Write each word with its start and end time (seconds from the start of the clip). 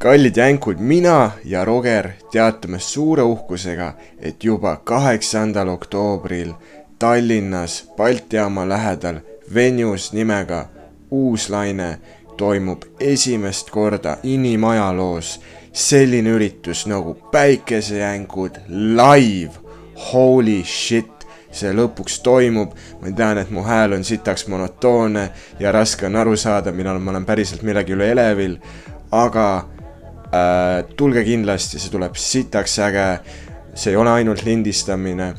kallid 0.00 0.36
jänkud, 0.36 0.78
mina 0.78 1.30
ja 1.44 1.64
Roger 1.64 2.08
teatame 2.32 2.78
suure 2.78 3.22
uhkusega, 3.22 3.92
et 4.18 4.44
juba 4.44 4.76
kaheksandal 4.76 5.68
oktoobril 5.68 6.52
Tallinnas 6.98 7.92
Balti 7.96 8.36
jaama 8.36 8.68
lähedal 8.68 9.20
venues 9.54 10.12
nimega 10.12 10.68
Uuslaine 11.10 11.98
toimub 12.36 12.82
esimest 13.00 13.70
korda 13.70 14.16
inimajaloos 14.22 15.40
selline 15.72 16.30
üritus 16.30 16.86
nagu 16.86 17.14
Päikesejänkud 17.14 18.56
live. 18.68 19.52
Holy 20.12 20.62
shit, 20.64 21.26
see 21.52 21.74
lõpuks 21.76 22.22
toimub, 22.24 22.72
ma 23.02 23.12
tean, 23.12 23.38
et 23.38 23.50
mu 23.50 23.66
hääl 23.66 23.92
on 23.92 24.04
sitaks 24.04 24.46
monotoonne 24.48 25.28
ja 25.58 25.72
raske 25.72 26.06
on 26.06 26.16
aru 26.16 26.36
saada, 26.36 26.72
millal 26.72 26.98
ma 26.98 27.12
olen 27.12 27.28
päriselt 27.28 27.62
millegi 27.62 27.92
üle 27.92 28.08
elevil, 28.14 28.56
aga 29.12 29.46
äh, 30.32 30.84
tulge 30.96 31.24
kindlasti, 31.26 31.80
see 31.80 31.92
tuleb 31.92 32.18
sitaks 32.18 32.78
äge, 32.86 33.06
see 33.74 33.94
ei 33.94 33.98
ole 33.98 34.12
ainult 34.20 34.44
lindistamine, 34.46 35.32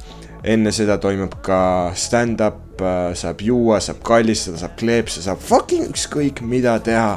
enne 0.44 0.74
seda 0.74 0.98
toimub 1.02 1.38
ka 1.46 1.62
stand-up 1.98 2.82
äh,, 2.82 3.14
saab 3.18 3.44
juua, 3.46 3.80
saab 3.84 4.02
kallistada, 4.06 4.60
saab 4.62 4.76
kleepsa, 4.80 5.24
saab 5.26 5.42
fucking 5.46 5.90
ükskõik 5.92 6.44
mida 6.46 6.78
teha. 6.84 7.16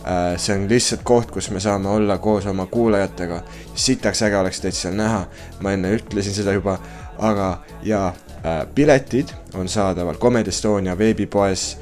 Äh,. 0.00 0.38
see 0.40 0.54
on 0.56 0.62
lihtsalt 0.64 1.02
koht, 1.04 1.28
kus 1.28 1.50
me 1.52 1.60
saame 1.60 1.90
olla 1.92 2.16
koos 2.18 2.46
oma 2.48 2.64
kuulajatega, 2.72 3.42
sitaks 3.76 4.22
äge 4.24 4.38
oleks 4.38 4.62
teid 4.64 4.72
seal 4.72 4.94
näha, 4.96 5.26
ma 5.60 5.74
enne 5.76 5.90
ütlesin 5.92 6.32
seda 6.32 6.54
juba, 6.56 6.78
aga 7.20 7.50
ja 7.84 8.06
äh, 8.40 8.62
piletid 8.74 9.34
on 9.60 9.68
saadaval 9.68 10.16
Comedy 10.16 10.48
Estonia 10.48 10.96
veebipoes. 10.98 11.74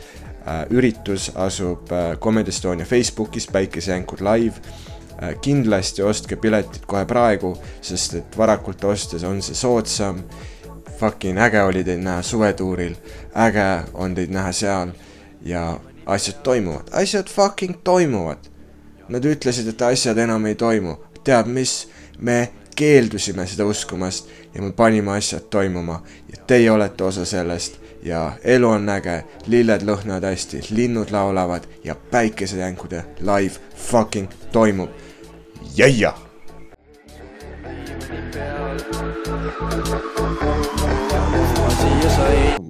Äh,. 0.48 0.64
üritus 0.70 1.30
asub 1.36 1.92
äh, 1.92 2.16
Comedy 2.18 2.50
Estonia 2.50 2.86
Facebookis, 2.86 3.46
Päikesejänkud 3.52 4.24
live 4.24 4.56
kindlasti 5.42 6.02
ostke 6.02 6.36
piletid 6.36 6.86
kohe 6.86 7.04
praegu, 7.06 7.54
sest 7.82 8.14
et 8.14 8.38
varakult 8.38 8.84
ostes 8.84 9.24
on 9.24 9.42
see 9.42 9.54
soodsam. 9.54 10.22
Fucking 10.98 11.38
äge 11.38 11.62
oli 11.62 11.84
teid 11.86 12.02
näha 12.02 12.22
suvetuuril, 12.22 12.94
äge 13.38 13.68
on 13.94 14.14
teid 14.14 14.32
näha 14.34 14.52
seal. 14.52 14.94
Ja 15.46 15.80
asjad 16.06 16.42
toimuvad, 16.42 16.90
asjad 16.92 17.30
fucking 17.30 17.80
toimuvad. 17.84 18.48
Nad 19.08 19.24
ütlesid, 19.24 19.68
et 19.70 19.82
asjad 19.82 20.18
enam 20.18 20.46
ei 20.46 20.54
toimu, 20.58 20.96
tead 21.24 21.46
mis, 21.48 21.86
me 22.18 22.50
keeldusime 22.78 23.46
seda 23.46 23.64
uskumast 23.66 24.28
ja 24.54 24.62
me 24.62 24.72
panime 24.72 25.16
asjad 25.16 25.48
toimuma. 25.50 26.02
Ja 26.28 26.42
teie 26.46 26.70
olete 26.70 27.04
osa 27.04 27.24
sellest. 27.24 27.78
Ja 28.02 28.32
elu 28.44 28.68
on 28.68 28.88
äge, 28.88 29.24
lilled 29.46 29.82
lõhnavad 29.82 30.28
hästi, 30.28 30.60
linnud 30.70 31.10
laulavad. 31.10 31.66
Ja 31.84 31.94
päikesejänkude 31.94 33.04
live 33.20 33.54
fucking 33.74 34.30
toimub. 34.52 34.90
Jäia 35.78 36.12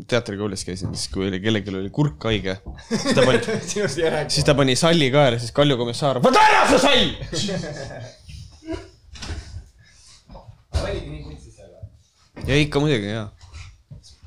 teatrikoolis 0.08 0.64
käisin, 0.64 0.94
siis 0.96 1.08
kui 1.12 1.28
oli 1.28 1.40
kellelgi 1.40 1.72
oli 1.76 1.90
kurk 1.92 2.24
haige, 2.24 2.54
siis 2.88 3.14
ta 3.16 3.24
pani 3.26 3.38
siis 4.32 4.44
ta 4.44 4.54
pani 4.56 4.76
salli 4.76 5.10
kaela, 5.12 5.38
siis 5.40 5.52
Kalju 5.56 5.76
komissar, 5.80 6.20
võta 6.24 6.40
ära 6.48 6.62
see 6.70 6.80
sall! 6.84 7.08
ja 12.48 12.56
ikka 12.56 12.80
muidugi, 12.80 13.12
jaa. 13.12 13.28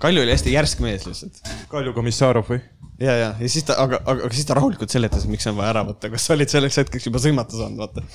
Kalju 0.02 0.22
oli 0.26 0.34
hästi 0.34 0.54
järsk 0.54 0.80
mees 0.82 1.04
lihtsalt. 1.06 1.42
Kalju 1.70 1.94
Komissarov 1.94 2.48
või? 2.50 2.62
ja, 3.02 3.14
ja, 3.18 3.30
ja 3.38 3.50
siis 3.50 3.66
ta, 3.66 3.78
aga, 3.82 4.00
aga, 4.06 4.28
aga 4.28 4.34
siis 4.36 4.48
ta 4.50 4.58
rahulikult 4.58 4.94
seletas, 4.94 5.26
miks 5.30 5.46
on 5.50 5.58
vaja 5.58 5.74
ära 5.76 5.84
võtta, 5.88 6.10
kas 6.14 6.26
sa 6.26 6.36
olid 6.38 6.50
selleks 6.54 6.78
hetkeks 6.82 7.10
juba 7.10 7.22
sõimata 7.22 7.58
saanud, 7.58 7.82
vaata. 7.82 8.06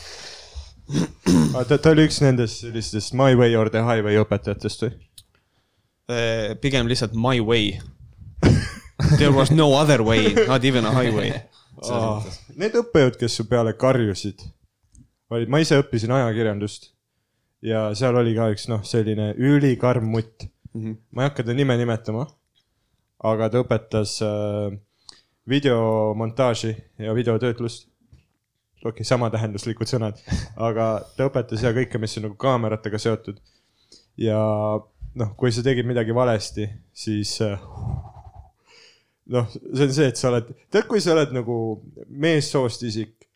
Ta, 1.68 1.78
ta 1.78 1.92
oli 1.92 2.06
üks 2.06 2.20
nendest 2.22 2.62
sellistest 2.62 3.14
My 3.16 3.34
Way 3.38 3.56
or 3.58 3.70
the 3.72 3.82
Highway 3.86 4.18
õpetajatest 4.22 4.86
või? 4.86 4.92
Eh, 6.06 6.54
pigem 6.62 6.86
lihtsalt 6.86 7.16
my 7.18 7.40
way. 7.42 7.80
There 9.18 9.32
was 9.34 9.50
no 9.50 9.72
other 9.74 10.02
way, 10.02 10.32
not 10.46 10.64
even 10.64 10.86
a 10.86 10.92
highway. 10.94 11.34
Oh, 11.84 12.24
need 12.56 12.76
õppejõud, 12.78 13.18
kes 13.20 13.34
su 13.36 13.44
peale 13.50 13.74
karjusid, 13.76 14.40
olid, 15.34 15.50
ma 15.52 15.60
ise 15.60 15.76
õppisin 15.82 16.14
ajakirjandust 16.16 16.94
ja 17.66 17.90
seal 17.98 18.16
oli 18.16 18.32
ka 18.36 18.48
üks 18.54 18.68
noh, 18.70 18.80
selline 18.86 19.32
ülikarm 19.36 20.08
mutt 20.12 20.46
mm. 20.46 20.80
-hmm. 20.80 20.96
ma 21.10 21.22
ei 21.22 21.28
hakka 21.28 21.44
ta 21.44 21.56
nime 21.56 21.76
nimetama, 21.76 22.26
aga 23.24 23.50
ta 23.50 23.62
õpetas 23.64 24.16
äh, 24.24 24.78
videomontaaži 25.48 26.74
ja 26.98 27.14
videotöötlust. 27.14 27.88
Okei 28.82 28.92
okay,, 28.92 29.08
samatähenduslikud 29.08 29.90
sõnad, 29.90 30.20
aga 30.56 30.90
ta 31.16 31.30
õpetas 31.30 31.64
ja 31.64 31.72
kõike, 31.76 32.00
mis 32.02 32.16
on 32.18 32.28
nagu 32.28 32.36
kaameratega 32.40 33.00
seotud. 33.00 33.40
ja 34.20 34.38
noh, 35.16 35.32
kui 35.36 35.52
sa 35.52 35.64
tegid 35.64 35.86
midagi 35.88 36.14
valesti, 36.14 36.68
siis 36.92 37.38
noh, 39.26 39.48
see 39.50 39.86
on 39.86 39.94
see, 39.94 40.10
et 40.10 40.20
sa 40.20 40.30
oled, 40.30 40.50
tead, 40.70 40.86
kui 40.90 41.00
sa 41.02 41.14
oled 41.16 41.32
nagu 41.36 41.56
meessoost 42.08 42.84
isik 42.88 43.26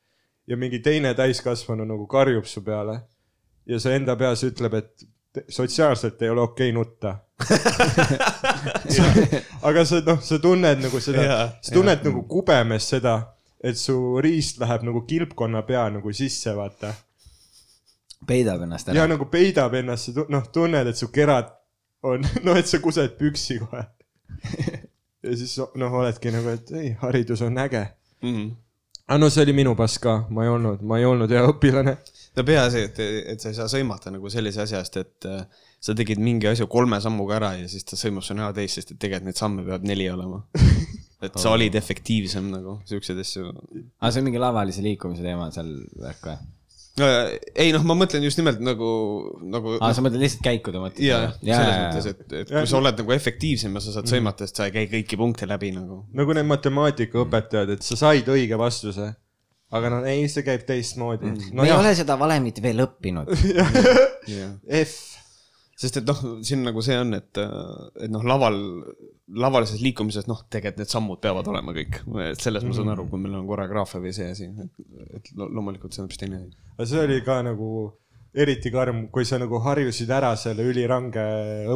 ja 0.51 0.59
mingi 0.61 0.83
teine 0.85 1.15
täiskasvanu 1.15 1.87
nagu 1.89 2.07
karjub 2.11 2.47
su 2.49 2.63
peale 2.67 3.01
ja 3.69 3.81
sa 3.81 3.95
enda 3.95 4.17
peas 4.19 4.45
ütleb, 4.47 4.77
et 4.81 5.09
sotsiaalselt 5.49 6.23
ei 6.23 6.31
ole 6.33 6.43
okei 6.43 6.71
okay 6.71 6.75
nutta 6.75 7.19
aga 9.69 9.85
sa 9.87 10.01
noh, 10.05 10.19
sa 10.25 10.39
tunned 10.43 10.83
nagu 10.83 11.01
seda, 11.03 11.23
sa 11.63 11.75
tunned 11.75 12.01
ja. 12.01 12.09
nagu 12.09 12.25
kubemes 12.29 12.89
seda, 12.91 13.15
et 13.65 13.79
su 13.79 13.95
riist 14.25 14.61
läheb 14.61 14.85
nagu 14.89 15.03
kilpkonna 15.09 15.63
pea 15.69 15.87
nagu 15.93 16.13
sisse, 16.17 16.55
vaata. 16.57 16.95
peidab 18.27 18.63
ennast 18.63 18.89
ära. 18.89 18.99
ja 18.99 19.07
nagu 19.09 19.27
peidab 19.33 19.75
ennast, 19.75 20.11
sa 20.11 20.27
noh, 20.29 20.47
tunned, 20.53 20.87
et 20.87 20.97
su 20.97 21.09
kerad 21.13 21.53
on, 22.03 22.25
noh, 22.47 22.57
et 22.57 22.69
sa 22.69 22.81
kused 22.83 23.17
püksi 23.21 23.61
kohe 23.63 23.85
ja 25.27 25.37
siis 25.37 25.57
noh, 25.59 26.01
oledki 26.03 26.33
nagu, 26.35 26.57
et 26.57 26.73
ei, 26.77 26.95
haridus 27.03 27.43
on 27.43 27.59
äge 27.59 27.87
mm. 28.23 28.35
-hmm. 28.35 28.51
aga 29.09 29.19
no 29.19 29.31
see 29.31 29.43
oli 29.43 29.53
minu 29.53 29.77
pass 29.77 29.99
ka, 29.99 30.25
ma 30.31 30.45
ei 30.45 30.55
olnud, 30.57 30.83
ma 30.83 30.99
ei 30.99 31.05
olnud 31.05 31.31
hea 31.31 31.45
õpilane 31.53 31.97
no 32.37 32.45
peaasi, 32.45 32.85
et, 32.89 33.01
et 33.35 33.41
sa 33.41 33.51
ei 33.51 33.59
saa 33.59 33.69
sõimata 33.69 34.13
nagu 34.15 34.31
sellise 34.31 34.63
asja 34.65 34.81
eest, 34.81 34.97
et 35.01 35.29
äh, 35.29 35.45
sa 35.81 35.95
tegid 35.97 36.21
mingi 36.23 36.49
asja 36.51 36.67
kolme 36.71 37.01
sammuga 37.01 37.37
ära 37.41 37.55
ja 37.59 37.69
siis 37.69 37.87
ta 37.89 37.99
sõimab 37.99 38.25
su 38.27 38.37
näo 38.39 38.53
täis, 38.57 38.77
sest 38.77 38.95
et 38.95 39.01
tegelikult 39.01 39.31
neid 39.31 39.41
samme 39.41 39.65
peab 39.67 39.87
neli 39.87 40.09
olema. 40.13 40.43
et 41.27 41.37
sa 41.41 41.53
olid 41.57 41.75
efektiivsem 41.77 42.49
nagu, 42.53 42.79
siukseid 42.89 43.21
asju. 43.23 43.51
aa, 43.51 44.11
see 44.11 44.23
on 44.23 44.31
mingi 44.31 44.41
lavalise 44.43 44.85
liikumise 44.85 45.27
teema 45.27 45.51
seal 45.55 45.71
värk 46.01 46.27
või? 46.31 46.37
no 47.01 47.09
ei 47.55 47.73
noh, 47.75 47.85
ma 47.87 47.97
mõtlen 47.99 48.25
just 48.27 48.41
nimelt 48.41 48.61
nagu, 48.65 48.91
nagu. 49.53 49.77
aa, 49.79 49.93
sa 49.97 50.05
mõtled 50.05 50.23
lihtsalt 50.25 50.45
käikude 50.45 50.83
mõttes? 50.83 51.05
jaa, 51.07 51.33
selles 51.39 51.73
ja, 51.73 51.81
mõttes, 51.87 52.11
et, 52.13 52.25
et 52.43 52.53
kui 52.53 52.67
sa 52.71 52.81
oled 52.81 53.03
nagu 53.03 53.17
efektiivsem 53.17 53.77
ja 53.77 53.85
sa 53.85 53.97
saad 53.97 54.11
sõimata, 54.11 54.49
sest 54.49 54.61
sa 54.61 54.69
ei 54.69 54.77
käi 54.77 54.87
kõiki 54.99 55.21
punkte 55.21 55.49
läbi 55.49 55.73
nagu. 55.77 56.03
nagu 56.17 56.37
need 56.37 56.49
matemaatikaõpetajad, 56.51 57.77
et 57.77 57.87
sa 57.87 57.99
said 58.01 58.31
õige 58.33 58.59
vastuse 58.61 59.13
aga 59.77 59.93
no 59.93 60.01
ei, 60.09 60.27
see 60.31 60.45
käib 60.47 60.67
teistmoodi 60.69 61.31
mm.. 61.31 61.53
No, 61.55 61.63
me 61.63 61.71
jah. 61.71 61.79
ei 61.79 61.85
ole 61.85 61.95
seda 61.99 62.17
valemit 62.21 62.59
veel 62.63 62.83
õppinud 62.87 63.31
F. 64.81 64.97
sest 65.81 66.01
et 66.01 66.09
noh, 66.09 66.25
siin 66.47 66.65
nagu 66.67 66.83
see 66.85 66.99
on, 67.01 67.15
et, 67.17 67.41
et 67.41 68.11
noh, 68.13 68.25
laval, 68.27 68.59
lavalises 69.37 69.81
liikumises 69.83 70.27
noh, 70.31 70.43
tegelikult 70.51 70.83
need 70.83 70.91
sammud 70.91 71.21
peavad 71.23 71.49
olema 71.53 71.75
kõik. 71.77 72.01
et 72.27 72.41
selles 72.41 72.65
mm. 72.65 72.73
ma 72.73 72.79
saan 72.79 72.93
aru, 72.95 73.07
kui 73.11 73.23
meil 73.23 73.39
on 73.39 73.49
koreograafia 73.49 74.03
või 74.03 74.13
see 74.17 74.31
asi, 74.33 74.51
et, 74.65 74.85
et 75.19 75.33
loomulikult 75.39 75.95
see 75.95 76.03
on 76.03 76.09
hoopis 76.09 76.23
teine 76.23 76.43
asi. 76.43 76.55
aga 76.77 76.89
see 76.93 77.03
oli 77.07 77.19
ka 77.27 77.41
nagu 77.47 77.71
eriti 78.35 78.71
karm, 78.71 79.07
kui 79.15 79.27
sa 79.27 79.41
nagu 79.43 79.59
harjusid 79.65 80.11
ära 80.15 80.35
selle 80.39 80.67
ülirange 80.67 81.27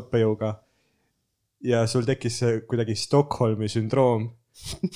õppejõuga 0.00 0.54
ja 1.66 1.84
sul 1.90 2.06
tekkis 2.06 2.40
kuidagi 2.68 2.96
Stockholmi 2.98 3.70
sündroom 3.72 4.28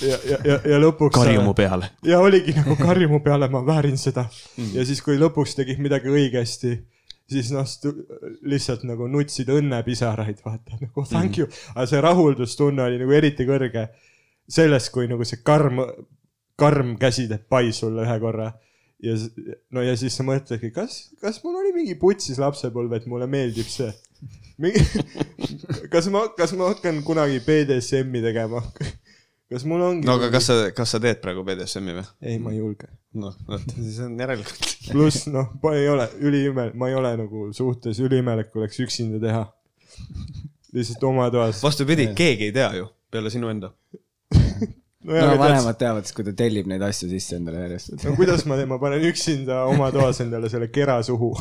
ja, 0.03 0.19
ja, 0.23 0.39
ja, 0.45 0.59
ja 0.75 0.79
lõpuks. 0.79 1.17
karju 1.17 1.43
mu 1.43 1.55
peale. 1.57 1.91
ja 2.07 2.21
oligi 2.23 2.55
nagu 2.57 2.77
karju 2.79 3.09
mu 3.11 3.21
peale, 3.25 3.49
ma 3.51 3.63
väärin 3.67 3.99
seda 3.99 4.29
mm.. 4.29 4.75
ja 4.77 4.87
siis, 4.87 5.03
kui 5.05 5.19
lõpuks 5.19 5.57
tegid 5.59 5.83
midagi 5.83 6.13
õigesti, 6.13 6.77
siis 7.29 7.51
noh, 7.53 7.67
lihtsalt 8.49 8.85
nagu 8.89 9.09
nutsid 9.11 9.51
õnnepisaraid, 9.53 10.41
vaata 10.45 10.79
nagu 10.81 11.05
thank 11.05 11.37
mm. 11.37 11.43
you. 11.43 11.49
Aga 11.75 11.89
see 11.91 12.05
rahuldustunne 12.05 12.87
oli 12.87 13.01
nagu 13.03 13.17
eriti 13.17 13.47
kõrge 13.49 13.89
sellest, 14.49 14.93
kui 14.95 15.09
nagu 15.11 15.27
see 15.29 15.43
karm, 15.45 15.83
karm 16.59 16.97
käsi 17.01 17.29
teeb 17.31 17.45
pai 17.51 17.69
sulle 17.77 18.07
ühe 18.07 18.19
korra. 18.23 18.51
Ja 19.05 19.15
no 19.75 19.85
ja 19.85 19.95
siis 19.99 20.17
sa 20.19 20.25
mõtledki, 20.27 20.73
kas, 20.75 21.13
kas 21.23 21.39
mul 21.45 21.61
oli 21.61 21.75
mingi 21.77 21.95
putsis 22.01 22.41
lapsepõlv, 22.43 22.97
et 22.97 23.07
mulle 23.11 23.29
meeldib 23.31 23.69
see. 23.71 23.93
Mingi 24.59 24.83
kas 25.93 26.09
ma, 26.11 26.25
kas 26.35 26.57
ma 26.59 26.73
hakkan 26.73 27.05
kunagi 27.07 27.39
BDSM-i 27.45 28.25
tegema 28.25 28.65
kas 29.53 29.65
mul 29.69 29.83
ongi. 29.85 30.07
no 30.07 30.17
aga 30.19 30.31
kas 30.35 30.49
sa, 30.51 30.57
kas 30.77 30.95
sa 30.95 31.01
teed 31.03 31.21
praegu 31.23 31.45
BDSM-i 31.47 31.97
või? 31.99 32.07
ei, 32.23 32.41
ma 32.43 32.53
ei 32.55 32.61
julge. 32.61 32.91
noh, 33.19 33.37
vot 33.49 33.77
siis 33.77 34.01
on 34.05 34.19
järelikult. 34.21 34.75
pluss 34.93 35.29
noh, 35.33 35.55
ei 35.73 35.89
ole 35.93 36.09
üliime-, 36.21 36.71
ma 36.79 36.91
ei 36.91 36.99
ole 36.99 37.15
nagu 37.21 37.49
suhtes, 37.57 38.01
üliimelik 38.05 38.57
oleks 38.59 38.81
üksinda 38.85 39.21
teha. 39.23 39.47
lihtsalt 40.77 41.09
oma 41.09 41.31
toas. 41.35 41.63
vastupidi, 41.65 42.11
keegi 42.19 42.51
ei 42.51 42.57
tea 42.57 42.69
ju, 42.81 42.91
peale 43.13 43.33
sinu 43.33 43.51
enda 43.53 43.73
no 45.09 45.39
vanemad 45.41 45.79
teavad 45.81 46.05
siis, 46.05 46.17
kui 46.17 46.27
ta 46.27 46.35
tellib 46.37 46.69
neid 46.69 46.83
asju 46.85 47.09
sisse 47.11 47.39
endale 47.39 47.65
järjest. 47.65 47.97
no 48.05 48.15
kuidas 48.19 48.45
ma 48.49 48.59
teen, 48.61 48.69
ma 48.71 48.81
panen 48.83 49.05
üksinda 49.09 49.63
oma 49.71 49.91
toas 49.95 50.21
endale 50.25 50.51
selle 50.53 50.69
kera 50.75 51.01
suhu. 51.07 51.33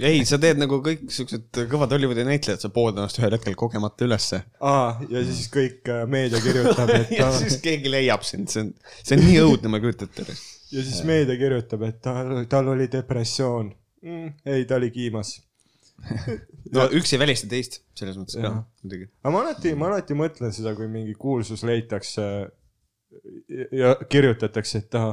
ei, 0.00 0.24
sa 0.28 0.38
teed 0.42 0.60
nagu 0.60 0.78
kõik 0.84 1.06
siuksed 1.12 1.60
kõvad 1.70 1.94
Hollywoodi 1.94 2.24
näitlejad, 2.26 2.62
sa 2.62 2.70
pood 2.74 2.96
ennast 2.96 3.20
ühel 3.20 3.34
hetkel 3.36 3.56
kogemata 3.58 4.06
ülesse. 4.06 4.42
aa, 4.60 4.96
ja 5.12 5.22
siis 5.26 5.48
kõik 5.52 5.88
äh, 5.92 6.04
meedia 6.10 6.40
kirjutab, 6.42 6.92
et 6.98 7.14
ja 7.16 7.30
siis 7.36 7.58
keegi 7.64 7.92
leiab 7.92 8.26
sind, 8.26 8.50
see 8.52 8.66
on, 8.66 8.74
see 9.02 9.18
on 9.18 9.24
nii 9.24 9.40
õudne, 9.44 9.72
ma 9.72 9.80
ei 9.80 9.86
kujuta 9.86 10.08
ette. 10.08 10.26
ja 10.74 10.84
siis 10.84 11.00
meedia 11.08 11.38
kirjutab, 11.40 11.86
et 11.88 12.00
tal, 12.04 12.36
tal 12.50 12.74
oli 12.74 12.90
depressioon 12.92 13.72
mm,. 14.02 14.36
ei, 14.52 14.68
ta 14.68 14.80
oli 14.80 14.92
kiimas. 14.94 15.36
no 16.76 16.90
üks 16.96 17.14
ei 17.14 17.22
välista 17.22 17.48
teist, 17.50 17.80
selles 17.96 18.18
mõttes 18.20 18.36
ka 18.40 18.52
muidugi. 18.52 19.08
aga 19.22 19.34
ma 19.34 19.42
alati, 19.46 19.74
ma 19.78 19.90
alati 19.92 20.18
mõtlen 20.18 20.54
seda, 20.54 20.74
kui 20.76 20.90
mingi 20.92 21.16
kuulsus 21.18 21.64
leitakse 21.66 22.26
ja- 23.72 23.96
kirjutatakse, 24.08 24.78
et 24.78 24.90
ta, 24.90 25.06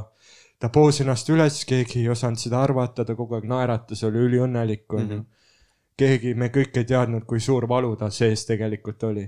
ta 0.60 0.70
poos 0.74 1.02
ennast 1.04 1.30
üles, 1.30 1.62
keegi 1.68 2.02
ei 2.04 2.10
osanud 2.10 2.40
seda 2.40 2.62
arvata, 2.64 3.06
ta 3.06 3.16
kogu 3.16 3.38
aeg 3.38 3.48
naeratas, 3.50 4.04
oli 4.08 4.22
üliõnnelik, 4.28 4.86
onju. 5.00 5.24
keegi, 6.00 6.34
me 6.40 6.50
kõik 6.54 6.78
ei 6.80 6.88
teadnud, 6.90 7.26
kui 7.30 7.42
suur 7.44 7.68
valu 7.70 7.96
tal 8.00 8.14
sees 8.16 8.46
tegelikult 8.50 9.04
oli. 9.10 9.28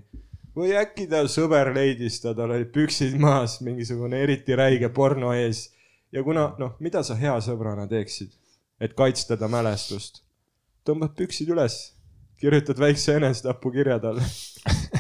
või 0.56 0.72
äkki 0.80 1.08
ta 1.12 1.26
sõber 1.28 1.74
leidis 1.76 2.22
ta, 2.24 2.34
tal 2.34 2.56
olid 2.56 2.72
püksid 2.74 3.18
maas, 3.20 3.60
mingisugune 3.62 4.22
eriti 4.24 4.56
räige 4.56 4.90
porno 4.90 5.34
ees. 5.34 5.70
ja 6.12 6.24
kuna, 6.24 6.54
noh, 6.60 6.78
mida 6.80 7.04
sa 7.04 7.18
hea 7.20 7.36
sõbrana 7.42 7.88
teeksid, 7.88 8.32
et 8.80 8.94
kaitsta 8.94 9.38
ta 9.38 9.52
mälestust? 9.52 10.24
tõmbad 10.86 11.16
püksid 11.18 11.50
üles, 11.50 11.80
kirjutad 12.38 12.80
väikse 12.80 13.16
enesetapukirja 13.18 14.00
talle. 14.04 14.26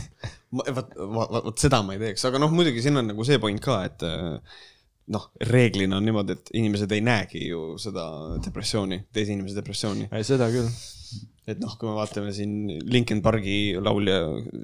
vot, 0.57 0.95
vot, 0.95 1.35
vot 1.45 1.59
seda 1.61 1.81
ma 1.85 1.95
ei 1.95 2.01
teeks, 2.01 2.25
aga 2.27 2.41
noh, 2.41 2.53
muidugi 2.53 2.83
siin 2.83 2.97
on 3.01 3.11
nagu 3.11 3.27
see 3.27 3.39
point 3.41 3.61
ka, 3.63 3.81
et 3.87 4.05
äh, 4.07 4.57
noh, 5.13 5.29
reeglina 5.51 5.99
on 5.99 6.07
niimoodi, 6.07 6.35
et 6.35 6.51
inimesed 6.57 6.91
ei 6.95 7.05
näegi 7.05 7.45
ju 7.51 7.75
seda 7.81 8.09
depressiooni, 8.43 9.05
teise 9.13 9.35
inimese 9.35 9.59
depressiooni. 9.59 10.09
seda 10.25 10.49
küll. 10.53 10.69
et 11.45 11.59
noh, 11.61 11.75
kui 11.77 11.85
me 11.85 11.93
vaatame 11.93 12.31
siin 12.33 12.79
Linkin 12.89 13.19
Pargi 13.21 13.75
laulja, 13.77 14.15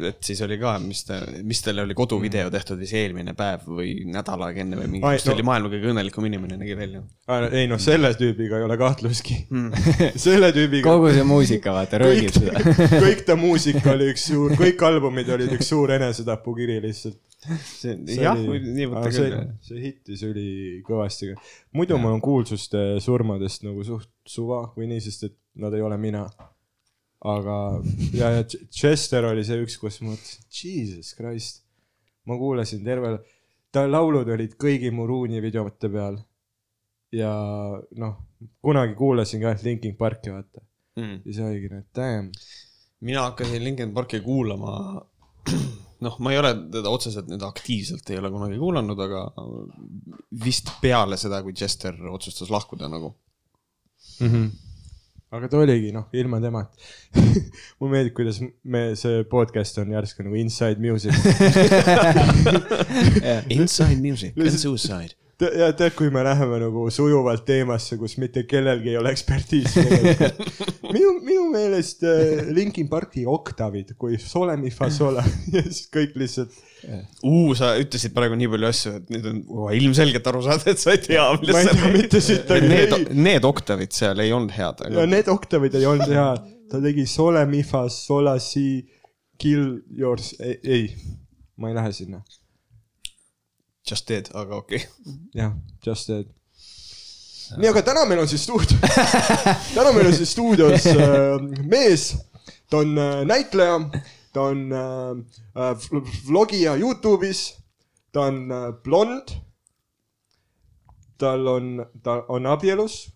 et 0.10 0.18
siis 0.26 0.40
oli 0.42 0.58
ka, 0.58 0.74
mis 0.82 1.04
ta, 1.06 1.20
mis 1.46 1.62
talle 1.62 1.84
oli 1.86 1.94
koduvideo 1.94 2.50
tehtud 2.54 2.82
vist 2.82 2.98
eelmine 2.98 3.36
päev 3.38 3.68
või 3.70 3.92
nädal 4.10 4.42
aega 4.48 4.64
enne 4.64 4.80
või 4.80 4.90
mingi, 4.96 5.06
kus 5.06 5.28
ta 5.28 5.30
no- 5.30 5.38
oli 5.38 5.46
maailma 5.46 5.70
kõige 5.76 5.92
õnnelikum 5.94 6.26
inimene 6.26 6.58
nägi 6.58 6.78
välja. 6.80 7.04
ei 7.52 7.70
noh, 7.70 7.82
selle 7.82 8.10
tüübiga 8.18 8.58
ei 8.58 8.66
ole 8.66 8.80
kahtlustki 8.82 9.38
mm. 9.46 9.94
selle 10.26 10.50
tüübiga. 10.58 10.90
kogu 10.90 11.14
see 11.14 11.28
muusika, 11.36 11.76
vaata, 11.78 12.02
röögib 12.02 12.34
kõik 12.34 12.42
seda. 12.42 12.98
kõik 13.06 13.26
ta 13.30 13.38
muusika 13.38 13.94
oli 13.94 14.10
üks 14.16 14.26
suur, 14.34 14.58
kõik 14.58 14.88
albumid 14.90 15.30
olid 15.38 15.54
üks 15.60 15.70
suur 15.70 15.94
enesetapukiri 16.00 16.82
lihtsalt. 16.82 17.22
see, 17.82 17.96
jah, 18.22 18.38
nii 18.38 18.88
võtta 18.92 19.10
see 19.14 19.30
küll., 19.32 19.52
see 19.66 19.82
hittis 19.82 20.22
ülikõvasti. 20.28 21.32
muidu 21.78 21.98
mul 22.02 22.16
on 22.18 22.24
kuulsuste 22.24 23.00
surmadest 23.02 23.66
nagu 23.66 23.86
suht 23.88 24.12
suva 24.30 24.68
või 24.76 24.92
nii, 24.92 25.02
sest 25.02 25.26
et 25.30 25.38
nad 25.62 25.74
ei 25.74 25.82
ole 25.82 25.98
mina. 26.02 26.26
aga, 27.22 27.56
ja, 28.18 28.32
ja 28.38 28.46
Ch- 28.46 28.66
Chester 28.74 29.26
oli 29.30 29.44
see 29.46 29.62
üks, 29.62 29.78
kus 29.82 30.00
ma 30.02 30.14
mõtlesin, 30.14 30.46
jesus 30.50 31.14
christ. 31.18 31.64
ma 32.30 32.38
kuulasin 32.38 32.86
terve, 32.86 33.18
ta 33.74 33.88
laulud 33.90 34.30
olid 34.30 34.54
kõigi 34.62 34.92
mu 34.94 35.08
ruuni 35.10 35.42
videote 35.42 35.90
peal. 35.90 36.22
ja 37.12 37.32
noh, 37.98 38.18
kunagi 38.62 38.96
kuulasin 38.98 39.42
ka 39.42 39.56
Linkin 39.64 39.98
Parki, 39.98 40.30
vaata. 40.30 40.62
mm.. 41.00 41.22
ja 41.26 41.34
see 41.34 41.48
oligi 41.50 41.74
nagu 41.74 41.88
damn. 41.96 42.30
mina 43.02 43.26
hakkasin 43.32 43.64
Linkin 43.66 43.94
Parki 43.98 44.22
kuulama, 44.22 45.02
noh, 46.06 46.18
ma 46.24 46.34
ei 46.34 46.40
ole 46.42 46.52
teda 46.74 46.92
otseselt 46.94 47.30
nüüd 47.32 47.44
aktiivselt 47.46 48.10
ei 48.12 48.20
ole 48.22 48.32
kunagi 48.34 48.58
kuulanud, 48.62 49.00
aga 49.06 49.26
vist 50.44 50.74
peale 50.82 51.20
seda, 51.22 51.42
kui 51.46 51.56
Chester 51.58 51.98
otsustas 52.12 52.52
lahkuda 52.54 52.90
nagu. 52.92 53.14
mm. 54.20 54.28
-hmm. 54.28 54.50
aga 55.38 55.48
ta 55.48 55.62
oligi 55.62 55.92
noh, 55.96 56.10
ilma 56.14 56.42
temata. 56.42 56.74
mulle 57.80 57.92
meeldib, 57.92 58.16
kuidas 58.18 58.42
me, 58.64 58.96
see 58.96 59.24
podcast 59.24 59.78
on 59.78 59.94
järsku 59.94 60.24
nagu 60.24 60.36
inside 60.36 60.82
music. 60.82 61.14
Inside 63.60 64.02
music 64.02 64.38
and 64.38 64.58
suicide. 64.58 65.21
Ja 65.42 65.70
tead, 65.78 65.94
kui 65.98 66.10
me 66.14 66.24
läheme 66.26 66.60
nagu 66.62 66.84
sujuvalt 66.94 67.44
teemasse, 67.48 67.98
kus 68.00 68.18
mitte 68.22 68.44
kellelgi 68.50 68.92
ei 68.94 68.98
ole 69.00 69.12
ekspertiisi 69.14 69.84
minu, 70.96 71.14
minu 71.26 71.48
meelest 71.54 72.06
äh, 72.08 72.44
Linkin 72.54 72.90
Parki 72.92 73.24
oktavid, 73.30 73.96
kui 74.00 74.20
sole 74.22 74.56
mi 74.62 74.72
fa 74.74 74.90
sole 74.94 75.24
ja 75.56 75.64
siis 75.68 75.90
kõik 75.94 76.16
lihtsalt. 76.22 76.56
uu, 77.28 77.56
sa 77.58 77.74
ütlesid 77.82 78.16
praegu 78.16 78.38
nii 78.40 78.52
palju 78.54 78.70
asju, 78.72 78.96
et 79.02 79.12
nüüd 79.16 79.30
on 79.32 79.42
oh, 79.50 79.68
ilmselgelt 79.78 80.32
aru 80.32 80.44
saada, 80.48 80.72
et 80.74 80.82
sa 80.82 80.96
ei 80.96 81.04
tea, 81.06 81.28
ma 81.36 81.64
ei 81.64 81.72
tea 81.72 81.94
mitte 81.96 82.24
siit, 82.24 82.56
Need 82.62 83.12
need 83.16 83.46
oktavid 83.48 83.94
seal 83.96 84.22
ei 84.24 84.34
olnud 84.36 84.54
head, 84.56 84.86
aga 84.88 85.06
need 85.10 85.30
oktavid 85.32 85.78
ei 85.80 85.88
olnud 85.90 86.12
head. 86.12 86.50
ta 86.72 86.80
tegi 86.84 87.06
sole 87.10 87.44
mi 87.50 87.66
fa 87.68 87.86
sola 87.92 88.38
si 88.40 88.84
kill 89.42 89.82
yours, 89.98 90.36
ei, 90.40 90.60
ei, 90.64 90.86
ma 91.58 91.72
ei 91.72 91.78
lähe 91.78 91.92
sinna. 91.96 92.22
Just 93.90 94.08
did, 94.08 94.30
aga 94.34 94.56
okei 94.56 94.78
okay.. 94.78 95.14
jah, 95.34 95.54
just 95.86 96.08
that. 96.08 96.28
nii, 97.58 97.70
aga 97.72 97.84
täna 97.86 98.06
meil 98.10 98.24
on 98.24 98.30
siis 98.32 98.44
stuudio, 98.46 98.78
täna 99.78 99.94
meil 99.96 100.12
on 100.12 100.18
siis 100.18 100.34
stuudios 100.36 100.86
äh, 100.92 101.64
mees, 101.68 102.12
ta 102.70 102.84
on 102.84 102.98
äh, 102.98 103.22
näitleja, 103.28 103.80
ta 104.34 104.50
on 104.52 104.68
äh, 104.72 104.84
äh, 105.56 105.72
vl- 105.88 106.14
vlogija 106.28 106.76
Youtube'is, 106.80 107.46
ta 108.12 108.28
on 108.32 108.44
äh, 108.52 108.68
blond. 108.84 109.38
tal 111.22 111.48
on, 111.48 111.86
ta 112.02 112.24
on 112.34 112.46
abielus 112.50 113.12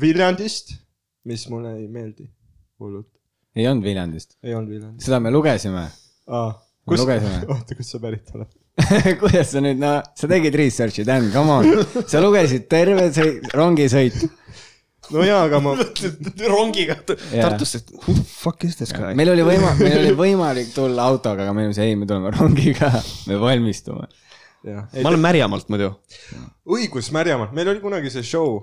Viljandist, 0.00 0.72
mis 1.24 1.44
mulle 1.48 1.76
ei 1.78 1.86
meeldi 1.88 2.26
hullult, 2.82 3.12
ei 3.54 3.68
olnud 3.70 3.86
Viljandist, 3.86 4.34
ei 4.42 4.54
olnud 4.54 4.72
Viljandist 4.74 5.06
seda 5.06 5.20
me 5.20 5.30
lugesime. 5.30 5.88
ah,. 6.26 6.54
Me 6.86 6.96
lugesime. 6.96 7.42
oota, 7.50 7.74
kust 7.74 7.94
sa 7.94 7.98
pärit 8.02 8.30
oled? 8.34 8.52
kuidas 9.20 9.50
sa 9.54 9.60
nüüd, 9.64 9.78
no 9.80 9.94
sa 10.18 10.28
tegid 10.30 10.54
research'i, 10.58 11.04
Dan, 11.08 11.30
come 11.32 11.50
on. 11.54 11.68
sa 12.08 12.20
lugesid 12.20 12.66
terve 12.68 13.06
see 13.16 13.38
rongisõit. 13.56 14.18
no 15.14 15.22
jaa, 15.24 15.44
aga 15.46 15.60
ma, 15.64 15.72
rongiga. 16.52 16.98
Tartusse, 17.06 17.80
who 18.04 18.12
the 18.18 18.24
fuck 18.26 18.64
is 18.68 18.76
this 18.76 18.92
guy? 18.92 19.14
meil 19.16 19.32
oli 19.32 19.44
võima-, 19.46 19.72
meil 19.80 19.98
oli 20.02 20.12
võimalik 20.18 20.72
tulla 20.76 21.06
autoga, 21.08 21.46
aga 21.46 21.54
me 21.56 21.64
ütlesime, 21.68 21.88
ei, 21.88 21.96
me 21.96 22.08
tuleme 22.10 22.32
rongiga, 22.36 22.90
me 23.30 23.40
valmistume. 23.40 24.08
ma 24.66 25.08
olen 25.08 25.22
Märjamaalt 25.24 25.68
muidu. 25.72 25.92
õigus 26.76 27.12
Märjamaal, 27.14 27.52
meil 27.56 27.70
oli 27.72 27.80
kunagi 27.84 28.10
see 28.12 28.26
show, 28.26 28.58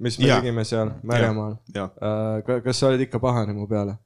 mis 0.00 0.16
me 0.18 0.26
Jaa. 0.30 0.40
tegime 0.40 0.64
seal 0.66 0.94
Märjamaal. 1.06 1.58
jaa. 1.76 1.90
kas 2.64 2.78
sa 2.82 2.88
oled 2.90 3.04
ikka 3.06 3.20
pahane 3.22 3.52
mu 3.54 3.68
peale? 3.70 3.98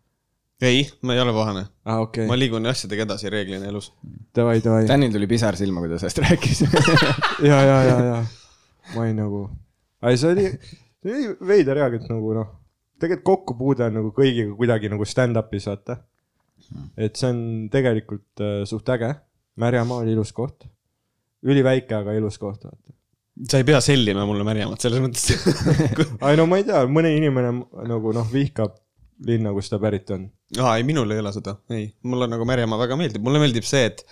ei, 0.63 0.87
ma 1.03 1.15
ei 1.15 1.21
ole 1.21 1.35
pahane. 1.37 1.67
aa, 1.85 2.01
okei 2.07 2.27
ma, 2.29 2.39
liigun 2.39 2.67
asjadega 2.71 3.05
edasi 3.09 3.31
reeglina 3.33 3.69
elus. 3.69 3.93
davai, 4.35 4.61
davai. 4.65 4.87
Danil 4.89 5.13
tuli 5.13 5.29
pisar 5.31 5.59
silma, 5.59 5.85
kui 5.85 5.93
ta 5.93 6.01
sellest 6.01 6.23
rääkis. 6.25 6.65
ja, 7.51 7.61
ja, 7.61 7.79
ja, 7.91 7.99
ja 8.11 8.19
ma 8.95 9.03
olin 9.03 9.19
nagu, 9.21 9.43
ei 10.07 10.19
see 10.21 10.33
oli, 10.33 10.47
see 11.03 11.15
oli 11.15 11.49
veider 11.49 11.83
jaa, 11.83 11.91
et 11.99 12.09
nagu 12.11 12.35
noh, 12.37 12.53
tegelikult 13.01 13.27
kokkupuude 13.31 13.89
on 13.89 13.99
nagu 14.01 14.13
kõigiga 14.17 14.55
kuidagi 14.59 14.91
nagu 14.93 15.07
stand-up'is 15.09 15.69
vaata. 15.71 15.99
et 16.97 17.17
see 17.19 17.31
on 17.31 17.41
tegelikult 17.73 18.45
äh, 18.45 18.63
suht 18.69 18.89
äge. 18.95 19.15
Märjamaa 19.57 20.03
oli 20.05 20.13
ilus 20.13 20.33
koht. 20.37 20.67
üliväike, 21.47 21.95
aga 21.95 22.13
ilus 22.17 22.39
koht, 22.39 22.65
vaata. 22.65 22.95
sa 23.51 23.61
ei 23.61 23.69
pea 23.69 23.81
sellima 23.85 24.25
mulle 24.29 24.45
Märjamaad 24.45 24.81
selles 24.81 25.03
mõttes. 25.05 25.31
ei 26.31 26.41
no 26.41 26.49
ma 26.49 26.61
ei 26.61 26.67
tea, 26.69 26.85
mõni 26.89 27.17
inimene 27.19 27.53
nagu 27.89 28.13
noh, 28.17 28.33
vihkab 28.33 28.77
linna, 29.27 29.53
kust 29.57 29.73
ta 29.73 29.81
pärit 29.83 30.11
on. 30.17 30.29
aa, 30.55 30.77
ei, 30.77 30.87
minul 30.87 31.11
ei 31.11 31.23
ole 31.23 31.33
seda, 31.35 31.57
ei, 31.75 31.89
mulle 32.07 32.29
nagu 32.31 32.47
Märjamaa 32.49 32.79
väga 32.85 32.99
meeldib, 33.01 33.25
mulle 33.27 33.43
meeldib 33.43 33.67
see, 33.67 33.87
et 33.91 34.05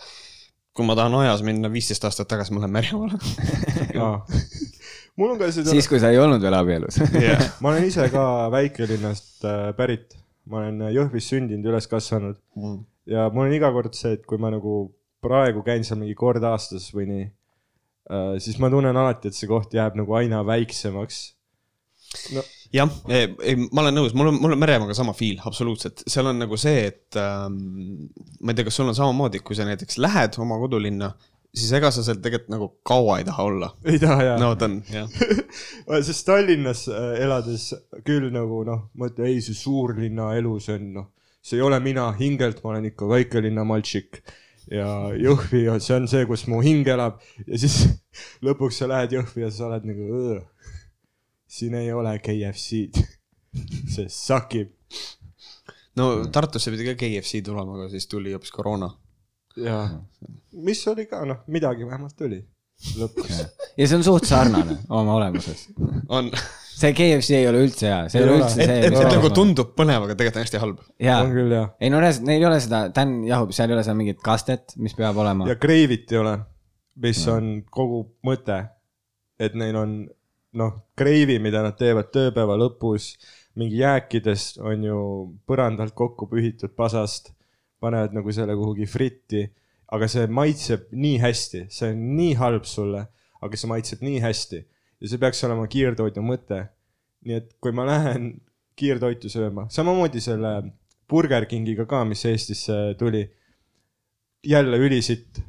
kui 0.74 0.86
ma 0.86 0.96
tahan 0.98 1.14
ajas 1.20 1.44
minna 1.46 1.70
viisteist 1.70 2.04
aastat 2.08 2.28
tagasi, 2.32 2.54
ma 2.54 2.64
lähen 2.64 2.74
Märjamaale. 2.74 3.20
mul 5.18 5.34
on 5.34 5.38
ka 5.38 5.50
seda 5.54 5.70
siis, 5.70 5.88
kui 5.90 6.02
sa 6.02 6.10
ei 6.10 6.18
olnud 6.18 6.42
veel 6.42 6.56
abielus. 6.58 6.98
jah, 7.14 7.46
ma 7.62 7.74
olen 7.74 7.86
ise 7.86 8.08
ka 8.12 8.24
väikelinnast 8.54 9.46
äh, 9.46 9.68
pärit, 9.78 10.18
ma 10.50 10.64
olen 10.64 10.90
Jõhvis 10.96 11.30
sündinud, 11.30 11.70
üles 11.70 11.88
kasvanud. 11.90 12.40
Ja 13.10 13.28
mul 13.32 13.48
on 13.48 13.54
iga 13.54 13.70
kord 13.74 13.94
see, 13.96 14.16
et 14.18 14.26
kui 14.28 14.40
ma 14.40 14.50
nagu 14.52 14.88
praegu 15.24 15.62
käin 15.64 15.86
seal 15.86 16.00
mingi 16.00 16.16
kord 16.18 16.44
aastas 16.44 16.90
või 16.92 17.06
nii, 17.08 17.24
siis 18.44 18.58
ma 18.60 18.68
tunnen 18.72 18.96
alati, 18.96 19.30
et 19.30 19.36
see 19.36 19.48
koht 19.48 19.72
jääb 19.72 19.96
nagu 19.96 20.18
aina 20.18 20.42
väiksemaks. 20.44 21.22
no 22.36 22.42
jah, 22.74 22.90
ei, 23.12 23.54
ma 23.70 23.84
olen 23.84 23.94
nõus, 24.00 24.14
mul 24.18 24.32
on, 24.32 24.40
mul 24.42 24.56
on 24.56 24.60
Märjamaaga 24.62 24.96
sama 24.96 25.14
feel, 25.16 25.38
absoluutselt, 25.46 26.02
seal 26.10 26.30
on 26.30 26.40
nagu 26.42 26.58
see, 26.60 26.88
et 26.90 27.18
ähm, 27.20 28.08
ma 28.40 28.52
ei 28.52 28.58
tea, 28.58 28.66
kas 28.68 28.80
sul 28.80 28.90
on 28.90 28.98
samamoodi, 28.98 29.42
kui 29.44 29.58
sa 29.58 29.66
näiteks 29.68 30.00
lähed 30.02 30.38
oma 30.42 30.58
kodulinna, 30.62 31.12
siis 31.54 31.70
ega 31.78 31.90
sa 31.94 32.02
seal 32.06 32.20
tegelikult 32.22 32.52
nagu 32.52 32.68
kaua 32.86 33.20
ei 33.20 33.26
taha 33.28 33.48
olla. 33.50 33.70
ei 33.86 34.00
taha 34.02 34.28
jaa 34.28 34.38
no 34.42 34.52
ta 34.58 34.68
on, 34.70 34.80
jah. 34.90 35.10
sest 36.08 36.26
Tallinnas 36.26 36.86
äh, 36.90 37.10
elades 37.24 37.68
küll 38.06 38.30
nagu 38.34 38.62
noh, 38.66 38.88
mõtle, 39.00 39.28
ei 39.30 39.42
see 39.44 39.56
suurlinna 39.58 40.32
elu, 40.40 40.56
see 40.62 40.78
on 40.80 40.88
noh, 40.98 41.10
see 41.44 41.60
ei 41.60 41.66
ole 41.66 41.78
mina 41.84 42.08
hingelt, 42.18 42.64
ma 42.64 42.74
olen 42.74 42.90
ikka 42.90 43.10
väikelinna 43.10 43.66
maltšik. 43.68 44.22
ja 44.72 44.88
Jõhvi, 45.20 45.66
see 45.84 45.94
on 45.94 46.08
see, 46.10 46.24
kus 46.26 46.46
mu 46.48 46.62
hing 46.64 46.88
elab 46.88 47.22
ja 47.44 47.60
siis 47.60 47.84
lõpuks 48.46 48.80
sa 48.80 48.90
lähed 48.90 49.14
Jõhvi 49.14 49.44
ja 49.44 49.52
sa 49.52 49.68
oled 49.68 49.86
nagu, 49.86 50.40
siin 51.54 51.76
ei 51.78 51.92
ole 51.94 52.16
KFC-d. 52.18 53.04
see 53.94 54.08
sakib 54.10 54.72
no 55.98 56.08
Tartusse 56.32 56.72
pidi 56.74 56.88
ka 56.88 56.96
KFC 56.98 57.42
tulema, 57.46 57.78
aga 57.78 57.88
siis 57.92 58.08
tuli 58.10 58.34
hoopis 58.34 58.52
koroona. 58.54 58.90
ja 59.56 59.84
mis 60.66 60.82
oli 60.90 61.06
ka 61.10 61.22
noh, 61.28 61.44
midagi 61.54 61.86
vähemalt 61.86 62.16
tuli 62.18 62.40
lõpuks. 62.98 63.38
ja 63.78 63.86
see 63.86 63.98
on 63.98 64.04
suht 64.06 64.26
sarnane 64.28 64.80
oma 64.88 65.14
olemuses. 65.20 65.68
on, 66.08 66.32
see 66.74 66.90
KFC 66.96 67.38
ei 67.38 67.46
ole 67.50 67.62
üldse 67.68 67.86
hea, 67.86 68.00
see 68.10 68.20
ei 68.20 68.26
ole 68.26 68.40
üldse 68.40 68.58
see. 68.58 68.80
et, 68.88 68.98
nagu 69.14 69.30
tundub 69.36 69.70
põnev, 69.78 70.08
aga 70.08 70.18
tegelikult 70.18 70.40
on 70.40 70.46
hästi 70.48 70.62
halb. 70.64 70.82
on, 71.20 71.32
küll 71.36 71.54
jah. 71.54 71.70
ei 71.78 71.94
no 71.94 72.02
reaalselt 72.02 72.26
neil 72.30 72.42
ei 72.42 72.50
ole 72.50 72.58
seda, 72.64 72.82
Dan 72.94 73.16
jahub, 73.28 73.54
seal 73.54 73.70
ei 73.70 73.78
ole 73.78 73.86
seda 73.86 73.96
mingit 74.00 74.20
kastet, 74.24 74.74
mis 74.82 74.98
peab 74.98 75.22
olema 75.22 75.46
ja. 75.50 75.58
Kreivit 75.60 76.10
ei 76.12 76.22
ole, 76.24 76.34
mis 77.06 77.22
on 77.30 77.56
kogu 77.70 78.02
mõte. 78.26 78.58
et 79.38 79.54
neil 79.58 79.78
on 79.78 79.96
noh, 80.58 80.74
kreivi, 80.98 81.38
mida 81.42 81.62
nad 81.64 81.76
teevad 81.78 82.10
tööpäeva 82.14 82.56
lõpus, 82.58 83.14
mingi 83.58 83.80
jääkidest 83.82 84.60
on 84.62 84.86
ju 84.86 84.98
põrandalt 85.48 85.94
kokku 85.98 86.28
pühitud 86.30 86.74
pasast, 86.76 87.32
panevad 87.82 88.14
nagu 88.16 88.32
selle 88.34 88.56
kuhugi 88.58 88.86
fritti, 88.90 89.44
aga 89.94 90.08
see 90.10 90.26
maitseb 90.30 90.88
nii 90.94 91.18
hästi, 91.22 91.66
see 91.70 91.92
on 91.92 92.06
nii 92.18 92.32
halb 92.40 92.66
sulle, 92.68 93.04
aga 93.44 93.60
see 93.60 93.70
maitseb 93.70 94.02
nii 94.06 94.22
hästi. 94.24 94.62
Ja 95.02 95.10
see 95.10 95.20
peaks 95.20 95.42
olema 95.46 95.66
kiirtoidu 95.70 96.22
mõte. 96.24 96.64
nii 97.24 97.38
et 97.40 97.54
kui 97.62 97.72
ma 97.72 97.86
lähen 97.88 98.34
kiirtoitu 98.76 99.30
sööma, 99.32 99.62
samamoodi 99.72 100.20
selle 100.20 100.50
Burger 101.08 101.46
Kingiga 101.48 101.86
ka, 101.88 102.02
mis 102.04 102.24
Eestisse 102.28 102.74
tuli, 103.00 103.22
jälle 104.44 104.76
ülisitt 104.76 105.40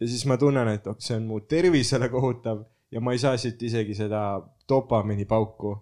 ja 0.00 0.08
siis 0.08 0.24
ma 0.26 0.36
tunnen, 0.40 0.68
et 0.68 0.86
oh, 0.90 0.96
see 0.98 1.14
on 1.16 1.28
mu 1.28 1.38
tervisele 1.48 2.08
kohutav 2.10 2.64
ja 2.92 3.00
ma 3.00 3.14
ei 3.14 3.22
saa 3.22 3.36
siit 3.40 3.62
isegi 3.62 3.94
seda 3.96 4.24
dopamiini 4.68 5.26
pauku, 5.28 5.74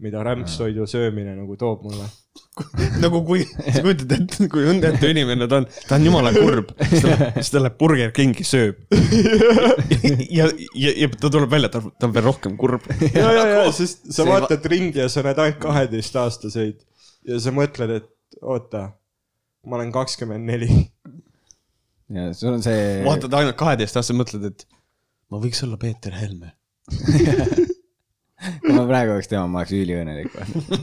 mida 0.00 0.22
rämpstoidu 0.24 0.86
söömine 0.88 1.34
nagu 1.36 1.56
toob 1.60 1.84
mulle. 1.88 2.08
nagu 3.04 3.20
kui, 3.26 3.42
sa 3.44 3.82
kujutad 3.82 4.12
ette, 4.14 4.46
kui 4.52 4.64
õnnetu 4.70 5.08
inimene 5.10 5.48
ta 5.50 5.60
on, 5.60 5.66
ta 5.88 5.96
on 5.96 6.06
jumala 6.06 6.32
kurb, 6.34 6.70
siis 6.90 7.50
ta 7.52 7.62
läheb 7.62 7.76
Burger 7.80 8.12
Kingi, 8.16 8.46
sööb. 8.46 8.80
ja, 10.38 10.46
ja, 10.78 10.94
ja 11.02 11.10
ta 11.16 11.28
tuleb 11.28 11.50
välja, 11.52 11.72
ta, 11.72 11.82
on 12.06 12.14
veel 12.14 12.26
rohkem 12.26 12.56
kurb. 12.60 12.86
ja, 13.10 13.26
ja, 13.34 13.44
ja, 13.54 13.66
sest 13.74 14.06
sa 14.08 14.22
See 14.22 14.30
vaatad 14.30 14.70
ringi 14.72 15.02
ja 15.02 15.08
sa 15.12 15.24
näed 15.26 15.42
ainult 15.42 15.60
kaheteistaastaseid 15.64 16.80
ja 17.28 17.40
sa 17.42 17.52
mõtled, 17.54 17.96
et 18.00 18.40
oota, 18.40 18.86
ma 19.66 19.80
olen 19.80 19.92
kakskümmend 19.94 20.48
neli. 20.48 20.70
ja 22.14 22.30
sul 22.36 22.54
on 22.54 22.64
see. 22.64 23.00
vaatad 23.06 23.36
ainult 23.40 23.58
kaheteistaastase, 23.60 24.16
mõtled, 24.16 24.52
et 24.52 24.79
ma 25.30 25.42
võiks 25.42 25.62
olla 25.66 25.78
Peeter 25.80 26.14
Helme. 26.18 26.54
kui 28.60 28.72
ma 28.72 28.86
praegu 28.88 29.14
oleks 29.14 29.28
tema, 29.30 29.44
ma 29.50 29.60
oleks 29.60 29.74
üliõnnelik. 29.76 30.32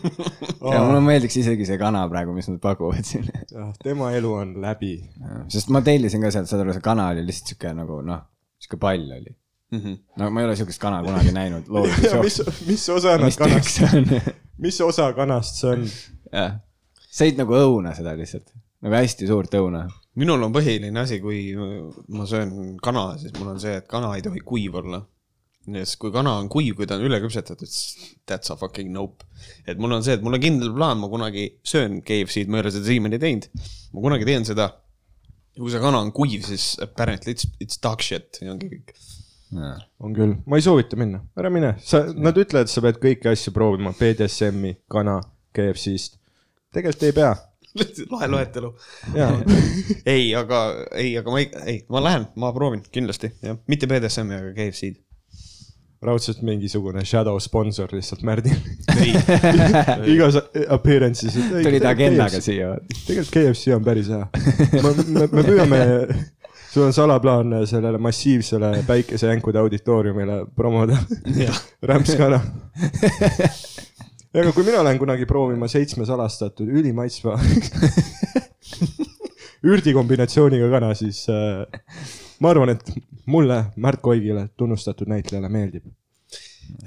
ja 0.73 0.81
mulle 0.85 1.01
meeldiks 1.05 1.39
isegi 1.41 1.65
see 1.67 1.79
kana 1.81 2.03
praegu, 2.11 2.35
mis 2.35 2.49
nad 2.51 2.59
pakuvad 2.63 3.07
siin. 3.07 3.27
tema 3.83 4.11
elu 4.17 4.33
on 4.43 4.53
läbi. 4.63 4.93
sest 5.53 5.71
ma 5.73 5.81
tellisin 5.85 6.23
ka 6.23 6.31
sealt, 6.33 6.49
saad 6.51 6.63
aru, 6.63 6.75
see 6.77 6.85
kana 6.85 7.09
oli 7.15 7.25
lihtsalt 7.25 7.53
sihuke 7.53 7.73
nagu 7.77 7.99
noh, 8.05 8.23
sihuke 8.61 8.79
pall 8.81 9.09
oli. 9.17 9.33
no 9.73 10.29
ma 10.31 10.43
ei 10.43 10.47
ole 10.47 10.55
sihukest 10.55 10.79
kana 10.79 11.01
kunagi 11.03 11.33
näinud 11.35 11.65
mis 12.23 12.37
mis 12.69 12.85
osa 12.93 13.17
nad 13.19 13.35
kanast, 13.35 13.81
mis 14.63 14.77
osa 14.85 15.09
kanast 15.17 15.59
see 15.59 15.73
on? 15.73 15.83
jah, 16.31 16.59
sõid 17.19 17.41
nagu 17.41 17.57
õuna 17.57 17.91
seda 17.97 18.15
lihtsalt, 18.19 18.53
nagu 18.85 18.95
hästi 19.01 19.27
suurt 19.27 19.57
õuna. 19.59 19.87
Minul 20.17 20.47
on 20.47 20.55
põhiline 20.55 20.97
asi, 21.01 21.19
kui 21.21 21.51
ma 21.53 22.25
söön 22.29 22.77
kana, 22.83 23.11
siis 23.21 23.35
mul 23.37 23.53
on 23.53 23.61
see, 23.61 23.75
et 23.81 23.87
kana 23.89 24.15
ei 24.17 24.25
tohi 24.25 24.41
kuiv 24.45 24.81
olla. 24.81 25.03
nii 25.67 25.83
et 25.83 25.93
kui 25.99 26.13
kana 26.15 26.37
on 26.39 26.45
kuiv, 26.47 26.77
kui 26.77 26.87
ta 26.87 26.95
on 26.95 27.03
üle 27.03 27.17
küpsetatud, 27.19 27.67
siis 27.67 28.13
that's 28.29 28.53
a 28.53 28.55
fucking 28.55 28.87
nope. 28.93 29.25
et 29.67 29.79
mul 29.83 29.97
on 29.97 30.05
see, 30.05 30.15
et 30.15 30.23
mul 30.23 30.37
on 30.37 30.43
kindel 30.43 30.71
plaan, 30.71 31.01
ma 31.01 31.09
kunagi 31.11 31.43
söön 31.67 31.99
KFC-d, 32.07 32.47
ma 32.47 32.61
ei 32.61 32.65
ole 32.65 32.71
seda 32.71 32.87
siiamaani 32.87 33.19
teinud. 33.19 33.49
ma 33.93 34.05
kunagi 34.05 34.29
teen 34.29 34.47
seda. 34.47 34.69
ja 35.57 35.59
kui 35.59 35.73
see 35.73 35.83
kana 35.83 35.99
on 36.05 36.13
kuiv, 36.15 36.47
siis 36.47 36.69
apparently 36.83 37.35
it's, 37.35 37.49
it's 37.59 37.81
dog 37.83 38.05
shit 38.05 38.39
ja 38.41 38.53
ongi 38.55 38.71
kõik. 38.71 38.95
on 39.99 40.15
küll, 40.15 40.37
ma 40.47 40.59
ei 40.59 40.63
soovita 40.63 40.99
minna, 40.99 41.21
ära 41.39 41.51
mine, 41.51 41.75
sa, 41.83 42.05
nad 42.15 42.39
ütlevad, 42.39 42.67
et 42.67 42.73
sa 42.73 42.83
pead 42.87 43.03
kõiki 43.03 43.29
asju 43.31 43.53
proovima, 43.55 43.93
BDSM-i, 43.99 44.73
kana, 44.91 45.19
KFC-st. 45.55 46.17
tegelikult 46.75 47.07
ei 47.11 47.19
pea, 47.19 47.35
lahe 48.13 48.29
loetelu. 48.31 48.71
ei, 50.15 50.29
aga, 50.35 50.61
ei, 50.95 51.17
aga 51.19 51.33
ma 51.33 51.41
ei, 51.41 51.49
ei, 51.65 51.81
ma 51.93 52.03
lähen, 52.03 52.29
ma 52.39 52.53
proovin 52.55 52.83
kindlasti, 52.91 53.31
jah, 53.43 53.59
mitte 53.67 53.89
BDSM-i, 53.89 54.39
aga 54.39 54.55
KFC-d. 54.57 55.03
raudselt 56.07 56.43
mingisugune 56.45 57.01
shadow 57.05 57.39
sponsor 57.41 57.89
lihtsalt 57.95 58.21
Märdil. 58.27 58.57
ei, 59.01 59.13
igas 60.13 60.37
appearance'is. 60.69 61.37
tuli 61.51 61.81
ta 61.81 61.93
agendaga. 61.95 62.41
siia. 62.41 62.75
tegelikult 63.05 63.33
KFC 63.33 63.73
on 63.75 63.85
päris 63.87 64.11
hea. 64.13 64.27
me, 64.77 64.93
me, 65.07 65.29
me 65.31 65.45
püüame, 65.47 65.81
sul 66.69 66.85
on 66.85 66.93
salaplaan 66.93 67.57
sellele 67.65 67.97
massiivsele 67.97 68.83
päikesejänkude 68.87 69.59
auditooriumile 69.59 70.43
promoda 70.55 71.01
rämpskana. 71.81 72.41
Aga 74.37 74.53
kui 74.53 74.67
mina 74.67 74.83
lähen 74.85 74.99
kunagi 75.01 75.25
proovima 75.29 75.69
seitsme 75.71 76.05
salastatud 76.05 76.69
ülimaitsva 76.69 77.37
ürdikombinatsiooniga 79.67 80.69
kana, 80.71 80.93
siis 80.97 81.23
äh, 81.33 81.65
ma 82.43 82.53
arvan, 82.53 82.73
et 82.75 82.91
mulle, 83.31 83.61
Märt 83.81 84.01
Koigile, 84.05 84.47
tunnustatud 84.57 85.09
näitlejale 85.11 85.49
meeldib. 85.51 85.87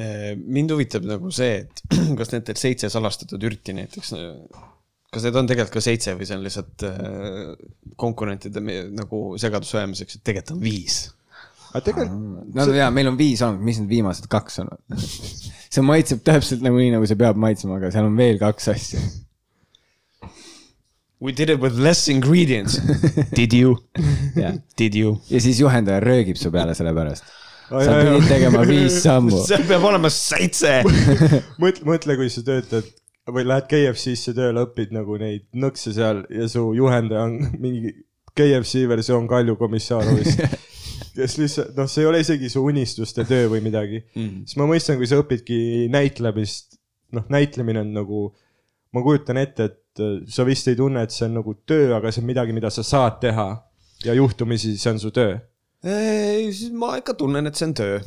Eh, 0.01 0.33
mind 0.37 0.75
huvitab 0.75 1.07
nagu 1.09 1.31
see, 1.35 1.63
et 1.65 1.85
kas 2.19 2.35
need 2.35 2.51
seitse 2.59 2.91
salastatud 2.93 3.43
ürti 3.49 3.75
näiteks, 3.77 4.13
kas 5.11 5.27
need 5.27 5.39
on 5.41 5.49
tegelikult 5.51 5.79
ka 5.79 5.85
seitse 5.85 6.15
või 6.19 6.29
see 6.29 6.39
on 6.39 6.45
lihtsalt 6.47 6.85
äh, 6.87 7.55
konkurentide 8.01 8.63
nagu 8.63 9.25
segadusse 9.41 9.81
ajamiseks, 9.81 10.21
et 10.21 10.29
tegelikult 10.29 10.59
on 10.59 10.65
viis. 10.65 11.01
aga 11.73 11.83
tegelikult 11.89 12.61
no 12.61 12.69
jaa, 12.77 12.93
meil 12.95 13.11
on 13.11 13.19
viis 13.19 13.43
olnud, 13.47 13.65
mis 13.67 13.81
need 13.81 13.91
viimased 13.91 14.31
kaks 14.31 14.63
on? 14.63 14.71
see 15.71 15.85
maitseb 15.87 16.23
täpselt 16.27 16.65
nagu 16.67 16.79
nii, 16.81 16.95
nagu 16.97 17.07
see 17.07 17.19
peab 17.19 17.39
maitsema, 17.41 17.79
aga 17.79 17.93
seal 17.95 18.09
on 18.09 18.17
veel 18.19 18.41
kaks 18.43 18.71
asja. 18.73 19.03
We 21.21 21.33
did 21.37 21.51
it 21.51 21.61
with 21.61 21.77
less 21.77 22.09
ingredients. 22.09 22.79
Did 23.37 23.53
you? 23.53 23.77
ja 24.37 24.55
Did 24.77 24.95
you? 24.97 25.19
siis 25.29 25.61
juhendaja 25.61 26.01
röögib 26.01 26.39
su 26.41 26.49
peale 26.51 26.73
selle 26.75 26.95
pärast. 26.97 27.27
Ai, 27.71 27.85
sa 27.85 27.99
pidid 28.01 28.25
tegema 28.27 28.63
viis 28.67 28.97
sammu. 29.05 29.43
seal 29.51 29.67
peab 29.69 29.85
olema 29.85 30.09
seitse. 30.11 30.81
mõtle, 31.63 31.85
mõtle, 31.87 32.17
kui 32.17 32.33
sa 32.33 32.43
töötad 32.47 32.89
või 33.31 33.45
lähed 33.47 33.69
KFC-sse 33.71 34.33
tööle, 34.35 34.65
õpid 34.65 34.97
nagu 34.97 35.19
neid 35.21 35.45
nõkse 35.61 35.93
seal 35.95 36.25
ja 36.33 36.49
su 36.51 36.65
juhendaja 36.75 37.29
on 37.29 37.37
mingi 37.61 37.93
KFC 38.33 38.89
versioon 38.89 39.29
Kalju 39.31 39.59
komissaarovist. 39.61 40.41
Kes 41.21 41.37
lihtsalt, 41.41 41.75
noh, 41.79 41.89
see 41.91 42.05
ei 42.05 42.09
ole 42.11 42.23
isegi 42.25 42.51
su 42.53 42.63
unistuste 42.67 43.25
töö 43.29 43.51
või 43.53 43.63
midagi 43.65 44.01
mm.. 44.03 44.47
siis 44.49 44.59
ma 44.61 44.67
mõistan, 44.71 44.99
kui 45.01 45.09
sa 45.11 45.21
õpidki 45.21 45.61
näitlemist, 45.93 46.81
noh, 47.17 47.27
näitlemine 47.33 47.85
on 47.85 47.95
nagu, 48.01 48.25
ma 48.97 49.05
kujutan 49.07 49.41
ette, 49.43 49.71
et 49.71 50.03
äh, 50.05 50.19
sa 50.31 50.47
vist 50.49 50.71
ei 50.71 50.79
tunne, 50.79 51.05
et 51.07 51.15
see 51.15 51.29
on 51.29 51.39
nagu 51.41 51.57
töö, 51.69 51.93
aga 51.97 52.13
see 52.13 52.25
on 52.25 52.31
midagi, 52.33 52.57
mida 52.57 52.73
sa 52.75 52.87
saad 52.87 53.21
teha 53.23 53.49
ja 54.07 54.17
juhtumisi 54.17 54.77
see 54.81 54.95
on 54.95 55.03
su 55.03 55.13
töö. 55.15 55.39
ei, 55.85 56.51
siis 56.53 56.73
ma 56.77 56.95
ikka 57.01 57.17
tunnen, 57.21 57.49
et 57.49 57.59
see 57.59 57.71
on 57.71 57.77
töö. 57.77 57.99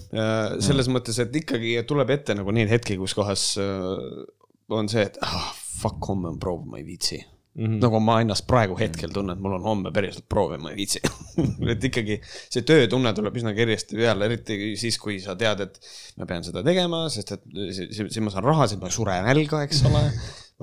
selles 0.64 0.90
mõttes, 0.92 1.20
et 1.22 1.36
ikkagi 1.44 1.78
tuleb 1.90 2.16
ette 2.18 2.38
nagu 2.38 2.54
neid 2.56 2.72
hetki, 2.74 3.00
kus 3.02 3.16
kohas 3.18 3.54
äh, 3.62 4.26
on 4.74 4.90
see, 4.90 5.06
et 5.06 5.22
ah, 5.26 5.54
fuck, 5.54 6.02
homme 6.10 6.32
on 6.34 6.42
proov, 6.42 6.66
ma 6.70 6.82
ei 6.82 6.88
viitsi 6.88 7.22
mm. 7.56 7.66
-hmm. 7.66 7.80
nagu 7.84 8.00
ma 8.04 8.20
ennast 8.24 8.46
praegu 8.50 8.78
hetkel 8.80 9.12
tunnen, 9.14 9.38
et 9.38 9.42
mul 9.44 9.58
on 9.58 9.68
homme 9.68 9.92
päriselt 9.96 10.26
proov 10.30 10.54
ja 10.56 10.60
ma 10.62 10.72
ei 10.72 10.78
viitsi 10.82 11.02
et 11.74 11.84
ikkagi 11.90 12.20
see 12.26 12.62
töötunne 12.68 13.14
tuleb 13.14 13.38
üsna 13.42 13.54
kergesti 13.58 13.98
peale, 14.00 14.30
eriti 14.30 14.74
siis, 14.80 14.98
kui 15.02 15.20
sa 15.24 15.36
tead, 15.40 15.66
et 15.68 15.80
ma 16.18 16.26
pean 16.30 16.44
seda 16.46 16.64
tegema, 16.66 17.06
sest 17.14 17.36
et 17.38 17.44
si- 17.74 17.90
si- 17.92 18.10
siis 18.10 18.24
ma 18.24 18.34
saan 18.34 18.48
raha, 18.48 18.68
siis 18.68 18.82
ma 18.82 18.90
ei 18.92 18.98
sure 18.98 19.20
nälga, 19.28 19.64
eks 19.68 19.84
ole. 19.90 20.06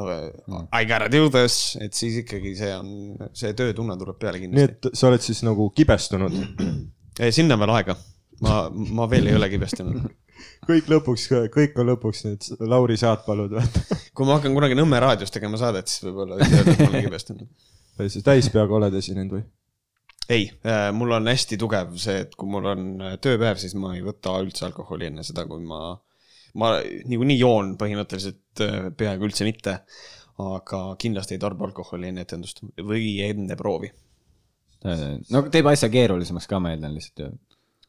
I 0.01 0.87
gotta 0.89 1.09
do 1.13 1.29
this, 1.29 1.77
et 1.81 1.93
siis 1.93 2.23
ikkagi 2.23 2.55
see 2.57 2.71
on, 2.77 3.17
see 3.37 3.51
töötunne 3.59 3.97
tuleb 4.01 4.17
peale 4.23 4.39
nii 4.39 4.47
kindlasti. 4.49 4.89
et 4.95 4.97
sa 4.97 5.11
oled 5.11 5.21
siis 5.21 5.43
nagu 5.45 5.67
kibestunud. 5.77 6.33
sinna 7.31 7.59
on 7.59 7.61
veel 7.61 7.75
aega. 7.75 7.97
ma, 8.41 8.71
ma 8.71 9.11
veel 9.11 9.27
ei 9.29 9.37
ole 9.37 9.51
kibestunud. 9.53 10.07
kõik 10.69 10.91
lõpuks, 10.93 11.29
kõik 11.55 11.79
on 11.81 11.91
lõpuks 11.93 12.25
need 12.27 12.51
Lauri 12.61 12.99
Saatpalud, 13.01 13.55
vaata. 13.59 14.01
kui 14.15 14.29
ma 14.29 14.39
hakkan 14.39 14.57
kunagi 14.57 14.79
Nõmme 14.79 15.01
raadios 15.03 15.33
tegema 15.35 15.61
saadet, 15.61 15.89
siis 15.91 16.05
võib-olla 16.09 16.41
võid 16.41 16.59
öelda, 16.59 16.75
et 16.77 16.85
ma 16.85 16.91
olen 16.93 17.09
kibestunud. 17.09 17.49
täispeaga 18.25 18.79
oled 18.81 19.01
esinenud 19.01 19.39
või? 19.39 19.47
ei, 20.31 20.47
mul 20.93 21.17
on 21.17 21.27
hästi 21.31 21.59
tugev 21.59 21.97
see, 22.01 22.23
et 22.25 22.37
kui 22.39 22.51
mul 22.51 22.69
on 22.71 22.87
äh, 23.03 23.17
tööpäev, 23.23 23.59
siis 23.61 23.75
ma 23.79 23.95
ei 23.97 24.05
võta 24.05 24.37
üldse 24.43 24.69
alkoholi 24.69 25.09
enne 25.11 25.25
seda, 25.27 25.45
kui 25.49 25.63
ma, 25.67 25.91
ma 26.61 26.73
niikuinii 26.81 27.39
joon 27.41 27.75
põhimõtteliselt 27.81 28.65
äh, 28.65 28.89
peaaegu 28.97 29.31
üldse 29.31 29.49
mitte. 29.49 29.81
aga 30.41 30.79
kindlasti 30.97 31.35
ei 31.37 31.41
tarbi 31.43 31.67
alkoholi 31.67 32.09
enne 32.09 32.23
etendust 32.25 32.63
või 32.89 33.19
enne 33.27 33.57
proovi. 33.61 33.91
no 35.35 35.43
teeb 35.53 35.67
asja 35.69 35.91
keerulisemaks 35.93 36.47
ka, 36.49 36.61
ma 36.63 36.71
eeldan 36.73 36.95
lihtsalt 36.97 37.25
ju. 37.25 37.33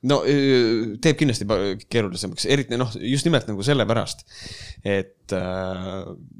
No 0.09 0.17
teeb 0.25 1.17
kindlasti 1.19 1.45
keerulisemaks, 1.91 2.47
eriti 2.49 2.77
noh, 2.79 2.89
just 3.05 3.27
nimelt 3.27 3.45
nagu 3.49 3.65
sellepärast, 3.65 4.23
et 4.81 5.35
äh, 5.37 5.83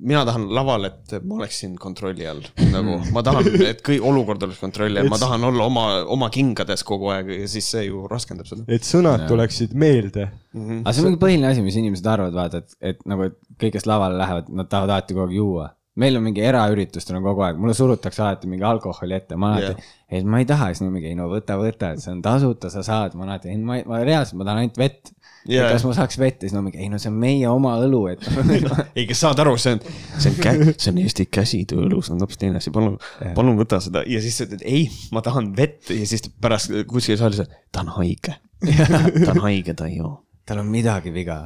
mina 0.01 0.23
tahan 0.27 0.47
laval, 0.55 0.87
et 0.89 1.13
ma 1.21 1.37
oleksin 1.41 1.75
kontrolli 1.81 2.25
all, 2.29 2.41
nagu 2.73 2.97
ma 3.13 3.23
tahan, 3.25 3.51
et 3.69 3.83
kõik 3.85 4.05
olukord 4.09 4.41
oleks 4.47 4.61
kontrolli 4.63 5.01
all, 5.01 5.11
ma 5.11 5.19
tahan 5.21 5.45
olla 5.51 5.67
oma, 5.69 5.85
oma 6.15 6.31
kingades 6.33 6.85
kogu 6.87 7.11
aeg 7.13 7.29
ja 7.35 7.51
siis 7.51 7.69
see 7.75 7.85
ju 7.89 8.07
raskendab 8.11 8.49
seda. 8.49 8.65
et 8.71 8.87
sõnad 8.87 9.27
tuleksid 9.29 9.77
meelde. 9.77 10.31
aga 10.55 10.95
see 10.95 11.03
on 11.03 11.11
mingi 11.11 11.21
põhiline 11.21 11.51
asi, 11.51 11.65
mis 11.65 11.77
inimesed 11.77 12.09
arvavad, 12.09 12.37
vaata, 12.39 12.63
et, 12.65 12.79
et 12.93 13.05
nagu, 13.09 13.29
et 13.29 13.37
kõik, 13.61 13.75
kes 13.77 13.85
lavale 13.89 14.17
lähevad, 14.17 14.49
nad 14.57 14.71
tahavad 14.71 14.97
alati 14.97 15.17
kogu 15.17 15.27
aeg 15.27 15.37
juua. 15.37 15.69
Meil 15.99 16.15
on 16.15 16.23
mingi 16.23 16.43
eraüritustel 16.45 17.17
on 17.17 17.25
kogu 17.25 17.43
aeg, 17.43 17.57
mulle 17.59 17.73
surutakse 17.75 18.21
alati 18.23 18.47
mingi 18.51 18.63
alkoholi 18.67 19.17
ette, 19.17 19.39
ma 19.39 19.55
alati 19.55 19.73
yeah., 19.73 19.89
et 20.11 20.27
ma 20.27 20.41
ei 20.41 20.47
taha, 20.47 20.69
siis 20.71 20.83
mingi, 20.87 21.09
ei 21.11 21.15
no 21.15 21.27
võta, 21.31 21.55
võta, 21.59 21.93
et 21.95 22.03
see 22.03 22.11
on 22.13 22.21
tasuta, 22.23 22.71
sa 22.71 22.83
saad, 22.83 23.15
ma 23.19 23.27
alati, 23.27 23.51
ei 23.51 23.59
ma, 23.59 23.79
ma 23.87 23.99
reaalselt, 24.07 24.39
ma 24.39 24.47
tahan 24.47 24.63
ainult 24.63 24.79
vett 24.79 25.11
yeah.. 25.47 25.67
kas 25.71 25.85
ma 25.87 25.93
saaks 25.95 26.19
vett 26.21 26.43
ja 26.43 26.47
siis 26.47 26.55
nad 26.55 26.65
mingi, 26.65 26.79
ei 26.83 26.89
no 26.91 26.99
see 27.01 27.11
on 27.11 27.17
meie 27.21 27.49
oma 27.51 27.73
õlu, 27.83 28.01
et 28.13 28.23
ei, 28.97 29.05
kes 29.09 29.23
saad 29.23 29.41
aru, 29.43 29.57
see 29.61 29.75
on, 29.77 29.83
see 30.15 30.31
on 30.31 30.39
kä-, 30.39 30.71
see 30.75 30.93
on 30.93 31.01
Eesti 31.03 31.27
käsitööõlu, 31.31 32.01
see 32.05 32.15
on 32.15 32.23
hoopis 32.23 32.41
teine 32.41 32.61
asi, 32.61 32.73
palun, 32.75 32.95
palun 33.35 33.59
võta 33.59 33.81
seda 33.83 34.05
ja 34.07 34.23
siis 34.23 34.39
sa 34.39 34.47
ütled 34.47 34.63
ei, 34.67 34.85
ma 35.15 35.23
tahan 35.25 35.51
vett 35.57 35.91
ja 35.91 36.07
siis 36.07 36.27
pärast 36.41 36.73
kuskil 36.91 37.19
saalis, 37.19 37.43
ta 37.71 37.85
on 37.85 37.93
haige. 37.99 38.37
ta 39.25 39.33
on 39.33 39.43
haige, 39.47 39.75
ta 39.75 39.89
ei 39.89 39.99
joo. 39.99 40.19
tal 40.47 40.61
on 40.63 40.71
midagi 40.71 41.13
viga. 41.13 41.43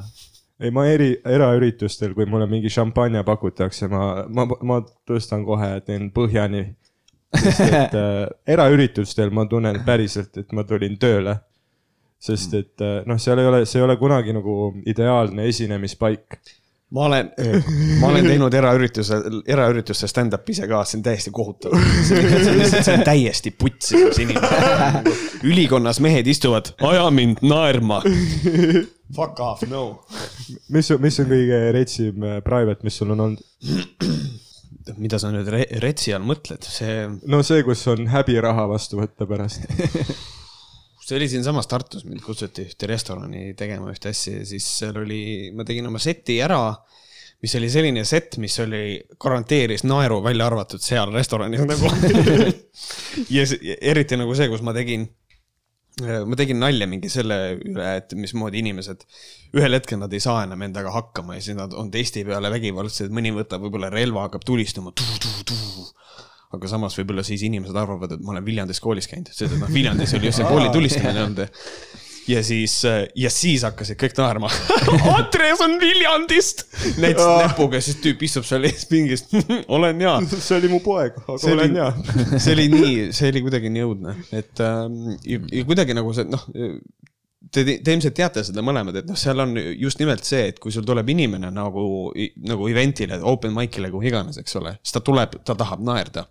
ei, 0.59 0.71
ma 0.71 0.85
eri, 0.87 1.11
eraüritustel, 1.27 2.13
kui 2.15 2.27
mulle 2.29 2.47
mingi 2.51 2.71
šampanja 2.71 3.25
pakutakse, 3.27 3.89
ma, 3.91 4.05
ma, 4.31 4.47
ma 4.47 4.79
tõstan 5.07 5.45
kohe, 5.47 5.71
teen 5.87 6.09
põhjani. 6.15 6.65
sest 7.35 7.65
et 7.67 7.95
äh, 7.99 8.21
eraüritustel 8.55 9.33
ma 9.35 9.43
tunnen 9.51 9.81
päriselt, 9.87 10.37
et 10.39 10.53
ma 10.55 10.63
tulin 10.67 10.95
tööle. 11.01 11.39
sest 12.25 12.53
et 12.57 12.81
äh, 12.81 13.01
noh, 13.05 13.19
seal 13.21 13.41
ei 13.41 13.49
ole, 13.49 13.65
see 13.67 13.81
ei 13.81 13.85
ole 13.85 13.97
kunagi 13.99 14.33
nagu 14.33 14.71
ideaalne 14.87 15.49
esinemispaik. 15.51 16.39
ma 16.95 17.09
olen, 17.09 17.31
ma 17.99 18.07
olen 18.07 18.29
teinud 18.29 18.53
eraüritusel, 18.55 19.41
eraüritustel 19.51 20.07
stand-up'i 20.07 20.55
ise 20.55 20.69
ka, 20.71 20.85
see 20.87 21.01
on 21.01 21.07
täiesti 21.09 21.35
kohutav. 21.35 21.75
see 22.07 22.23
on 22.23 22.61
lihtsalt, 22.61 22.87
see 22.87 22.95
on 22.95 23.03
täiesti 23.11 23.51
putsi, 23.51 23.99
kus 24.07 24.23
inimesed, 24.23 25.09
ülikonnas 25.51 25.99
mehed 25.99 26.31
istuvad, 26.31 26.71
aja 26.79 27.09
mind 27.11 27.43
naerma. 27.43 27.99
Fuck 29.13 29.39
off, 29.43 29.61
no. 29.69 29.83
mis, 30.73 30.89
mis 31.01 31.19
on 31.21 31.29
kõige 31.29 31.59
retsim 31.75 32.23
äh, 32.25 32.39
private, 32.45 32.81
mis 32.87 32.97
sul 32.97 33.13
on 33.13 33.27
olnud? 33.27 33.43
mida 35.01 35.17
sa 35.21 35.31
nüüd 35.33 35.47
re 35.49 35.63
retsi 35.81 36.13
all 36.13 36.25
mõtled, 36.25 36.65
see, 36.69 37.05
no 37.29 37.39
see, 37.45 37.63
kus 37.65 37.81
on 37.89 38.05
häbiraha 38.11 38.67
vastu 38.69 38.99
võtta 38.99 39.25
pärast. 39.29 39.65
see 41.05 41.17
oli 41.17 41.29
siinsamas 41.29 41.69
Tartus, 41.69 42.05
mind 42.05 42.21
kutsuti 42.25 42.67
ühte 42.69 42.89
restorani 42.89 43.53
tegema 43.57 43.89
ühte 43.93 44.13
asja 44.13 44.39
ja 44.39 44.45
siis 44.49 44.67
seal 44.79 44.97
oli, 45.01 45.49
ma 45.57 45.65
tegin 45.65 45.89
oma 45.89 46.01
seti 46.01 46.37
ära 46.41 46.61
mis 47.45 47.55
oli 47.59 47.69
selline 47.69 48.01
set, 48.07 48.39
mis 48.41 48.55
oli, 48.63 48.97
garanteeris 49.21 49.83
naeru 49.85 50.21
välja 50.25 50.47
arvatud 50.49 50.81
seal 50.81 51.11
restoranis 51.13 51.61
nagu. 51.67 51.91
ja 53.35 53.45
eriti 53.77 54.17
nagu 54.17 54.33
see, 54.37 54.49
kus 54.49 54.63
ma 54.65 54.73
tegin, 54.73 55.05
ma 56.03 56.35
tegin 56.35 56.59
nalja 56.59 56.87
mingi 56.91 57.09
selle 57.11 57.37
üle, 57.55 57.89
et 58.01 58.15
mismoodi 58.19 58.59
inimesed, 58.59 59.05
ühel 59.55 59.77
hetkel 59.77 60.01
nad 60.01 60.13
ei 60.13 60.23
saa 60.23 60.43
enam 60.43 60.65
endaga 60.67 60.91
hakkama 60.95 61.37
ja 61.37 61.43
siis 61.45 61.55
nad 61.55 61.75
on 61.77 61.91
testi 61.93 62.25
peale 62.27 62.51
vägivaldsed, 62.51 63.13
mõni 63.15 63.31
võtab 63.35 63.63
võib-olla 63.63 63.91
relva, 63.93 64.25
hakkab 64.27 64.43
tulistama. 64.47 64.91
aga 66.55 66.71
samas 66.71 66.97
võib-olla 66.99 67.23
siis 67.27 67.45
inimesed 67.47 67.75
arvavad, 67.79 68.15
et 68.15 68.23
ma 68.23 68.35
olen 68.35 68.45
Viljandis 68.45 68.79
koolis 68.83 69.07
käinud, 69.11 69.31
sest 69.31 69.55
et 69.55 69.61
noh, 69.61 69.71
Viljandis 69.71 70.13
oli 70.17 70.29
just 70.29 70.41
see 70.41 70.49
kooli 70.49 70.69
tulistamine 70.75 71.23
olnud. 71.23 71.45
Ja 72.27 72.43
siis, 72.43 72.77
ja 73.15 73.29
siis 73.33 73.65
hakkasid 73.67 73.99
kõik 74.01 74.17
naerma. 74.19 74.49
Andres 75.15 75.61
on 75.65 75.77
Viljandist. 75.81 76.65
näitasid 77.01 77.43
näpuga, 77.45 77.81
siis 77.83 77.99
tüüp 78.03 78.23
istub 78.27 78.47
seal 78.47 78.67
ees 78.69 78.87
pingist. 78.89 79.33
olen 79.75 80.01
jaa 80.01 80.19
see 80.45 80.57
oli 80.59 80.71
mu 80.71 80.81
poeg, 80.83 81.17
aga 81.25 81.37
see 81.41 81.55
olen 81.55 81.79
hea. 81.79 81.89
see 82.43 82.53
oli 82.55 82.67
nii, 82.73 82.93
see 83.15 83.31
oli 83.33 83.43
kuidagi 83.45 83.71
nii 83.73 83.85
õudne, 83.87 84.15
et 84.35 84.63
ähm, 84.63 85.01
ja, 85.23 85.41
ja 85.51 85.65
kuidagi 85.67 85.95
nagu 85.97 86.13
see 86.15 86.27
noh, 86.29 86.45
te, 87.51 87.63
te 87.65 87.95
ilmselt 87.95 88.15
teate 88.17 88.43
seda 88.45 88.63
mõlemad, 88.65 89.01
et 89.01 89.09
noh, 89.09 89.17
seal 89.19 89.41
on 89.43 89.55
just 89.57 90.01
nimelt 90.01 90.25
see, 90.27 90.49
et 90.51 90.61
kui 90.61 90.73
sul 90.75 90.85
tuleb 90.87 91.09
inimene 91.13 91.51
nagu, 91.53 91.85
nagu 92.49 92.69
event'ile, 92.71 93.19
open 93.33 93.55
mic'ile, 93.55 93.91
kuhu 93.93 94.09
iganes, 94.09 94.39
eks 94.41 94.59
ole, 94.61 94.75
siis 94.81 94.97
ta 94.97 95.03
tuleb, 95.05 95.39
ta 95.47 95.57
tahab 95.57 95.83
naerda. 95.85 96.25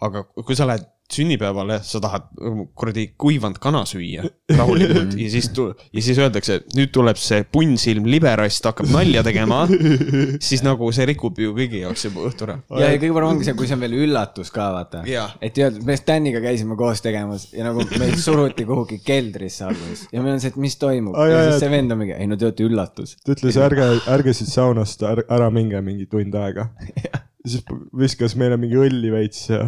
Aga 0.00 0.24
kui 0.44 0.56
sa 0.58 0.66
lähed 0.70 0.88
sünnipäevale, 1.10 1.80
sa 1.82 2.00
tahad 2.02 2.28
ähm, 2.38 2.60
kuradi 2.78 3.08
kuivanud 3.18 3.58
kana 3.62 3.82
süüa 3.88 4.22
rahulikult 4.56 5.16
ja 5.22 5.30
siis, 5.32 5.48
ja 5.56 6.02
siis 6.04 6.18
öeldakse, 6.22 6.60
et 6.60 6.76
nüüd 6.78 6.92
tuleb 6.94 7.18
see 7.20 7.42
punnsilm 7.52 8.06
liberast 8.10 8.66
hakkab 8.68 8.90
nalja 8.94 9.24
tegema, 9.26 9.64
siis 10.48 10.62
nagu 10.66 10.90
see 10.94 11.08
rikub 11.10 11.38
ju 11.42 11.54
kõigi 11.56 11.82
jaoks 11.84 12.06
juba 12.06 12.28
õhtu 12.28 12.46
ära. 12.46 12.56
ja, 12.78 12.92
ja 12.94 13.00
kõige 13.02 13.16
parem 13.16 13.32
ongi 13.34 13.48
see, 13.48 13.56
kui 13.58 13.66
see 13.70 13.78
on 13.78 13.84
veel 13.84 13.96
üllatus 14.04 14.52
ka, 14.54 14.68
vaata. 14.76 15.02
Et 15.42 15.58
öelda, 15.58 15.82
me 15.86 15.96
Staniga 15.98 16.42
käisime 16.44 16.78
koos 16.78 17.02
tegemas 17.04 17.48
ja 17.56 17.66
nagu 17.66 17.84
meid 17.98 18.14
suruti 18.22 18.66
kuhugi 18.68 19.00
keldrisse 19.04 19.66
alguses. 19.66 20.06
Ja 20.14 20.22
meil 20.22 20.36
on 20.36 20.44
see, 20.44 20.52
et 20.54 20.60
mis 20.62 20.78
toimub. 20.80 21.16
Aa, 21.18 21.26
ja 21.26 21.40
jaa, 21.40 21.48
siis 21.50 21.64
see 21.64 21.72
vend 21.74 21.96
on 21.96 22.00
mingi, 22.04 22.14
ei 22.16 22.30
no 22.30 22.38
te 22.38 22.46
olete 22.48 22.66
üllatus. 22.68 23.16
ta 23.24 23.34
ütles, 23.34 23.58
ärge, 23.66 23.90
ärge 24.14 24.36
siit 24.36 24.52
saunast 24.52 25.02
är- 25.06 25.26
ära 25.26 25.50
minge 25.54 25.82
mingi 25.84 26.06
tund 26.10 26.38
aega. 26.38 26.70
siis 27.46 27.64
viskas 27.96 28.36
meile 28.38 28.58
mingi 28.60 28.78
õlli 28.80 29.12
veits 29.12 29.48
ja, 29.50 29.66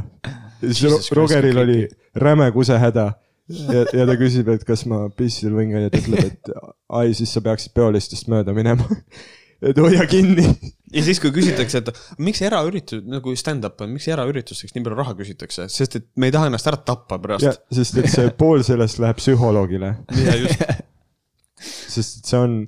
ja 0.63 0.73
siis 0.73 1.11
Rogeril 1.17 1.61
oli 1.63 1.83
räme 2.19 2.51
kusehäda. 2.53 3.13
ja, 3.49 3.85
ja 3.93 4.07
ta 4.09 4.17
küsib, 4.21 4.49
et 4.53 4.65
kas 4.67 4.85
ma 4.89 5.05
pissil 5.17 5.55
võin 5.57 5.73
käia, 5.75 5.93
ta 5.93 6.01
ütleb, 6.01 6.33
et 6.33 6.53
ai, 6.99 7.15
siis 7.17 7.33
sa 7.35 7.43
peaksid 7.45 7.75
peolistest 7.77 8.29
mööda 8.33 8.55
minema. 8.57 8.87
et 9.63 9.79
hoia 9.79 10.07
kinni. 10.11 10.45
ja 10.93 11.05
siis, 11.05 11.21
kui 11.23 11.33
küsitakse, 11.35 11.83
et 11.83 12.21
miks 12.23 12.43
eraüritus 12.45 13.03
nagu 13.09 13.35
stand-up 13.39 13.81
on, 13.85 13.93
miks 13.97 14.09
eraüritusteks 14.13 14.77
nii 14.77 14.87
palju 14.87 15.01
raha 15.01 15.17
küsitakse, 15.19 15.69
sest 15.73 15.99
et 16.01 16.09
me 16.17 16.31
ei 16.31 16.35
taha 16.35 16.51
ennast 16.51 16.71
ära 16.71 16.81
tappa 16.83 17.19
ja 17.19 17.27
pärast. 17.27 17.67
sest, 17.73 17.99
et 18.03 18.11
see 18.13 18.31
pool 18.39 18.65
sellest 18.67 19.03
läheb 19.03 19.21
psühholoogile, 19.21 19.95
ja 20.23 20.39
sest 21.93 22.23
et 22.23 22.31
see 22.33 22.39
on, 22.39 22.61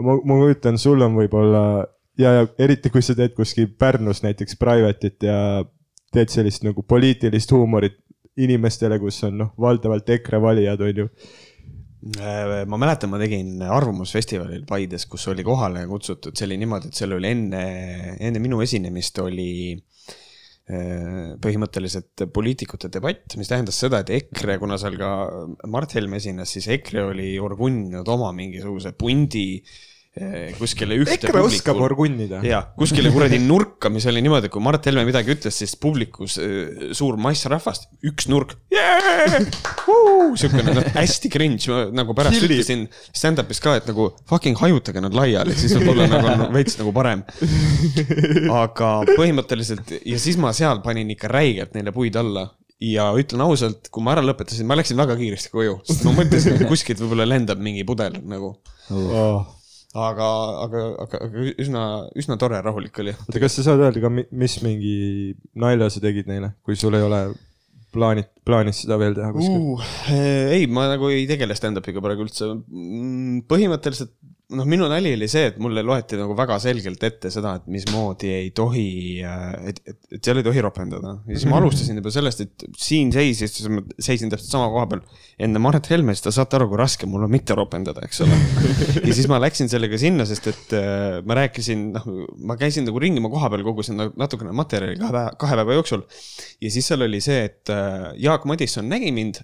ma, 0.00 0.18
ma 0.18 0.42
kujutan, 0.42 0.80
sul 0.80 1.06
on 1.06 1.16
võib-olla 1.18 1.64
ja, 2.18 2.34
ja 2.38 2.46
eriti 2.60 2.92
kui 2.92 3.04
sa 3.04 3.16
teed 3.18 3.34
kuskil 3.36 3.70
Pärnus 3.78 4.22
näiteks 4.24 4.58
private'it 4.60 5.26
ja 5.26 5.38
teed 6.14 6.32
sellist 6.32 6.64
nagu 6.66 6.84
poliitilist 6.88 7.52
huumorit 7.52 7.98
inimestele, 8.38 9.00
kus 9.02 9.20
on 9.26 9.40
noh, 9.42 9.52
valdavalt 9.60 10.08
EKRE 10.14 10.40
valijad, 10.42 10.82
on 10.86 11.02
ju. 11.02 11.08
Äh, 12.22 12.62
ma 12.70 12.78
mäletan, 12.78 13.10
ma 13.10 13.18
tegin 13.18 13.58
Arvamusfestivalil 13.66 14.62
Paides, 14.68 15.08
kus 15.10 15.26
oli 15.32 15.42
kohale 15.44 15.82
kutsutud, 15.90 16.36
see 16.38 16.46
oli 16.46 16.60
niimoodi, 16.62 16.92
et 16.92 17.00
seal 17.00 17.16
oli 17.16 17.32
enne, 17.34 17.62
enne 18.22 18.42
minu 18.42 18.62
esinemist 18.62 19.18
oli 19.24 19.50
äh, 19.74 21.34
põhimõtteliselt 21.42 22.28
poliitikute 22.32 22.92
debatt, 22.94 23.34
mis 23.40 23.50
tähendas 23.50 23.82
seda, 23.82 24.04
et 24.04 24.14
EKRE, 24.14 24.60
kuna 24.62 24.78
seal 24.78 24.94
ka 25.00 25.10
Mart 25.66 25.98
Helme 25.98 26.22
esines, 26.22 26.54
siis 26.54 26.70
EKRE 26.78 27.08
oli 27.10 27.32
orgunninud 27.42 28.14
oma 28.14 28.30
mingisuguse 28.36 28.94
pundi 28.94 29.48
äh, 29.58 29.76
kuskile 30.58 30.98
ühte 31.00 31.16
EKRE 31.16 31.42
oskab 31.46 31.80
orgunnida. 31.84 32.40
ja 32.46 32.62
kuskile 32.78 33.12
kuradi 33.14 33.40
nurka, 33.42 33.90
mis 33.92 34.06
oli 34.10 34.22
niimoodi, 34.24 34.48
et 34.48 34.54
kui 34.54 34.64
Mart 34.64 34.86
Helme 34.88 35.04
midagi 35.08 35.34
ütles, 35.34 35.58
siis 35.62 35.74
publikus 35.80 36.38
äh, 36.42 36.90
suur 36.96 37.18
mass 37.20 37.48
rahvast, 37.50 37.88
üks 38.06 38.28
nurk 38.30 38.56
yeah!. 38.74 39.38
siukene 40.38 40.74
noh, 40.76 40.90
hästi 40.96 41.32
cringe, 41.32 41.70
ma 41.70 42.02
nagu 42.02 42.16
pärast 42.18 42.38
Killi. 42.38 42.58
ütlesin 42.58 42.86
stand-up'is 43.08 43.62
ka, 43.64 43.78
et 43.80 43.88
nagu 43.90 44.10
fucking 44.30 44.58
hajutage 44.60 45.02
nad 45.04 45.16
laiali, 45.16 45.56
siis 45.58 45.76
võib-olla 45.78 46.08
nagu 46.10 46.32
on 46.34 46.46
veits 46.56 46.78
nagu 46.80 46.94
parem. 46.96 47.24
aga 48.62 48.92
põhimõtteliselt 49.14 49.98
ja 50.02 50.22
siis 50.22 50.38
ma 50.40 50.54
seal 50.56 50.82
panin 50.84 51.10
ikka 51.14 51.30
räigelt 51.32 51.76
neile 51.76 51.94
puid 51.94 52.16
alla 52.18 52.48
ja 52.82 53.10
ütlen 53.18 53.42
ausalt, 53.42 53.90
kui 53.92 54.04
ma 54.06 54.14
ära 54.14 54.22
lõpetasin, 54.24 54.66
ma 54.68 54.78
läksin 54.78 54.98
väga 54.98 55.16
kiiresti 55.18 55.50
koju, 55.54 55.78
sest 55.88 56.04
ma 56.06 56.14
mõtlesin, 56.20 56.58
et 56.58 56.68
kuskilt 56.70 57.00
võib-olla 57.02 57.26
lendab 57.26 57.62
mingi 57.62 57.84
pudel 57.86 58.20
nagu. 58.22 58.54
Oh. 58.94 59.57
aga, 59.96 60.28
aga, 60.66 60.84
aga, 61.04 61.20
aga 61.26 61.44
üsna, 61.64 61.82
üsna 62.18 62.36
tore, 62.40 62.60
rahulik 62.64 62.98
oli. 63.00 63.14
oota, 63.16 63.40
kas 63.40 63.56
sa 63.56 63.68
saad 63.70 63.84
öelda 63.84 64.02
ka, 64.04 64.10
mis 64.12 64.58
mingi 64.64 64.96
nalja 65.56 65.88
sa 65.94 66.02
tegid 66.04 66.28
neile, 66.28 66.52
kui 66.66 66.76
sul 66.76 66.98
ei 66.98 67.06
ole 67.06 67.22
plaanid, 67.94 68.28
plaanis 68.44 68.82
seda 68.84 68.98
veel 69.00 69.16
teha 69.16 69.30
kuskil 69.32 69.62
uh.? 69.72 69.86
ei, 70.52 70.66
ma 70.68 70.88
nagu 70.90 71.08
ei 71.12 71.24
tegele 71.30 71.56
stand-up'iga 71.56 72.02
praegu 72.04 72.26
üldse. 72.26 72.50
põhimõtteliselt 73.48 74.12
noh, 74.56 74.64
minu 74.68 74.86
nali 74.88 75.10
oli 75.12 75.26
see, 75.28 75.50
et 75.50 75.58
mulle 75.60 75.82
loeti 75.84 76.16
nagu 76.16 76.32
väga 76.36 76.56
selgelt 76.62 77.02
ette 77.04 77.28
seda, 77.32 77.54
et 77.58 77.66
mismoodi 77.72 78.30
ei 78.32 78.50
tohi, 78.56 79.20
et, 79.20 79.80
et, 79.84 79.98
et 80.16 80.24
seal 80.24 80.40
ei 80.40 80.46
tohi 80.46 80.62
ropendada. 80.64 81.18
ja 81.28 81.34
siis 81.34 81.48
ma 81.50 81.58
alustasin 81.60 82.00
juba 82.00 82.12
sellest, 82.14 82.44
et 82.46 82.64
siin 82.80 83.12
seisis, 83.12 83.58
ma 83.72 83.82
seisin 84.00 84.32
täpselt 84.32 84.54
sama 84.54 84.70
koha 84.72 84.86
peal 84.94 85.02
enne 85.44 85.60
Mart 85.62 85.90
Helmet, 85.92 86.16
siis 86.16 86.24
te 86.24 86.32
saate 86.34 86.56
aru, 86.56 86.70
kui 86.70 86.80
raske 86.80 87.08
mul 87.10 87.26
on 87.26 87.32
mitte 87.32 87.56
ropendada, 87.58 88.04
eks 88.08 88.22
ole. 88.24 88.38
ja 89.02 89.16
siis 89.18 89.28
ma 89.30 89.40
läksin 89.42 89.68
sellega 89.68 90.00
sinna, 90.00 90.24
sest 90.28 90.48
et 90.52 90.76
äh, 90.78 91.18
ma 91.28 91.36
rääkisin, 91.42 91.84
noh, 91.98 92.08
ma 92.48 92.56
käisin 92.60 92.88
nagu 92.88 93.02
ringi 93.04 93.20
oma 93.20 93.32
koha 93.34 93.52
peal, 93.52 93.66
kogusin 93.68 94.00
natukene 94.08 94.54
materjali 94.56 94.96
kahe 95.00 95.12
päeva, 95.12 95.34
kahe 95.44 95.60
päeva 95.60 95.76
jooksul. 95.76 96.06
ja 96.64 96.72
siis 96.72 96.88
seal 96.88 97.04
oli 97.04 97.20
see, 97.24 97.44
et 97.50 97.74
äh, 97.74 98.14
Jaak 98.16 98.48
Madisson 98.48 98.88
nägi 98.88 99.12
mind 99.12 99.42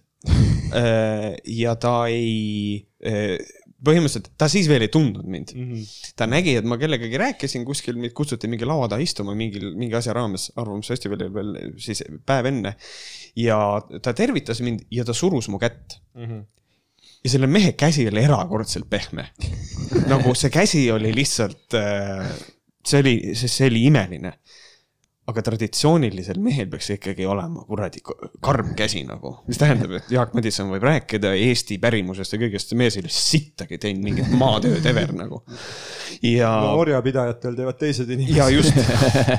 äh, 0.73 1.35
ja 1.45 1.77
ta 1.77 1.99
ei 2.09 2.87
äh, 3.05 3.37
põhimõtteliselt 3.85 4.33
ta 4.41 4.49
siis 4.51 4.69
veel 4.71 4.87
ei 4.87 4.93
tundnud 4.93 5.27
mind 5.29 5.53
mm. 5.55 5.69
-hmm. 5.71 6.15
ta 6.19 6.29
nägi, 6.31 6.57
et 6.61 6.69
ma 6.69 6.79
kellegagi 6.81 7.21
rääkisin 7.21 7.65
kuskil, 7.69 7.99
mind 8.01 8.15
kutsuti 8.17 8.51
mingi 8.51 8.69
laua 8.69 8.89
taha 8.91 9.05
istuma 9.05 9.35
mingil, 9.39 9.73
mingi 9.79 9.97
asja 9.99 10.17
raames, 10.17 10.51
Arvamusfestivalil 10.57 11.33
veel 11.35 11.55
siis 11.79 12.03
päev 12.27 12.51
enne. 12.51 12.77
ja 13.37 13.59
ta 14.03 14.13
tervitas 14.13 14.61
mind 14.61 14.87
ja 14.91 15.05
ta 15.05 15.15
surus 15.15 15.49
mu 15.49 15.59
kätt 15.59 15.99
mm. 16.15 16.25
-hmm. 16.25 16.45
ja 17.25 17.31
selle 17.31 17.47
mehe 17.47 17.73
käsi 17.73 18.09
oli 18.09 18.25
erakordselt 18.25 18.91
pehme. 18.91 19.31
nagu 20.13 20.35
see 20.35 20.51
käsi 20.51 20.91
oli 20.93 21.15
lihtsalt, 21.15 21.79
see 22.85 23.01
oli, 23.01 23.17
see 23.35 23.69
oli 23.69 23.85
imeline 23.91 24.39
aga 25.25 25.43
traditsioonilisel 25.47 26.37
mehel 26.45 26.67
peaks 26.73 26.91
ikkagi 26.99 27.25
olema 27.29 27.63
kuradi 27.65 28.03
karm 28.45 28.75
käsi 28.77 29.01
nagu, 29.09 29.39
mis 29.49 29.61
tähendab, 29.61 29.95
et 29.97 30.11
Jaak 30.13 30.35
Madison 30.37 30.69
võib 30.69 30.85
rääkida 30.85 31.33
Eesti 31.39 31.79
pärimusest 31.81 32.37
ja 32.37 32.41
kõigest, 32.43 32.69
see 32.69 32.81
mees 32.81 32.99
ei 32.99 33.05
ole 33.05 33.13
sittagi 33.15 33.79
teinud 33.81 34.05
mingit 34.05 34.35
maatööd 34.37 34.85
ever 34.91 35.15
nagu. 35.17 35.41
ja 36.21 36.51
no,. 36.67 36.75
orjapidajatel 36.83 37.57
teevad 37.57 37.81
teised 37.81 38.13
inimesed. 38.13 38.37
ja 38.37 38.51
just 38.53 38.77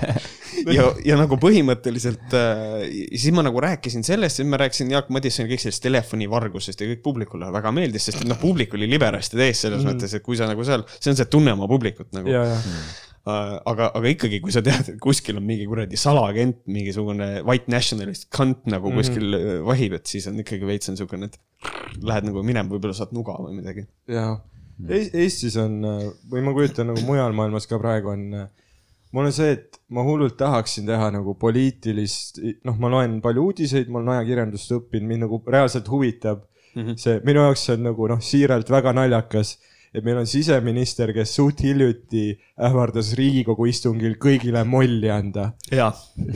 ja, 0.78 0.89
ja 1.06 1.19
nagu 1.21 1.38
põhimõtteliselt 1.41 2.34
äh, 2.34 2.89
siis 3.13 3.30
ma 3.36 3.45
nagu 3.45 3.62
rääkisin 3.62 4.06
sellest, 4.08 4.41
siis 4.41 4.50
ma 4.50 4.58
rääkisin 4.62 4.89
Jaak 4.95 5.13
Madissoni 5.13 5.54
kõik 5.54 5.67
sellest 5.67 5.86
telefonivargusest 5.86 6.82
ja 6.82 6.89
kõik 6.95 7.06
publikule 7.06 7.52
väga 7.54 7.74
meeldis, 7.76 8.10
sest 8.10 8.24
et 8.24 8.30
noh, 8.30 8.41
publik 8.41 8.74
oli 8.74 8.89
liberasti 8.89 9.38
täis 9.38 9.62
selles 9.62 9.84
mm. 9.84 9.93
mõttes, 9.93 10.17
et 10.17 10.26
kui 10.26 10.39
sa 10.39 10.50
nagu 10.50 10.65
seal, 10.65 10.86
see 10.98 11.13
on 11.13 11.19
see, 11.21 11.30
tunne 11.30 11.54
oma 11.54 11.69
publikut 11.69 12.10
nagu. 12.17 12.32
Uh, 13.25 13.55
aga, 13.65 13.88
aga 13.97 14.09
ikkagi, 14.13 14.38
kui 14.38 14.53
sa 14.53 14.61
tead, 14.61 14.89
et 14.91 14.97
kuskil 15.01 15.39
on 15.39 15.45
mingi 15.47 15.63
kuradi 15.65 15.97
salaagent, 15.97 16.59
mingisugune 16.69 17.39
white 17.47 17.71
nationalist 17.73 18.27
kant 18.29 18.67
nagu 18.69 18.91
kuskil 18.93 19.25
mm 19.25 19.39
-hmm. 19.39 19.63
vahib, 19.65 19.95
et 19.97 20.05
siis 20.05 20.27
on 20.29 20.38
ikkagi 20.43 20.67
veits 20.69 20.91
on 20.91 20.93
niisugune, 20.93 21.25
et 21.25 21.39
lähed 22.05 22.27
nagu 22.29 22.43
minema, 22.45 22.69
võib-olla 22.69 22.93
saad 22.93 23.15
nuga 23.17 23.39
või 23.41 23.55
midagi. 23.57 23.88
ja 24.07 24.38
Eestis 25.23 25.55
on 25.57 25.79
või 26.29 26.43
ma 26.45 26.53
kujutan 26.53 26.91
nagu 26.91 27.01
mujal 27.07 27.33
maailmas 27.33 27.65
ka 27.65 27.79
praegu 27.79 28.11
on, 28.11 28.25
mul 29.15 29.25
on 29.25 29.33
see, 29.33 29.55
et 29.55 29.79
ma 29.89 30.03
hullult 30.03 30.35
tahaksin 30.38 30.85
teha 30.85 31.11
nagu 31.15 31.33
poliitilist, 31.39 32.41
noh, 32.67 32.77
ma 32.77 32.91
loen 32.91 33.21
palju 33.23 33.45
uudiseid, 33.49 33.89
ma 33.89 34.03
olen 34.03 34.19
ajakirjandust 34.19 34.75
õppinud, 34.75 35.07
mind 35.07 35.25
nagu 35.25 35.41
reaalselt 35.47 35.88
huvitab 35.88 36.43
mm 36.75 36.81
-hmm. 36.81 36.97
see, 36.99 37.21
minu 37.23 37.45
jaoks 37.47 37.65
see 37.65 37.77
on 37.77 37.88
nagu 37.89 38.07
noh, 38.11 38.21
siiralt 38.21 38.69
väga 38.69 38.93
naljakas 38.93 39.57
et 39.95 40.03
meil 40.03 40.19
on 40.19 40.27
siseminister, 40.27 41.13
kes 41.15 41.36
suht 41.38 41.63
hiljuti 41.63 42.27
ähvardas 42.67 43.13
Riigikogu 43.17 43.69
istungil 43.71 44.17
kõigile 44.21 44.65
molli 44.67 45.12
anda. 45.12 45.51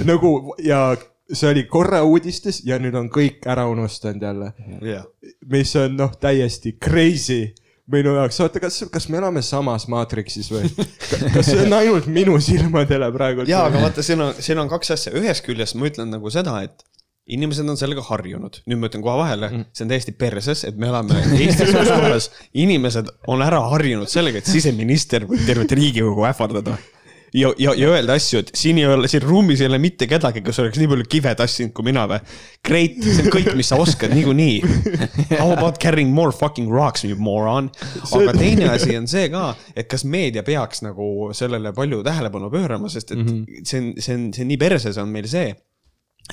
nagu 0.07 0.55
ja 0.63 0.95
see 1.29 1.49
oli 1.51 1.65
korra 1.69 2.01
uudistes 2.07 2.63
ja 2.65 2.79
nüüd 2.81 2.95
on 2.97 3.09
kõik 3.13 3.45
ära 3.49 3.67
unustanud 3.69 4.23
jälle 4.23 4.53
yeah.. 4.81 5.05
mis 5.45 5.75
on 5.77 5.97
noh, 5.99 6.15
täiesti 6.19 6.73
crazy 6.81 7.51
minu 7.89 8.13
jaoks, 8.17 8.37
oota, 8.43 8.61
kas, 8.61 8.83
kas 8.91 9.07
me 9.09 9.17
elame 9.17 9.41
samas 9.45 9.87
maatriksis 9.89 10.49
või? 10.53 10.69
kas 11.35 11.49
see 11.49 11.63
on 11.63 11.73
ainult 11.79 12.09
minu 12.11 12.37
silmadele 12.43 13.09
praegu? 13.13 13.45
ja, 13.49 13.63
aga 13.69 13.83
vaata, 13.85 14.05
siin 14.05 14.21
on, 14.25 14.33
siin 14.39 14.61
on 14.61 14.69
kaks 14.71 14.95
asja, 14.95 15.13
ühest 15.17 15.45
küljest 15.45 15.77
ma 15.77 15.89
ütlen 15.89 16.13
nagu 16.13 16.33
seda, 16.33 16.59
et 16.65 16.85
inimesed 17.29 17.69
on 17.69 17.77
sellega 17.79 18.03
harjunud, 18.09 18.61
nüüd 18.69 18.81
ma 18.81 18.89
ütlen 18.89 19.03
kohe 19.05 19.17
vahele 19.21 19.49
mm., 19.51 19.65
see 19.75 19.85
on 19.85 19.91
täiesti 19.93 20.15
perses, 20.17 20.65
et 20.67 20.77
me 20.79 20.89
elame 20.89 21.19
Eestis 21.37 21.73
asulas, 21.77 22.29
inimesed 22.57 23.11
on 23.29 23.43
ära 23.45 23.61
harjunud 23.73 24.09
sellega, 24.09 24.41
et 24.41 24.49
siseminister 24.49 25.27
võib 25.29 25.43
tervet 25.47 25.77
Riigikogu 25.77 26.25
ähvardada. 26.29 26.77
ja, 27.37 27.51
ja, 27.61 27.75
ja 27.77 27.91
öelda 27.93 28.15
asju, 28.17 28.41
et 28.41 28.49
siin 28.57 28.79
ei 28.81 28.87
ole, 28.89 29.07
siin 29.11 29.21
ruumis 29.21 29.61
ei 29.61 29.69
ole 29.69 29.77
mitte 29.81 30.07
kedagi, 30.09 30.41
kes 30.45 30.59
oleks 30.63 30.81
nii 30.81 30.89
palju 30.89 31.05
kive 31.13 31.35
tassinud 31.37 31.75
kui 31.77 31.85
mina 31.85 32.07
või. 32.09 32.19
Great, 32.65 32.97
see 33.05 33.27
on 33.27 33.31
kõik, 33.35 33.51
mis 33.59 33.69
sa 33.69 33.77
oskad 33.81 34.15
niikuinii. 34.17 34.57
How 35.35 35.53
about 35.53 35.77
carrying 35.83 36.09
more 36.15 36.33
fucking 36.35 36.73
rocks, 36.73 37.05
you 37.05 37.19
moron. 37.21 37.69
aga 38.09 38.33
teine 38.37 38.71
asi 38.73 38.97
on 38.97 39.05
see 39.11 39.29
ka, 39.33 39.51
et 39.77 39.89
kas 39.91 40.07
meedia 40.09 40.41
peaks 40.47 40.81
nagu 40.85 41.29
sellele 41.37 41.75
palju 41.77 42.01
tähelepanu 42.07 42.49
pöörama, 42.53 42.89
sest 42.89 43.13
et 43.13 43.21
mm 43.21 43.27
-hmm. 43.27 43.63
see 43.63 43.81
on, 43.81 43.93
see 43.97 44.15
on, 44.17 44.29
see 44.33 44.47
on 44.47 44.55
nii 44.55 44.63
perses 44.65 44.97
on 44.97 45.13
meil 45.13 45.29
see 45.29 45.53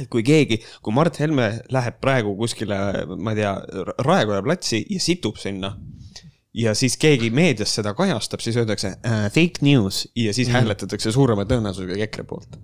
et 0.01 0.09
kui 0.13 0.25
keegi, 0.27 0.61
kui 0.85 0.95
Mart 0.95 1.19
Helme 1.23 1.51
läheb 1.73 2.01
praegu 2.03 2.35
kuskile, 2.39 2.79
ma 3.17 3.33
ei 3.33 3.43
tea, 3.43 3.53
Raekoja 4.05 4.43
platsi 4.45 4.83
ja 4.93 5.03
situb 5.03 5.41
sinna 5.41 5.75
ja 6.57 6.73
siis 6.77 6.97
keegi 7.01 7.31
meedias 7.35 7.75
seda 7.77 7.93
kajastab, 7.97 8.41
siis 8.45 8.57
öeldakse 8.61 8.95
uh, 8.97 9.27
fake 9.33 9.65
news 9.67 10.07
ja 10.17 10.33
siis 10.37 10.49
mm. 10.49 10.57
hääletatakse 10.57 11.13
suurema 11.13 11.45
tõenäosusega 11.49 11.99
EKRE 12.09 12.25
poolt. 12.29 12.59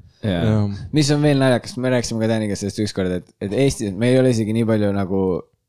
mis 0.93 1.11
on 1.13 1.23
veel 1.25 1.41
naljakas, 1.43 1.77
me 1.77 1.93
rääkisime 1.93 2.23
ka 2.23 2.31
Täniga 2.31 2.57
sellest 2.57 2.81
ükskord, 2.85 3.19
et, 3.21 3.33
et 3.43 3.53
Eestis, 3.65 3.93
meil 3.93 4.17
ei 4.17 4.23
ole 4.23 4.33
isegi 4.33 4.55
nii 4.57 4.69
palju 4.69 4.93
nagu 4.97 5.23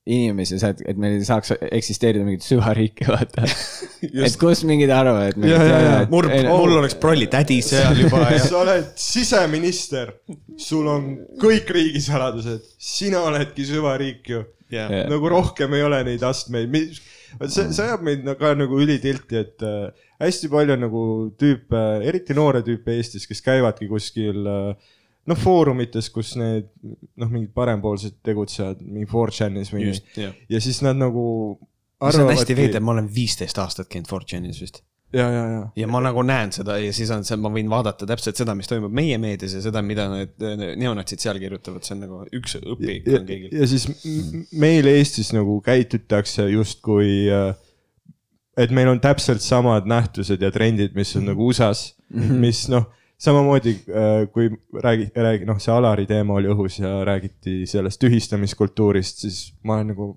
inimesi, 0.03 0.57
et 0.59 0.97
meil 0.99 1.15
ei 1.15 1.23
saaks 1.23 1.53
eksisteerida 1.69 2.25
mingit 2.27 2.43
süvariiki, 2.43 3.05
vaata. 3.07 3.45
et 4.27 4.35
kus 4.39 4.63
mingid 4.67 4.91
arvavad, 4.91 5.31
et. 5.31 6.09
mul, 6.11 6.27
mul 6.49 6.75
oleks 6.81 6.97
prollitädi 6.99 7.61
seal 7.63 8.01
juba 8.01 8.25
ja. 8.33 8.41
sa 8.43 8.59
oled 8.65 8.89
siseminister, 8.99 10.11
sul 10.59 10.89
on 10.91 11.07
kõik 11.39 11.71
riigisaladused, 11.77 12.67
sina 12.75 13.23
oledki 13.29 13.67
süvariik 13.69 14.33
ju 14.33 14.43
yeah.. 14.73 15.05
nagu 15.11 15.31
rohkem 15.31 15.77
ei 15.77 15.85
ole 15.87 16.01
neid 16.09 16.25
astmeid, 16.27 16.75
see, 17.47 17.69
see 17.69 17.85
ajab 17.85 18.03
meid 18.03 18.27
ka 18.39 18.51
nagu 18.59 18.81
ülitilti, 18.83 19.39
et 19.39 19.63
äh, 19.63 20.09
hästi 20.23 20.51
palju 20.51 20.75
on 20.75 20.83
nagu 20.83 21.05
tüüpe, 21.39 21.85
eriti 22.03 22.35
noore 22.35 22.59
tüüpe 22.65 22.97
Eestis, 22.97 23.23
kes 23.29 23.39
käivadki 23.45 23.87
kuskil 23.91 24.43
äh, 24.43 24.91
noh, 25.29 25.39
foorumites, 25.39 26.09
kus 26.13 26.33
need 26.39 26.69
noh, 26.83 27.29
mingid 27.29 27.53
parempoolsed 27.55 28.19
tegutsevad, 28.25 28.81
mingi 28.83 29.07
4chanis 29.11 29.71
või 29.73 29.87
Just, 29.89 30.09
nii 30.17 30.27
jah. 30.27 30.33
ja 30.51 30.63
siis 30.63 30.81
nad 30.85 30.99
nagu 30.99 31.23
see 32.11 32.23
on 32.23 32.33
hästi 32.33 32.57
veider, 32.57 32.83
ma 32.83 32.95
olen 32.95 33.07
viisteist 33.13 33.59
aastat 33.61 33.89
käinud 33.91 34.09
Fortune'is 34.09 34.59
vist. 34.63 34.81
ja, 35.13 35.27
ja, 35.29 35.43
ja. 35.51 35.61
ja 35.77 35.87
ma 35.87 36.01
nagu 36.03 36.23
näen 36.25 36.51
seda 36.55 36.77
ja 36.81 36.93
siis 36.95 37.11
on 37.15 37.23
see, 37.27 37.37
ma 37.39 37.51
võin 37.53 37.69
vaadata 37.71 38.07
täpselt 38.09 38.39
seda, 38.39 38.55
mis 38.57 38.69
toimub 38.69 38.93
meie 38.93 39.19
meedias 39.21 39.55
ja 39.55 39.61
seda, 39.63 39.83
mida 39.85 40.09
need 40.11 40.47
neonatsid 40.81 41.23
seal 41.23 41.39
kirjutavad, 41.41 41.85
see 41.85 41.95
on 41.97 42.03
nagu 42.07 42.23
üks 42.39 42.57
õpik 42.59 43.07
ja, 43.07 43.21
on 43.21 43.29
kõigil. 43.29 43.53
ja 43.61 43.69
siis 43.69 43.87
meil 44.59 44.89
Eestis 44.91 45.31
nagu 45.35 45.59
käitutakse 45.63 46.49
justkui, 46.51 47.29
et 48.57 48.75
meil 48.75 48.91
on 48.91 48.99
täpselt 49.03 49.45
samad 49.45 49.87
nähtused 49.89 50.43
ja 50.43 50.51
trendid, 50.53 50.97
mis 50.97 51.15
on 51.19 51.29
nagu 51.31 51.47
USA-s 51.47 51.93
mm, 52.09 52.19
-hmm. 52.19 52.43
mis 52.43 52.65
noh, 52.73 52.89
samamoodi 53.17 53.73
kui 54.33 54.49
räägi, 54.83 55.09
räägi, 55.15 55.45
noh, 55.47 55.59
see 55.61 55.73
Alari 55.73 56.05
teema 56.09 56.37
oli 56.39 56.49
õhus 56.51 56.79
ja 56.81 56.91
räägiti 57.07 57.63
sellest 57.69 58.01
tühistamiskultuurist, 58.01 59.23
siis 59.23 59.41
ma 59.63 59.77
olen 59.77 59.93
nagu, 59.93 60.09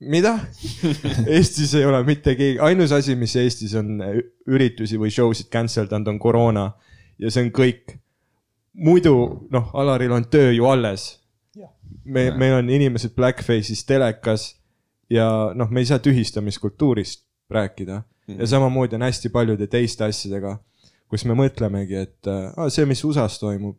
mida? 0.00 0.38
Eestis 1.36 1.74
ei 1.78 1.86
ole 1.86 2.02
mitte 2.06 2.34
keegi, 2.38 2.58
ainus 2.64 2.94
asi, 2.96 3.14
mis 3.18 3.36
Eestis 3.38 3.76
on 3.78 4.00
üritusi 4.50 4.98
või 4.98 5.12
show 5.14 5.34
sid 5.36 5.52
cancel 5.52 5.86
danud, 5.90 6.14
on 6.14 6.18
koroona 6.18 6.70
ja 7.18 7.30
see 7.30 7.46
on 7.46 7.52
kõik. 7.54 7.98
muidu 8.74 9.14
noh, 9.54 9.70
Alaril 9.78 10.12
on 10.12 10.24
töö 10.26 10.50
ju 10.50 10.66
alles 10.66 11.12
me, 12.04 12.30
meil 12.36 12.58
on 12.58 12.70
inimesed 12.70 13.14
blackface'is 13.16 13.84
telekas 13.88 14.54
ja 15.10 15.26
noh, 15.54 15.70
me 15.70 15.80
ei 15.80 15.88
saa 15.88 15.98
tühistamiskultuurist 15.98 17.24
rääkida 17.50 18.02
-hmm. 18.02 18.40
ja 18.40 18.46
samamoodi 18.46 18.94
on 18.94 19.02
hästi 19.02 19.28
paljude 19.28 19.66
teiste 19.66 20.04
asjadega, 20.04 20.58
kus 21.10 21.26
me 21.28 21.36
mõtlemegi, 21.38 22.00
et 22.06 22.30
äh, 22.30 22.66
see, 22.72 22.86
mis 22.88 23.04
USA-s 23.06 23.40
toimub, 23.42 23.78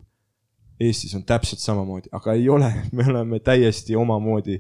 Eestis 0.76 1.14
on 1.16 1.22
täpselt 1.24 1.62
samamoodi, 1.64 2.10
aga 2.16 2.34
ei 2.36 2.50
ole, 2.52 2.68
me 2.92 3.06
oleme 3.08 3.40
täiesti 3.40 3.96
omamoodi 3.96 4.58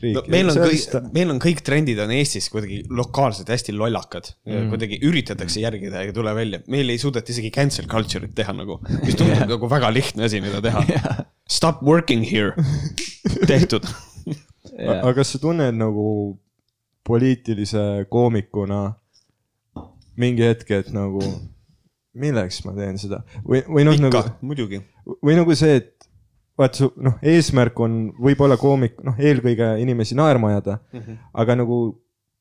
riik 0.00 0.16
no,. 0.16 0.22
meil 0.32 0.48
on 0.48 0.58
kõik, 0.62 0.94
meil 1.12 1.32
on 1.34 1.40
kõik 1.42 1.62
trendid 1.66 2.00
on 2.00 2.12
Eestis 2.14 2.48
kuidagi 2.52 2.80
lokaalselt 2.96 3.50
hästi 3.52 3.74
lollakad 3.76 4.30
mm., 4.48 4.70
kuidagi 4.72 5.00
üritatakse 5.06 5.62
järgida 5.62 6.04
ega 6.04 6.14
tule 6.16 6.32
välja, 6.36 6.62
meil 6.72 6.92
ei 6.92 7.00
suudeta 7.02 7.32
isegi 7.34 7.52
cancel 7.54 7.88
culture'it 7.90 8.32
teha 8.36 8.54
nagu, 8.56 8.78
mis 9.02 9.16
tundub 9.18 9.36
yeah. 9.36 9.50
nagu 9.50 9.70
väga 9.70 9.92
lihtne 9.92 10.28
asi, 10.28 10.40
mida 10.44 10.62
teha 10.64 10.84
yeah.. 10.92 11.24
Stop 11.50 11.82
working 11.82 12.24
here, 12.24 12.54
tehtud 13.50 13.84
yeah.. 14.30 15.00
aga 15.02 15.12
kas 15.20 15.34
sa 15.34 15.42
tunned 15.42 15.76
nagu 15.80 16.06
poliitilise 17.06 18.06
koomikuna 18.12 18.84
mingi 20.20 20.44
hetk, 20.46 20.70
et 20.76 20.92
nagu 20.94 21.20
milleks 22.14 22.64
ma 22.66 22.74
teen 22.74 22.98
seda 22.98 23.22
või, 23.46 23.62
või 23.68 23.86
noh, 23.86 23.98
nagu, 24.02 24.22
muidugi. 24.42 24.82
või 25.22 25.36
nagu 25.38 25.54
see, 25.58 25.80
et 25.80 26.08
vaat 26.60 26.76
su 26.76 26.90
noh, 27.00 27.16
eesmärk 27.22 27.78
on 27.80 27.98
võib-olla 28.20 28.58
koomik, 28.60 28.98
noh, 29.06 29.18
eelkõige 29.18 29.76
inimesi 29.82 30.18
naerma 30.18 30.52
ajada 30.52 30.78
mm, 30.92 31.00
-hmm. 31.00 31.18
aga 31.42 31.56
nagu 31.62 31.80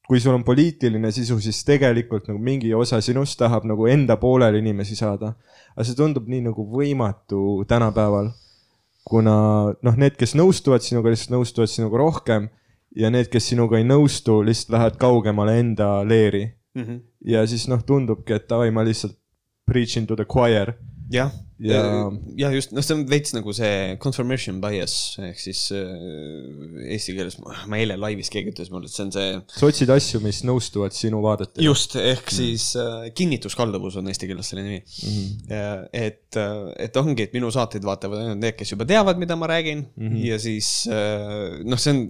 kui 0.09 0.17
sul 0.17 0.33
on 0.33 0.43
poliitiline 0.43 1.11
sisu, 1.13 1.37
siis 1.37 1.61
tegelikult 1.67 2.31
nagu 2.31 2.39
mingi 2.41 2.71
osa 2.73 2.97
sinust 3.05 3.37
tahab 3.37 3.67
nagu 3.69 3.85
enda 3.85 4.15
poolele 4.17 4.57
inimesi 4.57 4.95
saada. 4.97 5.35
aga 5.75 5.85
see 5.85 5.95
tundub 5.95 6.25
nii 6.27 6.47
nagu 6.49 6.65
võimatu 6.65 7.63
tänapäeval. 7.69 8.31
kuna 9.09 9.35
noh, 9.81 9.95
need, 9.97 10.17
kes 10.17 10.35
nõustuvad 10.37 10.81
sinuga, 10.85 11.09
lihtsalt 11.09 11.33
nõustuvad 11.33 11.69
sinuga 11.69 11.97
rohkem 11.97 12.49
ja 12.95 13.09
need, 13.09 13.29
kes 13.29 13.51
sinuga 13.51 13.77
ei 13.77 13.85
nõustu, 13.85 14.41
lihtsalt 14.45 14.73
lähevad 14.73 14.97
kaugemale 14.97 15.59
enda 15.59 16.03
leeri. 16.03 16.55
ja 17.25 17.45
siis 17.47 17.67
noh, 17.67 17.81
tundubki, 17.85 18.33
et 18.33 18.49
davai, 18.49 18.71
ma 18.71 18.83
lihtsalt 18.83 19.18
preaching 19.69 20.09
to 20.09 20.17
the 20.19 20.25
choir 20.25 20.75
jah, 21.09 21.31
ja 21.59 22.09
ja 22.37 22.49
just, 22.53 22.71
noh, 22.71 22.83
see 22.85 22.95
on 22.95 23.01
veits 23.09 23.33
nagu 23.35 23.51
see 23.55 23.95
confirmation 24.01 24.59
bias 24.63 24.93
ehk 25.25 25.39
siis 25.41 25.63
äh, 25.75 26.85
eesti 26.93 27.15
keeles, 27.17 27.39
ma 27.41 27.79
eile 27.79 27.97
laivis 27.99 28.29
keegi 28.31 28.53
ütles 28.53 28.69
mulle, 28.71 28.87
et 28.87 28.93
see 28.93 29.07
on 29.07 29.13
see 29.15 29.31
sa 29.55 29.69
otsid 29.71 29.91
asju, 29.93 30.21
mis 30.23 30.43
nõustuvad 30.47 30.95
sinu 30.95 31.21
vaadetega. 31.25 31.65
just, 31.65 31.97
ehk 31.99 32.29
siis 32.33 32.69
äh, 32.79 33.09
kinnituskalduvus 33.17 33.97
on 33.99 34.11
eesti 34.11 34.29
keeles 34.29 34.51
selle 34.53 34.65
nimi 34.67 34.79
mm. 34.79 35.17
-hmm. 35.49 35.89
et, 35.97 36.39
et 36.85 37.01
ongi, 37.01 37.25
et 37.25 37.35
minu 37.35 37.49
saateid 37.53 37.85
vaatavad 37.89 38.23
ainult 38.23 38.43
need, 38.43 38.57
kes 38.59 38.75
juba 38.75 38.87
teavad, 38.89 39.19
mida 39.21 39.35
ma 39.39 39.49
räägin 39.49 39.87
mm 39.89 40.07
-hmm. 40.07 40.25
ja 40.29 40.39
siis 40.39 40.87
äh, 40.93 41.59
noh, 41.65 41.81
see 41.81 41.95
on 41.95 42.05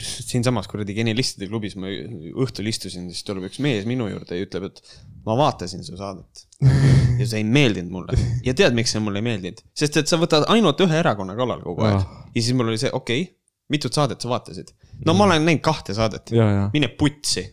siinsamas 0.00 0.70
kuradi 0.72 0.96
genialistide 0.96 1.50
klubis 1.52 1.76
ma 1.76 1.92
õhtul 1.92 2.72
istusin, 2.72 3.12
siis 3.12 3.22
tuleb 3.28 3.50
üks 3.50 3.60
mees 3.60 3.84
minu 3.84 4.08
juurde 4.08 4.40
ja 4.40 4.48
ütleb, 4.48 4.72
et 4.72 4.82
ma 5.28 5.36
vaatasin 5.38 5.84
su 5.84 5.96
saadet 6.00 6.46
ja 7.20 7.26
see 7.26 7.40
ei 7.40 7.46
meeldinud 7.46 7.92
mulle 7.94 8.18
ja 8.46 8.54
tead, 8.56 8.76
miks 8.76 8.94
see 8.94 9.02
mulle 9.02 9.22
ei 9.22 9.28
meeldinud, 9.28 9.64
sest 9.76 9.98
et 10.00 10.10
sa 10.10 10.18
võtad 10.20 10.46
ainult 10.52 10.80
ühe 10.84 11.00
erakonna 11.00 11.36
kallal 11.38 11.64
kogu 11.64 11.86
aeg 11.86 11.94
Ah. 11.94 12.22
ja 12.34 12.40
siis 12.42 12.54
mul 12.56 12.70
oli 12.72 12.80
see, 12.80 12.92
okei 12.92 13.24
okay,, 13.26 13.34
mitut 13.72 13.96
saadet 13.96 14.22
sa 14.22 14.30
vaatasid? 14.30 14.72
no 15.06 15.16
ma 15.16 15.28
olen 15.28 15.44
näinud 15.46 15.64
kahte 15.64 15.96
saadet 15.96 16.32
ja, 16.34 16.48
ja, 16.50 16.64
mine 16.74 16.90
putsi. 16.98 17.44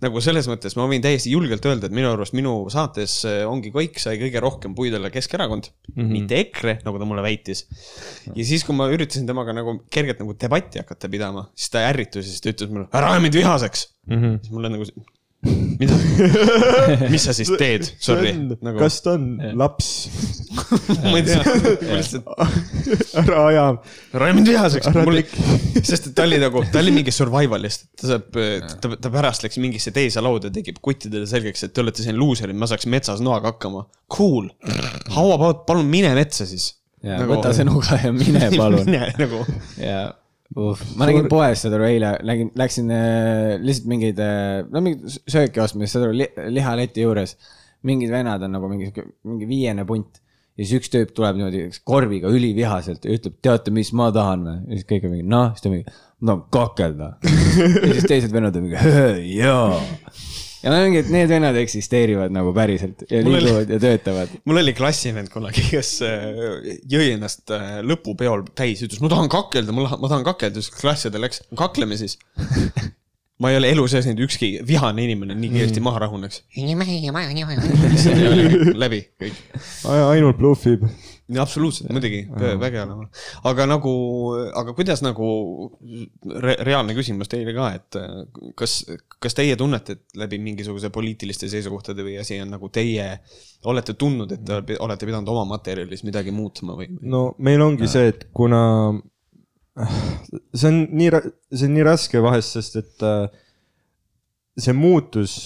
nagu 0.00 0.20
selles 0.24 0.46
mõttes 0.48 0.76
ma 0.78 0.86
võin 0.88 1.02
täiesti 1.04 1.32
julgelt 1.34 1.66
öelda, 1.68 1.90
et 1.90 1.94
minu 1.96 2.08
arust 2.14 2.34
minu 2.36 2.54
saates 2.72 3.18
äh, 3.28 3.42
ongi 3.48 3.72
kõik 3.74 4.00
sai 4.00 4.16
kõige 4.20 4.40
rohkem 4.40 4.74
puid 4.76 4.96
alla 4.96 5.10
Keskerakond 5.12 5.68
mm, 5.68 5.94
-hmm. 5.96 6.12
mitte 6.14 6.40
EKRE, 6.40 6.78
nagu 6.86 7.00
ta 7.00 7.08
mulle 7.08 7.24
väitis. 7.26 7.66
ja 8.34 8.44
siis, 8.44 8.64
kui 8.64 8.76
ma 8.76 8.88
üritasin 8.92 9.28
temaga 9.28 9.52
nagu 9.56 9.76
kergelt 9.92 10.22
nagu 10.24 10.36
debatti 10.40 10.80
hakata 10.80 11.12
pidama, 11.12 11.48
siis 11.54 11.74
ta 11.74 11.84
ärritus 11.90 12.24
ja 12.24 12.30
siis 12.30 12.44
ta 12.44 12.54
ütles 12.54 12.72
mulle, 12.72 12.88
ära 12.96 13.12
aja 13.12 13.24
mind 13.26 13.36
vihaseks 13.42 13.88
mm. 14.06 14.16
-hmm. 14.16 14.38
siis 14.40 14.56
mulle 14.56 14.72
nagu, 14.72 14.88
mida, 15.40 15.96
mis 17.12 17.24
sa 17.24 17.32
siis 17.36 17.48
teed, 17.56 17.86
sorry, 18.02 18.32
nagu 18.60 18.80
kas 18.80 18.98
ta 19.04 19.14
on 19.16 19.38
laps? 19.56 19.88
ma 21.06 21.14
ei 21.16 21.24
tea, 21.24 21.40
ma 21.88 21.96
lihtsalt, 21.96 22.28
ära 23.22 23.38
aja, 23.46 23.64
ära 24.12 24.28
aja 24.28 24.36
mind 24.36 24.50
vihaseks, 24.52 24.90
mul 24.98 25.22
sest 25.80 26.10
et 26.10 26.16
ta 26.18 26.26
oli 26.28 26.40
nagu, 26.42 26.64
ta 26.72 26.82
oli 26.82 26.92
mingi 26.94 27.14
survivalist, 27.14 27.88
ta 27.96 28.12
saab, 28.12 28.36
ta, 28.36 28.92
ta 29.00 29.14
pärast 29.14 29.46
läks 29.46 29.60
mingisse 29.62 29.94
teise 29.96 30.20
lauda, 30.24 30.52
tegi 30.52 30.76
kuttidele 30.76 31.28
selgeks, 31.30 31.64
et 31.66 31.74
te 31.76 31.84
olete 31.84 32.04
siin 32.04 32.20
luuserid, 32.20 32.58
ma 32.60 32.68
saaks 32.68 32.88
metsas 32.90 33.24
noaga 33.24 33.54
hakkama. 33.54 33.86
Cool, 34.12 34.50
how 35.14 35.32
about, 35.32 35.64
palun 35.68 35.88
mine 35.88 36.12
metsa 36.18 36.48
siis. 36.48 36.74
ja 37.06 37.22
võta 37.24 37.54
see 37.56 37.64
nuga 37.64 37.96
ja 38.02 38.12
mine 38.12 38.50
palun. 38.52 38.84
mine 38.84 39.14
nagu, 39.16 39.46
ja 39.80 40.10
uh, 40.56 40.84
ma 40.98 41.08
nägin 41.10 41.28
poes, 41.30 41.62
saad 41.64 41.76
aru, 41.76 41.86
eile 41.90 42.14
nägin, 42.26 42.50
läksin 42.58 42.90
äh, 42.94 43.54
lihtsalt 43.62 43.90
mingeid 43.92 44.22
äh,, 44.24 44.60
no 44.70 44.82
mingit 44.84 45.20
sööki 45.30 45.62
ostma, 45.62 45.88
saad 45.90 46.08
aru 46.08 46.18
li,, 46.22 46.30
lihaleti 46.56 47.06
juures. 47.06 47.36
mingid 47.86 48.10
vennad 48.12 48.42
on 48.44 48.52
nagu 48.52 48.68
mingi, 48.68 48.90
mingi 49.24 49.46
viiene 49.48 49.86
punt 49.88 50.20
ja 50.60 50.66
siis 50.66 50.76
üks 50.76 50.90
tüüp 50.92 51.14
tuleb 51.16 51.38
niimoodi 51.38 51.62
korviga 51.88 52.28
ülivihaselt 52.32 53.06
ja 53.06 53.14
ütleb, 53.16 53.38
teate, 53.44 53.72
mis 53.72 53.92
ma 53.96 54.10
tahan 54.12 54.44
või? 54.44 54.58
ja 54.66 54.80
siis 54.80 54.88
kõik 54.90 55.06
on 55.06 55.14
mingi, 55.14 55.28
noh, 55.32 55.54
siis 55.54 55.64
ta 55.64 55.72
mingi, 55.72 55.94
tahan 56.20 56.42
kakelda. 56.52 57.08
ja 57.86 57.94
siis 57.94 58.10
teised 58.10 58.34
vennad 58.34 58.58
on 58.60 58.66
mingi, 58.66 58.76
jaa. 59.38 59.80
Ja 60.60 60.72
ma 60.72 60.78
mingi, 60.84 61.00
et 61.02 61.10
need 61.12 61.30
vennad 61.32 61.56
eksisteerivad 61.60 62.32
nagu 62.34 62.52
päriselt 62.56 63.04
ja 63.08 63.22
Mul 63.24 63.36
oli- 63.38 63.44
liiguvad 63.46 63.72
ja 63.74 63.78
töötavad. 63.82 64.34
mul 64.44 64.60
oli 64.62 64.74
klassivend 64.76 65.32
kunagi, 65.32 65.64
kes 65.72 65.92
äh, 66.06 66.70
jõi 66.90 67.10
ennast 67.16 67.50
äh, 67.56 67.78
lõpupeol 67.86 68.44
täis, 68.58 68.82
ütles, 68.86 69.00
ma 69.04 69.08
tahan 69.12 69.30
kakelda, 69.32 69.72
ma 69.74 69.88
tahan, 70.06 70.24
kakelda, 70.26 70.60
siis 70.62 70.72
klassi 70.80 71.12
ta 71.12 71.22
läks, 71.22 71.44
kakleme 71.58 71.96
siis. 72.00 72.18
ma 73.40 73.48
ei 73.52 73.56
ole 73.56 73.70
elu 73.72 73.86
sees 73.88 74.04
näinud 74.04 74.26
ükski 74.26 74.50
vihane 74.68 75.00
inimene 75.06 75.32
nii 75.38 75.48
kiiresti 75.54 75.80
maha 75.84 76.02
rahuneks. 76.04 76.42
läbi 78.84 79.00
kõik. 79.22 79.38
ainult 79.88 80.36
bluffib. 80.40 80.84
absoluutselt, 81.38 81.90
muidugi, 81.94 82.24
väga 82.34 82.84
hea. 82.84 82.96
aga 83.50 83.66
nagu, 83.70 83.92
aga 84.56 84.74
kuidas 84.74 85.02
nagu 85.04 85.28
re, 86.42 86.56
reaalne 86.66 86.96
küsimus 86.96 87.30
teile 87.30 87.54
ka, 87.56 87.68
et 87.78 87.98
äh, 88.00 88.16
kas, 88.58 88.80
kas 89.22 89.38
teie 89.38 89.56
tunnete, 89.60 89.98
et 89.98 90.18
läbi 90.22 90.40
mingisuguse 90.42 90.90
poliitiliste 90.94 91.50
seisukohtade 91.52 92.06
või 92.06 92.18
asi 92.22 92.40
on 92.42 92.50
nagu 92.56 92.72
teie 92.74 93.12
olete 93.70 93.94
tundnud, 94.00 94.32
et 94.34 94.44
te 94.44 94.78
olete 94.80 95.08
pidanud 95.08 95.28
oma 95.30 95.46
materjalis 95.54 96.04
midagi 96.08 96.34
muutma 96.34 96.78
või? 96.78 96.90
no 97.00 97.30
meil 97.38 97.62
ongi 97.62 97.90
see, 97.90 98.10
et 98.14 98.26
kuna 98.34 98.62
see 100.54 100.68
on 100.68 100.82
nii, 100.90 101.10
see 101.52 101.68
on 101.68 101.76
nii 101.76 101.86
raske 101.86 102.22
vahest, 102.24 102.56
sest 102.58 102.80
et 102.80 103.06
äh, 103.06 103.24
see 104.60 104.74
muutus 104.76 105.44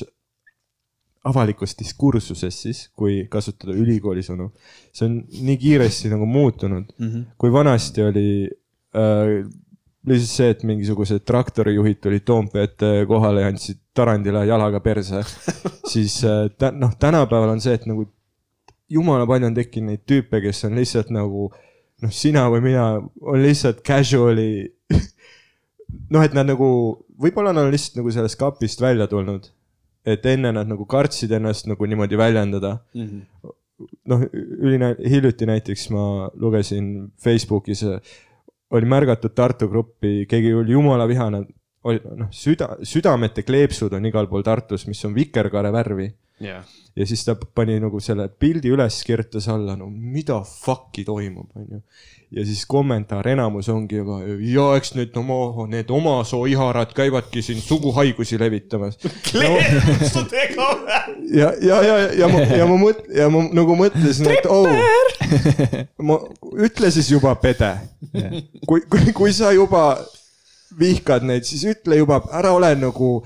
avalikus 1.24 1.76
diskursuses 1.78 2.60
siis, 2.66 2.80
kui 2.96 3.24
kasutada 3.30 3.72
ülikooli 3.72 4.24
sõnu, 4.24 4.50
see 4.92 5.06
on 5.08 5.18
nii 5.48 5.56
kiiresti 5.60 6.12
nagu 6.12 6.26
muutunud 6.28 6.90
mm, 6.98 7.06
-hmm. 7.06 7.24
kui 7.40 7.52
vanasti 7.52 8.02
oli 8.04 8.26
äh, 8.96 9.44
lihtsalt 10.04 10.36
see, 10.36 10.50
et 10.52 10.64
mingisugused 10.68 11.24
traktorijuhid 11.24 12.02
tulid 12.04 12.26
Toompead 12.28 12.84
kohale 13.08 13.40
ja 13.40 13.52
andsid 13.52 13.80
Tarandile 13.94 14.44
jalaga 14.46 14.80
perse, 14.80 15.22
siis 15.92 16.20
äh, 16.24 16.72
noh, 16.72 16.96
tänapäeval 16.98 17.54
on 17.56 17.60
see, 17.60 17.74
et 17.74 17.86
nagu 17.86 18.06
jumala 18.90 19.26
palju 19.26 19.48
on 19.48 19.56
tekkinud 19.56 19.92
neid 19.92 20.04
tüüpe, 20.08 20.40
kes 20.44 20.64
on 20.68 20.76
lihtsalt 20.78 21.10
nagu 21.14 21.48
noh, 22.04 22.12
sina 22.12 22.46
või 22.52 22.64
mina, 22.68 22.86
on 23.22 23.42
lihtsalt 23.42 23.82
casual'i. 23.86 24.66
noh, 26.12 26.22
et 26.22 26.34
nad 26.36 26.48
nagu, 26.48 26.68
võib-olla 27.20 27.54
nad 27.54 27.68
on 27.68 27.74
lihtsalt 27.74 28.00
nagu 28.00 28.12
sellest 28.14 28.40
kapist 28.40 28.82
välja 28.84 29.08
tulnud. 29.10 29.50
Et 30.04 30.26
enne 30.28 30.52
nad 30.52 30.68
nagu 30.68 30.86
kartsid 30.86 31.32
ennast 31.32 31.68
nagu 31.70 31.88
niimoodi 31.88 32.18
väljendada. 32.20 32.78
noh, 34.06 34.20
üline, 34.34 34.94
hiljuti 35.02 35.46
näiteks 35.50 35.88
ma 35.90 36.30
lugesin 36.38 37.10
Facebookis, 37.20 37.84
oli 38.70 38.86
märgatud 38.88 39.34
Tartu 39.34 39.68
gruppi, 39.68 40.26
keegi 40.30 40.52
oli 40.54 40.76
jumala 40.76 41.08
vihane, 41.10 41.42
oli 41.84 42.00
noh, 42.20 42.30
süda, 42.30 42.76
südamete 42.86 43.42
kleepsud 43.42 43.92
on 43.92 44.06
igal 44.06 44.28
pool 44.30 44.46
Tartus, 44.46 44.86
mis 44.86 45.02
on 45.04 45.16
vikerkaare 45.16 45.72
värvi 45.74 46.12
jah, 46.40 46.64
ja 46.96 47.06
siis 47.06 47.24
ta 47.24 47.34
pani 47.36 47.76
nagu 47.82 48.00
selle 48.02 48.26
pildi 48.28 48.72
üles, 48.74 48.96
kirjutas 49.06 49.46
alla, 49.52 49.76
no 49.78 49.86
mida 49.90 50.40
fuck'i 50.48 51.04
toimub, 51.06 51.50
onju. 51.54 51.80
ja 52.34 52.46
siis 52.46 52.64
kommentaar 52.66 53.28
enamus 53.30 53.68
ongi 53.70 54.00
juba 54.00 54.18
ja 54.24 54.64
eks 54.78 54.94
need 54.98 55.14
oma, 55.20 55.66
need 55.70 55.92
oma 55.94 56.16
soo 56.26 56.48
iharad 56.50 56.94
käivadki 56.96 57.42
siin 57.42 57.62
suguhaigusi 57.62 58.38
levitamas. 58.40 58.98
kleepsudega 59.30 60.68
või? 60.72 60.98
ja, 61.38 61.52
ja, 61.62 61.80
ja, 61.86 61.96
ja 62.24 62.32
ma, 62.32 62.42
ja 62.50 62.66
ma 62.70 62.80
mõt-, 62.80 63.06
ja 63.14 63.30
ma 63.30 63.46
nagu 63.54 63.78
mõtlesin, 63.78 64.32
et 64.34 64.50
oh, 64.50 64.68
ma, 66.08 66.18
ütle 66.66 66.90
siis 66.94 67.14
juba 67.14 67.36
pede. 67.42 67.76
kui, 68.66 68.82
kui, 68.90 69.14
kui 69.14 69.32
sa 69.34 69.54
juba 69.54 69.86
vihkad 70.78 71.24
neid, 71.26 71.46
siis 71.46 71.64
ütle 71.70 71.98
juba, 72.00 72.20
ära 72.34 72.52
ole 72.54 72.72
nagu 72.78 73.16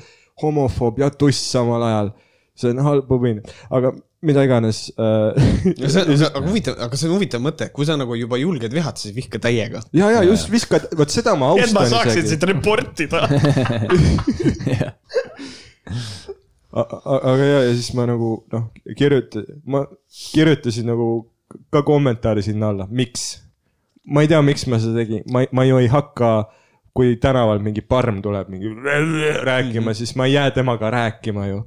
homofoob 0.42 1.00
ja 1.02 1.10
tuss 1.10 1.50
samal 1.52 1.82
ajal. 1.88 2.12
See 2.58 2.74
on 2.74 2.82
halb 2.84 3.10
õpin, 3.14 3.40
aga 3.74 3.94
mida 4.26 4.42
iganes 4.46 4.92
äh,. 4.98 5.32
see 5.78 6.02
on, 6.02 6.24
aga 6.28 6.42
huvitav, 6.48 6.74
aga 6.88 6.98
see 6.98 7.08
on 7.08 7.14
huvitav 7.16 7.40
mõte, 7.44 7.70
kui 7.74 7.86
sa 7.88 7.96
nagu 8.00 8.18
juba 8.18 8.36
julged 8.40 8.72
vihata, 8.74 8.98
siis 9.02 9.14
vihka 9.16 9.38
täiega. 9.42 9.82
ja, 9.96 10.10
ja 10.16 10.24
just 10.26 10.50
viskad, 10.52 10.88
vot 10.98 11.10
seda 11.12 11.36
ma 11.38 11.52
et 11.58 11.72
ma 11.76 11.86
austan 11.86 11.94
saaksin 11.94 12.26
sind 12.34 12.42
reportida. 12.50 13.20
aga 16.72 17.44
ja, 17.44 17.58
ja 17.68 17.72
siis 17.74 17.92
ma 17.96 18.06
nagu 18.10 18.34
noh, 18.52 18.68
kirjuta-, 18.98 19.46
ma 19.70 19.84
kirjutasin 20.34 20.86
nagu 20.90 21.08
ka 21.72 21.82
kommentaari 21.86 22.42
sinna 22.44 22.72
alla, 22.74 22.88
miks. 22.90 23.42
ma 24.08 24.24
ei 24.24 24.28
tea, 24.30 24.40
miks 24.42 24.66
ma 24.68 24.80
seda 24.82 25.02
tegin, 25.02 25.22
ma, 25.32 25.44
ma 25.52 25.64
ju 25.68 25.80
ei 25.80 25.88
hakka, 25.92 26.48
kui 26.96 27.16
tänaval 27.22 27.60
mingi 27.62 27.84
parm 27.84 28.22
tuleb 28.24 28.48
mingi 28.50 28.72
rääkima, 29.46 29.94
siis 29.94 30.16
ma 30.18 30.26
ei 30.26 30.34
jää 30.34 30.50
temaga 30.56 30.90
rääkima 30.90 31.46
ju. 31.46 31.62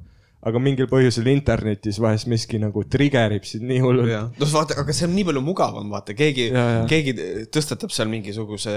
Aga 0.47 0.62
mingil 0.62 0.88
põhjusel 0.89 1.27
internetis 1.32 1.99
vahest 2.01 2.30
miski 2.32 2.58
nagu 2.62 2.84
trigger 2.89 3.36
ib 3.36 3.45
sind 3.45 3.67
nii 3.69 3.82
hullult. 3.84 4.39
no 4.41 4.49
vaata, 4.54 4.80
aga 4.82 4.95
see 4.95 5.06
on 5.10 5.13
nii 5.17 5.27
palju 5.27 5.43
mugavam, 5.45 5.91
vaata, 5.93 6.15
keegi 6.17 6.49
keegi 6.89 7.13
tõstatab 7.54 7.93
seal 7.93 8.10
mingisuguse, 8.12 8.73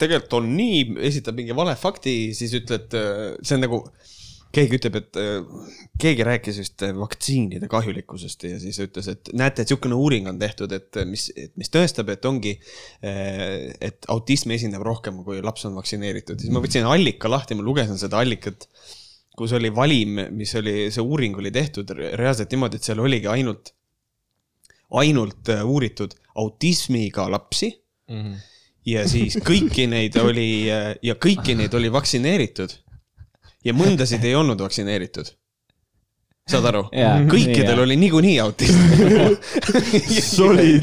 tegelikult 0.00 0.40
on 0.40 0.50
nii, 0.56 0.82
esitab 1.10 1.38
mingi 1.38 1.54
vale 1.56 1.76
fakti, 1.78 2.34
siis 2.34 2.56
ütled, 2.58 2.96
see 3.42 3.54
on 3.54 3.62
nagu, 3.62 3.80
keegi 4.54 4.78
ütleb, 4.78 4.98
et 4.98 5.20
keegi 6.02 6.26
rääkis 6.26 6.58
just 6.62 6.84
vaktsiinide 6.98 7.70
kahjulikkusest 7.70 8.46
ja 8.48 8.58
siis 8.62 8.78
ütles, 8.82 9.08
et 9.10 9.30
näete, 9.34 9.62
et 9.62 9.70
niisugune 9.70 9.98
uuring 9.98 10.26
on 10.30 10.42
tehtud, 10.42 10.74
et 10.74 11.00
mis, 11.10 11.28
mis 11.58 11.70
tõestab, 11.74 12.10
et 12.14 12.26
ongi, 12.30 12.56
et 13.02 14.10
autismi 14.10 14.58
esindab 14.58 14.82
rohkem, 14.86 15.22
kui 15.26 15.38
laps 15.44 15.66
on 15.70 15.78
vaktsineeritud. 15.78 16.42
siis 16.42 16.54
ma 16.54 16.62
võtsin 16.64 16.86
allika 16.90 17.30
lahti, 17.30 17.58
ma 17.58 17.66
lugesin 17.66 17.98
seda 18.00 18.22
allikat 18.22 18.66
kus 19.36 19.52
oli 19.52 19.70
valim, 19.74 20.20
mis 20.30 20.54
oli, 20.54 20.90
see 20.94 21.02
uuring 21.02 21.36
oli 21.40 21.50
tehtud 21.50 21.90
re- 21.90 22.12
reaalselt 22.16 22.52
niimoodi, 22.54 22.78
et 22.78 22.86
seal 22.86 23.00
oligi 23.02 23.26
ainult, 23.30 23.72
ainult 25.00 25.48
äh, 25.50 25.64
uuritud 25.66 26.14
autismiga 26.34 27.26
lapsi 27.30 27.72
ja 28.86 29.06
siis 29.08 29.36
kõiki 29.40 29.86
neid 29.88 30.16
oli 30.20 30.66
ja 30.66 31.14
kõiki 31.14 31.54
neid 31.56 31.74
oli 31.74 31.90
vaktsineeritud 31.92 32.74
ja 33.64 33.72
mõndasid 33.72 34.24
ei 34.24 34.34
olnud 34.34 34.60
vaktsineeritud. 34.60 35.30
Saad 36.50 36.66
aru 36.68 36.82
Jaa.? 36.92 37.22
kõikidel 37.30 37.72
Jaa. 37.72 37.84
oli 37.86 37.96
niikuinii 38.02 38.34
autism. 38.44 38.80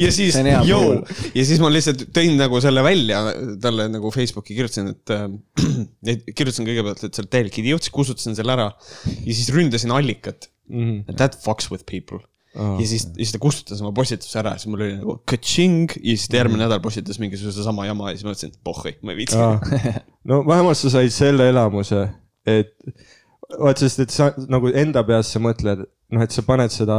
Ja 0.02 0.10
siis 0.14 0.34
ja 0.36 1.44
siis 1.46 1.60
ma 1.62 1.70
lihtsalt 1.72 2.08
tõin 2.14 2.34
nagu 2.40 2.58
selle 2.64 2.82
välja 2.84 3.20
talle 3.62 3.86
nagu 3.92 4.10
Facebooki 4.14 4.56
kirjutasin, 4.58 4.90
et 4.96 5.12
äh, 5.14 6.18
kirjutasin 6.34 6.66
kõigepealt, 6.66 7.04
et 7.06 7.14
sa 7.14 7.22
oled 7.22 7.30
täielik 7.32 7.60
idioot, 7.62 7.86
siis 7.86 7.94
kustutasin 7.94 8.36
selle 8.38 8.56
ära 8.56 8.68
ja 8.72 9.32
siis 9.32 9.52
ründasin 9.54 9.94
allikat. 9.94 10.50
That 11.18 11.36
fucks 11.44 11.70
with 11.72 11.84
people 11.86 12.22
Aa. 12.52 12.76
ja 12.80 12.86
siis, 12.88 13.06
ja 13.14 13.22
siis 13.22 13.32
ta 13.34 13.40
kustutas 13.42 13.80
oma 13.84 13.94
postituse 13.96 14.38
ära, 14.42 14.54
siis 14.58 14.68
mul 14.72 14.82
oli 14.84 14.96
nagu 14.98 15.16
ka-ching 15.28 15.94
ja 15.96 16.16
siis 16.16 16.28
ta 16.28 16.40
järgmine 16.42 16.66
nädal 16.66 16.82
postitas 16.84 17.20
mingisuguse 17.22 17.64
sama 17.64 17.86
jama 17.88 18.10
ja 18.10 18.18
siis 18.18 18.26
ma 18.26 18.32
mõtlesin, 18.32 18.52
et 18.52 18.60
pohhui, 18.66 18.92
ma 19.02 19.14
ei 19.14 19.22
viitsi. 19.22 19.38
no 20.28 20.42
vähemalt 20.48 20.80
sa 20.80 20.92
said 20.92 21.14
selle 21.14 21.48
elamuse, 21.52 22.04
et 22.48 22.74
vaat 23.60 23.82
sest, 23.82 24.00
et 24.04 24.14
sa 24.14 24.30
nagu 24.50 24.70
enda 24.78 25.02
peas 25.06 25.32
sa 25.34 25.40
mõtled, 25.42 25.84
noh, 26.12 26.22
et 26.24 26.34
sa 26.34 26.44
paned 26.46 26.72
seda 26.72 26.96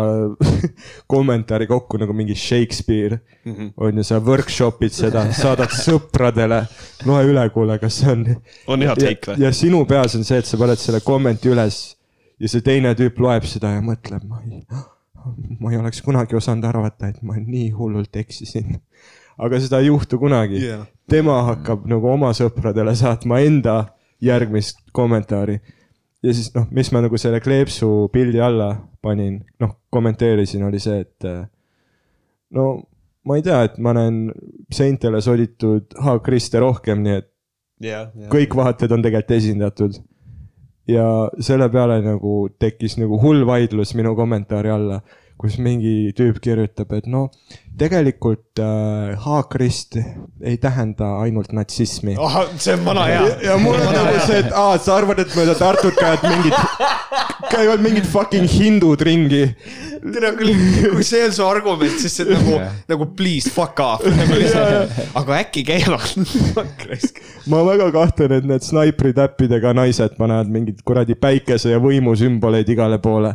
kommentaari 1.13 1.68
kokku 1.70 2.00
nagu 2.02 2.16
mingi 2.18 2.36
Shakespeare 2.38 3.20
mm. 3.46 3.54
-hmm. 3.54 3.72
on 3.78 3.98
ju, 3.98 4.04
sa 4.04 4.20
workshop'id 4.20 4.94
seda, 4.94 5.26
saadad 5.34 5.74
sõpradele, 5.86 6.63
loe 7.06 7.26
üle, 7.30 7.50
kuule, 7.54 7.80
kas 7.80 8.00
see 8.02 8.12
on. 8.12 8.26
on 8.74 8.82
hea 8.82 8.96
take 8.96 9.32
või? 9.32 9.44
ja 9.44 9.52
sinu 9.52 9.86
peas 9.89 10.16
on 10.16 10.24
see, 10.24 10.38
et 10.38 10.50
sa 10.50 10.58
paned 10.58 10.82
selle 10.82 11.02
kommenti 11.06 11.50
üles 11.54 11.84
ja 12.39 12.50
see 12.50 12.66
teine 12.66 12.94
tüüp 12.98 13.20
loeb 13.24 13.48
seda 13.50 13.76
ja 13.78 13.84
mõtleb, 13.84 14.26
ma 14.28 14.42
ei, 14.44 14.63
ma 15.60 15.72
ei 15.72 15.80
oleks 15.80 16.02
kunagi 16.06 16.36
osanud 16.36 16.66
arvata, 16.68 17.12
et 17.13 17.22
ma 17.24 17.38
nii 17.39 17.70
hullult 17.78 18.16
eksisin. 18.16 18.80
aga 19.38 19.60
seda 19.60 19.80
ei 19.82 19.88
juhtu 19.88 20.20
kunagi 20.22 20.60
yeah.. 20.62 20.86
tema 21.10 21.39
hakkab 21.48 21.88
nagu 21.89 22.10
oma 22.12 22.30
sõpradele 22.38 22.94
saatma 22.96 23.39
enda 23.42 23.78
järgmist 24.24 24.84
kommentaari. 24.92 25.60
Ja 26.23 26.33
siis 26.33 26.53
noh, 26.55 26.67
mis 26.71 26.91
ma 26.95 27.01
nagu 27.03 27.19
selle 27.19 27.41
kleepsu 27.43 28.07
pildi 28.13 28.41
alla 28.41 28.73
panin, 29.03 29.41
noh, 29.59 29.77
kommenteerisin, 29.93 30.63
oli 30.67 30.79
see, 30.79 31.03
et 31.03 31.27
äh, 31.27 31.43
no 32.55 32.67
ma 33.27 33.38
ei 33.39 33.45
tea, 33.45 33.62
et 33.67 33.77
ma 33.83 33.93
näen 33.95 34.25
seintele 34.73 35.21
soditud 35.23 35.95
haakriste 36.03 36.62
rohkem, 36.63 37.03
nii 37.03 37.19
et 37.19 37.29
jah, 37.83 38.09
jah. 38.12 38.31
kõik 38.31 38.55
vaated 38.57 38.91
on 38.95 39.05
tegelikult 39.05 39.38
esindatud. 39.38 39.99
ja 40.88 41.05
selle 41.39 41.69
peale 41.71 42.01
nagu 42.03 42.49
tekkis 42.59 42.97
nagu 42.99 43.19
hull 43.21 43.45
vaidlus 43.47 43.93
minu 43.95 44.15
kommentaari 44.19 44.71
alla, 44.73 44.99
kus 45.41 45.58
mingi 45.60 46.13
tüüp 46.17 46.39
kirjutab, 46.43 46.93
et 46.98 47.08
no 47.10 47.28
tegelikult 47.78 48.60
äh, 48.62 49.13
haakrist 49.24 49.98
ei 49.98 50.58
tähenda 50.62 51.17
ainult 51.24 51.52
natsismi. 51.58 52.15
see 52.58 52.76
on 52.76 52.86
vana 52.86 53.06
hea. 53.10 53.24
ja 53.48 53.58
mul 53.58 53.80
on 53.80 53.93
nagu 53.96 54.19
see, 54.28 54.43
et 54.43 54.54
aa, 54.54 54.78
sa 54.78 54.98
arvad, 55.00 55.24
et 55.24 55.34
mööda 55.38 55.56
Tartut 55.58 55.98
käivad 55.98 56.28
mingid, 56.28 56.54
käivad 57.50 57.84
mingid 57.86 58.08
fucking 58.10 58.46
hindud 58.50 59.02
ringi. 59.06 59.43
tere 60.04 60.34
küll, 60.38 60.54
kui 60.93 61.06
see 61.08 61.24
on 61.26 61.34
su 61.34 61.46
argument, 61.48 61.98
siis 62.02 62.19
see 62.19 62.28
on 62.30 62.38
nagu, 62.38 62.62
nagu 62.93 63.10
please 63.17 63.50
fuck 63.54 63.82
off. 63.82 64.06
aga 65.19 65.39
äkki 65.41 65.65
käivad. 65.65 66.13
Ma 67.50 67.63
väga 67.65 67.89
kahtlen, 67.96 68.38
et 68.38 68.50
need 68.54 68.65
snaipritäppidega 68.67 69.74
naised 69.78 70.19
panevad 70.19 70.52
mingeid 70.54 70.84
kuradi 70.86 71.17
päikese 71.17 71.74
ja 71.74 71.82
võimu 71.82 72.13
sümboleid 72.19 72.69
igale 72.69 73.02
poole 73.02 73.34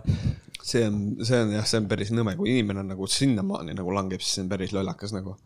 see 0.69 0.85
on, 0.87 0.97
see 1.25 1.39
on 1.43 1.53
jah, 1.57 1.65
see 1.69 1.81
on 1.81 1.89
päris 1.91 2.11
nõme, 2.15 2.35
kui 2.37 2.51
inimene 2.53 2.83
nagu 2.87 3.07
sinnamaani 3.09 3.75
nagu 3.79 3.93
langeb, 3.97 4.21
siis 4.25 4.37
see 4.39 4.45
on 4.47 4.51
päris 4.53 4.73
lollakas 4.77 5.15
nagu. 5.17 5.37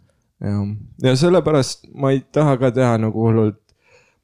jah, 0.43 0.63
ja 1.07 1.15
sellepärast 1.17 1.87
ma 1.95 2.11
ei 2.15 2.25
taha 2.35 2.57
ka 2.61 2.71
teha 2.75 2.97
nagu 3.07 3.27
hullult 3.29 3.61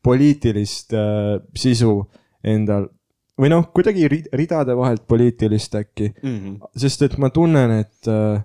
poliitilist 0.02 0.94
äh, 0.96 1.38
sisu 1.58 2.00
endal. 2.46 2.88
Või 3.38 3.50
noh, 3.52 3.68
kuidagi 3.74 4.08
ri- 4.10 4.28
ridade 4.34 4.74
vahelt 4.74 5.04
poliitilist 5.06 5.74
äkki, 5.78 6.08
sest 6.76 7.02
et 7.06 7.18
ma 7.22 7.28
tunnen, 7.30 7.70
et 7.84 8.08
äh, 8.10 8.40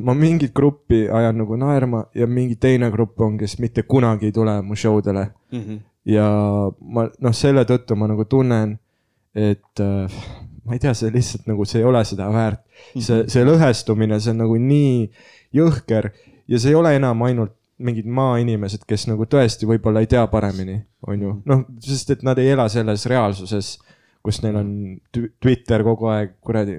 ma 0.00 0.14
mingit 0.16 0.54
gruppi 0.56 1.02
ajan 1.12 1.36
nagu 1.42 1.56
naerma 1.60 2.04
ja 2.16 2.26
mingi 2.26 2.56
teine 2.56 2.88
grupp 2.90 3.20
on, 3.20 3.36
kes 3.38 3.58
mitte 3.60 3.82
kunagi 3.84 4.26
ei 4.30 4.32
tule 4.32 4.54
mu 4.62 4.74
show 4.76 5.00
dele 5.04 5.26
ja 6.08 6.24
ma 6.80 7.04
noh, 7.20 7.32
selle 7.36 7.64
tõttu 7.68 7.94
ma 7.96 8.08
nagu 8.08 8.24
tunnen, 8.24 8.78
et 9.34 9.80
äh, 9.84 10.20
ma 10.70 10.78
ei 10.78 10.82
tea, 10.82 10.94
see 10.94 11.10
lihtsalt 11.10 11.48
nagu, 11.50 11.66
see 11.66 11.80
ei 11.82 11.86
ole 11.90 12.04
seda 12.06 12.28
väärt. 12.30 12.62
see, 12.94 13.24
see 13.26 13.46
lõhestumine, 13.46 14.20
see 14.22 14.30
on 14.30 14.44
nagu 14.44 14.58
nii 14.62 15.08
jõhker 15.58 16.12
ja 16.46 16.60
see 16.60 16.70
ei 16.70 16.78
ole 16.78 16.94
enam 16.94 17.26
ainult 17.26 17.56
mingid 17.80 18.08
maainimesed, 18.12 18.84
kes 18.88 19.06
nagu 19.08 19.24
tõesti 19.30 19.66
võib-olla 19.68 20.02
ei 20.04 20.08
tea 20.10 20.22
paremini, 20.30 20.76
on 21.08 21.22
ju, 21.24 21.30
noh, 21.48 21.62
sest 21.82 22.12
et 22.14 22.24
nad 22.26 22.38
ei 22.38 22.52
ela 22.52 22.68
selles 22.72 23.06
reaalsuses, 23.08 23.70
kus 24.20 24.42
neil 24.44 24.58
on 24.60 24.72
tw- 25.14 25.30
Twitter 25.40 25.82
kogu 25.86 26.10
aeg 26.12 26.36
kuradi, 26.44 26.76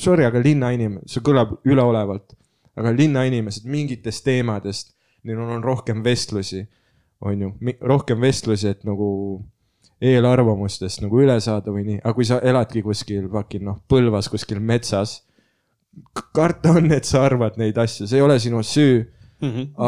sorry, 0.00 0.24
aga 0.24 0.40
linnainimene, 0.40 1.04
see 1.10 1.20
kõlab 1.24 1.58
üleolevalt, 1.68 2.32
aga 2.80 2.94
linnainimesed 2.96 3.68
mingitest 3.68 4.24
teemadest, 4.24 4.94
neil 5.28 5.44
on, 5.44 5.52
on 5.58 5.64
rohkem 5.66 6.00
vestlusi, 6.06 6.64
on 7.20 7.44
ju, 7.44 7.52
rohkem 7.84 8.24
vestlusi, 8.24 8.72
et 8.72 8.88
nagu 8.88 9.10
eelarvamustest 10.00 11.02
nagu 11.02 11.22
üle 11.22 11.38
saada 11.42 11.74
või 11.74 11.84
nii, 11.86 12.00
aga 12.02 12.14
kui 12.16 12.26
sa 12.28 12.40
eladki 12.44 12.84
kuskil 12.86 13.28
fucking 13.32 13.66
noh, 13.66 13.80
Põlvas 13.90 14.30
kuskil 14.30 14.60
metsas, 14.62 15.20
karta 16.34 16.76
on, 16.78 16.92
et 16.94 17.08
sa 17.08 17.24
arvad 17.26 17.58
neid 17.58 17.78
asju, 17.78 18.06
see 18.06 18.20
ei 18.20 18.24
ole 18.24 18.38
sinu 18.42 18.62
süü, 18.66 19.00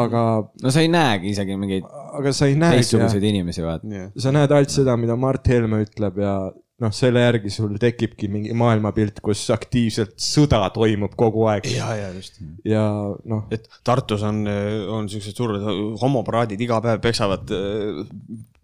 aga, 0.01 0.23
no 0.63 0.71
sa 0.71 0.83
ei 0.83 0.91
näegi 0.91 1.31
isegi 1.31 1.55
mingeid 1.59 1.87
aga 2.17 2.33
sa 2.35 2.49
ei 2.49 2.57
näe, 2.59 2.79
teistsuguseid 2.79 3.23
inimesi, 3.31 3.63
vaata. 3.65 4.09
sa 4.19 4.33
näed 4.35 4.51
ainult 4.55 4.73
seda, 4.73 4.97
mida 4.99 5.15
Mart 5.19 5.47
Helme 5.51 5.81
ütleb 5.85 6.19
ja 6.21 6.35
noh, 6.81 6.93
selle 6.95 7.21
järgi 7.23 7.51
sul 7.53 7.75
tekibki 7.81 8.29
mingi 8.31 8.55
maailmapilt, 8.57 9.19
kus 9.23 9.43
aktiivselt 9.53 10.15
sõda 10.21 10.63
toimub 10.73 11.13
kogu 11.19 11.45
aeg. 11.51 11.67
Ja, 11.75 11.91
ja 11.97 12.09
just. 12.15 12.39
ja 12.67 12.85
noh, 13.29 13.45
et 13.53 13.67
Tartus 13.87 14.25
on, 14.27 14.43
on 14.89 15.09
siuksed 15.11 15.37
suured 15.37 15.67
homoparaadid 16.01 16.61
iga 16.65 16.81
päev 16.83 17.03
peksavad, 17.03 17.53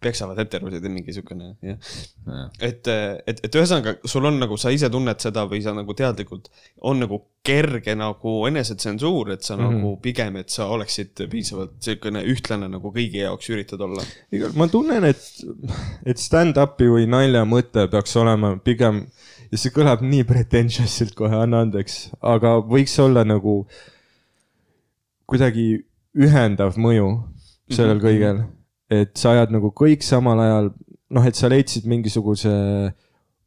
peksavad 0.01 0.37
heterosid 0.37 0.83
ja 0.83 0.89
mingi 0.93 1.13
siukene, 1.15 1.55
jah. 1.65 1.77
et, 2.61 2.85
et, 2.87 3.39
et 3.47 3.55
ühesõnaga 3.57 3.95
sul 4.05 4.27
on 4.29 4.37
nagu, 4.37 4.57
sa 4.61 4.69
ise 4.73 4.91
tunned 4.93 5.17
seda 5.23 5.47
või 5.49 5.63
sa 5.65 5.73
nagu 5.73 5.95
teadlikult, 5.97 6.51
on 6.85 7.01
nagu 7.01 7.19
kerge 7.47 7.95
nagu 7.97 8.33
enesetsensuur, 8.49 9.31
et 9.33 9.47
sa 9.47 9.55
mm 9.55 9.63
-hmm. 9.63 9.77
nagu 9.79 9.95
pigem, 10.03 10.37
et 10.37 10.53
sa 10.53 10.67
oleksid 10.73 11.23
piisavalt 11.31 11.79
siukene 11.81 12.21
ühtlane 12.29 12.69
nagu 12.69 12.91
kõigi 12.93 13.23
jaoks 13.23 13.49
üritad 13.49 13.81
olla. 13.81 14.03
igal, 14.31 14.53
ma 14.55 14.67
tunnen, 14.67 15.03
et, 15.09 15.23
et 16.05 16.21
stand-up'i 16.21 16.89
või 16.93 17.07
nalja 17.09 17.45
mõte 17.45 17.87
peaks 17.89 18.15
olema 18.15 18.57
pigem 18.57 19.05
ja 19.51 19.57
see 19.57 19.73
kõlab 19.73 20.03
nii 20.03 20.23
pretentious'ilt 20.27 21.15
kohe, 21.17 21.35
anna 21.35 21.63
andeks, 21.65 22.11
aga 22.21 22.57
võiks 22.59 22.97
olla 23.01 23.23
nagu 23.23 23.63
kuidagi 25.25 25.85
ühendav 26.17 26.77
mõju 26.79 27.09
sellel 27.73 27.99
kõigel, 28.03 28.45
et 28.91 29.13
sa 29.19 29.33
ajad 29.35 29.53
nagu 29.55 29.71
kõik 29.75 30.05
samal 30.05 30.39
ajal, 30.43 30.71
noh, 31.13 31.27
et 31.27 31.35
sa 31.35 31.49
leidsid 31.51 31.87
mingisuguse 31.89 32.53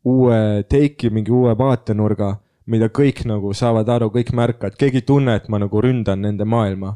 uue 0.05 0.41
take'i, 0.69 1.11
mingi 1.13 1.33
uue 1.35 1.55
vaatenurga, 1.59 2.35
mida 2.71 2.89
kõik 2.93 3.25
nagu 3.29 3.53
saavad 3.57 3.89
aru, 3.89 4.11
kõik 4.15 4.33
märkavad, 4.37 4.77
keegi 4.79 5.03
ei 5.03 5.07
tunne, 5.07 5.35
et 5.37 5.49
ma 5.53 5.61
nagu 5.61 5.83
ründan 5.83 6.23
nende 6.25 6.47
maailma. 6.49 6.95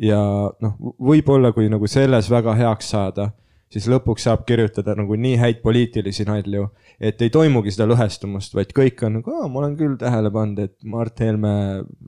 Ja 0.00 0.18
noh, 0.64 0.74
võib-olla 0.98 1.52
kui 1.52 1.68
nagu 1.68 1.86
selles 1.90 2.30
väga 2.32 2.54
heaks 2.56 2.88
saada, 2.94 3.30
siis 3.72 3.88
lõpuks 3.88 4.26
saab 4.26 4.44
kirjutada 4.48 4.94
nagu 4.96 5.16
nii 5.16 5.36
häid 5.40 5.60
poliitilisi 5.64 6.26
nalju, 6.28 6.66
et 7.00 7.20
ei 7.24 7.30
toimugi 7.32 7.72
seda 7.72 7.86
lõhestumust, 7.90 8.54
vaid 8.56 8.72
kõik 8.76 9.00
on 9.06 9.18
nagu, 9.20 9.36
ma 9.48 9.62
olen 9.62 9.76
küll 9.78 9.96
tähele 10.00 10.32
pannud, 10.32 10.60
et 10.66 10.76
Mart 10.84 11.20
Helme 11.20 11.54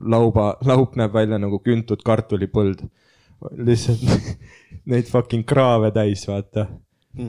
lauba, 0.01 0.55
laup 0.65 0.97
näeb 0.99 1.13
välja 1.13 1.39
nagu 1.41 1.59
küntud 1.65 2.03
kartulipõld. 2.05 2.85
lihtsalt 3.57 4.01
neid 4.91 5.09
fucking 5.11 5.45
kraave 5.47 5.91
täis, 5.95 6.25
vaata. 6.29 6.67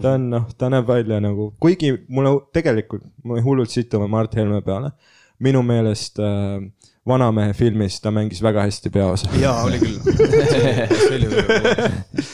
ta 0.03 0.17
on 0.17 0.31
noh, 0.33 0.49
ta 0.59 0.71
näeb 0.73 0.89
välja 0.89 1.21
nagu, 1.23 1.53
kuigi 1.63 1.93
mulle 2.09 2.35
tegelikult, 2.55 3.07
ma 3.25 3.39
hullult 3.43 3.71
situme 3.71 4.09
Mart 4.11 4.35
Helme 4.35 4.63
peale. 4.67 4.91
minu 5.39 5.63
meelest 5.63 6.19
äh, 6.19 6.59
Vanamehe 7.07 7.53
filmis 7.55 8.01
ta 8.01 8.11
mängis 8.11 8.43
väga 8.43 8.65
hästi 8.67 8.91
peaosa. 8.91 9.31
jaa, 9.41 9.65
oli 9.65 9.79
küll. 9.79 9.99
see 10.53 11.17
oli 11.19 11.33
küll. 11.33 12.29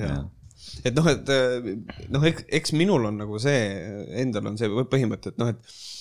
jaa 0.00 0.22
et 0.84 0.92
noh, 0.96 1.06
et 1.08 1.30
noh, 2.12 2.24
eks, 2.28 2.44
eks 2.58 2.74
minul 2.76 3.06
on 3.08 3.16
nagu 3.22 3.38
see, 3.40 3.60
endal 4.20 4.50
on 4.50 4.58
see 4.60 4.68
põhimõte, 4.90 5.32
et 5.32 5.40
noh, 5.40 5.54
et 5.54 5.60
äh, 5.60 5.93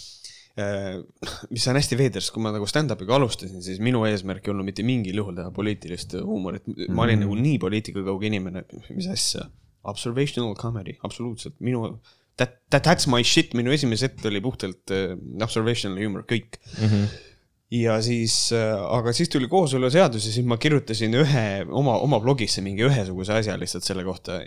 mis 1.53 1.67
on 1.69 1.79
hästi 1.79 1.97
veider, 1.97 2.21
sest 2.21 2.33
kui 2.35 2.43
ma 2.45 2.51
nagu 2.53 2.67
stand-up'iga 2.69 3.15
alustasin, 3.17 3.63
siis 3.65 3.79
minu 3.81 4.03
eesmärk 4.05 4.45
ei 4.45 4.53
olnud 4.53 4.67
mitte 4.67 4.85
mingil 4.85 5.17
juhul 5.23 5.37
teha 5.39 5.49
poliitilist 5.55 6.17
huumorit. 6.21 6.67
ma 6.93 7.07
olin 7.07 7.23
nagu 7.25 7.37
nii 7.39 7.57
poliitikakauge 7.63 8.29
inimene, 8.29 8.65
mis 8.93 9.09
asja, 9.09 9.47
observational 9.89 10.53
comedy, 10.59 10.93
absoluutselt, 11.03 11.57
minu, 11.59 11.97
that, 12.37 12.59
that, 12.69 12.85
that's 12.85 13.09
my 13.09 13.25
shit, 13.25 13.57
minu 13.57 13.73
esimene 13.73 13.97
set 13.99 14.21
oli 14.29 14.41
puhtalt 14.45 14.93
äh, 14.93 15.17
observational 15.41 15.97
humor, 16.03 16.27
kõik 16.29 16.59
mm. 16.77 16.89
-hmm 16.89 17.31
ja 17.71 17.95
siis, 18.05 18.35
aga 18.53 19.13
siis 19.15 19.31
tuli 19.33 19.47
kooseluseadus 19.49 20.27
ja 20.27 20.33
siis 20.35 20.45
ma 20.45 20.59
kirjutasin 20.61 21.15
ühe 21.17 21.45
oma, 21.69 21.95
oma 22.05 22.19
blogisse 22.21 22.61
mingi 22.61 22.85
ühesuguse 22.85 23.33
asja 23.39 23.55
lihtsalt 23.57 23.87
selle 23.87 24.03
kohta. 24.05 24.41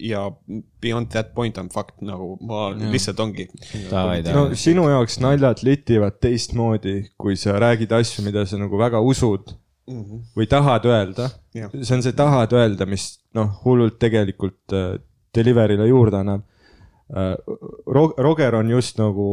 ja 0.00 0.22
beyond 0.80 1.10
that 1.12 1.34
point 1.34 1.58
on 1.58 1.68
fakt 1.68 2.00
nagu 2.00 2.36
ma 2.40 2.70
ja. 2.70 2.90
lihtsalt 2.94 3.20
ongi. 3.20 3.48
No 4.32 4.48
sinu 4.56 4.88
jaoks 4.88 5.20
naljad 5.20 5.64
litivad 5.66 6.20
teistmoodi, 6.22 7.00
kui 7.20 7.36
sa 7.36 7.58
räägid 7.60 7.92
asju, 7.92 8.24
mida 8.24 8.46
sa 8.48 8.60
nagu 8.60 8.80
väga 8.80 9.02
usud 9.04 9.52
või 10.36 10.46
tahad 10.48 10.84
öelda. 10.88 11.28
See 11.52 11.94
on 11.96 12.04
see 12.04 12.16
tahad 12.16 12.52
öelda, 12.56 12.86
mis 12.88 13.18
noh, 13.36 13.50
hullult 13.64 13.98
tegelikult 14.00 14.74
äh, 14.76 14.96
delivery'le 15.36 15.88
juurde 15.88 16.22
annab 16.22 16.44
äh,. 17.12 17.34
Roger 18.18 18.58
on 18.58 18.70
just 18.70 18.98
nagu, 19.00 19.28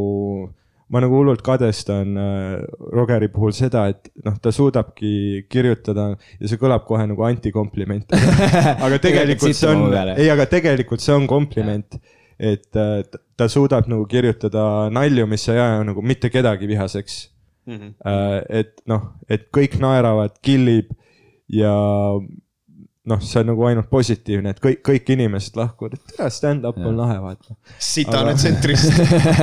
ma 0.93 1.01
nagu 1.01 1.17
hullult 1.17 1.41
kadestan 1.45 2.17
äh, 2.21 2.65
Rogeri 2.93 3.29
puhul 3.33 3.55
seda, 3.57 3.87
et 3.93 4.11
noh, 4.25 4.35
ta 4.41 4.53
suudabki 4.53 5.45
kirjutada 5.49 6.11
ja 6.13 6.49
see 6.49 6.61
kõlab 6.61 6.85
kohe 6.89 7.05
nagu 7.09 7.25
antikompliment. 7.25 8.13
aga 8.85 8.99
tegelikult 9.01 9.57
see 9.57 9.71
on, 9.71 9.87
ei, 10.15 10.29
aga 10.33 10.45
tegelikult 10.51 11.01
see 11.05 11.15
on 11.15 11.25
kompliment, 11.29 11.97
et 12.37 12.81
äh, 12.81 12.99
ta 13.35 13.49
suudab 13.51 13.89
nagu 13.91 14.05
kirjutada 14.09 14.91
nalju, 14.93 15.25
mis 15.31 15.47
ei 15.49 15.61
aja 15.61 15.81
nagu 15.87 16.05
mitte 16.05 16.33
kedagi 16.33 16.69
vihaseks 16.69 17.23
Mm 17.65 17.75
-hmm. 17.75 17.93
Et 18.49 18.81
noh, 18.85 19.01
et 19.29 19.47
kõik 19.57 19.79
naeravad, 19.81 20.37
killib 20.41 20.91
ja 21.49 21.73
noh, 23.09 23.21
see 23.21 23.39
on 23.41 23.49
nagu 23.51 23.65
ainult 23.69 23.89
positiivne, 23.91 24.53
et 24.55 24.61
kõik, 24.63 24.81
kõik 24.85 25.09
inimesed 25.15 25.57
lahkuvad, 25.59 25.97
et 25.97 26.13
tere, 26.13 26.29
stand-up 26.33 26.77
on 26.81 26.97
lahe, 26.97 27.17
vaata. 27.21 27.55
sitane 27.81 28.33
tsentrist. 28.37 28.97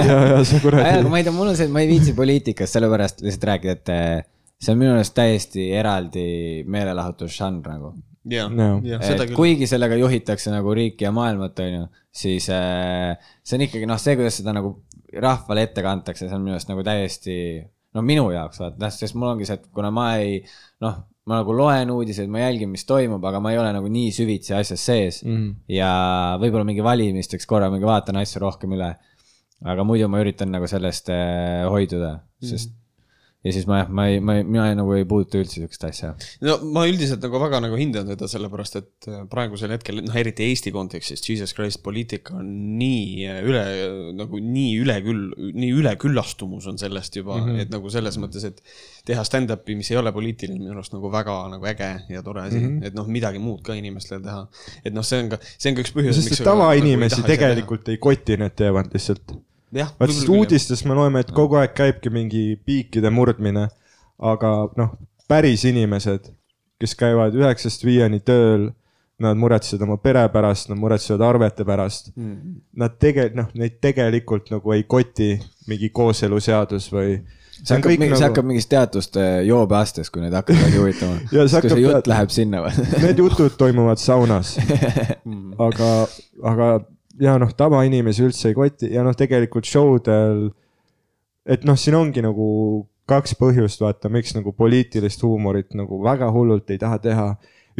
ja, 0.09 0.17
ja 0.35 0.39
see 0.45 0.59
aga 0.59 0.63
kuradi, 0.65 1.11
ma 1.13 1.21
ei 1.21 1.27
tea, 1.27 1.35
mul 1.37 1.53
on 1.53 1.59
see, 1.59 1.69
et 1.69 1.75
ma 1.75 1.83
ei 1.85 1.91
viitsi 1.91 2.15
poliitikast 2.19 2.79
sellepärast 2.79 3.23
lihtsalt 3.25 3.49
rääkida, 3.53 3.77
et 3.79 3.93
eh, 3.95 4.25
see 4.63 4.75
on 4.75 4.81
minu 4.83 4.95
arust 4.97 5.15
täiesti 5.19 5.69
eraldi 5.79 6.25
meelelahutusžanr 6.71 7.71
nagu. 7.75 7.93
ja 8.31 8.49
No., 8.51 8.73
ja 8.87 8.99
küll. 9.03 9.35
kuigi 9.37 9.67
sellega 9.71 9.99
juhitakse 9.99 10.51
nagu 10.55 10.75
riiki 10.79 11.07
ja 11.07 11.15
maailmat, 11.15 11.63
on 11.63 11.79
ju, 11.79 11.85
siis 12.25 12.49
äh, 12.55 13.15
see 13.43 13.59
on 13.59 13.67
ikkagi 13.69 13.87
noh, 13.91 14.01
see, 14.03 14.19
kuidas 14.19 14.41
seda 14.43 14.55
nagu 14.59 14.77
rahvale 15.23 15.69
ette 15.69 15.83
kantakse, 15.85 16.27
see 16.27 16.35
on 16.37 16.45
minu 16.45 16.57
arust 16.57 16.71
nagu 16.71 16.83
täiesti, 16.87 17.39
no 17.95 18.03
minu 18.07 18.27
jaoks 18.35 18.63
vaata, 18.63 18.91
sest 18.95 19.15
mul 19.19 19.35
ongi 19.35 19.47
see, 19.47 19.59
et 19.61 19.67
kuna 19.75 19.91
ma 19.95 20.13
ei 20.19 20.39
noh, 20.83 21.03
ma 21.29 21.39
nagu 21.39 21.55
loen 21.55 21.91
uudiseid, 21.95 22.31
ma 22.33 22.43
jälgin, 22.43 22.71
mis 22.73 22.85
toimub, 22.89 23.23
aga 23.29 23.41
ma 23.43 23.53
ei 23.55 23.61
ole 23.63 23.71
nagu 23.77 23.91
nii 23.93 24.11
süvitsi 24.15 24.57
asjas 24.59 24.87
sees 24.91 25.23
mm. 25.23 25.37
-hmm. 25.37 25.55
ja 25.77 25.91
võib-olla 26.43 26.67
mingi 26.67 26.83
valimisteks 26.85 27.47
korra 27.47 27.71
mingi 27.71 27.87
vaatan 27.87 28.19
asju 28.23 28.43
rohkem 28.43 28.75
üle. 28.79 28.93
aga 29.63 29.85
muidu 29.87 30.09
ma 30.11 30.19
üritan 30.19 30.51
nagu 30.51 30.67
sellest 30.67 31.13
äh, 31.15 31.63
hoiduda, 31.71 32.17
sest 32.43 32.71
mm 32.71 32.75
-hmm. 32.75 32.82
Ja 33.43 33.53
siis 33.55 33.67
ma 33.67 33.81
jah, 33.81 33.91
ma 33.91 34.07
ei, 34.11 34.21
ma 34.23 34.37
ei, 34.39 34.45
mina 34.47 34.69
ei, 34.71 34.77
nagu 34.79 34.93
ei 34.95 35.07
puuduta 35.09 35.41
üldse 35.41 35.59
sihukest 35.59 35.87
asja. 35.89 36.13
no 36.47 36.57
ma 36.75 36.85
üldiselt 36.87 37.25
nagu 37.25 37.41
väga 37.43 37.59
nagu 37.65 37.79
hindan 37.79 38.07
seda 38.13 38.29
sellepärast, 38.31 38.79
et 38.79 39.09
äh, 39.11 39.25
praegusel 39.31 39.75
hetkel, 39.75 39.99
noh 40.07 40.19
eriti 40.19 40.47
Eesti 40.47 40.73
kontekstis, 40.75 41.25
Jesus 41.27 41.55
Christ, 41.57 41.83
poliitika 41.83 42.37
on 42.39 42.53
nii 42.79 43.27
äh, 43.27 43.41
üle, 43.47 43.65
nagu 44.19 44.39
nii 44.39 44.79
üle 44.85 44.99
küll, 45.05 45.29
nii 45.59 45.73
üleküllastumus 45.81 46.71
on 46.71 46.79
sellest 46.79 47.19
juba 47.19 47.41
mm, 47.41 47.49
-hmm. 47.49 47.67
et 47.67 47.75
nagu 47.75 47.93
selles 47.93 48.19
mõttes, 48.23 48.47
et 48.47 48.63
teha 49.09 49.27
stand-up'i, 49.27 49.75
mis 49.79 49.91
ei 49.91 49.99
ole 49.99 50.15
poliitiline, 50.15 50.63
minu 50.63 50.79
arust 50.79 50.95
nagu 50.95 51.11
väga 51.13 51.39
nagu 51.57 51.71
äge 51.75 51.93
ja 52.15 52.23
tore 52.23 52.47
asi 52.47 52.61
mm, 52.61 52.69
-hmm. 52.69 52.87
et 52.87 52.99
noh, 52.99 53.11
midagi 53.11 53.43
muud 53.43 53.65
ka 53.67 53.75
inimestele 53.75 54.23
teha. 54.23 54.47
et 54.85 54.95
noh, 54.95 55.07
see 55.07 55.19
on 55.25 55.35
ka, 55.35 55.43
see 55.59 55.73
on 55.73 55.81
ka 55.81 55.87
üks 55.87 55.97
põhjus. 55.97 56.21
sest 56.21 56.39
et 56.39 56.47
tavainimesi 56.47 57.27
tegelikult 57.27 57.91
ei 57.91 57.99
koti, 57.99 58.39
need 58.39 58.55
teevad 58.55 58.95
lihtsalt. 58.95 59.35
Vaat 59.73 60.13
sest 60.13 60.29
uudistes 60.29 60.85
me 60.85 60.97
loeme, 60.99 61.23
et 61.25 61.33
kogu 61.35 61.59
aeg 61.61 61.75
käibki 61.77 62.13
mingi 62.13 62.45
piikide 62.67 63.11
murdmine, 63.15 63.69
aga 64.23 64.53
noh, 64.79 64.95
päris 65.31 65.65
inimesed, 65.69 66.31
kes 66.83 66.97
käivad 66.99 67.37
üheksast 67.39 67.85
viieni 67.87 68.21
tööl, 68.25 68.71
nad 69.23 69.39
muretsevad 69.39 69.85
oma 69.87 69.99
pere 70.03 70.25
pärast, 70.33 70.71
nad 70.71 70.81
muretsevad 70.81 71.23
arvete 71.27 71.65
pärast 71.69 72.11
mm.. 72.17 72.57
Nad 72.81 72.97
tege-, 73.03 73.31
noh, 73.37 73.51
neid 73.59 73.79
tegelikult 73.83 74.51
nagu 74.51 74.75
ei 74.75 74.83
koti 74.89 75.37
mingi 75.71 75.93
kooseluseadus 75.95 76.89
või. 76.93 77.21
see 77.61 77.77
hakkab, 77.77 77.93
nagu... 78.03 78.17
see 78.19 78.27
hakkab 78.27 78.49
mingist 78.49 78.71
teatust 78.73 79.19
joobeastest, 79.47 80.11
kui 80.15 80.25
need 80.25 80.35
hakkavad. 80.35 80.75
Ja 81.37 81.47
see 81.47 81.63
kui 81.63 81.75
see 81.75 81.85
jutt 81.85 82.11
läheb 82.11 82.35
sinna 82.35 82.65
või? 82.65 82.89
Need 83.05 83.23
jutud 83.23 83.55
toimuvad 83.61 84.03
saunas. 84.03 84.57
aga, 85.69 85.93
aga 86.55 86.73
ja 87.21 87.37
noh, 87.41 87.53
tavainimesi 87.57 88.25
üldse 88.27 88.51
ei 88.51 88.57
koti 88.57 88.93
ja 88.95 89.05
noh, 89.05 89.17
tegelikult 89.19 89.69
show 89.69 89.99
del, 90.05 90.49
et 91.49 91.67
noh, 91.69 91.79
siin 91.79 91.97
ongi 91.99 92.25
nagu 92.25 92.47
kaks 93.11 93.35
põhjust, 93.41 93.83
vaata, 93.83 94.11
miks 94.13 94.37
nagu 94.37 94.55
poliitilist 94.57 95.25
huumorit 95.27 95.75
nagu 95.79 95.99
väga 96.05 96.31
hullult 96.33 96.71
ei 96.71 96.81
taha 96.81 97.01
teha. 97.03 97.27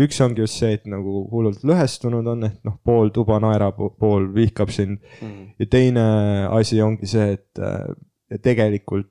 üks 0.03 0.21
ongi 0.25 0.41
just 0.41 0.57
see, 0.57 0.73
et 0.73 0.87
nagu 0.89 1.27
hullult 1.31 1.65
lõhestunud 1.69 2.29
on, 2.33 2.47
et 2.49 2.59
noh, 2.65 2.79
pool 2.85 3.11
tuba 3.13 3.37
naerab, 3.45 3.77
pool 4.01 4.31
vihkab 4.35 4.73
sind 4.73 4.99
mm.. 5.21 5.51
ja 5.61 5.67
teine 5.69 6.05
asi 6.49 6.81
ongi 6.81 7.07
see, 7.07 7.37
et 7.37 7.61
äh, 7.61 7.93
tegelikult 8.43 9.11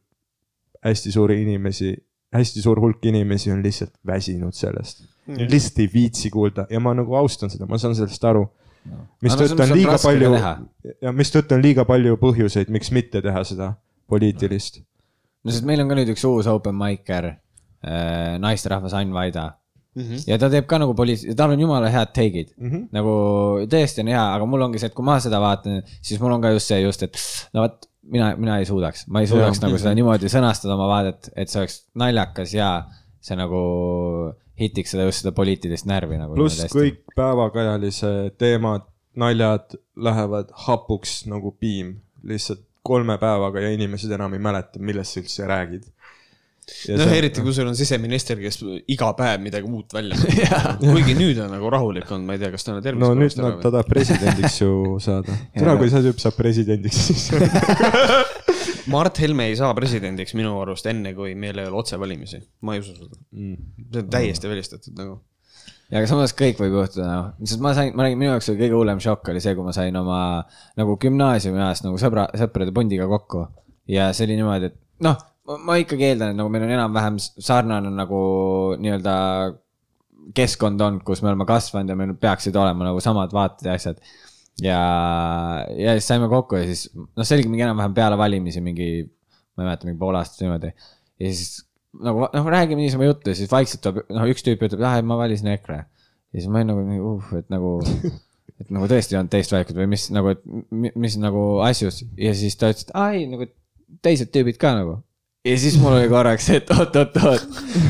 hästi 0.81 1.13
suuri 1.13 1.37
inimesi, 1.43 1.93
hästi 2.33 2.63
suur 2.63 2.81
hulk 2.81 3.05
inimesi 3.05 3.53
on 3.53 3.61
lihtsalt 3.61 3.93
väsinud 4.07 4.57
sellest 4.57 5.05
mm.. 5.27 5.45
lihtsalt 5.51 5.83
ei 5.83 5.91
viitsi 5.93 6.33
kuulda 6.33 6.65
ja 6.69 6.81
ma 6.81 6.95
nagu 6.97 7.15
austan 7.15 7.53
seda, 7.53 7.69
ma 7.69 7.77
saan 7.77 7.93
sellest 7.95 8.25
aru 8.25 8.47
no.. 8.89 9.05
Mistõttu 9.21 9.63
on 9.63 9.73
liiga 9.75 9.97
palju 10.01 10.33
ja 11.05 11.13
mistõttu 11.15 11.57
on 11.57 11.63
liiga 11.63 11.85
palju 11.89 12.17
põhjuseid, 12.21 12.71
miks 12.73 12.91
mitte 12.95 13.21
teha 13.21 13.43
seda 13.47 13.73
poliitilist. 14.11 14.81
no 15.43 15.53
sest 15.53 15.67
meil 15.67 15.83
on 15.83 15.91
ka 15.91 15.97
nüüd 15.99 16.11
üks 16.13 16.25
uus 16.27 16.49
open 16.51 16.77
mic'er 16.77 17.31
äh,, 17.31 18.37
naisterahvas 18.41 18.95
Ain 18.97 19.13
Vaida 19.13 19.47
mm. 19.47 20.01
Mhm. 20.01 20.13
-hmm. 20.13 20.23
ja 20.27 20.37
ta 20.39 20.49
teeb 20.49 20.67
ka 20.67 20.79
nagu 20.81 20.95
poliit-, 20.97 21.27
tal 21.35 21.53
on 21.53 21.59
jumala 21.59 21.89
head 21.89 22.13
take'id 22.15 22.53
mm. 22.57 22.69
-hmm. 22.69 22.83
nagu 22.91 23.13
tõesti 23.71 24.05
on 24.05 24.11
hea, 24.13 24.25
aga 24.35 24.45
mul 24.45 24.67
ongi 24.67 24.79
see, 24.79 24.91
et 24.91 24.97
kui 24.97 25.05
ma 25.05 25.19
seda 25.19 25.39
vaatan, 25.43 25.81
siis 26.01 26.19
mul 26.21 26.37
on 26.37 26.41
ka 26.41 26.53
just 26.55 26.67
see 26.71 26.81
just, 26.81 27.03
et 27.03 27.17
no 27.53 27.65
vot, 27.65 27.87
mina, 28.01 28.33
mina 28.37 28.59
ei 28.59 28.65
suudaks, 28.65 29.07
ma 29.07 29.21
ei 29.21 29.27
suudaks 29.27 29.61
ja. 29.61 29.67
nagu 29.67 29.77
seda 29.77 29.93
niimoodi 29.97 30.31
sõnastada 30.31 30.77
oma 30.77 30.87
vaadet, 30.89 31.31
et 31.35 31.49
see 31.49 31.61
oleks 31.61 31.83
naljakas 31.95 32.53
ja 32.55 32.71
see 33.21 33.37
nagu 33.37 33.61
hitiks 34.61 34.95
seda 34.95 35.07
just 35.07 35.23
seda 35.23 35.33
poliitilist 35.35 35.87
närvi 35.89 36.19
nagu. 36.21 36.37
pluss 36.37 36.65
kõik 36.71 37.03
päevakajalise 37.17 38.31
teemad, 38.41 38.87
naljad 39.19 39.77
lähevad 39.99 40.51
hapuks 40.67 41.21
nagu 41.29 41.53
piim, 41.59 41.97
lihtsalt 42.27 42.63
kolme 42.85 43.17
päevaga 43.21 43.61
ja 43.61 43.71
inimesed 43.75 44.11
enam 44.15 44.33
ei 44.33 44.41
mäleta, 44.41 44.81
millest 44.81 45.15
sa 45.15 45.21
üldse 45.21 45.49
räägid. 45.49 45.89
noh, 46.95 47.11
eriti 47.13 47.41
kui 47.43 47.53
sul 47.53 47.67
on 47.67 47.75
siseminister, 47.75 48.39
kes 48.39 48.61
iga 48.93 49.09
päev 49.17 49.41
midagi 49.43 49.67
uut 49.67 49.93
välja 49.93 50.15
mõtleb. 50.19 50.85
kuigi 50.85 51.15
nüüd 51.17 51.41
on 51.43 51.51
nagu 51.57 51.71
rahulik 51.73 52.09
olnud, 52.09 52.29
ma 52.29 52.37
ei 52.37 52.41
tea, 52.41 52.51
kas 52.53 52.65
tal 52.65 52.77
on 52.77 52.85
tervis 52.85 53.03
no 53.03 53.13
nüüd 53.17 53.37
nad, 53.41 53.57
ta 53.63 53.73
tahab 53.73 53.89
presidendiks 53.91 54.61
ju 54.61 54.99
saada. 55.03 55.37
täna, 55.57 55.75
kui 55.81 55.91
see 55.93 56.05
tüüp 56.07 56.21
saab 56.23 56.37
presidendiks, 56.37 57.01
siis 57.09 57.27
Mart 58.89 59.19
Helme 59.21 59.49
ei 59.49 59.57
saa 59.59 59.73
presidendiks 59.77 60.33
minu 60.37 60.53
arust 60.61 60.87
enne, 60.89 61.13
kui 61.17 61.35
meil 61.37 61.59
ei 61.61 61.67
ole 61.69 61.81
otsevalimisi. 61.81 62.41
ma 62.65 62.75
ei 62.75 62.83
usu 62.83 62.95
seda 62.95 63.15
mm.. 63.15 63.57
see 63.91 64.03
on 64.03 64.09
täiesti 64.15 64.49
välistatud 64.49 64.97
nagu. 64.97 65.17
ja 65.91 65.99
aga 66.01 66.09
samas 66.09 66.35
kõik 66.37 66.61
võib 66.63 66.77
juhtuda, 66.79 67.07
noh, 67.09 67.31
sest 67.43 67.63
ma 67.63 67.73
sain, 67.77 67.93
ma 67.95 68.07
räägin, 68.07 68.21
minu 68.21 68.31
jaoks 68.33 68.51
oli 68.53 68.63
kõige 68.63 68.79
hullem 68.79 69.01
šokk 69.03 69.33
oli 69.33 69.43
see, 69.43 69.55
kui 69.57 69.67
ma 69.67 69.75
sain 69.75 69.97
oma 70.01 70.21
nagu 70.79 70.97
gümnaasiumi 71.01 71.61
ajast 71.61 71.87
nagu 71.87 71.99
sõbra, 72.01 72.29
sõprade 72.41 72.73
pundiga 72.75 73.09
kokku. 73.11 73.47
ja 73.91 74.11
see 74.15 74.29
oli 74.29 74.39
niimoodi, 74.39 74.71
et 74.71 74.79
noh, 75.05 75.19
ma 75.65 75.77
ikkagi 75.81 76.11
eeldan, 76.11 76.33
et 76.33 76.39
nagu 76.39 76.53
meil 76.53 76.65
on 76.67 76.77
enam-vähem 76.77 77.19
sarnane 77.21 77.91
nagu 77.93 78.21
nii-öelda 78.81 79.17
keskkond 80.37 80.81
olnud, 80.81 81.03
kus 81.05 81.21
me 81.23 81.31
oleme 81.31 81.47
kasvanud 81.49 81.91
ja 81.91 81.97
meil 81.97 82.13
peaksid 82.19 82.55
olema 82.55 82.87
nagu 82.87 83.01
samad 83.03 83.33
vaated 83.35 83.69
ja 83.69 83.77
asjad. 83.77 84.01
ja, 84.61 84.79
ja 85.77 85.95
siis 85.97 86.07
saime 86.11 86.29
kokku 86.31 86.59
ja 86.59 86.67
siis, 86.69 86.87
noh, 86.95 87.25
see 87.25 87.37
oligi 87.39 87.51
mingi 87.51 87.65
enam-vähem 87.67 87.95
peale 87.97 88.17
valimisi 88.19 88.61
mingi, 88.63 88.89
ma 89.57 89.63
ei 89.63 89.69
mäleta, 89.71 89.87
mingi 89.89 89.99
pool 90.01 90.17
aastat 90.19 90.43
niimoodi. 90.45 90.71
ja 91.21 91.31
siis 91.33 91.63
nagu 92.01 92.27
noh, 92.31 92.51
räägime 92.55 92.79
niisama 92.83 93.07
juttu 93.09 93.33
ja 93.33 93.35
siis 93.39 93.51
vaikselt 93.51 93.81
tuleb, 93.83 94.05
noh, 94.15 94.27
üks 94.31 94.45
tüüp 94.45 94.61
ütleb, 94.67 94.83
ah, 94.87 94.99
ma 95.05 95.17
valisin 95.19 95.51
EKRE. 95.55 95.81
ja 96.31 96.39
siis 96.39 96.47
ma 96.51 96.61
olin 96.61 96.71
nagu 96.71 97.15
uh, 97.17 97.31
et 97.39 97.49
nagu, 97.51 97.73
et 98.61 98.69
nagu 98.71 98.87
tõesti 98.91 99.15
ei 99.15 99.19
olnud 99.19 99.33
teist 99.33 99.51
valikut 99.55 99.79
või 99.81 99.89
mis 99.91 100.07
nagu, 100.13 100.35
et 100.35 100.45
mi- 100.71 100.93
mis 100.95 101.17
nagu 101.19 101.45
asjus 101.65 102.03
ja 102.19 102.33
siis 102.37 102.55
ta 102.59 102.69
ütles, 102.71 102.87
et 102.87 102.93
aa 102.95 103.09
ei, 103.17 103.25
nagu 103.31 103.49
teised 104.05 104.31
tüübid 104.31 104.59
ka 104.61 104.75
nagu. 104.77 104.99
Ja 105.45 105.57
siis 105.57 105.77
mul 105.81 105.95
oli 105.97 106.09
korraks 106.09 106.49
et 106.53 106.69
oot-oot-oot, 106.75 107.45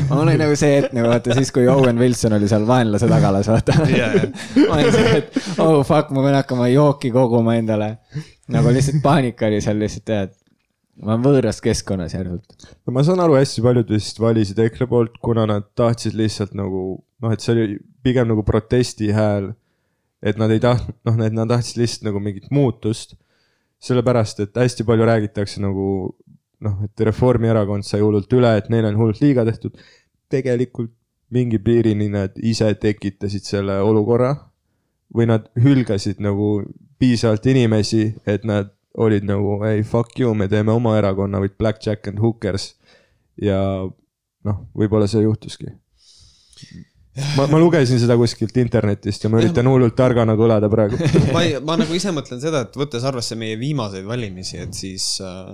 mul 0.08 0.22
oli 0.24 0.36
nagu 0.40 0.54
see 0.56 0.78
hetk 0.78 0.94
nagu 0.96 1.10
vaata 1.12 1.36
siis, 1.36 1.50
kui 1.52 1.66
Owen 1.68 1.98
Wilson 2.00 2.36
oli 2.38 2.48
seal 2.48 2.64
vaenlase 2.68 3.08
tagalas, 3.10 3.50
vaata. 3.52 3.76
ma 4.68 4.78
olin 4.78 4.92
see, 4.94 5.18
et 5.18 5.36
oh 5.60 5.82
fuck, 5.84 6.14
ma 6.16 6.24
pean 6.24 6.38
hakkama 6.38 6.70
jooki 6.72 7.12
koguma 7.12 7.58
endale. 7.60 7.96
nagu 8.52 8.72
lihtsalt 8.72 9.02
paanika 9.04 9.50
oli 9.50 9.60
seal 9.64 9.82
lihtsalt, 9.82 10.06
tead. 10.08 10.32
ma 11.02 11.12
olen 11.12 11.26
võõras 11.26 11.60
keskkonnas 11.64 12.16
järsult. 12.16 12.56
no 12.86 12.96
ma 12.96 13.04
saan 13.04 13.20
aru, 13.20 13.36
hästi 13.36 13.64
paljud 13.68 13.92
vist 13.98 14.22
valisid 14.22 14.64
EKRE 14.64 14.88
poolt, 14.88 15.20
kuna 15.20 15.44
nad 15.50 15.68
tahtsid 15.76 16.16
lihtsalt 16.16 16.56
nagu 16.56 17.02
noh, 17.02 17.36
et 17.36 17.44
see 17.44 17.52
oli 17.52 17.76
pigem 18.02 18.32
nagu 18.32 18.46
protesti 18.48 19.12
hääl. 19.12 19.52
et 20.24 20.40
nad 20.40 20.54
ei 20.54 20.62
tahtnud, 20.62 20.96
noh, 21.04 21.20
et 21.20 21.36
nad 21.36 21.52
tahtsid 21.52 21.84
lihtsalt 21.84 22.08
nagu 22.08 22.24
mingit 22.24 22.48
muutust. 22.48 23.12
sellepärast 23.82 24.40
et 24.40 24.56
hästi 24.56 24.88
palju 24.88 25.04
räägitakse 25.04 25.60
nagu 25.60 26.16
noh, 26.62 26.78
et 26.86 27.04
Reformierakond 27.08 27.86
sai 27.86 28.00
hullult 28.02 28.32
üle, 28.32 28.54
et 28.58 28.68
neile 28.72 28.92
on 28.92 28.98
hullult 29.00 29.22
liiga 29.22 29.44
tehtud. 29.48 29.76
tegelikult 30.32 30.92
mingi 31.32 31.58
piirini 31.60 32.08
nad 32.12 32.36
ise 32.36 32.70
tekitasid 32.80 33.44
selle 33.44 33.78
olukorra 33.84 34.32
või 35.12 35.26
nad 35.28 35.48
hülgasid 35.60 36.20
nagu 36.24 36.62
piisavalt 37.00 37.46
inimesi, 37.52 38.14
et 38.28 38.44
nad 38.48 38.72
olid 38.94 39.24
nagu 39.28 39.58
ei 39.68 39.82
fuck 39.82 40.18
you, 40.20 40.34
me 40.34 40.48
teeme 40.48 40.72
oma 40.72 40.96
erakonna 40.98 41.40
with 41.40 41.56
Blackjack 41.58 42.08
and 42.08 42.20
Hookers 42.20 42.74
ja 43.40 43.58
noh, 44.44 44.58
võib-olla 44.76 45.08
see 45.08 45.24
juhtuski. 45.24 45.72
ma, 47.36 47.44
ma 47.44 47.58
lugesin 47.60 47.98
seda 48.00 48.14
kuskilt 48.16 48.56
internetist 48.56 49.26
ja 49.26 49.28
ma 49.28 49.40
üritan 49.42 49.68
hullult 49.68 49.92
targana 49.98 50.32
kõlada 50.38 50.68
praegu. 50.72 50.96
ma, 51.34 51.42
ma 51.68 51.76
nagu 51.80 51.92
ise 51.96 52.12
mõtlen 52.14 52.40
seda, 52.40 52.62
et 52.64 52.76
võttes 52.78 53.04
arvesse 53.08 53.36
meie 53.36 53.58
viimaseid 53.60 54.06
valimisi, 54.08 54.56
et 54.62 54.72
siis 54.76 55.06
äh, 55.24 55.50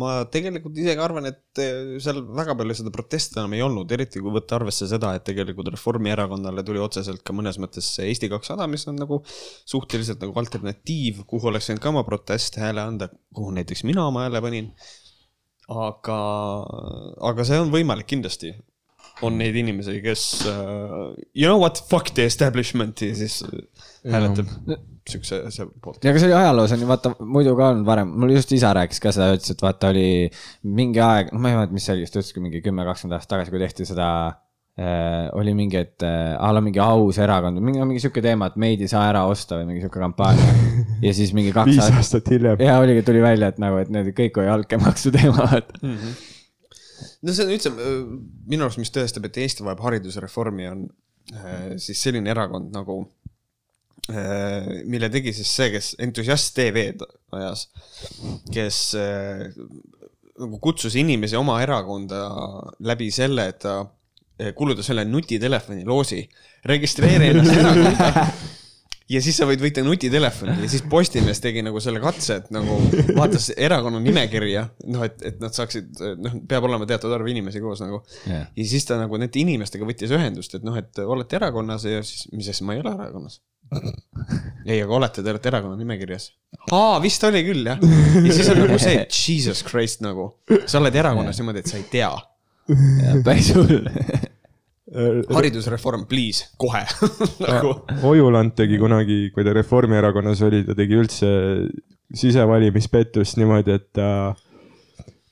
ma 0.00 0.18
tegelikult 0.32 0.76
isegi 0.76 1.00
arvan, 1.00 1.30
et 1.30 1.62
äh, 1.64 1.94
seal 2.02 2.20
väga 2.36 2.56
palju 2.58 2.76
seda 2.76 2.92
protesti 2.92 3.40
enam 3.40 3.56
ei 3.56 3.64
olnud, 3.64 3.94
eriti 3.96 4.20
kui 4.20 4.34
võtta 4.34 4.58
arvesse 4.58 4.88
seda, 4.90 5.14
et 5.16 5.24
tegelikult 5.28 5.70
Reformierakonnale 5.72 6.64
tuli 6.66 6.82
otseselt 6.82 7.24
ka 7.24 7.36
mõnes 7.36 7.56
mõttes 7.62 7.88
Eesti 8.04 8.28
kakssada, 8.32 8.66
mis 8.68 8.84
on 8.90 9.00
nagu 9.00 9.22
suhteliselt 9.24 10.20
nagu 10.20 10.36
alternatiiv, 10.42 11.22
kuhu 11.30 11.48
oleks 11.48 11.70
võinud 11.70 11.84
ka 11.84 11.92
oma 11.94 12.04
protesthääle 12.04 12.84
anda, 12.84 13.08
kuhu 13.32 13.54
näiteks 13.56 13.86
mina 13.88 14.04
oma 14.10 14.26
hääle 14.26 14.44
panin. 14.44 14.68
aga, 15.72 16.18
aga 17.30 17.48
see 17.48 17.56
on 17.62 17.72
võimalik 17.72 18.10
kindlasti 18.10 18.52
on 19.26 19.36
neid 19.40 19.56
inimesi, 19.58 19.98
kes 20.04 20.24
uh, 20.50 21.12
you 21.34 21.46
know 21.46 21.60
what, 21.60 21.82
fuck 21.90 22.14
the 22.16 22.26
establishment'i 22.30 23.12
ja 23.12 23.18
siis 23.22 23.42
hääletab 24.08 24.50
siukse 25.08 25.40
asja 25.48 25.66
poolt. 25.82 26.02
ja 26.04 26.12
aga 26.12 26.20
see 26.22 26.30
oli 26.30 26.36
ajaloos 26.38 26.74
on 26.74 26.84
ju 26.84 26.88
vaata 26.90 27.12
muidu 27.20 27.54
ka 27.58 27.72
olnud 27.72 27.86
varem, 27.86 28.12
mul 28.22 28.34
just 28.36 28.52
isa 28.54 28.70
rääkis 28.76 29.02
ka 29.02 29.12
seda, 29.14 29.32
ütles, 29.36 29.54
et 29.54 29.64
vaata 29.64 29.90
oli 29.90 30.06
mingi 30.78 31.02
aeg, 31.02 31.32
no 31.34 31.42
ma 31.42 31.50
ei 31.50 31.58
mäleta, 31.58 31.76
mis 31.76 31.88
see 31.88 31.96
oli, 31.96 32.06
just 32.06 32.16
ütleski 32.18 32.42
mingi 32.44 32.62
kümme, 32.64 32.86
kakskümmend 32.86 33.18
aastat 33.18 33.34
tagasi, 33.34 33.54
kui 33.54 33.62
tehti 33.62 33.86
seda 33.88 34.08
äh,. 34.78 35.26
oli 35.38 35.54
mingi, 35.58 35.80
et 35.82 36.06
äh, 36.06 36.34
a 36.38 36.52
la 36.54 36.62
mingi 36.64 36.82
aus 36.82 37.18
erakond, 37.22 37.58
mingi, 37.60 37.82
mingi 37.82 38.04
sihuke 38.04 38.22
teema, 38.24 38.50
et 38.52 38.60
meid 38.62 38.84
ei 38.84 38.90
saa 38.90 39.08
ära 39.10 39.24
osta 39.30 39.58
või 39.58 39.72
mingi 39.72 39.82
sihuke 39.84 40.02
kampaania. 40.02 40.54
ja 41.06 41.14
siis 41.16 41.34
mingi 41.36 41.54
kaks 41.56 41.82
aastat 41.88 42.30
hiljem. 42.32 42.62
ja 42.62 42.78
oligi, 42.82 43.02
tuli 43.06 43.24
välja, 43.24 43.50
et 43.52 43.58
nagu, 43.62 43.82
et 43.82 43.90
need 43.92 44.14
kõik 44.18 44.38
oli 44.42 44.54
altkäemaksu 44.54 45.14
teema, 45.18 45.50
vaata. 45.50 45.82
No 47.22 47.34
see 47.34 47.46
on 47.46 47.54
üldse 47.54 47.72
äh, 47.72 47.96
minu 48.50 48.66
arust, 48.66 48.80
mis 48.82 48.92
tõestab, 48.94 49.26
et 49.28 49.40
Eesti 49.42 49.66
vajab 49.66 49.82
haridusreformi, 49.86 50.68
on 50.70 50.86
äh, 51.34 51.74
siis 51.82 52.02
selline 52.02 52.32
erakond 52.32 52.72
nagu, 52.74 53.02
mille 54.90 55.06
tegi 55.14 55.30
siis 55.30 55.50
see, 55.54 55.68
kes 55.70 55.92
Entusiast 56.02 56.56
TV-d 56.56 57.06
ajas, 57.38 57.68
kes 58.52 58.78
äh, 58.98 59.44
nagu 60.40 60.58
kutsus 60.62 60.96
inimesi 60.98 61.36
oma 61.38 61.58
erakonda 61.62 62.22
läbi 62.84 63.10
selle, 63.14 63.48
et 63.52 63.60
ta 63.64 63.76
äh, 63.82 64.52
kulutas 64.56 64.88
selle 64.90 65.04
nutitelefoni 65.08 65.86
loosi, 65.88 66.22
registreeri 66.68 67.32
ennast 67.32 67.56
erakonda 67.60 68.26
ja 69.12 69.20
siis 69.24 69.36
sa 69.38 69.46
võid 69.48 69.62
võita 69.62 69.82
nutitelefoni 69.84 70.64
ja 70.64 70.70
siis 70.70 70.84
Postimees 70.90 71.40
tegi 71.42 71.62
nagu 71.64 71.80
selle 71.82 72.00
katse, 72.02 72.38
et 72.40 72.50
nagu 72.54 72.78
vaatas 73.18 73.50
erakonna 73.54 74.00
nimekirja, 74.02 74.66
noh, 74.92 75.04
et, 75.06 75.18
et 75.28 75.40
nad 75.42 75.54
saaksid, 75.56 76.02
noh, 76.22 76.36
peab 76.48 76.66
olema 76.68 76.88
teatud 76.88 77.12
arv 77.14 77.28
inimesi 77.32 77.62
koos 77.62 77.82
nagu 77.84 78.02
Jah. 78.28 78.48
ja 78.56 78.68
siis 78.68 78.86
ta 78.88 78.98
nagu 79.00 79.20
nende 79.20 79.40
inimestega 79.42 79.88
võttis 79.88 80.12
ühendust, 80.14 80.56
et 80.58 80.66
noh, 80.66 80.76
et 80.78 81.02
olete 81.04 81.38
erakonnas 81.40 81.86
ja 81.88 82.02
siis, 82.06 82.26
mis 82.32 82.50
asja, 82.52 82.66
ma 82.68 82.76
ei 82.76 82.84
ole 82.84 82.94
erakonnas. 82.96 83.40
ei, 84.68 84.82
aga 84.82 84.92
olete, 84.98 85.22
te 85.24 85.32
olete 85.32 85.48
erakonna 85.52 85.78
nimekirjas. 85.80 86.30
aa, 86.72 86.98
vist 87.04 87.24
oli 87.28 87.44
küll 87.46 87.68
jah. 87.72 87.80
ja 87.80 88.28
siis 88.28 88.52
on 88.52 88.62
nagu 88.64 88.80
see, 88.82 89.06
jesus 89.08 89.64
christ 89.68 90.04
nagu, 90.04 90.32
sa 90.66 90.80
oled 90.80 91.00
erakonnas 91.04 91.40
niimoodi, 91.40 91.64
et 91.64 91.72
sa 91.72 91.80
ei 91.80 91.88
tea. 91.92 92.12
päris 93.26 93.50
hull. 93.56 93.88
haridusreform, 94.92 96.06
please, 96.10 96.46
kohe 96.60 96.82
nagu. 97.44 97.74
Ojuland 98.08 98.54
tegi 98.58 98.78
kunagi, 98.80 99.24
kui 99.34 99.44
ta 99.46 99.54
Reformierakonnas 99.56 100.42
oli, 100.48 100.62
ta 100.66 100.76
tegi 100.78 100.98
üldse 101.00 101.32
sisevalimispettust 102.16 103.38
niimoodi, 103.40 103.76
et 103.78 103.86
ta, 103.96 104.08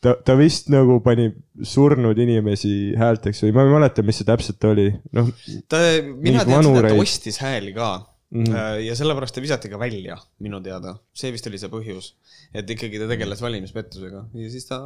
ta, 0.00 0.14
ta 0.24 0.36
vist 0.38 0.70
nagu 0.72 0.98
pani 1.04 1.28
surnud 1.66 2.18
inimesi 2.20 2.94
häälteks 2.98 3.44
või 3.44 3.56
ma 3.56 3.66
ei 3.66 3.74
mäleta, 3.74 4.04
mis 4.06 4.20
see 4.20 4.28
täpselt 4.28 4.64
oli, 4.70 4.88
noh. 5.16 5.28
ta, 5.68 5.82
mina 6.14 6.46
tean 6.46 6.46
seda, 6.46 6.62
et 6.62 6.70
vanureid. 6.70 6.96
ta 6.96 7.04
ostis 7.04 7.40
hääli 7.44 7.76
ka 7.76 7.90
mm. 7.98 8.44
-hmm. 8.44 8.82
ja 8.86 8.96
sellepärast 8.96 9.36
ta 9.36 9.44
visati 9.44 9.68
ka 9.68 9.78
välja, 9.78 10.16
minu 10.40 10.60
teada. 10.64 10.96
see 11.12 11.32
vist 11.32 11.46
oli 11.46 11.60
see 11.60 11.72
põhjus. 11.72 12.14
et 12.54 12.70
ikkagi 12.70 12.98
ta 12.98 13.08
tegeles 13.08 13.42
valimispettusega 13.42 14.24
ja 14.34 14.50
siis 14.50 14.66
ta 14.66 14.80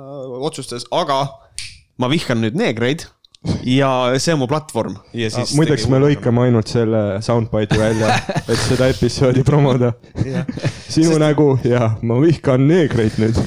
otsustas, 0.50 0.86
aga 0.90 1.26
ma 1.98 2.10
vihkan 2.10 2.42
nüüd 2.42 2.58
neegreid 2.58 3.06
ja 3.64 3.90
see 4.20 4.34
on 4.34 4.40
mu 4.42 4.48
platvorm 4.48 4.96
ja 5.12 5.28
siis. 5.30 5.52
Ah, 5.52 5.58
muideks 5.58 5.86
me 5.92 6.00
lõikame 6.02 6.46
ainult 6.46 6.70
selle 6.72 7.02
soundbite'i 7.24 7.80
välja, 7.80 8.16
et 8.52 8.60
seda 8.64 8.88
episoodi 8.92 9.44
promoda. 9.46 9.92
sinu 10.88 11.18
nägu 11.20 11.54
ja 11.66 11.94
ma 12.02 12.18
vihkan 12.22 12.66
neegreid 12.68 13.20
nüüd. 13.20 13.38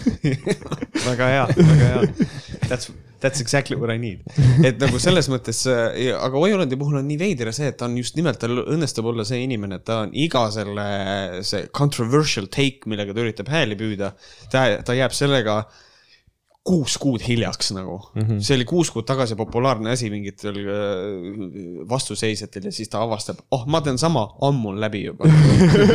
väga 1.09 1.33
hea, 1.33 1.43
väga 1.57 1.89
hea. 1.91 2.29
That's, 2.67 2.91
that's 3.23 3.41
exactly 3.41 3.77
what 3.79 3.93
I 3.93 3.97
need. 4.01 4.21
et 4.65 4.77
nagu 4.81 5.01
selles 5.01 5.29
mõttes, 5.33 5.63
aga 5.67 6.43
Ojulandi 6.43 6.77
puhul 6.79 6.99
on 7.01 7.09
nii 7.09 7.19
veider 7.21 7.51
see, 7.55 7.71
et 7.71 7.79
ta 7.79 7.89
on 7.89 7.97
just 7.97 8.19
nimelt, 8.19 8.39
tal 8.41 8.61
õnnestub 8.67 9.09
olla 9.13 9.25
see 9.27 9.41
inimene, 9.47 9.81
et 9.81 9.87
ta 9.87 10.03
on 10.05 10.13
iga 10.13 10.45
selle, 10.53 10.87
see 11.47 11.65
controversial 11.73 12.49
take, 12.53 12.85
millega 12.89 13.15
ta 13.15 13.25
üritab 13.25 13.51
hääli 13.53 13.79
püüda, 13.79 14.13
ta, 14.53 14.69
ta 14.85 14.97
jääb 14.97 15.15
sellega 15.17 15.63
kuus 16.67 16.97
kuud 17.01 17.23
hiljaks 17.23 17.71
nagu 17.75 17.97
mm. 18.13 18.21
-hmm. 18.21 18.43
see 18.43 18.57
oli 18.59 18.67
kuus 18.67 18.91
kuud 18.91 19.07
tagasi 19.07 19.37
populaarne 19.39 19.93
asi 19.95 20.09
mingitel 20.13 20.59
äh, 20.63 21.87
vastuseisjatel 21.89 22.69
ja 22.69 22.75
siis 22.75 22.91
ta 22.91 23.01
avastab, 23.05 23.41
oh, 23.51 23.65
ma 23.67 23.81
teen 23.81 23.97
sama, 23.97 24.27
ammu 24.41 24.73
on 24.75 24.81
läbi 24.83 25.05
juba. 25.05 25.29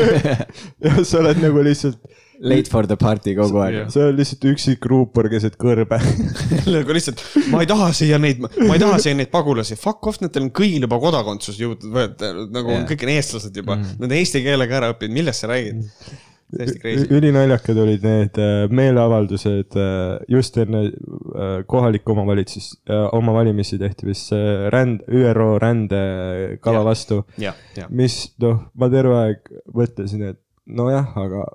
ja 0.84 1.04
sa 1.04 1.20
oled 1.20 1.42
nagu 1.42 1.64
lihtsalt, 1.64 2.00
Late 2.42 2.70
for 2.70 2.86
the 2.90 2.96
party 2.98 3.36
kogu 3.38 3.60
aeg. 3.62 3.90
sa 3.92 4.00
oled 4.02 4.18
lihtsalt 4.18 4.44
üksik 4.50 4.86
ruupor 4.90 5.28
keset 5.30 5.54
kõrbe. 5.60 6.00
nagu 6.74 6.96
lihtsalt, 6.96 7.22
ma 7.52 7.60
ei 7.62 7.68
taha 7.70 7.92
siia 7.94 8.18
neid, 8.22 8.42
ma 8.42 8.72
ei 8.74 8.82
taha 8.82 8.98
siia 9.02 9.14
neid 9.14 9.30
pagulasi, 9.30 9.78
fuck 9.78 10.10
off, 10.10 10.18
nendel 10.24 10.48
on 10.48 10.50
kõigil 10.56 10.82
juba 10.82 10.98
kodakondsus 11.04 11.60
jõud-, 11.60 11.86
nagu 11.86 12.74
Jah. 12.74 12.84
kõik 12.88 13.06
on 13.06 13.14
eestlased 13.14 13.62
juba 13.62 13.76
mm., 13.78 14.02
nad 14.02 14.10
on 14.10 14.18
eesti 14.18 14.42
keele 14.42 14.66
ka 14.70 14.80
ära 14.80 14.90
õppinud, 14.96 15.20
millest 15.20 15.44
sa 15.44 15.52
räägid? 15.52 15.86
Täiesti 16.56 16.80
crazy. 16.82 17.06
ülinaljakad 17.14 17.78
olid 17.82 18.04
need 18.06 18.38
äh, 18.40 18.64
meeleavaldused 18.70 19.76
äh, 19.78 20.18
just 20.28 20.56
enne 20.60 20.84
äh, 20.88 21.54
kohalikku 21.66 22.14
omavalitsus, 22.14 22.72
oma 23.12 23.34
valimisi 23.36 23.78
tehti 23.80 24.08
vist 24.08 24.32
see 24.32 24.70
ränd, 24.72 25.04
ÜRO 25.08 25.56
rändekava 25.62 26.84
vastu, 26.86 27.22
mis 27.90 28.20
noh, 28.42 28.66
ma 28.78 28.90
terve 28.92 29.18
aeg 29.22 29.52
mõtlesin, 29.72 30.28
et 30.32 30.40
nojah, 30.66 31.12
aga 31.18 31.46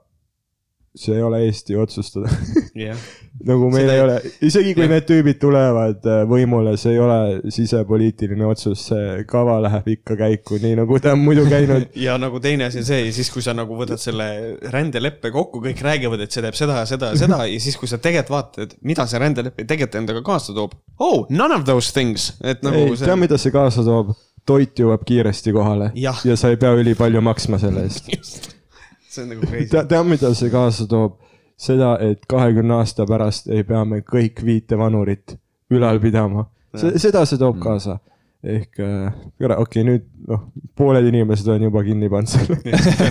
see 0.98 1.16
ei 1.16 1.22
ole 1.22 1.44
Eesti 1.46 1.78
otsustada. 1.78 2.32
jah, 2.76 2.98
nagu 3.46 3.70
meil 3.70 3.86
Seda 3.86 3.96
ei 3.96 4.02
ole, 4.02 4.16
isegi 4.48 4.74
kui 4.74 4.86
jah. 4.86 4.92
need 4.96 5.06
tüübid 5.10 5.40
tulevad 5.42 6.08
äh, 6.10 6.22
võimule, 6.30 6.74
see 6.80 6.96
ei 6.96 7.02
ole 7.04 7.18
sisepoliitiline 7.54 8.48
otsus, 8.48 8.88
see 8.90 9.24
kava 9.30 9.60
läheb 9.66 9.92
ikka 9.98 10.18
käiku, 10.20 10.58
nii 10.64 10.78
nagu 10.80 11.00
ta 11.04 11.14
on 11.14 11.22
muidu 11.22 11.46
käinud. 11.50 11.90
ja 12.08 12.18
nagu 12.22 12.42
teine 12.44 12.70
asi 12.70 12.82
on 12.82 12.88
see 12.90 13.02
ja 13.04 13.16
siis, 13.16 13.32
kui 13.34 13.46
sa 13.46 13.54
nagu 13.58 13.78
võtad 13.78 14.02
selle 14.02 14.30
rändeleppe 14.74 15.32
kokku, 15.36 15.62
kõik 15.68 15.84
räägivad, 15.86 16.24
et 16.26 16.34
see 16.34 16.46
teeb 16.46 16.58
seda 16.58 16.82
ja 16.82 16.88
seda 16.90 17.12
ja 17.14 17.22
seda 17.22 17.44
ja 17.46 17.60
siis, 17.62 17.78
kui 17.80 17.90
sa 17.90 18.02
tegelikult 18.02 18.34
vaatad, 18.34 18.78
mida 18.88 19.06
see 19.10 19.22
rändelepe 19.22 19.68
tegelikult 19.68 20.02
endaga 20.02 20.24
kaasa 20.26 20.56
toob. 20.58 20.74
Oh, 20.98 21.28
none 21.30 21.54
of 21.54 21.68
those 21.70 21.94
things, 21.94 22.32
et 22.42 22.66
nagu 22.66 22.88
ei, 22.90 22.98
tea, 23.00 23.20
mida 23.20 23.38
see 23.42 23.54
kaasa 23.54 23.86
toob? 23.86 24.16
toit 24.48 24.80
jõuab 24.80 25.02
kiiresti 25.04 25.52
kohale 25.52 25.90
Jah. 26.00 26.22
ja 26.24 26.38
sa 26.40 26.54
ei 26.54 26.60
pea 26.62 26.72
ülipalju 26.80 27.20
maksma 27.20 27.60
selle 27.60 27.84
eest. 27.88 28.08
see 29.12 29.26
on 29.26 29.34
nagu 29.34 29.44
crazy. 29.44 29.70
tea, 29.74 29.84
tea, 29.92 30.04
mida 30.08 30.32
see 30.38 30.52
kaasa 30.54 30.88
toob? 30.90 31.18
seda, 31.58 31.96
et 32.04 32.26
kahekümne 32.30 32.78
aasta 32.82 33.06
pärast 33.10 33.50
ei 33.50 33.66
pea 33.68 33.84
me 33.86 34.04
kõik 34.06 34.44
viite 34.46 34.78
vanurit 34.78 35.38
ülal 35.74 36.00
pidama. 36.00 36.46
seda 36.78 37.26
see 37.26 37.40
toob 37.42 37.60
kaasa. 37.64 37.98
ehk 38.48 38.80
äh,, 38.80 39.14
okei 39.42 39.58
okay,, 39.58 39.84
nüüd 39.84 40.04
noh, 40.30 40.44
pooled 40.78 41.08
inimesed 41.10 41.48
on 41.50 41.64
juba 41.66 41.82
kinni 41.84 42.10
pannud 42.10 42.30
selle. 42.30 42.60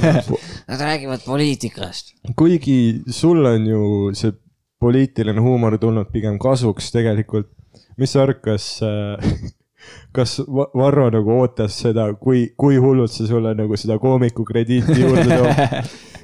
Nad 0.70 0.80
räägivad 0.80 1.24
poliitikast. 1.26 2.14
kuigi 2.38 3.02
sul 3.10 3.44
on 3.44 3.66
ju 3.66 3.82
see 4.14 4.32
poliitiline 4.80 5.42
huumor 5.42 5.78
tulnud 5.82 6.12
pigem 6.14 6.38
kasuks 6.38 6.92
tegelikult. 6.94 7.50
mis 7.98 8.12
sa 8.12 8.22
arvad, 8.22 8.40
kas 8.44 8.78
äh, 8.86 9.34
kas 10.16 10.38
Va- 10.46 10.70
Varro 10.74 11.10
nagu 11.10 11.38
ootas 11.40 11.80
seda, 11.82 12.12
kui, 12.20 12.52
kui 12.56 12.78
hullult 12.80 13.12
see 13.12 13.26
sulle 13.26 13.54
nagu 13.58 13.76
seda 13.80 13.98
koomiku 13.98 14.46
krediiti 14.46 15.00
juurde 15.02 15.26
toob? 15.40 15.90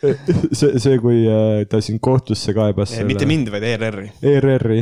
see, 0.58 0.78
see, 0.80 0.98
kui 1.02 1.22
äh, 1.28 1.62
ta 1.70 1.80
sind 1.84 2.00
kohtusse 2.04 2.54
kaebas. 2.56 2.94
mitte 3.08 3.28
mind, 3.28 3.50
vaid 3.52 3.66
ERR-i. 3.68 4.06
ERR-i, 4.32 4.80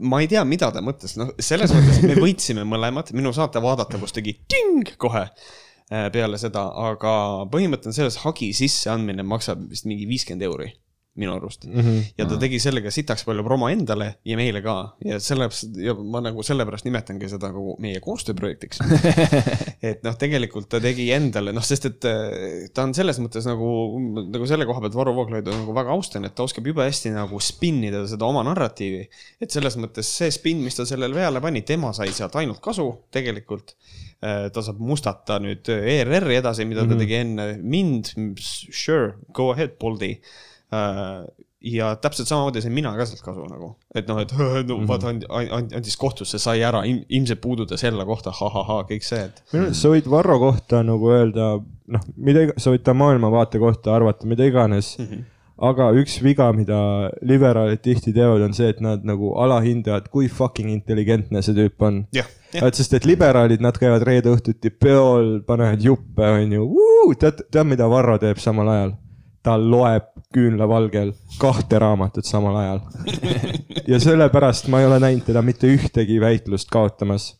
ma 0.00 0.22
ei 0.22 0.30
tea, 0.30 0.44
mida 0.48 0.70
ta 0.74 0.82
mõtles, 0.84 1.16
noh, 1.20 1.34
selles 1.40 1.74
mõttes 1.76 2.02
me 2.08 2.16
võitsime 2.24 2.64
mõlemad, 2.68 3.12
minu 3.16 3.34
saate 3.36 3.62
vaadata, 3.62 4.00
kus 4.00 4.16
tegi 4.16 4.38
ting 4.50 4.94
kohe. 5.00 5.26
äh, 5.90 6.06
peale 6.14 6.38
seda, 6.40 6.68
aga 6.90 7.14
põhimõte 7.52 7.90
on 7.90 7.96
selles, 7.96 8.20
hagi 8.24 8.52
sisseandmine 8.56 9.26
maksab 9.26 9.68
vist 9.70 9.88
mingi 9.90 10.08
viiskümmend 10.08 10.48
euri 10.48 10.72
minu 11.18 11.32
arust 11.34 11.64
mm. 11.66 11.80
-hmm. 11.80 12.02
ja 12.18 12.26
ta 12.28 12.36
tegi 12.38 12.60
sellega 12.62 12.90
sitaks 12.94 13.24
palju 13.26 13.42
promo 13.42 13.68
endale 13.68 14.12
ja 14.24 14.36
meile 14.38 14.60
ka 14.62 14.74
ja 15.04 15.18
sellepärast 15.20 15.78
ja 15.82 15.94
ma 15.94 16.20
nagu 16.22 16.42
sellepärast 16.46 16.86
nimetangi 16.86 17.28
seda 17.32 17.50
nagu 17.50 17.74
meie 17.82 17.98
koostööprojektiks. 18.04 18.78
et 19.90 20.04
noh, 20.06 20.14
tegelikult 20.20 20.68
ta 20.70 20.78
tegi 20.82 21.08
endale, 21.14 21.54
noh, 21.56 21.64
sest 21.66 21.88
et 21.90 22.06
äh, 22.06 22.68
ta 22.74 22.84
on 22.86 22.94
selles 22.94 23.18
mõttes 23.22 23.48
nagu, 23.48 23.70
nagu 24.22 24.46
selle 24.46 24.68
koha 24.68 24.84
pealt 24.84 24.98
Varro 24.98 25.14
Vooglaidu 25.16 25.54
nagu 25.54 25.74
väga 25.74 25.96
austan, 25.96 26.28
et 26.28 26.36
ta 26.38 26.46
oskab 26.46 26.68
jube 26.70 26.86
hästi 26.86 27.10
nagu 27.16 27.40
spinnida 27.42 28.04
seda 28.10 28.28
oma 28.30 28.44
narratiivi. 28.46 29.08
et 29.40 29.50
selles 29.50 29.76
mõttes 29.82 30.06
see 30.20 30.30
spinn, 30.30 30.62
mis 30.62 30.78
ta 30.78 30.86
sellele 30.86 31.14
peale 31.18 31.42
pani, 31.42 31.64
tema 31.66 31.90
sai 31.96 32.12
sealt 32.14 32.38
ainult 32.38 32.62
kasu 32.62 32.86
tegelikult. 33.10 33.74
ta 34.20 34.62
saab 34.62 34.76
mustata 34.84 35.38
nüüd 35.40 35.64
ERR-i 35.72 36.36
edasi, 36.36 36.66
mida 36.68 36.84
ta 36.84 36.96
tegi 37.00 37.14
enne 37.16 37.46
mind, 37.56 38.12
sure, 38.38 39.14
go 39.32 39.48
ahead, 39.54 39.78
Boldi 39.80 40.12
ja 41.60 41.94
täpselt 42.00 42.28
samamoodi 42.28 42.62
sain 42.64 42.72
mina 42.72 42.92
ka 42.96 43.04
sealt 43.08 43.22
kasu 43.24 43.44
nagu, 43.50 43.72
et 43.94 44.08
noh, 44.08 44.20
et 44.22 44.32
no 44.68 44.78
vaata 44.88 45.10
and, 45.12 45.26
and, 45.28 45.74
andis 45.76 45.98
kohtusse, 46.00 46.40
sai 46.40 46.62
ära, 46.66 46.82
ilmselt 46.86 47.42
puudutas 47.42 47.84
jälle 47.84 48.06
kohta 48.08 48.32
ha,, 48.32 48.52
ha-ha-ha, 48.54 48.86
kõik 48.88 49.04
see, 49.06 49.26
et. 49.28 49.42
minu 49.52 49.66
arust 49.68 49.84
sa 49.84 49.92
võid 49.92 50.08
Varro 50.10 50.38
kohta 50.40 50.80
nagu 50.86 51.12
öelda, 51.12 51.50
noh, 51.60 52.06
mida, 52.16 52.48
sa 52.56 52.72
võid 52.72 52.86
ta 52.86 52.96
maailmavaate 52.96 53.60
kohta 53.60 53.94
arvata 53.96 54.30
mida 54.30 54.48
iganes 54.48 54.94
mm. 54.98 55.10
-hmm. 55.10 55.28
aga 55.68 55.90
üks 56.00 56.16
viga, 56.24 56.48
mida 56.56 56.80
liberaalid 57.20 57.84
tihti 57.84 58.14
teevad, 58.16 58.46
on 58.46 58.56
see, 58.56 58.70
et 58.72 58.80
nad 58.80 59.04
nagu 59.04 59.34
alahindavad, 59.44 60.08
kui 60.08 60.28
fucking 60.28 60.72
intelligentne 60.72 61.44
see 61.44 61.56
tüüp 61.58 61.84
on. 61.84 62.06
et 62.54 62.74
sest, 62.74 62.96
et 62.96 63.04
liberaalid, 63.04 63.60
nad 63.60 63.76
käivad 63.76 64.02
reede 64.08 64.32
õhtuti 64.32 64.72
peol, 64.72 65.42
panevad 65.46 65.84
juppe, 65.84 66.24
onju. 66.40 66.66
tead, 67.20 67.44
tead, 67.50 67.66
mida 67.68 67.90
Varro 67.90 68.16
teeb 68.18 68.40
samal 68.40 68.72
ajal? 68.72 68.96
Ta 69.42 69.56
loeb 69.56 70.10
küünlavalgel 70.34 71.12
kahte 71.40 71.78
raamatut 71.78 72.28
samal 72.28 72.56
ajal. 72.60 72.80
ja 73.88 74.00
sellepärast 74.00 74.68
ma 74.68 74.80
ei 74.80 74.86
ole 74.86 75.00
näinud 75.00 75.24
teda 75.26 75.42
mitte 75.42 75.70
ühtegi 75.70 76.20
väitlust 76.20 76.70
kaotamas. 76.72 77.32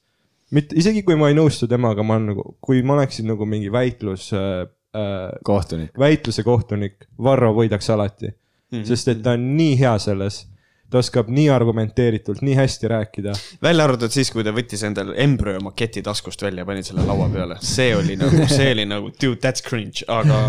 mitte, 0.50 0.76
isegi 0.76 1.02
kui 1.02 1.16
ma 1.16 1.28
ei 1.28 1.38
nõustu 1.38 1.68
temaga, 1.68 2.02
ma 2.02 2.16
olen 2.16 2.32
nagu, 2.32 2.44
kui 2.60 2.82
ma 2.82 2.96
oleksin 2.98 3.28
nagu 3.30 3.46
mingi 3.46 3.72
väitlus 3.72 4.30
äh,, 4.32 4.66
äh, 4.96 5.28
kohtunik. 5.44 5.92
väitluse 5.98 6.42
kohtunik, 6.42 7.08
Varro 7.18 7.52
võidaks 7.54 7.92
alati 7.92 8.30
mm. 8.30 8.78
-hmm. 8.78 8.84
sest 8.84 9.08
et 9.08 9.22
ta 9.22 9.36
on 9.36 9.56
nii 9.56 9.78
hea 9.78 9.98
selles. 9.98 10.46
Ta 10.90 11.00
oskab 11.00 11.28
nii 11.30 11.48
argumenteeritult, 11.54 12.42
nii 12.46 12.56
hästi 12.58 12.90
rääkida. 12.90 13.34
välja 13.62 13.84
arvatud 13.86 14.12
siis, 14.14 14.30
kui 14.34 14.44
ta 14.46 14.52
võttis 14.54 14.82
endale 14.86 15.14
embrüo 15.22 15.60
maketi 15.62 16.02
taskust 16.06 16.42
välja, 16.42 16.64
pani 16.66 16.82
selle 16.86 17.04
laua 17.06 17.28
peale, 17.32 17.58
see 17.64 17.92
oli 17.96 18.16
nagu, 18.20 18.46
see 18.56 18.70
oli 18.74 18.86
nagu 18.90 19.12
dude, 19.14 19.38
that's 19.42 19.64
cringe, 19.66 20.04
aga, 20.10 20.40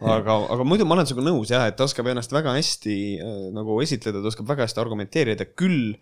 aga, 0.00 0.38
aga 0.56 0.68
muidu 0.68 0.88
ma 0.88 0.96
olen 0.98 1.10
sinuga 1.10 1.26
nõus 1.28 1.52
jah, 1.52 1.66
et 1.68 1.76
ta 1.78 1.88
oskab 1.88 2.08
ennast 2.12 2.32
väga 2.34 2.54
hästi 2.56 2.98
äh, 3.18 3.34
nagu 3.54 3.76
esitleda, 3.84 4.22
ta 4.22 4.32
oskab 4.32 4.48
väga 4.54 4.68
hästi 4.68 4.82
argumenteerida, 4.84 5.48
küll 5.58 5.94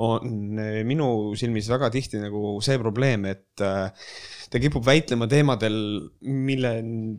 on 0.00 0.60
äh, 0.60 0.82
minu 0.88 1.32
silmis 1.38 1.70
väga 1.72 1.90
tihti 1.94 2.20
nagu 2.20 2.58
see 2.64 2.78
probleem, 2.82 3.24
et 3.32 3.64
äh, 3.64 3.88
ta 4.50 4.60
kipub 4.62 4.84
väitlema 4.86 5.28
teemadel, 5.30 5.74
mille 6.26 6.72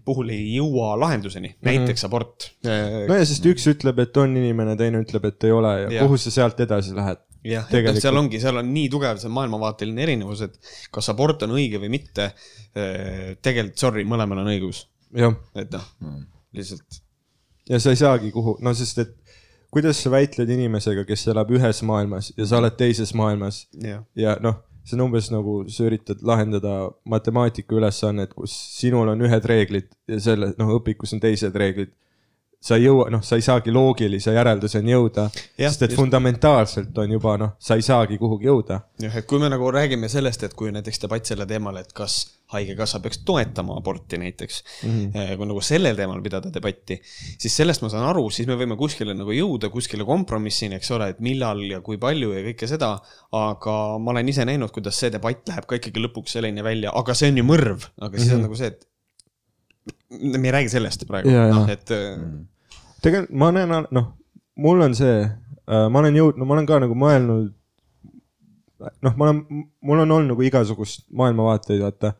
puhul 0.05 0.31
ei 0.35 0.55
jõua 0.57 0.93
lahenduseni, 0.99 1.53
näiteks 1.65 2.07
abort. 2.07 2.51
no 2.65 3.17
ja 3.17 3.27
sest 3.27 3.45
üks 3.47 3.67
ütleb, 3.71 4.01
et 4.03 4.17
on 4.21 4.35
inimene, 4.35 4.75
teine 4.79 5.03
ütleb, 5.05 5.29
et 5.31 5.47
ei 5.47 5.53
ole 5.55 5.75
ja, 5.85 5.91
ja. 5.97 6.07
kuhu 6.07 6.19
sa 6.21 6.33
sealt 6.33 6.59
edasi 6.63 6.95
lähed. 6.97 7.21
jah, 7.41 7.63
et 7.65 7.71
noh, 7.71 7.75
Tegelikult- 7.77 8.03
seal 8.07 8.19
ongi, 8.23 8.41
seal 8.43 8.61
on 8.61 8.73
nii 8.73 8.89
tugev 8.93 9.21
see 9.21 9.31
maailmavaateline 9.33 10.03
erinevus, 10.07 10.43
et 10.47 10.73
kas 10.93 11.11
abort 11.13 11.47
on 11.47 11.55
õige 11.55 11.79
või 11.81 11.93
mitte. 11.97 12.31
tegelikult 12.71 13.79
sorry, 13.79 14.03
mõlemal 14.07 14.43
on 14.43 14.51
õigus, 14.51 14.85
et 15.15 15.71
noh, 15.73 15.87
lihtsalt 16.55 17.01
ja 17.69 17.79
sa 17.79 17.93
ei 17.93 17.99
saagi 17.99 18.31
kuhu, 18.31 18.57
no 18.63 18.73
sest 18.77 19.01
et 19.03 19.15
kuidas 19.71 20.01
sa 20.03 20.11
väitled 20.11 20.49
inimesega, 20.51 21.05
kes 21.07 21.27
elab 21.31 21.51
ühes 21.55 21.81
maailmas 21.87 22.31
ja 22.37 22.47
sa 22.47 22.59
oled 22.59 22.75
teises 22.79 23.13
maailmas 23.17 23.63
jah, 23.79 24.03
ja 24.19 24.35
noh, 24.43 24.59
see 24.83 24.97
on 24.97 25.05
umbes 25.07 25.29
nagu 25.33 25.61
sa 25.69 25.85
üritad 25.87 26.21
lahendada 26.25 26.75
matemaatika 27.09 27.75
ülesannet, 27.77 28.33
kus 28.33 28.53
sinul 28.79 29.13
on 29.13 29.25
ühed 29.27 29.47
reeglid 29.51 29.89
ja 30.09 30.19
selle, 30.19 30.53
noh, 30.59 30.75
õpikus 30.79 31.13
on 31.15 31.21
teised 31.23 31.55
reeglid. 31.55 31.93
sa 32.61 32.75
ei 32.77 32.83
jõua, 32.85 33.07
noh, 33.09 33.23
sa 33.25 33.39
ei 33.39 33.41
saagi 33.41 33.71
loogilise 33.73 34.35
järelduseni 34.35 34.91
jõuda, 34.93 35.23
sest 35.33 35.81
et 35.81 35.89
just. 35.89 35.97
fundamentaalselt 35.97 36.97
on 37.01 37.15
juba 37.15 37.33
noh, 37.41 37.55
sa 37.57 37.73
ei 37.77 37.81
saagi 37.81 38.19
kuhugi 38.21 38.45
jõuda. 38.49 38.81
jah, 39.01 39.15
et 39.17 39.25
kui 39.25 39.41
me 39.41 39.49
nagu 39.49 39.71
räägime 39.73 40.09
sellest, 40.09 40.43
et 40.43 40.53
kui 40.53 40.71
näiteks 40.71 41.01
debatt 41.01 41.25
selle 41.25 41.47
teemal, 41.49 41.81
et 41.81 41.93
kas 41.93 42.19
haigekassa 42.51 42.99
peaks 43.03 43.21
toetama 43.27 43.77
aborti 43.79 44.19
näiteks 44.21 44.61
mm, 44.83 44.97
-hmm. 45.13 45.37
kui 45.39 45.49
nagu 45.49 45.61
sellel 45.65 45.95
teemal 45.95 46.21
pidada 46.21 46.51
debatti, 46.53 46.99
siis 47.39 47.55
sellest 47.55 47.81
ma 47.85 47.89
saan 47.93 48.07
aru, 48.09 48.27
siis 48.29 48.47
me 48.49 48.57
võime 48.59 48.77
kuskile 48.79 49.15
nagu 49.17 49.31
jõuda, 49.35 49.71
kuskile 49.73 50.05
kompromissini, 50.07 50.75
eks 50.79 50.91
ole, 50.97 51.09
et 51.15 51.19
millal 51.23 51.63
ja 51.69 51.81
kui 51.81 51.97
palju 52.01 52.33
ja 52.35 52.45
kõike 52.51 52.67
seda. 52.67 52.91
aga 53.31 53.75
ma 53.99 54.11
olen 54.11 54.29
ise 54.29 54.45
näinud, 54.45 54.71
kuidas 54.75 54.99
see 54.99 55.11
debatt 55.11 55.47
läheb 55.47 55.65
ka 55.65 55.77
ikkagi 55.79 56.01
lõpuks 56.03 56.37
selleni 56.37 56.63
välja, 56.63 56.91
aga 56.91 57.13
see 57.15 57.31
on 57.31 57.37
ju 57.37 57.43
mõrv, 57.47 57.87
aga 58.01 58.17
siis 58.17 58.27
mm 58.27 58.31
-hmm. 58.31 58.35
on 58.35 58.41
nagu 58.49 58.55
see, 58.55 58.67
et 58.67 58.87
me 60.11 60.47
ei 60.47 60.51
räägi 60.51 60.69
sellest 60.69 61.05
praegu, 61.07 61.29
noh, 61.29 61.69
et 61.69 61.89
mm. 61.89 62.41
tegelikult 63.01 63.37
ma 63.41 63.51
näen, 63.55 63.87
noh, 63.95 64.11
mul 64.61 64.83
on 64.85 64.95
see, 64.97 65.23
ma 65.67 66.03
olen 66.03 66.17
jõudnud, 66.19 66.45
ma 66.45 66.57
olen 66.57 66.69
ka 66.69 66.79
nagu 66.83 66.97
mõelnud. 66.97 67.49
noh, 69.05 69.15
ma 69.15 69.29
olen, 69.29 69.41
mul 69.85 70.03
on 70.03 70.11
olnud 70.17 70.33
nagu 70.33 70.45
igasugust 70.45 71.05
maailmavaateid, 71.13 71.81
vaata. 71.83 72.15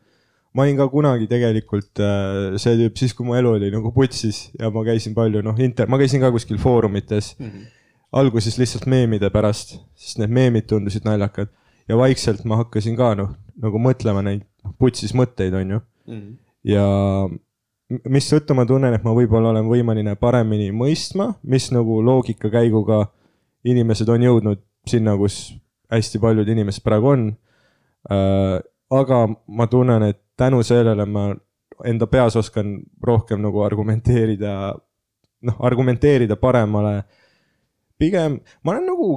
Ma 0.54 0.66
olin 0.66 0.76
ka 0.76 0.88
kunagi 0.92 1.28
tegelikult 1.30 2.02
äh, 2.02 2.56
see 2.60 2.76
tüüp 2.80 2.98
siis, 3.00 3.14
kui 3.16 3.26
mu 3.26 3.36
elu 3.38 3.54
oli 3.58 3.70
nagu 3.72 3.92
putsis 3.94 4.50
ja 4.58 4.70
ma 4.70 4.84
käisin 4.84 5.14
palju, 5.16 5.42
noh, 5.44 5.56
inter-, 5.56 5.88
ma 5.88 6.00
käisin 6.00 6.20
ka 6.20 6.32
kuskil 6.34 6.58
foorumites 6.60 7.34
mm. 7.38 7.46
-hmm. 7.46 7.70
alguses 8.20 8.58
lihtsalt 8.60 8.86
meemide 8.86 9.30
pärast, 9.30 9.78
sest 9.96 10.18
need 10.20 10.30
meemid 10.30 10.68
tundusid 10.68 11.06
naljakad 11.08 11.48
ja 11.88 11.96
vaikselt 11.96 12.44
ma 12.44 12.60
hakkasin 12.62 12.96
ka 12.96 13.14
noh, 13.18 13.32
nagu 13.62 13.78
mõtlema 13.78 14.22
neid 14.22 14.44
noh, 14.64 14.74
putsis 14.78 15.14
mõtteid, 15.16 15.54
onju 15.54 15.80
Mm. 16.06 16.36
ja 16.66 16.84
m- 17.30 18.00
mistõttu 18.10 18.56
ma 18.58 18.64
tunnen, 18.66 18.94
et 18.94 19.04
ma 19.06 19.12
võib-olla 19.14 19.52
olen 19.52 19.68
võimeline 19.70 20.16
paremini 20.18 20.72
mõistma, 20.74 21.28
mis 21.42 21.68
nagu 21.70 22.00
loogikakäiguga 22.02 23.04
inimesed 23.64 24.08
on 24.10 24.24
jõudnud 24.26 24.62
sinna, 24.88 25.14
kus 25.16 25.54
hästi 25.92 26.18
paljud 26.18 26.48
inimesed 26.48 26.82
praegu 26.82 27.12
on 27.12 27.28
äh,. 28.10 28.58
aga 28.90 29.18
ma 29.46 29.66
tunnen, 29.70 30.02
et 30.02 30.20
tänu 30.42 30.62
sellele 30.66 31.06
ma 31.08 31.30
enda 31.88 32.06
peas 32.10 32.36
oskan 32.38 32.76
rohkem 33.02 33.40
nagu 33.42 33.62
argumenteerida, 33.64 34.54
noh, 35.48 35.58
argumenteerida 35.66 36.36
paremale. 36.36 37.02
pigem 37.98 38.40
ma 38.64 38.72
olen 38.72 38.86
nagu 38.86 39.08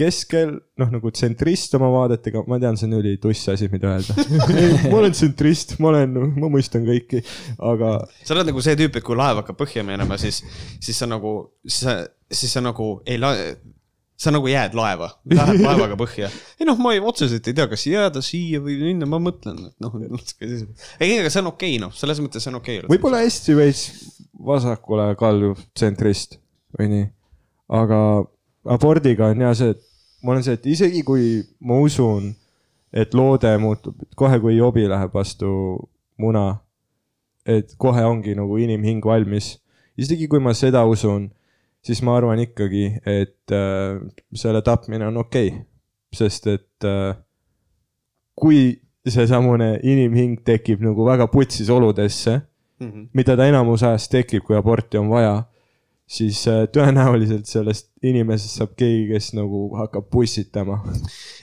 keskel, 0.00 0.54
noh 0.80 0.90
nagu 0.92 1.10
tsentrist 1.12 1.74
oma 1.76 1.90
vaadetega, 1.92 2.42
ma 2.48 2.58
tean, 2.62 2.78
see 2.78 2.88
on 2.88 2.96
ülituss 3.00 3.50
asi, 3.52 3.68
mida 3.72 3.90
öelda. 3.92 4.14
ma 4.90 5.00
olen 5.00 5.14
tsentrist, 5.16 5.76
ma 5.82 5.90
olen, 5.92 6.14
ma 6.40 6.50
mõistan 6.52 6.86
kõiki, 6.86 7.20
aga 7.72 7.96
sa 8.22 8.36
oled 8.36 8.50
nagu 8.52 8.64
see 8.64 8.78
tüüp, 8.80 8.96
et 8.96 9.06
kui 9.06 9.18
laev 9.18 9.42
hakkab 9.42 9.58
põhja 9.60 9.84
minema, 9.86 10.18
siis, 10.20 10.40
siis 10.80 11.00
sa 11.00 11.10
nagu, 11.10 11.34
siis 11.66 11.82
sa, 11.84 11.98
siis 12.30 12.56
sa 12.56 12.64
nagu 12.64 12.92
ei 13.04 13.20
la-, 13.20 13.34
sa 14.20 14.32
nagu 14.34 14.48
jääd 14.50 14.74
laeva, 14.76 15.08
lähed 15.32 15.62
laevaga 15.66 15.96
põhja. 16.00 16.28
ei 16.60 16.68
noh, 16.68 16.78
ma 16.82 16.92
ei, 16.92 17.00
otseselt 17.00 17.46
ei 17.48 17.56
tea, 17.56 17.66
kas 17.70 17.86
jääda 17.88 18.22
siia 18.24 18.60
või 18.60 18.76
minna, 18.82 19.08
ma 19.08 19.20
mõtlen, 19.22 19.70
et 19.70 19.76
noh, 19.80 19.96
ei, 21.00 21.14
aga 21.16 21.30
see 21.32 21.40
on 21.40 21.52
okei 21.54 21.76
okay,, 21.76 21.80
noh, 21.80 21.94
selles 21.96 22.20
mõttes 22.20 22.44
see 22.44 22.52
on 22.52 22.60
okei 22.60 22.82
okay,. 22.82 22.90
võib-olla 22.92 23.22
hästi 23.24 23.56
veits 23.56 23.86
vasakule 24.50 25.08
kalduv 25.20 25.62
tsentrist 25.72 26.36
või 26.76 26.90
nii. 26.92 27.06
aga 27.80 28.00
abordiga 28.76 29.30
on 29.32 29.46
ja 29.46 29.54
see, 29.56 29.72
et 29.72 29.82
ma 30.22 30.34
olen 30.34 30.44
see, 30.44 30.58
et 30.58 30.68
isegi 30.68 31.02
kui 31.06 31.40
ma 31.64 31.80
usun, 31.80 32.34
et 32.92 33.14
loode 33.16 33.50
muutub, 33.62 34.04
kohe 34.18 34.40
kui 34.42 34.58
jobi 34.58 34.84
läheb 34.90 35.14
vastu 35.14 35.50
muna, 36.20 36.60
et 37.48 37.72
kohe 37.80 38.04
ongi 38.04 38.34
nagu 38.36 38.58
inimhing 38.60 39.04
valmis. 39.04 39.56
isegi 39.96 40.28
kui 40.28 40.40
ma 40.40 40.52
seda 40.56 40.84
usun, 40.88 41.30
siis 41.84 42.02
ma 42.02 42.16
arvan 42.16 42.40
ikkagi, 42.42 42.84
et 43.06 43.54
äh, 43.54 44.00
selle 44.34 44.62
tapmine 44.62 45.06
on 45.08 45.16
okei 45.22 45.48
okay., 45.48 45.66
sest 46.12 46.46
et 46.50 46.86
äh, 46.86 47.14
kui 48.34 48.80
seesamune 49.06 49.78
inimhing 49.86 50.40
tekib 50.44 50.82
nagu 50.84 51.06
väga 51.06 51.28
putsis 51.30 51.70
oludesse 51.70 52.40
mm. 52.80 52.88
-hmm. 52.90 53.08
mida 53.12 53.36
ta 53.36 53.46
enamus 53.46 53.82
ajast 53.82 54.10
tekib, 54.10 54.42
kui 54.44 54.56
aborti 54.56 54.98
on 54.98 55.08
vaja, 55.08 55.44
siis 56.10 56.42
äh, 56.50 56.64
tõenäoliselt 56.74 57.46
sellest 57.46 57.90
inimesest 58.06 58.58
saab 58.58 58.74
keegi, 58.78 59.06
kes 59.12 59.30
nagu 59.38 59.62
hakkab 59.78 60.08
pussitama. 60.12 60.80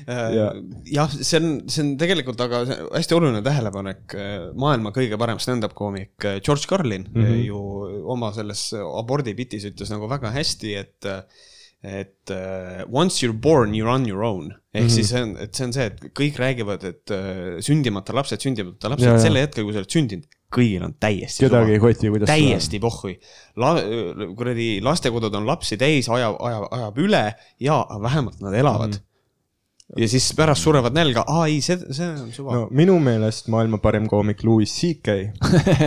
Ja- 0.07 0.51
jah, 0.91 1.13
see 1.15 1.39
on, 1.39 1.49
see 1.71 1.83
on 1.85 1.93
tegelikult 1.99 2.41
aga 2.43 2.63
hästi 2.67 3.17
oluline 3.17 3.43
tähelepanek. 3.45 4.17
maailma 4.59 4.91
kõige 4.95 5.19
parem 5.19 5.39
stand-up 5.43 5.75
koomik 5.77 6.27
äh, 6.27 6.41
George 6.43 6.67
Carlin 6.69 7.07
mm. 7.07 7.21
-hmm. 7.21 7.43
ju 7.47 7.61
oma 8.15 8.33
selles 8.35 8.69
abordi 8.75 9.35
bitis 9.37 9.67
ütles 9.71 9.93
nagu 9.93 10.09
väga 10.11 10.33
hästi, 10.35 10.75
et 10.83 11.13
et 11.83 12.31
uh, 12.33 12.83
once 12.89 13.21
you 13.21 13.31
are 13.31 13.37
born, 13.37 13.75
you 13.75 13.85
are 13.85 13.93
on 13.93 14.07
your 14.07 14.23
own. 14.23 14.51
ehk 14.73 14.83
mm 14.83 14.87
-hmm. 14.87 14.95
siis 14.95 15.09
see 15.09 15.21
on, 15.21 15.37
et 15.37 15.55
see 15.55 15.65
on 15.65 15.73
see, 15.73 15.85
et 15.85 16.01
kõik 16.19 16.35
räägivad, 16.37 16.83
et 16.83 17.11
uh, 17.11 17.61
sündimata 17.61 18.13
lapsed, 18.13 18.41
sündimata 18.41 18.89
lapsed, 18.89 19.19
selle 19.21 19.41
hetkel, 19.45 19.63
kui 19.63 19.73
sa 19.73 19.79
oled 19.79 19.93
sündinud, 19.93 20.25
kõigil 20.53 20.85
on 20.85 20.93
täiesti. 20.99 21.43
kedagi 21.43 21.75
ei 21.75 21.81
koti, 21.83 22.11
kuidas. 22.13 22.29
täiesti 22.31 22.79
pohhui. 22.79 23.17
La-, 23.59 23.75
kuradi 24.37 24.77
lastekodud 24.83 25.35
on 25.35 25.47
lapsi 25.49 25.77
täis, 25.79 26.09
ajab, 26.09 26.37
ajab, 26.39 26.69
ajab 26.71 27.03
üle 27.03 27.25
ja 27.63 27.81
vähemalt 28.01 28.41
nad 28.43 28.55
elavad 28.55 28.89
mm. 28.89 28.97
-hmm 28.97 29.07
ja 29.95 30.07
siis 30.11 30.33
pärast 30.35 30.65
surevad 30.65 30.95
nälga, 30.95 31.23
aa 31.31 31.45
ei, 31.47 31.61
see, 31.63 31.77
see 31.95 32.07
on 32.09 32.31
suva. 32.35 32.55
no 32.55 32.67
minu 32.75 32.97
meelest 32.99 33.47
maailma 33.47 33.79
parim 33.79 34.07
koomik 34.11 34.43
Louis 34.43 34.73
CK 34.73 35.15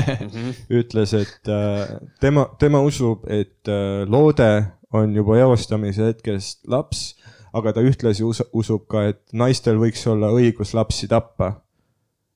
ütles, 0.80 1.12
et 1.18 1.50
äh, 1.52 1.98
tema, 2.20 2.46
tema 2.58 2.80
usub, 2.86 3.26
et 3.28 3.68
äh, 3.68 4.08
loode 4.08 4.50
on 4.96 5.12
juba 5.14 5.36
eostamise 5.38 6.08
hetkest 6.08 6.64
laps, 6.70 7.11
aga 7.52 7.74
ta 7.76 7.84
ühtlasi 7.84 8.24
us 8.26 8.42
usub 8.56 8.86
ka, 8.90 9.04
et 9.12 9.20
naistel 9.36 9.78
võiks 9.82 10.06
olla 10.11 10.32
õigus 10.34 10.74
lapsi 10.74 11.11
tappa. 11.11 11.58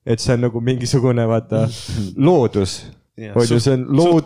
Et 0.05 0.21
see 0.21 0.35
on 0.37 0.45
nagu 0.47 0.61
mingisugune, 0.61 1.25
vaata, 1.29 1.65
loodus 2.27 2.83
Yeah, 3.15 3.31
on 3.37 3.45
ju, 3.47 3.59
see 3.63 3.71
on 3.71 3.85
loodus. 3.95 4.25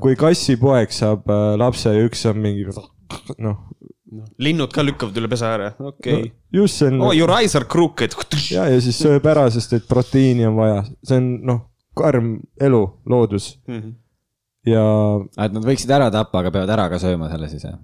kui 0.00 0.14
kassipoeg 0.16 0.92
saab 0.96 1.28
äh, 1.28 1.50
lapse 1.60 1.90
ja 1.92 2.06
üks 2.06 2.22
on 2.30 2.38
mingi 2.40 2.64
noh, 2.64 2.86
noh, 3.44 3.58
linnud 4.40 4.72
ka 4.72 4.80
lükkavad 4.86 5.18
üle 5.20 5.28
pesa 5.28 5.50
ääre, 5.52 5.66
okei 5.76 6.14
okay. 6.14 6.30
no,. 6.30 6.62
just 6.62 6.80
see 6.80 6.88
on. 6.88 7.02
oh, 7.04 7.12
your 7.12 7.28
eyes 7.36 7.52
are 7.58 7.68
crooked. 7.68 8.16
ja, 8.48 8.64
ja 8.72 8.80
siis 8.80 8.96
sööb 9.02 9.28
ära, 9.28 9.44
sest 9.52 9.76
et 9.76 9.84
proteiini 9.90 10.48
on 10.48 10.56
vaja, 10.62 10.80
see 11.04 11.20
on 11.20 11.28
noh, 11.50 11.60
karm 11.98 12.38
elu, 12.60 12.82
loodus 13.04 13.58
mm. 13.66 13.76
-hmm. 13.76 13.92
Ja. 14.68 14.84
et 15.44 15.54
nad 15.54 15.64
võiksid 15.66 15.90
ära 15.94 16.10
tappa, 16.14 16.42
aga 16.42 16.52
peavad 16.54 16.72
ära 16.76 16.88
ka 16.92 17.00
sööma 17.02 17.30
selle 17.32 17.50
siis 17.52 17.66
jah? 17.66 17.78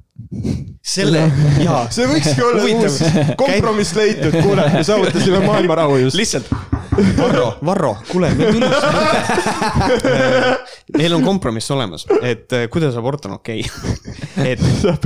selle, 0.94 1.26
jaa. 1.64 1.84
see 1.92 2.08
võikski 2.10 2.44
olla 2.46 2.66
uus 2.66 3.00
kompromiss 3.40 3.96
leitud, 3.98 4.36
kuule, 4.40 4.66
me 4.74 4.84
saavutasime 4.86 5.42
maailmarahu 5.46 6.00
just. 6.06 6.18
lihtsalt 6.20 6.50
Varro, 7.16 7.54
Varro, 7.64 7.94
kuule, 8.10 8.32
me 8.34 8.48
küll. 8.50 8.64
meil 10.98 11.14
on 11.16 11.24
kompromiss 11.24 11.70
olemas, 11.72 12.04
et 12.18 12.52
eh, 12.56 12.66
kuidas 12.72 12.98
abort 12.98 13.28
on 13.30 13.38
okei 13.38 13.62
okay.. 13.64 14.52
et 14.56 14.60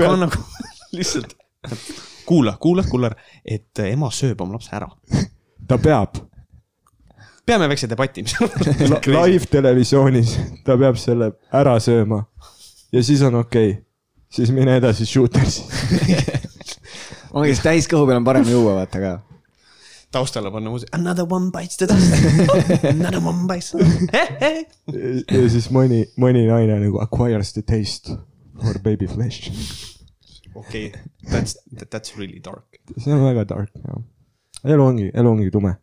on 0.08 0.24
nagu 0.24 0.40
lihtsalt 0.96 1.36
kuula, 2.26 2.56
kuula, 2.60 2.84
kuular, 2.88 3.16
et 3.44 3.84
ema 3.84 4.10
sööb 4.14 4.40
oma 4.44 4.56
lapse 4.56 4.72
ära. 4.76 4.88
ta 5.68 5.78
peab. 5.78 6.22
Peame 7.46 7.68
väikse 7.68 7.88
debati. 7.90 8.24
Live 9.06 9.46
televisioonis, 9.50 10.38
ta 10.64 10.78
peab 10.80 10.98
selle 11.00 11.32
ära 11.52 11.76
sööma 11.82 12.24
ja 12.94 13.02
siis 13.02 13.22
on 13.26 13.40
okei 13.42 13.70
okay., 13.70 13.82
siis 14.34 14.50
mine 14.54 14.76
edasi 14.78 15.06
shooter'si 15.06 15.62
ongi, 17.34 17.52
siis 17.52 17.62
täiskõhu 17.64 18.08
peal 18.08 18.20
on 18.20 18.26
parem 18.26 18.46
juua, 18.48 18.76
vaata 18.80 19.02
ka 19.02 19.12
taustale 20.14 20.52
panna 20.54 20.70
muusika, 20.70 20.94
another 20.96 21.26
one 21.28 21.50
bites 21.54 21.78
the 21.80 21.88
dust 21.90 22.14
another 22.94 23.20
one 23.22 23.48
bites 23.50 23.72
ja 24.94 25.44
siis 25.50 25.70
mõni, 25.74 26.04
mõni 26.20 26.46
naine 26.48 26.78
nagu 26.86 27.02
acquires 27.02 27.54
the 27.56 27.64
taste 27.66 28.14
for 28.62 28.78
baby 28.82 29.10
flesh 29.10 29.50
okei 30.54 30.88
okay., 30.88 31.00
that's, 31.30 31.58
that's 31.90 32.16
really 32.18 32.40
dark. 32.44 32.80
see 32.98 33.12
on 33.12 33.24
väga 33.26 33.48
dark, 33.50 33.72
jah. 33.82 34.02
elu 34.64 34.86
ongi, 34.86 35.10
elu 35.14 35.34
ongi 35.34 35.50
tume. 35.50 35.74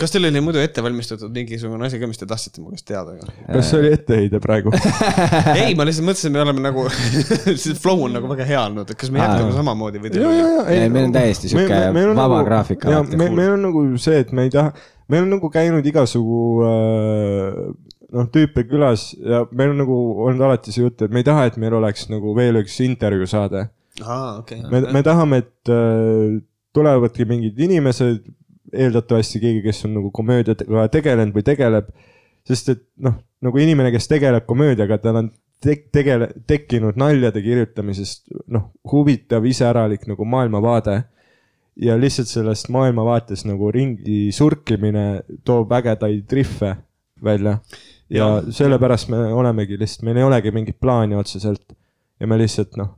Kas 0.00 0.14
teil 0.14 0.28
oli 0.28 0.42
muidu 0.44 0.62
ette 0.62 0.84
valmistatud 0.84 1.32
mingisugune 1.34 1.88
asi 1.88 2.00
ka, 2.00 2.08
mis 2.10 2.20
te 2.20 2.28
tahtsite 2.30 2.62
mu 2.62 2.74
käest 2.74 2.86
teada? 2.90 3.16
kas 3.46 3.72
see 3.72 3.82
oli 3.82 3.92
etteheide 3.96 4.40
praegu 4.42 4.72
ei, 5.60 5.74
ma 5.78 5.86
lihtsalt 5.88 6.08
mõtlesin, 6.08 6.34
me 6.34 6.44
oleme 6.44 6.64
nagu 6.64 6.86
see 7.64 7.76
flow 7.78 8.06
on 8.06 8.16
nagu 8.18 8.30
väga 8.30 8.48
hea 8.48 8.62
olnud, 8.68 8.90
et 8.90 9.00
kas 9.00 9.12
me 9.14 9.22
jätkame 9.22 9.54
samamoodi 9.56 10.02
või 10.02 10.14
teil 10.14 10.28
oli? 10.30 10.46
ei, 10.76 10.88
meil 10.92 11.10
on 11.10 11.18
täiesti 11.18 11.52
sihuke 11.52 11.82
vaba 11.90 12.40
nagu, 12.40 12.40
graafik. 12.48 12.88
meil 13.20 13.54
on 13.54 13.68
nagu 13.68 13.84
see, 14.00 14.24
et 14.24 14.34
me 14.36 14.48
ei 14.48 14.54
taha, 14.54 14.74
meil 15.10 15.26
on 15.26 15.34
nagu 15.36 15.52
käinud 15.52 15.86
igasugu 15.86 16.42
äh, 16.66 17.62
noh, 18.14 18.28
tüüpe 18.34 18.64
külas 18.68 19.10
ja 19.18 19.44
meil 19.54 19.74
on 19.74 19.82
nagu 19.84 19.98
olnud 20.26 20.46
alati 20.46 20.74
see 20.74 20.84
jutt, 20.84 21.02
et 21.04 21.12
me 21.14 21.22
ei 21.22 21.26
taha, 21.26 21.46
et 21.50 21.58
meil 21.60 21.76
oleks 21.78 22.08
nagu 22.10 22.34
veel 22.36 22.60
üks 22.62 22.80
intervjuu 22.84 23.28
saade. 23.30 23.68
Okay. 24.00 24.62
me, 24.70 24.80
me 24.94 25.02
tahame, 25.04 25.42
et 25.42 25.72
äh, 25.72 26.38
tulevadki 26.76 27.26
mingid 27.28 27.58
inimesed, 27.60 28.22
eeldatavasti 28.72 29.40
keegi, 29.42 29.62
kes 29.64 29.84
on 29.88 29.96
nagu 29.98 30.10
komöödiaga 30.14 30.88
tegelenud 30.92 31.36
või 31.36 31.46
tegeleb. 31.46 31.90
sest 32.46 32.68
et 32.72 32.82
noh, 33.04 33.18
nagu 33.44 33.58
inimene, 33.60 33.90
kes 33.92 34.08
tegeleb 34.08 34.46
komöödiaga, 34.48 34.98
tal 34.98 35.18
on 35.20 35.30
te 35.60 35.76
tegele-, 35.92 36.32
tekkinud 36.48 36.96
naljade 37.00 37.42
kirjutamisest 37.44 38.30
noh, 38.48 38.70
huvitav 38.92 39.44
iseäralik 39.46 40.06
nagu 40.08 40.24
maailmavaade. 40.24 41.02
Ja 41.80 41.94
lihtsalt 41.96 42.28
sellest 42.28 42.68
maailmavaatest 42.72 43.46
nagu 43.48 43.70
ringi 43.72 44.32
surkimine 44.34 45.22
toob 45.44 45.70
ägedaid 45.72 46.32
rihve 46.32 46.74
välja. 47.24 47.58
Ja, 48.10 48.26
ja 48.26 48.52
sellepärast 48.52 49.08
me 49.12 49.20
olemegi 49.32 49.78
lihtsalt, 49.78 50.04
meil 50.08 50.18
ei 50.20 50.26
olegi 50.26 50.52
mingit 50.52 50.80
plaani 50.80 51.16
otseselt. 51.16 51.76
Ja 52.20 52.28
me 52.28 52.36
lihtsalt 52.40 52.76
noh, 52.76 52.90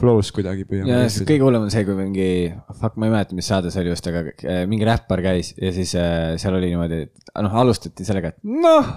flow's 0.00 0.30
kuidagi 0.34 0.66
püüame. 0.68 0.90
ja 0.90 1.08
siis 1.08 1.26
kõige 1.28 1.46
hullem 1.46 1.66
on 1.66 1.72
see, 1.72 1.84
kui 1.86 1.96
mingi, 1.98 2.28
fuck, 2.72 2.98
ma 2.98 3.08
ei 3.08 3.14
mäleta, 3.14 3.36
mis 3.38 3.48
saade 3.50 3.72
see 3.72 3.82
oli 3.84 3.92
just, 3.92 4.08
aga 4.10 4.24
äh, 4.26 4.62
mingi 4.70 4.86
räppar 4.88 5.22
käis 5.24 5.52
ja 5.54 5.72
siis 5.74 5.94
äh, 5.98 6.34
seal 6.40 6.58
oli 6.58 6.72
niimoodi, 6.72 7.02
et 7.06 7.34
noh, 7.46 7.58
alustati 7.62 8.06
sellega, 8.06 8.34
et 8.34 8.40
noh, 8.48 8.90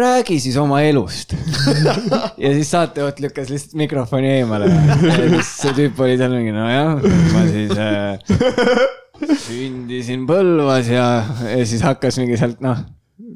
räägi 0.00 0.38
siis 0.40 0.56
oma 0.60 0.82
elust. 0.86 1.34
Ja 2.40 2.52
siis 2.54 2.70
saatejuht 2.72 3.18
lükkas 3.20 3.50
lihtsalt 3.52 3.74
mikrofoni 3.76 4.30
eemale. 4.38 4.70
Ja 4.70 5.26
siis 5.34 5.50
see 5.60 5.74
tüüp 5.76 5.98
oli 6.00 6.14
seal 6.16 6.32
mingi, 6.32 6.54
nojah, 6.56 7.02
ma 7.34 7.42
siis 7.50 7.74
äh, 7.76 9.34
sündisin 9.44 10.24
Põlvas 10.30 10.88
ja, 10.88 11.08
ja 11.44 11.66
siis 11.68 11.84
hakkas 11.84 12.16
mingi 12.22 12.40
sealt 12.40 12.62
noh, 12.64 12.80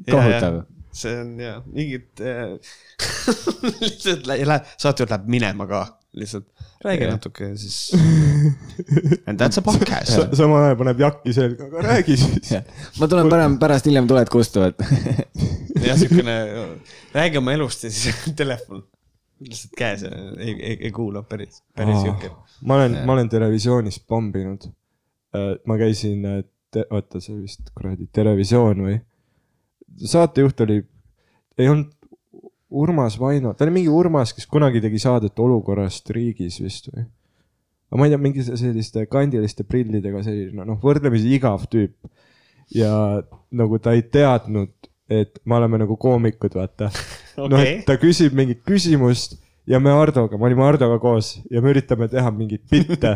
kohutav 0.09 0.63
see 0.95 1.19
on 1.19 1.35
ja 1.47 1.59
mingid 1.65 2.23
äh, 2.23 2.55
lihtsalt 3.81 4.27
läheb, 4.29 4.73
saatejuht 4.79 5.11
läheb 5.11 5.29
minema 5.31 5.67
ka 5.69 5.85
lihtsalt, 6.15 6.47
räägi 6.85 7.03
yeah. 7.03 7.13
natuke 7.15 7.51
siis. 7.57 7.77
And 9.25 9.41
that's 9.41 9.59
a 9.59 9.63
podcast 9.65 10.11
Sa,. 10.13 10.27
samal 10.37 10.63
ajal 10.67 10.79
paneb 10.81 11.01
jakki 11.05 11.33
selga, 11.35 11.69
aga 11.69 11.85
räägi 11.89 12.17
siis 12.21 12.51
ma 12.99 13.09
tulen 13.11 13.29
parem 13.31 13.59
pärast 13.61 13.89
hiljem 13.89 14.09
tuled 14.09 14.31
kustuvad 14.33 14.77
jah, 15.87 15.97
siukene, 15.99 16.35
räägi 17.15 17.41
oma 17.41 17.55
elust 17.57 17.87
ja 17.87 17.93
siis 17.93 18.21
telefon 18.41 18.85
lihtsalt 19.43 19.75
käes 19.77 20.05
ja 20.05 20.11
ei, 20.37 20.53
ei, 20.53 20.77
ei 20.87 20.91
kuula 20.95 21.23
päris, 21.27 21.63
päris 21.75 22.01
siuke. 22.03 22.31
ma 22.61 22.79
olen, 22.79 23.01
ma 23.05 23.17
olen 23.17 23.29
televisioonis 23.29 23.99
pomminud. 24.07 24.69
Äh, 25.35 25.55
ma 25.67 25.77
käisin, 25.77 26.23
oota, 26.89 27.19
see 27.19 27.35
vist 27.41 27.71
kuradi 27.75 28.07
Televisioon 28.15 28.85
või 28.85 28.95
saatejuht 30.11 30.61
oli, 30.65 30.79
ei 31.57 31.69
olnud 31.71 31.91
Urmas 32.69 33.19
Vaino, 33.19 33.53
ta 33.53 33.65
oli 33.65 33.75
mingi 33.77 33.91
Urmas, 33.93 34.33
kes 34.33 34.47
kunagi 34.49 34.81
tegi 34.81 34.99
saadet 35.01 35.39
olukorrast 35.39 36.09
riigis 36.15 36.57
vist 36.63 36.89
või? 36.89 37.05
aga 37.91 37.99
ma 37.99 38.07
ei 38.07 38.13
tea, 38.13 38.21
mingi 38.21 38.45
selliste 38.45 39.05
kandiliste 39.11 39.63
prillidega 39.67 40.23
selline 40.25 40.65
noh, 40.65 40.79
võrdlemisi 40.81 41.29
igav 41.37 41.67
tüüp. 41.71 41.95
ja 42.73 42.91
nagu 43.53 43.79
ta 43.79 43.93
ei 43.93 44.01
teadnud, 44.01 44.73
et 45.09 45.37
me 45.45 45.59
oleme 45.59 45.83
nagu 45.83 45.97
koomikud, 46.01 46.57
vaata 46.57 46.89
okay.. 46.89 47.49
noh, 47.51 47.61
et 47.61 47.85
ta 47.87 47.99
küsib 48.01 48.33
mingit 48.37 48.63
küsimust 48.65 49.37
ja 49.69 49.79
me 49.79 49.93
Hardoga, 49.93 50.37
me 50.37 50.49
olime 50.49 50.65
Hardoga 50.65 50.97
koos 51.01 51.35
ja 51.51 51.61
me 51.61 51.73
üritame 51.73 52.09
teha 52.09 52.33
mingeid 52.33 52.65
bitte 52.71 53.13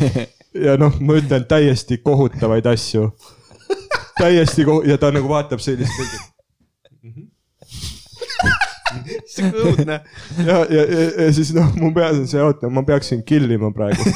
ja 0.66 0.74
noh, 0.80 0.98
ma 0.98 1.18
ütlen 1.22 1.46
täiesti 1.46 2.02
kohutavaid 2.02 2.66
asju 2.74 3.12
täiesti 4.18 4.66
koh- 4.66 4.82
ja 4.86 4.98
ta 4.98 5.12
nagu 5.14 5.30
vaatab 5.30 5.62
sellist 5.62 5.94
sihuke 9.30 9.64
õudne. 9.64 9.98
ja, 10.48 10.56
ja, 10.70 10.84
ja, 10.84 11.04
ja 11.24 11.28
siis 11.36 11.52
noh, 11.56 11.70
mu 11.80 11.92
peas 11.96 12.18
on 12.18 12.26
see, 12.30 12.42
oota, 12.44 12.70
ma 12.72 12.84
peaksin 12.86 13.22
kill 13.26 13.50
ima 13.56 13.72
praegu 13.74 14.06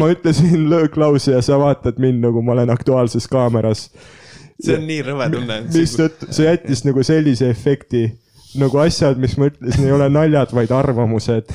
ma 0.00 0.12
ütlesin 0.12 0.68
lööklausi 0.70 1.34
ja 1.34 1.42
sa 1.44 1.58
vaatad 1.60 2.00
mind 2.02 2.24
nagu 2.24 2.42
ma 2.44 2.56
olen 2.56 2.72
Aktuaalses 2.74 3.28
Kaameras. 3.30 3.88
see 4.62 4.78
on 4.78 4.88
nii 4.88 5.02
rõve 5.06 5.28
tunne. 5.34 5.60
mistõttu 5.74 6.32
see 6.32 6.48
jättis 6.48 6.84
nagu 6.88 7.04
sellise 7.06 7.50
efekti 7.52 8.06
nagu 8.56 8.80
asjad, 8.80 9.18
mis 9.20 9.34
ma 9.40 9.48
ütlesin, 9.50 9.84
ei 9.84 9.92
ole 9.92 10.08
naljad, 10.12 10.52
vaid 10.56 10.72
arvamused. 10.72 11.52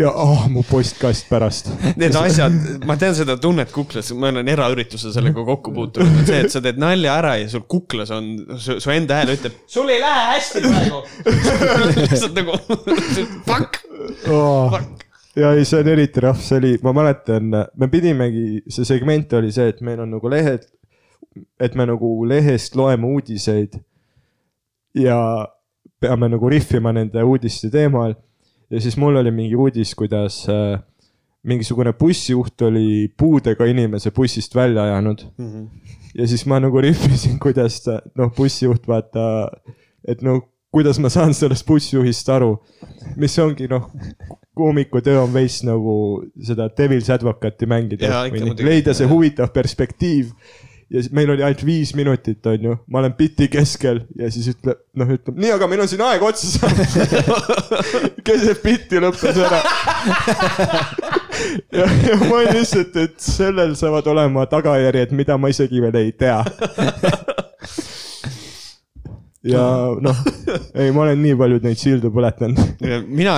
ja 0.00 0.10
oh, 0.10 0.46
mu 0.50 0.64
postkast 0.66 1.28
pärast. 1.30 1.70
Need 2.00 2.18
asjad, 2.18 2.56
ma 2.88 2.98
tean 3.00 3.14
seda 3.18 3.38
tunnet 3.40 3.70
kuklas, 3.74 4.10
ma 4.18 4.32
olen 4.32 4.50
eraüritusel 4.50 5.14
sellega 5.14 5.46
kokku 5.46 5.74
puutunud, 5.76 6.24
see, 6.26 6.42
et 6.44 6.52
sa 6.52 6.62
teed 6.64 6.80
nalja 6.82 7.16
ära 7.20 7.36
ja 7.40 7.48
sul 7.52 7.64
kuklas 7.70 8.12
on, 8.16 8.34
su 8.58 8.92
enda 8.94 9.20
hääl 9.20 9.36
ütleb, 9.36 9.56
sul 9.70 9.90
ei 9.92 10.02
lähe 10.02 10.28
hästi 10.34 10.64
praegu. 10.66 11.02
lihtsalt 12.02 12.38
nagu, 12.40 12.58
fuck 13.46 13.82
oh. 14.32 14.74
fuck 14.74 15.06
ja 15.36 15.52
ei, 15.52 15.66
see 15.68 15.82
on 15.82 15.90
eriti 15.92 16.22
rahv, 16.24 16.40
see 16.42 16.60
oli, 16.60 16.76
ma 16.84 16.94
mäletan, 16.96 17.52
me 17.52 17.88
pidimegi, 17.92 18.62
see 18.72 18.88
segment 18.88 19.34
oli 19.36 19.52
see, 19.54 19.68
et 19.72 19.82
meil 19.84 20.00
on 20.02 20.14
nagu 20.16 20.30
lehed, 20.32 20.64
et 21.60 21.76
me 21.76 21.84
nagu 21.88 22.08
lehest 22.28 22.76
loeme 22.78 23.06
uudiseid. 23.06 23.76
ja 24.96 25.18
peame 26.00 26.28
nagu 26.28 26.48
rihvima 26.50 26.92
nende 26.92 27.22
uudiste 27.22 27.70
teemal. 27.70 28.14
ja 28.70 28.80
siis 28.80 28.96
mul 28.96 29.16
oli 29.16 29.30
mingi 29.30 29.56
uudis, 29.56 29.94
kuidas 29.94 30.46
äh, 30.48 30.80
mingisugune 31.46 31.92
bussijuht 31.92 32.62
oli 32.62 33.12
puudega 33.18 33.64
inimese 33.64 34.10
bussist 34.10 34.54
välja 34.54 34.82
ajanud. 34.82 35.22
Ja 36.14 36.26
siis 36.26 36.46
ma 36.46 36.58
nagu 36.60 36.80
rihvisin, 36.80 37.38
kuidas 37.38 37.82
ta, 37.84 38.00
noh, 38.16 38.32
bussijuht 38.34 38.88
vaata, 38.88 39.48
et 40.08 40.22
no 40.22 40.40
kuidas 40.72 40.98
ma 40.98 41.08
saan 41.12 41.34
sellest 41.34 41.66
bussijuhist 41.66 42.28
aru, 42.28 42.56
mis 43.16 43.38
ongi 43.38 43.68
noh, 43.70 43.86
koomiku 44.56 45.00
töö 45.04 45.22
on 45.22 45.32
veits 45.34 45.62
nagu 45.64 45.96
seda 46.42 46.68
devil's 46.78 47.10
advocate'i 47.12 47.68
mängida. 47.70 48.10
Leida 48.64 48.94
see 48.96 49.08
huvitav 49.08 49.52
perspektiiv. 49.54 50.32
Ja 50.90 51.02
siis 51.02 51.12
meil 51.12 51.30
oli 51.30 51.42
ainult 51.42 51.64
viis 51.66 51.92
minutit, 51.98 52.46
onju, 52.46 52.76
ma 52.86 53.00
olen 53.02 53.14
biti 53.18 53.48
keskel 53.50 54.04
ja 54.18 54.30
siis 54.30 54.52
ütleb, 54.54 54.78
noh, 54.98 55.10
ütleb 55.16 55.38
nii, 55.42 55.52
aga 55.56 55.68
meil 55.70 55.82
on 55.82 55.90
siin 55.90 56.04
aeg 56.06 56.22
otsa 56.22 56.50
saanud. 56.52 57.56
keset 58.26 58.62
bitti 58.62 59.02
lõppes 59.02 59.40
ära. 59.46 59.62
ja, 61.74 61.86
ja 61.86 62.20
ma 62.22 62.32
olin 62.38 62.54
lihtsalt, 62.54 62.96
et 63.02 63.18
sellel 63.22 63.74
saavad 63.78 64.06
olema 64.14 64.46
tagajärjed, 64.50 65.16
mida 65.16 65.38
ma 65.40 65.50
isegi 65.52 65.82
veel 65.82 66.04
ei 66.04 66.14
tea. 66.14 66.42
ja 69.46 69.64
noh, 70.02 70.22
ei, 70.74 70.90
ma 70.94 71.04
olen 71.04 71.20
nii 71.22 71.36
palju 71.38 71.60
neid 71.64 71.80
sildu 71.80 72.10
põletanud. 72.14 72.82
mina, 73.06 73.36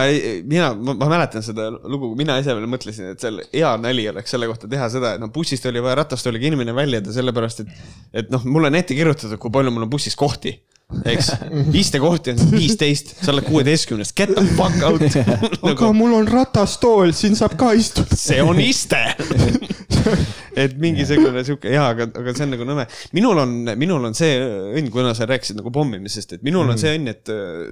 mina, 0.49 0.71
ma 0.75 0.97
mäletan 1.09 1.45
seda 1.45 1.71
lugu, 1.73 2.13
mina 2.19 2.39
ise 2.43 2.55
veel 2.57 2.69
mõtlesin, 2.71 3.13
et 3.15 3.25
seal 3.25 3.43
hea 3.53 3.75
nali 3.83 4.09
oleks 4.11 4.35
selle 4.35 4.49
kohta 4.51 4.71
teha 4.71 4.89
seda, 4.93 5.15
et 5.17 5.23
noh, 5.23 5.33
bussist 5.35 5.67
oli 5.71 5.83
vaja 5.85 6.01
ratastooliga 6.03 6.51
inimene 6.51 6.75
välja 6.77 7.03
jätta, 7.03 7.15
sellepärast 7.19 7.65
et, 7.65 7.77
et 8.23 8.35
noh, 8.35 8.45
mul 8.49 8.71
on 8.71 8.79
ette 8.79 8.97
kirjutatud, 8.99 9.39
kui 9.43 9.55
palju 9.55 9.75
mul 9.75 9.89
on 9.89 9.93
bussis 9.93 10.17
kohti 10.19 10.57
eks, 11.05 11.33
istekohti 11.77 12.33
on 12.33 12.39
viisteist, 12.53 13.13
sa 13.21 13.33
oled 13.35 13.45
kuueteistkümnes, 13.45 14.15
get 14.17 14.33
the 14.33 14.45
fuck 14.57 14.83
out 14.87 15.03
aga 15.05 15.73
nagu,. 15.75 15.91
mul 15.97 16.15
on 16.17 16.29
ratastool, 16.33 17.13
siin 17.17 17.37
saab 17.37 17.59
ka 17.61 17.75
istuda. 17.77 18.17
see 18.17 18.41
on 18.43 18.61
iste 18.63 19.03
et 20.63 20.79
mingisugune 20.81 21.45
sihuke 21.45 21.75
jaa, 21.75 21.91
aga, 21.93 22.09
aga 22.17 22.33
see 22.33 22.47
on 22.47 22.55
nagu 22.57 22.69
nõme. 22.69 22.89
minul 23.17 23.45
on, 23.45 23.55
minul 23.77 24.09
on 24.09 24.17
see 24.17 24.41
õnn, 24.41 24.89
kuna 24.95 25.13
sa 25.17 25.29
rääkisid 25.29 25.61
nagu 25.61 25.73
pommimisest, 25.75 26.39
et 26.39 26.47
minul 26.47 26.73
on 26.73 26.81
see 26.81 26.97
õnn, 26.97 27.13
et 27.13 27.35
äh, 27.37 27.69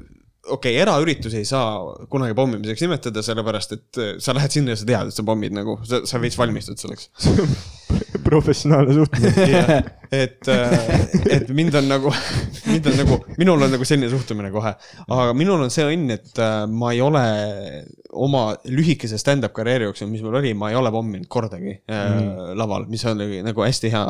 okei 0.46 0.74
okay,, 0.74 0.82
eraüritusi 0.82 1.40
ei 1.42 1.48
saa 1.48 1.80
kunagi 2.10 2.36
pommimiseks 2.38 2.84
nimetada, 2.86 3.24
sellepärast 3.26 3.76
et 3.76 4.02
äh, 4.02 4.12
sa 4.22 4.34
lähed 4.36 4.54
sinna 4.54 4.74
ja 4.74 4.80
sa 4.80 4.88
tead, 4.88 5.10
et 5.10 5.18
sa 5.18 5.26
pommid 5.26 5.56
nagu, 5.56 5.78
sa, 5.86 6.02
sa 6.08 6.22
veits 6.22 6.38
valmistud 6.38 6.80
selleks. 6.80 7.10
professionaalne 8.26 8.94
suhtumine. 8.94 9.82
et, 10.22 10.48
et 11.30 11.48
mind 11.54 11.76
on 11.78 11.88
nagu, 11.90 12.12
mind 12.66 12.88
on 12.90 12.98
nagu, 13.00 13.18
minul 13.38 13.66
on 13.66 13.72
nagu 13.74 13.86
selline 13.86 14.10
suhtumine 14.10 14.50
kohe, 14.54 14.72
aga 15.06 15.36
minul 15.38 15.62
on 15.66 15.72
see 15.72 15.86
õnn, 15.86 16.10
et 16.16 16.42
äh, 16.42 16.64
ma 16.70 16.92
ei 16.94 17.02
ole 17.04 17.22
oma 18.16 18.42
lühikese 18.70 19.18
stand-up 19.20 19.54
karjääri 19.56 19.86
jooksul, 19.88 20.08
mis 20.10 20.22
mul 20.24 20.38
oli, 20.40 20.52
ma 20.58 20.70
ei 20.72 20.78
ole 20.78 20.90
pomminud 20.94 21.28
kordagi 21.32 21.74
äh, 21.74 22.02
mm. 22.06 22.54
laval, 22.58 22.86
mis 22.90 23.04
oli 23.08 23.42
nagu 23.44 23.64
hästi 23.64 23.90
hea, 23.92 24.04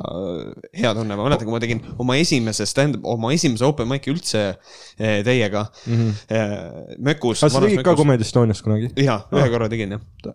hea 0.83 0.93
tunne, 0.97 1.17
ma 1.19 1.27
mäletan, 1.27 1.49
kui 1.49 1.57
ma 1.57 1.63
tegin 1.63 1.83
oma 2.03 2.19
esimese 2.21 2.69
stand-up, 2.69 3.05
oma 3.17 3.33
esimese 3.35 3.67
open 3.67 3.91
mic'i 3.91 4.13
üldse 4.15 4.45
äh, 4.53 5.21
teiega 5.27 5.67
mm 5.87 5.97
-hmm. 5.97 6.26
Mökus. 6.99 7.41
kas 7.45 7.53
sa 7.55 7.61
tegid 7.63 7.83
ka 7.87 7.95
Comedy 7.99 8.23
Estonias 8.27 8.63
kunagi? 8.65 8.91
jaa, 9.05 9.21
ühe 9.33 9.49
korra 9.53 9.69
tegin 9.73 9.97
jah. 9.97 10.35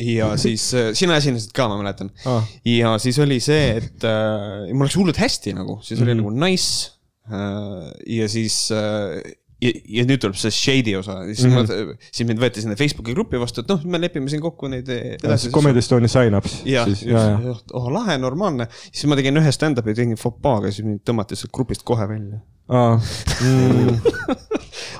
ja 0.00 0.30
siis 0.40 0.68
äh, 0.74 0.92
sina 0.96 1.16
esinesid 1.20 1.52
ka, 1.56 1.68
ma 1.68 1.76
mäletan 1.80 2.10
Aa. 2.28 2.40
ja 2.68 2.94
siis 3.02 3.18
oli 3.20 3.40
see, 3.44 3.76
et 3.80 4.04
äh, 4.08 4.70
mul 4.72 4.86
läks 4.88 4.96
hullult 5.00 5.20
hästi 5.20 5.52
nagu, 5.58 5.80
siis 5.84 6.00
Mhm. 6.00 6.06
oli 6.08 6.14
nagu 6.22 6.30
nice 6.30 6.90
äh,. 7.28 7.92
ja 8.20 8.28
siis 8.32 8.70
äh, 8.72 9.20
ja, 9.60 9.70
ja 10.00 10.04
nüüd 10.08 10.22
tuleb 10.22 10.38
see 10.40 10.48
shady 10.56 10.94
osa, 10.96 11.18
siis 11.28 11.42
mm, 11.44 11.50
Mhm. 11.52 11.64
-hmm. 11.68 11.90
ma, 11.92 11.96
siis 12.16 12.28
mind 12.28 12.40
võeti 12.40 12.62
sinna 12.64 12.76
Facebooki 12.80 13.12
gruppi 13.12 13.36
vastu, 13.42 13.60
et 13.60 13.68
noh, 13.68 13.82
me 13.84 14.00
lepime 14.00 14.28
siin 14.32 14.40
kokku 14.40 14.68
neid 14.72 14.88
edasi. 14.88 15.50
Comedy 15.52 15.78
Estonia 15.84 16.08
sign-ups. 16.08 16.62
jah, 16.64 16.88
ja, 17.04 17.24
ja. 17.44 17.54
oh 17.76 17.90
lahe, 17.92 18.16
normaalne, 18.18 18.68
siis 18.88 19.04
ma 19.04 19.16
tegin 19.20 19.36
ühe 19.36 19.52
stand-up'i, 19.52 19.92
tegin 19.94 20.16
fopaaga, 20.16 20.72
siis 20.72 20.86
mind 20.86 21.02
tõmmati 21.04 21.36
sealt 21.36 21.52
grupist 21.52 21.84
kohe 21.84 22.08
välja. 22.08 22.40
Mm, 23.40 23.96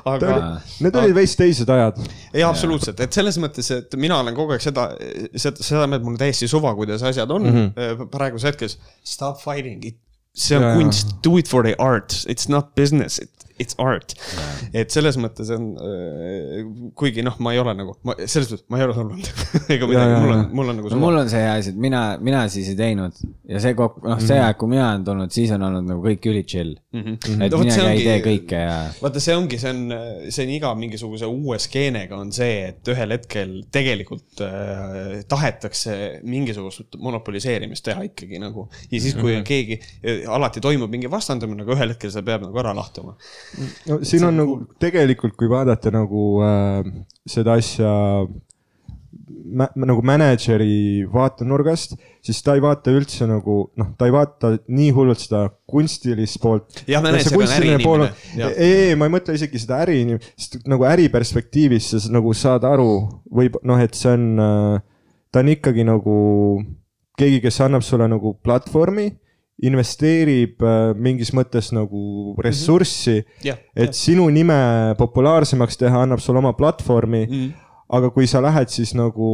aga 0.09 0.37
Need 0.81 0.97
olid 0.97 1.15
veits 1.17 1.37
teised 1.39 1.71
ajad. 1.71 1.99
jaa, 2.33 2.51
absoluutselt, 2.51 3.01
et 3.05 3.13
selles 3.13 3.39
mõttes, 3.43 3.71
et 3.75 3.97
mina 4.01 4.21
olen 4.23 4.37
kogu 4.37 4.57
aeg 4.57 4.65
seda, 4.65 4.91
seda, 5.35 5.63
seda 5.65 5.87
meelt, 5.91 6.05
mul 6.07 6.17
on 6.17 6.21
täiesti 6.21 6.49
suva, 6.51 6.75
kuidas 6.79 7.03
asjad 7.03 7.31
on 7.31 7.49
mm 7.49 7.59
-hmm. 7.59 8.09
praegusel 8.13 8.53
hetkel. 8.53 8.73
Stop 9.05 9.41
fighting 9.43 9.85
it, 9.85 9.99
see 10.35 10.59
on 10.59 10.75
kunst, 10.79 11.17
do 11.25 11.37
it 11.39 11.49
for 11.49 11.65
the 11.67 11.75
art, 11.79 12.25
it's 12.29 12.49
not 12.49 12.75
business, 12.75 13.21
it's 13.63 13.77
art. 13.83 14.15
et 14.73 14.91
selles 14.95 15.19
mõttes 15.21 15.51
on, 15.55 15.71
kuigi 16.99 17.25
noh, 17.27 17.37
ma 17.45 17.55
ei 17.55 17.61
ole 17.63 17.75
nagu, 17.79 17.95
ma 18.07 18.17
selles 18.25 18.51
mõttes, 18.51 18.65
ma 18.73 18.81
ei 18.81 18.87
ole 18.87 18.97
solvunud 18.97 19.31
ega 19.77 19.89
midagi, 19.91 20.17
mul 20.25 20.35
on 20.37 20.45
mul 20.61 20.73
on 20.73 20.81
nagu 20.81 20.93
no 20.95 21.01
mul 21.03 21.21
on 21.23 21.31
see 21.33 21.43
hea 21.45 21.55
asi, 21.59 21.75
et 21.75 21.81
mina, 21.81 22.03
mina 22.23 22.45
siis 22.53 22.71
ei 22.73 22.79
teinud 22.79 23.17
ja 23.51 23.63
see 23.63 23.75
kokku, 23.79 24.03
noh, 24.09 24.21
see 24.23 24.39
aeg, 24.41 24.59
kui 24.61 24.71
mina 24.73 24.89
olen 24.91 25.07
tulnud, 25.07 25.35
siis 25.35 25.53
on 25.57 25.65
olnud 25.69 25.89
nagu 25.91 26.05
kõik 26.05 26.31
üli 26.33 26.43
chill 26.49 26.75
mm. 26.93 27.03
-hmm. 27.05 27.45
et 27.45 27.51
No 27.51 27.59
vot, 27.61 27.67
mina 27.67 27.77
see 27.77 27.87
ei 27.87 27.93
ongi- 27.97 28.07
tee 28.09 28.21
kõike 28.27 28.63
ja 28.65 28.77
vaata, 29.03 29.23
see 29.23 29.37
ongi, 29.37 29.59
see 29.63 29.75
on, 29.75 29.83
see 30.29 30.47
on 30.47 30.55
iga 30.57 30.73
mingisuguse 30.79 31.29
uue 31.31 31.59
skeenega 31.63 32.19
on 32.19 32.33
see, 32.35 32.71
et 32.71 32.93
ühel 32.95 33.15
hetkel 33.17 33.57
tegelikult 33.73 34.45
äh, 34.47 35.21
tahetakse 35.31 35.97
mingisugust 36.25 36.97
monopoliseerimist 36.99 37.85
teha 37.87 38.05
ikkagi 38.09 38.41
nagu. 38.43 38.69
ja 38.91 39.01
siis, 39.01 39.15
kui 39.19 39.35
on 39.37 39.45
keegi, 39.47 39.81
alati 40.31 40.63
toimub 40.65 40.91
mingi 40.93 41.11
vastandumine, 41.11 41.65
aga 41.65 41.77
ühel 41.77 41.95
hetkel 41.95 42.13
see 42.13 42.25
peab 42.27 42.45
nagu 42.47 42.61
ära 42.63 42.75
lahtuma. 42.77 43.17
No 43.89 44.01
siin 44.07 44.27
on 44.29 44.39
nagu 44.43 44.61
tegelikult, 44.83 45.37
kui 45.39 45.51
vaadata 45.51 45.93
nagu 45.95 46.25
äh, 46.47 46.93
seda 47.29 47.59
asja 47.61 47.91
mä, 49.51 49.67
nagu 49.75 50.03
mänedžeri 50.07 51.07
vaatenurgast, 51.13 51.97
siis 52.25 52.41
ta 52.45 52.55
ei 52.57 52.63
vaata 52.65 52.93
üldse 52.95 53.27
nagu 53.29 53.57
noh, 53.79 53.93
ta 53.99 54.09
ei 54.09 54.15
vaata 54.15 54.53
nii 54.69 54.91
hullult 54.97 55.23
seda 55.23 55.45
kunstilist 55.71 56.41
poolt. 56.43 56.83
Jah, 56.91 57.03
mänedžer 57.05 57.37
on 57.39 57.55
äriinimene, 57.57 58.11
ei, 58.37 58.75
ei, 58.91 58.99
ma 58.99 59.09
ei 59.09 59.15
mõtle 59.17 59.37
isegi 59.39 59.63
seda 59.63 59.81
äriinimest, 59.85 60.35
sest 60.39 60.69
nagu 60.71 60.87
äriperspektiivist 60.89 61.97
sa 61.97 62.15
nagu 62.15 62.35
saad 62.37 62.67
aru, 62.69 62.93
võib 63.41 63.59
noh, 63.67 63.81
et 63.83 63.99
see 63.99 64.15
on 64.15 64.45
äh,, 64.45 64.85
ta 65.33 65.45
on 65.45 65.53
ikkagi 65.55 65.87
nagu 65.89 66.21
keegi, 67.21 67.43
kes 67.45 67.61
annab 67.67 67.85
sulle 67.87 68.09
nagu 68.11 68.35
platvormi, 68.45 69.11
investeerib 69.67 70.63
äh, 70.65 70.93
mingis 70.97 71.35
mõttes 71.37 71.71
nagu 71.77 72.35
ressurssi 72.41 73.19
mm, 73.21 73.43
jah, 73.45 73.59
et 73.77 73.97
sinu 73.97 74.29
nime 74.33 74.61
populaarsemaks 75.01 75.81
teha, 75.81 76.07
annab 76.07 76.23
sulle 76.25 76.41
oma 76.41 76.55
platvormi 76.57 77.27
mm.. 77.27 77.51
aga 77.97 78.13
kui 78.15 78.29
sa 78.31 78.43
lähed 78.45 78.73
siis 78.73 78.95
nagu 78.97 79.29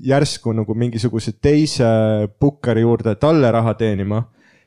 järsku 0.00 0.54
nagu 0.56 0.76
mingisuguse 0.78 1.36
teise 1.42 1.90
pukkari 2.40 2.86
juurde 2.86 3.18
talle 3.20 3.52
raha 3.52 3.76
teenima, 3.76 4.22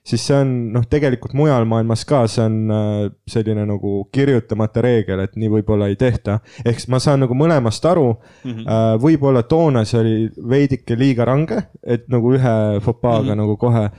siis 0.06 0.28
see 0.28 0.38
on 0.44 0.54
noh, 0.76 0.86
tegelikult 0.90 1.34
mujal 1.38 1.66
maailmas 1.70 2.06
ka, 2.10 2.22
see 2.30 2.46
on 2.46 2.62
äh, 2.78 3.02
selline 3.30 3.66
nagu 3.70 3.98
kirjutamata 4.14 4.86
reegel, 4.86 5.26
et 5.26 5.36
nii 5.42 5.52
võib-olla 5.58 5.90
ei 5.90 5.98
tehta. 5.98 6.38
ehk 6.66 6.86
ma 6.94 7.02
saan 7.02 7.26
nagu 7.26 7.38
mõlemast 7.38 7.86
aru 7.90 8.08
mm. 8.14 8.54
-hmm. 8.54 9.02
võib-olla 9.02 9.42
toona 9.50 9.86
see 9.90 10.00
oli 10.06 10.16
veidike 10.54 10.98
liiga 10.98 11.26
range, 11.26 11.58
et 11.82 12.10
nagu 12.14 12.38
ühe 12.38 12.58
fopaaga 12.86 13.24
mm 13.24 13.30
-hmm. 13.32 13.42
nagu 13.42 13.58
kohe, 13.58 13.90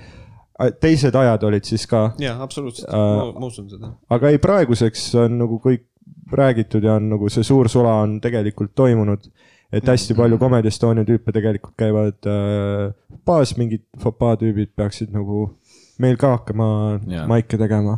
teised 0.80 1.14
ajad 1.16 1.46
olid 1.48 1.64
siis 1.68 1.86
ka 1.90 2.12
jah, 2.20 2.40
absoluutselt 2.40 2.88
Äh, 2.88 2.98
uh,, 2.98 3.32
ma 3.40 3.48
usun 3.48 3.70
seda. 3.70 3.94
aga 4.10 4.32
ei, 4.32 4.40
praeguseks 4.42 5.08
on 5.22 5.38
nagu 5.40 5.58
kõik 5.62 5.88
räägitud 6.32 6.84
ja 6.84 6.96
on 7.00 7.08
nagu 7.12 7.28
see 7.32 7.44
suur 7.44 7.68
sula 7.72 8.00
on 8.02 8.18
tegelikult 8.20 8.74
toimunud. 8.74 9.30
et 9.72 9.86
hästi 9.88 10.14
palju 10.14 10.36
Comedy 10.38 10.68
Estonia 10.68 11.04
tüüpe 11.08 11.32
tegelikult 11.32 11.76
käivad 11.80 12.28
äh, 12.28 12.92
baas, 13.24 13.56
mingid 13.56 13.86
fopaa 14.00 14.36
tüübid 14.36 14.74
peaksid 14.76 15.12
nagu 15.14 15.46
meil 16.02 16.18
ka 16.20 16.36
hakkama 16.36 17.00
Jaa. 17.08 17.26
maike 17.26 17.58
tegema. 17.58 17.96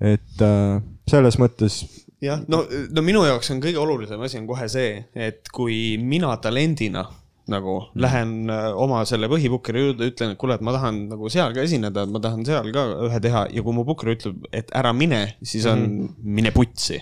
et 0.00 0.42
äh, 0.46 0.82
selles 1.10 1.38
mõttes 1.38 1.82
jah, 2.22 2.42
no, 2.48 2.62
no 2.94 3.02
minu 3.02 3.24
jaoks 3.26 3.50
on 3.50 3.62
kõige 3.64 3.80
olulisem 3.82 4.20
asi 4.22 4.38
on 4.38 4.46
kohe 4.48 4.68
see, 4.70 5.04
et 5.14 5.50
kui 5.52 5.98
mina 5.98 6.36
talendina 6.42 7.06
nagu 7.48 7.76
lähen 7.94 8.50
äh, 8.50 8.70
oma 8.76 9.04
selle 9.08 9.30
põhipukkeri 9.32 9.84
juurde, 9.86 10.10
ütlen, 10.12 10.34
et 10.34 10.40
kuule, 10.40 10.58
et 10.58 10.64
ma 10.66 10.74
tahan 10.76 11.06
nagu 11.10 11.30
seal 11.32 11.54
ka 11.56 11.64
esineda, 11.66 12.06
ma 12.06 12.20
tahan 12.22 12.44
seal 12.46 12.70
ka 12.74 12.86
ühe 13.08 13.20
teha 13.22 13.46
ja 13.54 13.64
kui 13.66 13.76
mu 13.76 13.86
pukker 13.88 14.12
ütleb, 14.14 14.44
et 14.52 14.70
ära 14.76 14.92
mine, 14.96 15.36
siis 15.42 15.66
on 15.66 15.80
mm 15.80 15.96
-hmm. 15.96 16.34
mine 16.38 16.50
putsi. 16.50 17.00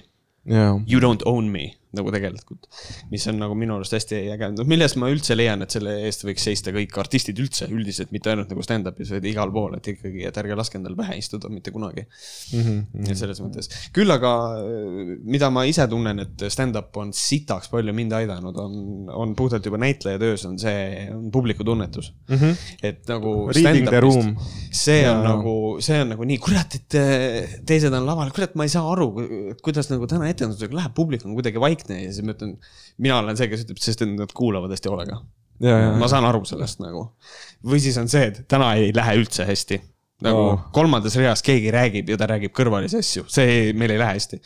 jaa, 0.48 0.80
You 0.86 1.00
don't 1.00 1.24
own 1.26 1.50
me 1.50 1.74
nagu 1.96 2.12
tegelikult, 2.12 2.68
mis 3.12 3.24
on 3.30 3.38
nagu 3.40 3.54
minu 3.58 3.78
arust 3.78 3.94
hästi 3.96 4.18
äge, 4.34 4.50
noh 4.52 4.68
millest 4.68 4.98
ma 5.00 5.08
üldse 5.12 5.36
leian, 5.36 5.62
et 5.64 5.72
selle 5.72 5.94
eest 6.08 6.24
võiks 6.26 6.44
seista 6.44 6.72
kõik 6.74 6.96
artistid 7.00 7.38
üldse 7.40 7.68
üldiselt, 7.72 8.12
mitte 8.12 8.32
ainult 8.32 8.50
nagu 8.52 8.64
stand-up'is, 8.64 9.12
vaid 9.14 9.28
igal 9.30 9.52
pool, 9.54 9.78
et 9.78 9.88
ikkagi, 9.94 10.26
et 10.28 10.40
ärge 10.42 10.58
laske 10.58 10.78
endale 10.80 10.98
pähe 10.98 11.16
istuda 11.20 11.50
mitte 11.52 11.72
kunagi 11.74 12.04
mm. 12.04 12.60
-hmm. 12.60 13.14
selles 13.18 13.40
mõttes, 13.44 13.70
küll 13.96 14.12
aga 14.12 14.32
mida 15.24 15.50
ma 15.54 15.64
ise 15.68 15.86
tunnen, 15.88 16.24
et 16.26 16.46
stand-up 16.52 16.96
on 17.00 17.14
sitaks 17.16 17.72
palju 17.72 17.94
mind 17.96 18.16
aidanud, 18.20 18.60
on, 18.60 19.08
on 19.14 19.34
puhtalt 19.38 19.64
juba 19.64 19.80
näitleja 19.80 20.20
töös 20.20 20.44
on 20.48 20.58
see, 20.60 21.08
on 21.14 21.30
publiku 21.32 21.64
tunnetus 21.64 22.12
mm. 22.28 22.36
-hmm. 22.36 22.56
et 22.82 23.08
nagu 23.08 23.34
see 24.72 25.00
on 25.08 25.22
Jaa. 25.22 25.28
nagu, 25.32 25.54
see 25.84 26.00
on 26.02 26.12
nagu 26.12 26.26
nii, 26.28 26.38
kurat, 26.42 26.74
et 26.78 26.96
teised 27.66 27.94
on 27.94 28.06
laval, 28.06 28.30
kurat, 28.34 28.54
ma 28.58 28.66
ei 28.66 28.72
saa 28.72 28.84
aru, 28.92 29.08
kuidas 29.64 29.90
nagu 29.92 30.08
täna 30.10 30.28
etendusega 30.30 30.76
läheb, 30.76 30.94
publik 30.96 31.24
on 31.26 31.34
kuidagi 31.36 31.60
vaikne, 31.62 31.77
vaikne 31.78 32.02
ja 32.04 32.12
siis 32.12 32.26
ma 32.26 32.34
ütlen, 32.34 32.56
mina 32.98 33.18
olen 33.22 33.38
see, 33.38 33.48
kes 33.50 33.66
ütleb, 33.66 33.82
sest 33.82 34.04
nad 34.06 34.32
kuulavad 34.34 34.72
hästi 34.74 34.90
hoolega. 34.90 35.20
ma, 35.98 36.08
saan 36.10 36.26
aru 36.28 36.44
sellest 36.46 36.82
nagu. 36.82 37.08
või 37.66 37.80
siis 37.82 37.98
on 37.98 38.08
see, 38.10 38.28
et 38.30 38.44
täna 38.48 38.74
ei 38.78 38.92
lähe 38.94 39.16
üldse 39.22 39.46
hästi. 39.48 39.80
nagu 40.22 40.38
oh. 40.38 40.62
kolmandas 40.74 41.14
reas 41.16 41.42
keegi 41.46 41.70
räägib 41.70 42.08
ja 42.10 42.18
ta 42.18 42.26
räägib 42.26 42.52
kõrvalisi 42.54 42.98
asju, 42.98 43.24
see 43.30 43.72
meil 43.72 43.94
ei 43.94 44.00
lähe 44.00 44.16
hästi. 44.18 44.40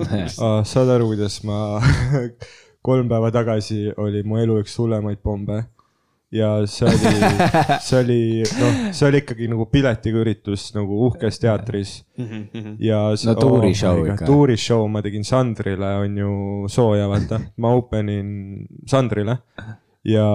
saad 0.72 0.92
aru, 0.94 1.12
kuidas 1.14 1.40
ma 1.46 1.80
kolm 2.86 3.08
päeva 3.10 3.32
tagasi 3.34 3.90
oli 3.98 4.22
mu 4.22 4.38
elu 4.38 4.60
üks 4.62 4.76
hullemaid 4.78 5.18
pombe 5.24 5.64
ja 6.36 6.50
see 6.70 6.88
oli, 6.88 7.14
see 7.86 8.00
oli, 8.00 8.20
noh, 8.60 8.76
see 8.96 9.08
oli 9.08 9.22
ikkagi 9.22 9.48
nagu 9.52 9.66
piletiga 9.72 10.20
üritus 10.22 10.68
nagu 10.76 11.00
uhkes 11.08 11.40
teatris 11.42 11.96
ja. 12.82 13.00
No 13.26 13.34
tuurishow 13.40 14.04
ikka. 14.04 14.26
tuurishow 14.28 14.86
ma 14.90 15.02
tegin 15.04 15.24
Sandrile 15.24 15.96
on 16.04 16.20
ju 16.20 16.30
sooja, 16.72 17.08
vaata, 17.10 17.40
ma 17.62 17.74
open 17.76 18.12
in 18.12 18.30
Sandrile 18.88 19.38
ja 20.06 20.26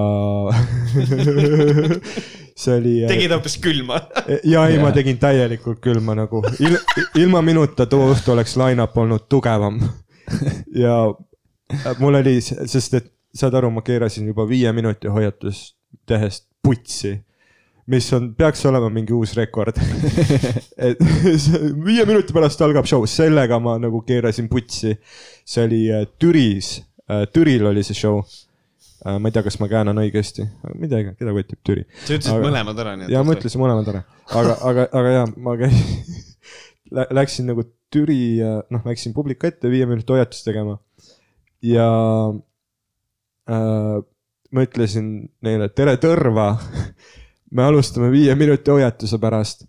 see 2.62 2.76
oli. 2.76 2.95
tegid 3.08 3.32
hoopis 3.32 3.58
külma. 3.64 4.02
ja 4.43 4.66
ei, 4.68 4.80
ma 4.82 4.91
tegin 4.95 5.20
täielikult 5.22 5.80
külma 5.84 6.16
nagu 6.18 6.43
Il,, 6.60 6.78
ilma 7.22 7.41
minuta 7.45 7.88
too 7.89 8.12
õhtu 8.12 8.36
oleks 8.36 8.58
line-up 8.60 8.97
olnud 8.97 9.28
tugevam. 9.32 9.80
ja 10.76 10.95
mul 11.99 12.20
oli, 12.20 12.39
sest 12.41 12.99
et 12.99 13.12
saad 13.36 13.56
aru, 13.56 13.70
ma 13.72 13.84
keerasin 13.86 14.28
juba 14.28 14.43
viie 14.47 14.72
minuti 14.76 15.08
hoiatust 15.08 15.78
tehes 16.08 16.44
putsi 16.64 17.18
mis 17.92 18.08
on, 18.14 18.30
peaks 18.38 18.64
olema 18.70 18.89
mingi 18.94 19.14
uus 19.16 19.34
rekord. 19.38 19.80
et 20.88 21.02
viie 21.88 22.06
minuti 22.08 22.36
pärast 22.36 22.62
algab 22.66 22.88
show, 22.89 23.06
sellega 23.10 23.60
ma 23.64 23.78
nagu 23.82 24.04
keerasin 24.08 24.50
putsi. 24.52 24.96
see 25.46 25.66
oli 25.66 25.82
äh, 25.92 26.08
Türis, 26.20 26.78
Türil 27.34 27.66
oli 27.68 27.84
see 27.84 27.98
show. 27.98 28.22
ma 29.02 29.28
ei 29.28 29.34
tea, 29.34 29.42
kas 29.42 29.58
ma 29.58 29.66
käänan 29.66 29.98
õigesti, 29.98 30.44
midagi, 30.78 31.16
keda 31.18 31.32
kotib 31.34 31.58
Türi. 31.66 31.88
sa 32.04 32.14
ütlesid 32.14 32.36
Aga- 32.36 32.46
mõlemad 32.46 32.82
ära, 32.84 32.92
nii 33.00 33.08
et. 33.08 33.14
ja 33.16 33.24
ma 33.26 33.34
ütlesin 33.34 33.62
mõlemad 33.64 33.88
ära, 33.89 34.02
aga, 34.30 34.58
aga, 34.70 34.86
aga 35.00 35.14
ja 35.16 35.24
ma 35.42 35.56
käisin, 35.58 36.20
läksin 37.18 37.50
nagu 37.50 37.66
Türi, 37.92 38.20
noh, 38.70 38.86
läksin 38.86 39.16
publiku 39.18 39.50
ette 39.50 39.72
viie 39.74 39.88
minuti 39.89 40.14
hoiatust 40.14 40.46
tegema. 40.46 40.78
ja 41.66 41.89
äh, 43.50 43.98
ma 44.52 44.66
ütlesin 44.68 45.30
neile 45.41 45.70
tere 45.70 45.95
tõrva. 46.02 46.56
me 47.56 47.64
alustame 47.64 48.12
viie 48.12 48.36
minuti 48.36 48.72
hoiatuse 48.72 49.18
pärast. 49.20 49.66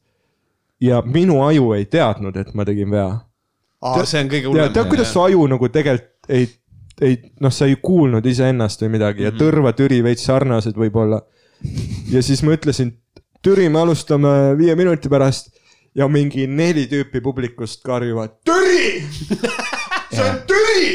ja 0.80 1.02
minu 1.06 1.42
aju 1.46 1.72
ei 1.72 1.84
teadnud, 1.86 2.36
et 2.36 2.54
ma 2.54 2.64
tegin 2.64 2.90
vea 2.90 3.20
see 4.06 4.20
on 4.22 4.30
kõige 4.30 4.46
hullem. 4.50 4.72
tead, 4.72 4.88
kuidas 4.90 5.12
su 5.12 5.20
aju 5.22 5.46
nagu 5.50 5.68
tegelikult 5.68 6.10
ei, 6.28 6.46
ei 7.02 7.16
noh, 7.42 7.50
sa 7.54 7.66
ei 7.66 7.76
kuulnud 7.82 8.26
iseennast 8.26 8.82
või 8.84 8.92
midagi 8.96 9.24
ja 9.26 9.30
Mhm. 9.30 9.38
tõrva, 9.40 9.72
Türi 9.74 10.02
veits 10.04 10.24
sarnased 10.24 10.76
võib-olla. 10.78 11.22
ja 12.10 12.22
siis 12.22 12.42
ma 12.42 12.54
ütlesin, 12.56 12.92
Türi, 13.42 13.68
me 13.68 13.80
alustame 13.80 14.54
viie 14.58 14.74
minuti 14.76 15.08
pärast 15.08 15.50
ja 15.94 16.08
mingi 16.08 16.46
neli 16.46 16.86
tüüpi 16.86 17.20
publikust 17.22 17.82
karjuvad 17.82 18.38
Türi, 18.44 19.02
see 20.12 20.24
on 20.30 20.38
Türi. 20.46 20.88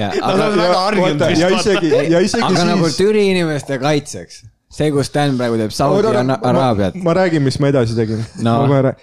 ja, 0.00 0.08
Nad 0.14 0.34
on 0.34 0.40
aga, 0.40 0.56
väga 0.62 0.80
harjunud 0.86 1.24
vist 1.28 1.42
ja 1.42 1.48
isegi, 1.58 1.92
ja 2.12 2.20
isegi 2.24 2.44
aga 2.48 2.64
nagu 2.70 2.88
siis. 2.88 2.96
Türi 3.00 3.24
inimeste 3.32 3.78
kaitseks, 3.82 4.42
see, 4.78 4.90
kus 4.94 5.10
Dan 5.14 5.36
praegu 5.40 5.58
teeb 5.60 5.74
Saudi 5.74 6.08
Ara- 6.12 6.38
Araabiat. 6.50 6.94
ma 7.02 7.14
räägin, 7.18 7.42
mis 7.46 7.58
ma 7.62 7.70
edasi 7.72 7.96
tegin 7.98 8.22
No. 8.42 8.66
no.. 8.66 8.94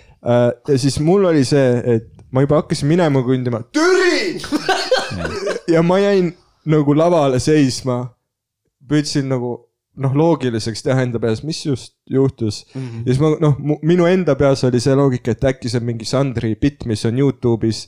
ja 0.67 0.77
siis 0.77 0.99
mul 0.99 1.25
oli 1.31 1.43
see, 1.47 1.67
et 1.95 2.09
ma 2.31 2.45
juba 2.45 2.61
hakkasin 2.61 2.87
minema 2.91 3.23
kõndima, 3.27 3.63
Türi. 3.75 4.39
ja 5.73 5.81
ma 5.83 5.99
jäin 5.99 6.33
nagu 6.65 6.95
lavale 6.97 7.39
seisma. 7.41 8.05
püüdsin 8.91 9.29
nagu 9.31 9.51
noh, 10.01 10.13
loogiliseks 10.15 10.83
teha 10.83 11.03
enda 11.05 11.19
peas, 11.19 11.41
mis 11.47 11.59
just 11.65 11.93
juhtus 12.09 12.65
mm. 12.73 12.81
-hmm. 12.81 13.03
ja 13.05 13.13
siis 13.13 13.19
ma 13.21 13.29
noh, 13.39 13.55
minu 13.83 14.05
enda 14.07 14.35
peas 14.35 14.63
oli 14.67 14.79
see 14.79 14.95
loogika, 14.95 15.31
et 15.31 15.43
äkki 15.43 15.69
see 15.69 15.79
on 15.79 15.85
mingi 15.85 16.05
Sandri 16.05 16.55
bitt, 16.55 16.85
mis 16.85 17.05
on 17.05 17.17
Youtube'is. 17.19 17.87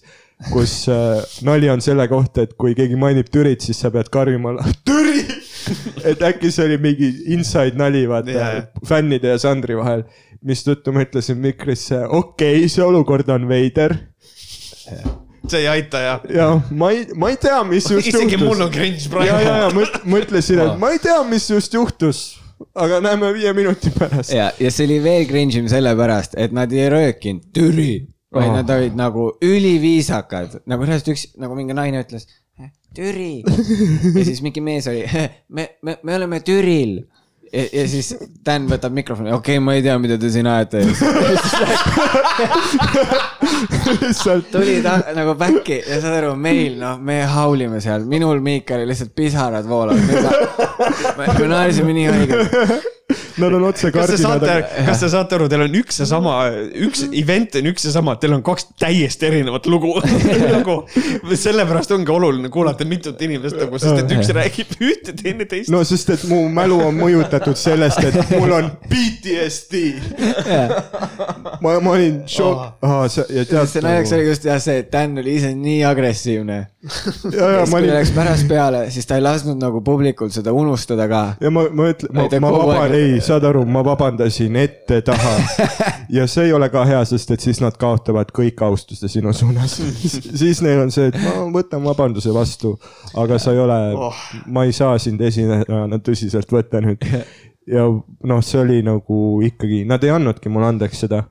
Kus 0.52 0.88
äh, 0.92 1.22
nali 1.46 1.70
on 1.72 1.82
selle 1.82 2.08
kohta, 2.12 2.48
et 2.48 2.58
kui 2.60 2.76
keegi 2.78 2.98
mainib 3.00 3.32
Türit, 3.34 3.64
siis 3.66 3.80
sa 3.84 3.92
pead 3.94 4.12
karjuma 4.14 4.56
Türi. 4.88 5.24
et 6.04 6.22
äkki 6.24 6.52
see 6.52 6.68
oli 6.68 6.78
mingi 6.84 7.10
inside 7.36 7.80
nali, 7.80 8.04
vaata 8.10 8.34
yeah. 8.34 8.62
fännide 8.88 9.36
ja 9.36 9.40
Sandri 9.40 9.78
vahel. 9.80 10.04
mistõttu 10.44 10.92
ma 10.92 11.06
ütlesin 11.06 11.40
mikrisse, 11.40 12.02
okei 12.04 12.58
okay,, 12.64 12.72
see 12.72 12.84
olukord 12.84 13.30
on 13.32 13.48
veider 13.48 13.96
see 15.48 15.60
ei 15.60 15.68
aita 15.68 16.00
ja. 16.00 16.14
ja 16.30 16.48
ma 16.72 16.92
ei, 16.92 17.06
ma 17.16 17.30
ei 17.32 17.38
tea, 17.40 17.64
mis 17.68 17.90
just 17.92 18.08
isegi 18.08 18.38
mul 18.40 18.54
juhtus 18.54 18.66
on. 18.66 18.72
cringe 18.72 19.04
ja, 19.04 19.10
praegu 19.12 19.34
ja, 19.48 19.58
ja 19.64 19.74
mõt- 19.76 20.00
mõtlesin, 20.16 20.64
et 20.64 20.80
ma 20.80 20.94
ei 20.96 21.02
tea, 21.04 21.18
mis 21.28 21.50
just 21.52 21.76
juhtus, 21.76 22.22
aga 22.76 23.02
näeme 23.04 23.34
viie 23.36 23.54
minuti 23.56 23.92
pärast. 23.96 24.32
ja, 24.36 24.52
ja 24.60 24.72
see 24.72 24.88
oli 24.88 25.00
veel 25.04 25.28
cringe 25.30 25.60
im 25.60 25.70
sellepärast, 25.72 26.38
et 26.40 26.56
nad 26.56 26.72
ei 26.76 26.88
röökinud 26.92 27.50
Türi, 27.56 27.92
vaid 28.34 28.50
Aa. 28.50 28.56
nad 28.62 28.70
olid 28.76 28.96
nagu 28.98 29.28
üliviisakad, 29.44 30.62
nagu 30.70 30.88
reaalselt 30.88 31.14
üks, 31.16 31.28
nagu 31.42 31.58
mingi 31.58 31.76
naine 31.78 32.04
ütles. 32.04 32.28
Türi 32.94 33.42
ja 34.14 34.24
siis 34.26 34.44
mingi 34.46 34.62
mees 34.62 34.86
oli, 34.88 35.02
me, 35.50 35.70
me, 35.82 35.98
me 36.06 36.16
oleme 36.16 36.40
Türil 36.46 37.00
ja, 37.54 37.64
ja 37.74 37.86
siis 37.90 38.12
Dan 38.46 38.68
võtab 38.70 38.94
mikrofoni, 38.94 39.32
okei 39.34 39.58
okay,, 39.58 39.64
ma 39.64 39.74
ei 39.78 39.84
tea, 39.86 39.96
mida 40.02 40.18
te 40.22 40.30
siin 40.34 40.48
ajate. 40.50 40.84
lihtsalt 44.02 44.50
tuli 44.54 44.80
ta 44.86 45.00
nagu 45.18 45.34
back'i 45.40 45.80
ja 45.82 46.00
saad 46.04 46.20
aru, 46.22 46.34
meil 46.38 46.78
noh, 46.82 46.98
me 47.02 47.22
haulime 47.34 47.82
seal, 47.84 48.06
minul 48.10 48.42
Miikalil 48.46 48.90
lihtsalt 48.94 49.14
pisarad 49.18 49.66
voolavad. 49.70 50.02
me 51.18 51.48
naersime 51.50 51.98
nii 51.98 52.10
haigelt. 52.12 52.92
Nad 53.42 53.58
on 53.58 53.68
otse 53.70 53.92
kardinad,, 53.94 54.46
kas 54.88 55.04
te 55.04 55.10
saate 55.14 55.38
aru, 55.38 55.50
teil 55.52 55.66
on 55.66 55.78
üks 55.82 56.02
ja 56.04 56.08
sama, 56.10 56.38
üks 56.88 57.06
event 57.10 57.58
on 57.60 57.70
üks 57.72 57.88
ja 57.88 57.94
sama, 57.96 58.16
teil 58.22 58.36
on 58.38 58.44
kaks 58.46 58.70
täiesti 58.82 59.30
erinevat 59.30 59.68
lugu 59.72 59.96
nagu 60.58 60.80
sellepärast 61.34 61.94
ongi 61.96 62.12
oluline 62.14 62.52
kuulata 62.54 62.86
mitut 62.88 63.22
inimest 63.26 63.58
nagu, 63.60 63.80
sest 63.82 64.04
et 64.04 64.14
üks 64.18 64.32
räägib 64.36 64.76
üht 64.80 65.10
ja 65.10 65.16
teine 65.18 65.48
teist. 65.50 65.72
no 65.74 65.84
sest, 65.88 66.12
et 66.14 66.26
mu 66.30 66.44
mälu 66.54 66.80
on 66.88 66.98
mõjutatud 67.00 67.58
sellest, 67.60 68.04
et 68.04 68.36
mul 68.36 68.54
on 68.58 68.70
PTSD. 68.92 69.82
ma, 71.64 71.76
ma 71.80 71.96
olin 71.96 72.22
šok-, 72.30 72.64
see 73.14 73.26
ja 73.40 73.46
tead. 73.50 73.72
see 73.72 73.84
naljakas 73.86 74.16
oli 74.18 74.30
just 74.30 74.48
jah 74.48 74.62
see, 74.64 74.84
et 74.84 74.92
Dan 74.94 75.18
oli 75.22 75.38
ise 75.40 75.54
nii 75.58 75.82
agressiivne. 75.90 76.60
ja, 77.34 77.50
ja 77.58 77.64
siis 77.64 77.72
ma 77.72 77.80
kui 77.80 77.88
olin 77.88 77.96
läks 77.96 78.14
pärast 78.16 78.48
peale, 78.50 78.84
siis 78.94 79.08
ta 79.10 79.18
ei 79.18 79.24
lasknud 79.26 79.62
nagu 79.62 79.82
publikul 79.86 80.32
seda 80.36 80.54
unustada 80.56 81.08
ka. 81.12 81.24
ja 81.42 81.54
ma, 81.54 81.66
ma 81.72 81.90
ütlen, 81.94 82.14
ma 82.18 82.28
ta 82.32 82.42
ma 82.44 82.54
vaban-, 82.54 82.98
ei, 82.98 83.20
saad 83.26 83.46
aru, 83.48 83.64
ma 83.66 83.84
vabandasin 83.86 84.56
ette-taha. 84.60 85.34
ja 86.18 86.28
see 86.28 86.48
ei 86.50 86.54
ole 86.54 86.70
ka 86.74 86.86
hea, 86.88 87.02
sest 87.08 87.32
et 87.36 87.44
siis 87.44 87.62
nad 87.64 87.78
kaotavad 87.80 88.32
kõik 88.36 88.62
austuse 88.66 89.10
sinu 89.12 89.34
suunas. 89.36 89.78
siis 90.42 90.62
neil 90.66 90.84
on 90.86 90.94
see, 90.94 91.10
et 91.12 91.18
ma 91.22 91.48
võtan 91.54 91.84
vabanduse 91.86 92.34
vastu, 92.36 92.76
aga 93.20 93.40
sa 93.42 93.56
ei 93.56 93.64
ole 93.64 93.80
Oh., 93.94 94.16
ma 94.48 94.64
ei 94.68 94.74
saa 94.76 94.98
sind 95.02 95.22
esinejana 95.22 96.00
tõsiselt 96.04 96.52
võtta 96.52 96.82
nüüd. 96.84 97.04
ja 97.68 97.86
noh, 97.88 98.42
see 98.44 98.60
oli 98.62 98.82
nagu 98.86 99.18
ikkagi, 99.46 99.84
nad 99.88 100.04
ei 100.04 100.12
andnudki 100.14 100.52
mulle 100.52 100.72
andeks 100.74 101.06
seda. 101.06 101.24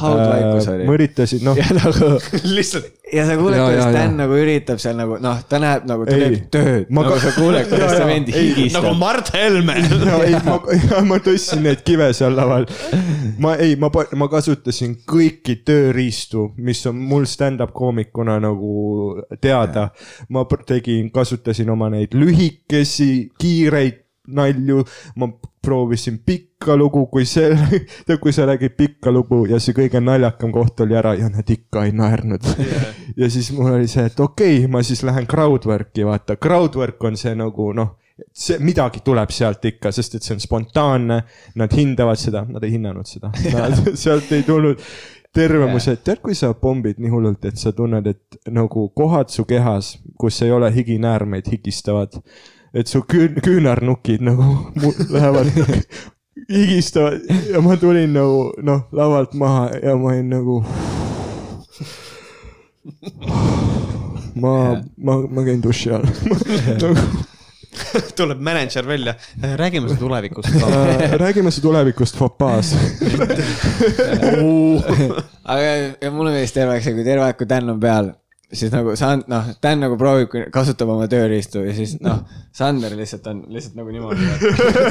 haudvaikus 0.00 0.68
oli 0.72 0.86
ma. 0.88 0.96
üritasin, 0.96 1.44
noh, 1.44 1.58
ja 1.60 1.66
nagu, 1.76 2.12
lihtsalt 2.48 2.96
ja 3.12 3.26
sa 3.26 3.36
kuuled, 3.38 3.58
kuidas 3.60 3.92
Dan 3.94 4.16
nagu 4.18 4.34
üritab 4.34 4.80
seal 4.82 4.96
nagu 4.98 5.18
noh, 5.22 5.42
ta 5.48 5.60
näeb 5.62 5.84
nagu, 5.86 6.06
ta 6.08 6.16
teeb 6.18 6.48
tööd, 6.52 6.88
nagu 6.90 7.12
ka- 7.12 7.18
sa 7.22 7.32
kuuled, 7.36 7.68
kuidas 7.70 7.92
see 7.98 8.08
vend 8.08 8.30
Ei, 8.30 8.32
nagu 8.34 8.56
higistab. 8.56 8.88
Mart 8.98 9.30
Helme. 9.34 9.76
ja 10.08 10.16
ei, 10.26 10.38
ma, 10.46 10.56
ja 10.80 11.02
ma 11.06 11.20
tõstsin 11.22 11.62
neid 11.66 11.84
kive 11.86 12.08
seal 12.16 12.34
laval. 12.36 12.66
ma 13.42 13.54
ei, 13.62 13.76
ma, 13.80 13.90
ma 13.92 14.30
kasutasin 14.32 14.96
kõiki 15.06 15.60
tööriistu, 15.66 16.48
mis 16.58 16.82
on 16.90 16.98
mul 17.12 17.28
stand-up 17.30 17.74
koomikuna 17.76 18.40
nagu 18.42 19.20
teada. 19.40 19.90
ma 20.28 20.46
tegin, 20.66 21.12
kasutasin 21.14 21.70
oma 21.70 21.90
neid 21.92 22.16
lühikesi, 22.16 23.30
kiireid 23.38 24.05
nalju, 24.26 24.84
ma 25.16 25.28
proovisin 25.66 26.20
pikka 26.26 26.76
lugu, 26.78 27.06
kui 27.10 27.26
see, 27.26 27.50
tead, 28.06 28.18
kui 28.22 28.32
sa 28.32 28.46
räägid 28.46 28.76
pikka 28.78 29.12
lugu 29.14 29.44
ja 29.50 29.60
see 29.62 29.74
kõige 29.76 30.00
naljakam 30.02 30.54
koht 30.54 30.80
oli 30.84 30.96
ära 30.98 31.16
ja 31.18 31.30
nad 31.32 31.50
ikka 31.50 31.86
ei 31.86 31.94
naernud. 31.96 32.46
Yeah.. 32.56 32.88
ja 33.16 33.30
siis 33.30 33.50
mul 33.54 33.74
oli 33.78 33.90
see, 33.90 34.06
et 34.06 34.20
okei 34.20 34.60
okay,, 34.60 34.72
ma 34.72 34.82
siis 34.86 35.02
lähen 35.06 35.28
crowdwork'i, 35.30 36.06
vaata, 36.06 36.38
crowdwork 36.40 37.04
on 37.10 37.18
see 37.20 37.34
nagu 37.38 37.72
noh 37.76 37.96
see 38.32 38.56
midagi 38.64 39.02
tuleb 39.04 39.32
sealt 39.34 39.64
ikka, 39.68 39.92
sest 39.92 40.16
et 40.16 40.24
see 40.24 40.36
on 40.36 40.40
spontaanne, 40.40 41.20
nad 41.60 41.76
hindavad 41.76 42.20
seda, 42.20 42.46
nad 42.48 42.64
ei 42.64 42.76
hinnanud 42.76 43.08
seda 43.08 43.32
sealt 44.04 44.32
ei 44.32 44.46
tulnud. 44.46 44.80
Terve 45.36 45.66
mu 45.68 45.76
see, 45.82 45.92
et 45.98 46.00
tead, 46.00 46.22
kui 46.24 46.32
sa 46.32 46.54
pommid 46.56 46.96
nii 47.02 47.10
hullult, 47.12 47.44
et 47.44 47.60
sa 47.60 47.74
tunned, 47.76 48.06
et 48.08 48.52
nagu 48.56 48.86
kohad 48.96 49.28
su 49.28 49.44
kehas, 49.44 49.98
kus 50.16 50.38
ei 50.46 50.54
ole 50.54 50.70
higinäärmeid, 50.72 51.50
higistavad. 51.52 52.16
Et 52.76 52.88
su 52.90 52.98
küün-, 53.08 53.40
küünarnukid 53.42 54.20
nagu 54.26 54.44
lähevad 55.14 55.46
higistavad 56.52 57.20
ja 57.52 57.60
ma 57.64 57.76
tulin 57.80 58.12
nagu 58.14 58.52
noh, 58.62 58.80
lavalt 58.92 59.34
maha 59.34 59.70
ja 59.82 59.96
ma 59.96 60.08
olin 60.12 60.30
nagu. 60.30 60.64
ma, 64.42 64.52
ma, 64.96 65.16
ma 65.26 65.44
käin 65.46 65.62
duši 65.64 65.90
all 65.96 66.04
nagu,. 66.04 66.96
tuleb 68.16 68.40
mänedžer 68.40 68.84
välja, 68.88 69.14
räägime 69.56 69.88
su 69.88 69.96
tulevikust. 69.96 70.48
äh, 70.54 70.60
räägime 71.20 71.50
su 71.50 71.60
tulevikust 71.60 72.16
Fopaas. 72.16 72.74
aga 75.44 75.66
ja 76.00 76.10
mulle 76.10 76.30
meeldis 76.30 76.52
terve 76.52 76.72
aeg 76.76 76.84
see, 76.84 76.94
kui 76.94 77.04
terve 77.04 77.24
aeg, 77.26 77.36
kui 77.40 77.48
Dan 77.48 77.70
on 77.74 77.80
peal, 77.80 78.12
siis 78.52 78.72
nagu 78.72 78.94
Sand-, 78.98 79.26
noh, 79.30 79.48
Dan 79.62 79.80
nagu 79.82 79.96
proovib, 79.98 80.34
kasutab 80.54 80.90
oma 80.94 81.08
tööriistu 81.10 81.64
ja 81.66 81.72
siis 81.76 81.96
noh, 82.02 82.22
Sander 82.56 82.94
lihtsalt 82.98 83.26
on 83.30 83.42
lihtsalt 83.52 83.78
nagu 83.78 83.94
niimoodi. 83.94 84.28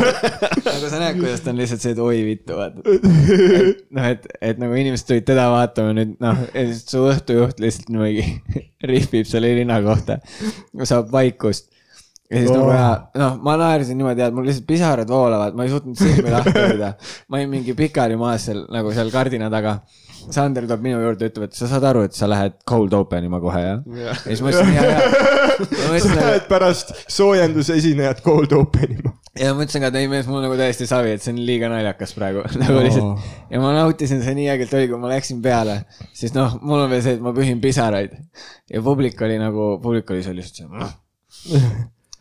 nagu 0.68 0.89
sa 0.91 0.99
näed, 1.01 1.20
kuidas 1.22 1.45
ta 1.45 1.53
on 1.53 1.62
lihtsalt 1.62 1.86
see, 1.86 1.95
et 1.95 2.01
oi 2.03 2.24
vittu, 2.28 2.58
vaata. 2.60 2.84
noh, 3.95 4.10
et, 4.10 4.28
et 4.41 4.60
nagu 4.62 4.76
inimesed 4.82 5.08
tulid 5.10 5.28
teda 5.28 5.47
vaatama 5.53 5.95
nüüd 5.97 6.18
noh, 6.24 6.43
su 6.82 7.06
õhtujuht 7.12 7.64
lihtsalt 7.64 7.93
niimoodi 7.93 8.28
rihvib 8.91 9.30
selle 9.30 9.56
linna 9.60 9.80
kohta, 9.86 10.20
saab 10.84 11.14
vaikust 11.16 11.72
ja 12.32 12.39
siis 12.39 12.51
nagu 12.51 12.66
Oh. 12.66 12.74
ja 12.74 13.22
noh, 13.22 13.38
ma 13.43 13.56
naersin 13.60 13.97
niimoodi, 13.99 14.24
et 14.26 14.34
mul 14.34 14.47
lihtsalt 14.49 14.68
pisarad 14.68 15.10
voolavad, 15.10 15.56
ma 15.58 15.66
ei 15.66 15.72
suutnud 15.74 15.99
silmi 15.99 16.34
lahti 16.34 16.56
hoida. 16.58 16.93
ma 17.30 17.38
olin 17.38 17.51
mingi 17.51 17.76
pikali 17.78 18.18
maas 18.18 18.47
seal 18.49 18.66
nagu 18.74 18.93
seal 18.95 19.12
kardina 19.14 19.49
taga. 19.53 19.80
Sander 20.34 20.66
tuleb 20.66 20.84
minu 20.86 21.00
juurde, 21.02 21.30
ütleb, 21.30 21.50
et 21.50 21.58
sa 21.58 21.68
saad 21.70 21.86
aru, 21.90 22.06
et 22.08 22.16
sa 22.18 22.30
lähed 22.30 22.58
cold 22.68 22.94
open 22.98 23.28
ima 23.28 23.40
kohe 23.44 23.62
jah? 23.62 23.84
ja 24.00 24.16
siis 24.24 24.42
ma 24.44 24.52
ütlesin 24.54 24.76
ja, 24.76 24.86
ja. 24.90 25.10
ma 25.60 25.92
mõtlesin, 25.92 26.16
Lähed 26.20 26.48
pärast 26.50 26.94
soojendusesinejat 27.18 28.22
cold 28.26 28.56
open 28.58 28.98
ima. 28.98 29.14
ja 29.40 29.54
ma 29.56 29.66
ütlesin 29.66 29.86
ka, 29.86 29.92
et 29.92 30.00
ei 30.02 30.10
mees, 30.12 30.30
mul 30.32 30.44
nagu 30.46 30.58
täiesti 30.60 30.88
savi, 30.90 31.16
et 31.16 31.26
see 31.26 31.34
on 31.36 31.42
liiga 31.48 31.70
naljakas 31.72 32.16
praegu 32.18 32.46
nagu 32.64 32.84
lihtsalt. 32.86 33.26
ja 33.52 33.64
ma 33.64 33.74
nautisin, 33.78 34.24
see 34.26 34.38
nii 34.40 34.52
ägelt 34.56 34.76
oli, 34.78 34.92
kui 34.92 35.02
ma 35.02 35.12
läksin 35.14 35.42
peale, 35.46 35.82
siis 36.16 36.36
noh, 36.38 36.58
mul 36.62 36.86
on 36.86 36.94
veel 36.94 37.04
see, 37.06 37.18
et 37.20 37.26
ma 37.26 37.36
pühin 37.36 37.64
pisaraid 37.64 38.16
ja 38.72 38.86
publik 38.86 39.22
oli 39.26 39.40
nagu, 39.42 39.76
publik 39.84 40.16
oli 40.16 40.24
seal 40.26 40.40
lihtsalt 40.40 40.64
see. 40.66 41.60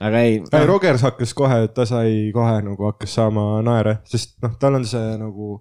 aga 0.04 0.24
ei 0.26 0.40
Äh, 0.52 0.66
Rogers 0.66 1.04
hakkas 1.06 1.34
kohe, 1.36 1.68
ta 1.74 1.86
sai 1.88 2.30
kohe 2.34 2.58
nagu 2.66 2.90
hakkas 2.90 3.14
saama 3.20 3.62
naere, 3.64 3.98
sest 4.10 4.36
noh, 4.44 4.56
tal 4.60 4.80
on 4.80 4.86
see 4.88 5.14
nagu, 5.20 5.58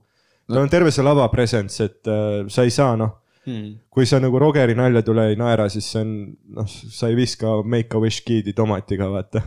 tal 0.48 0.58
on 0.64 0.70
terve 0.70 0.92
see 0.92 1.04
lava 1.06 1.28
presence, 1.32 1.80
et 1.84 2.08
äh, 2.08 2.48
sa 2.50 2.64
ei 2.64 2.70
saa 2.72 2.96
noh, 3.00 3.20
Hmm. 3.44 3.74
kui 3.92 4.06
sa 4.08 4.22
nagu 4.24 4.40
Rogeri 4.40 4.72
nalja 4.74 5.02
tule 5.04 5.26
ei 5.28 5.36
naera, 5.36 5.66
siis 5.68 5.84
see 5.92 6.00
on 6.00 6.12
noh, 6.56 6.64
sa 6.66 7.10
ei 7.12 7.16
viska 7.18 7.58
Make 7.68 7.92
a 7.92 8.00
Wish 8.00 8.22
giidi 8.24 8.54
tomatiga, 8.56 9.10
vaata. 9.12 9.42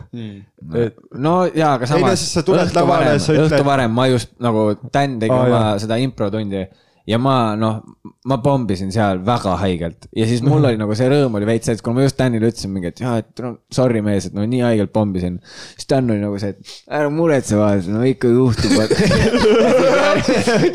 et 0.77 0.99
no 1.17 1.31
jaa, 1.49 1.71
aga 1.79 1.87
samas 1.89 2.19
siis 2.21 2.35
sa 2.37 2.43
tuled 2.45 2.61
õhtu 2.67 2.77
lavale, 2.77 3.07
varem, 3.07 3.19
sa 3.25 3.33
ütled- 3.33 3.55
õhtu 3.57 3.65
varem 3.65 3.91
ma 3.97 4.05
just 4.11 4.35
nagu 4.39 4.67
Dan 4.93 5.17
tegi 5.17 5.33
Aa, 5.33 5.47
oma 5.47 5.61
jah. 5.63 5.79
seda 5.81 5.97
improtundi 5.97 6.61
ja 7.07 7.17
ma 7.21 7.55
noh, 7.55 7.79
ma 8.27 8.37
pommisin 8.43 8.89
seal 8.91 9.21
väga 9.25 9.55
haigelt 9.61 10.07
ja 10.15 10.25
siis 10.27 10.41
mul 10.43 10.65
oli 10.67 10.77
nagu 10.79 10.95
see 10.97 11.07
rõõm 11.11 11.37
oli 11.39 11.47
veits 11.47 11.65
see, 11.69 11.75
et 11.77 11.83
kui 11.83 11.93
ma 11.95 12.03
just 12.03 12.17
Danile 12.19 12.49
ütlesin 12.51 12.71
mingi, 12.73 12.87
et 12.91 12.99
jaa, 13.03 13.17
et 13.21 13.43
no 13.43 13.49
sorry 13.73 14.01
mees, 14.03 14.27
et 14.27 14.35
no 14.35 14.43
nii 14.43 14.61
haigelt 14.65 14.91
pommisin. 14.95 15.37
siis 15.77 15.87
Dan 15.87 16.11
oli 16.11 16.19
nagu 16.19 16.39
see, 16.41 16.51
et 16.51 16.59
ära 16.99 17.09
muretse 17.13 17.55
vaata, 17.59 17.93
no 17.93 18.03
ikka 18.07 18.27
juhtub. 18.33 18.75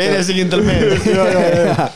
enesekindel 0.07 0.63
mees. 0.65 1.07
ja, 1.13 1.25
ja, 1.29 1.45
ja, 1.53 1.89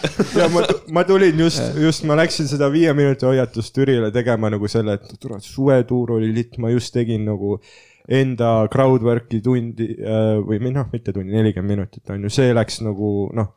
ja 0.42 0.48
ma, 0.52 0.58
ma 0.92 1.04
tulin 1.08 1.40
just, 1.46 1.64
just 1.80 2.04
ma 2.08 2.18
läksin 2.20 2.46
seda 2.50 2.68
viie 2.72 2.92
minuti 2.96 3.28
hoiatust 3.28 3.72
Türile 3.76 4.10
tegema 4.12 4.52
nagu 4.52 4.68
selle, 4.68 4.92
et 5.00 5.06
tule, 5.20 5.40
suvetuur 5.40 6.18
oli 6.18 6.28
litt, 6.36 6.58
ma 6.60 6.68
just 6.74 6.92
tegin 6.96 7.24
nagu 7.28 7.56
enda 8.06 8.68
crowdwork'i 8.70 9.40
tundi 9.42 9.94
äh, 9.96 10.36
või 10.44 10.60
noh, 10.68 10.86
mitte 10.92 11.12
tundi, 11.16 11.32
nelikümmend 11.32 11.72
minutit 11.72 12.04
on 12.12 12.20
ju, 12.26 12.30
see 12.36 12.52
läks 12.54 12.82
nagu 12.84 13.30
noh, 13.34 13.48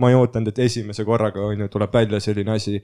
ma 0.00 0.10
ei 0.10 0.16
ootanud, 0.18 0.50
et 0.50 0.58
esimese 0.66 1.04
korraga 1.06 1.44
on 1.44 1.64
ju, 1.64 1.68
tuleb 1.70 1.92
välja 1.94 2.20
selline 2.22 2.56
asi. 2.56 2.80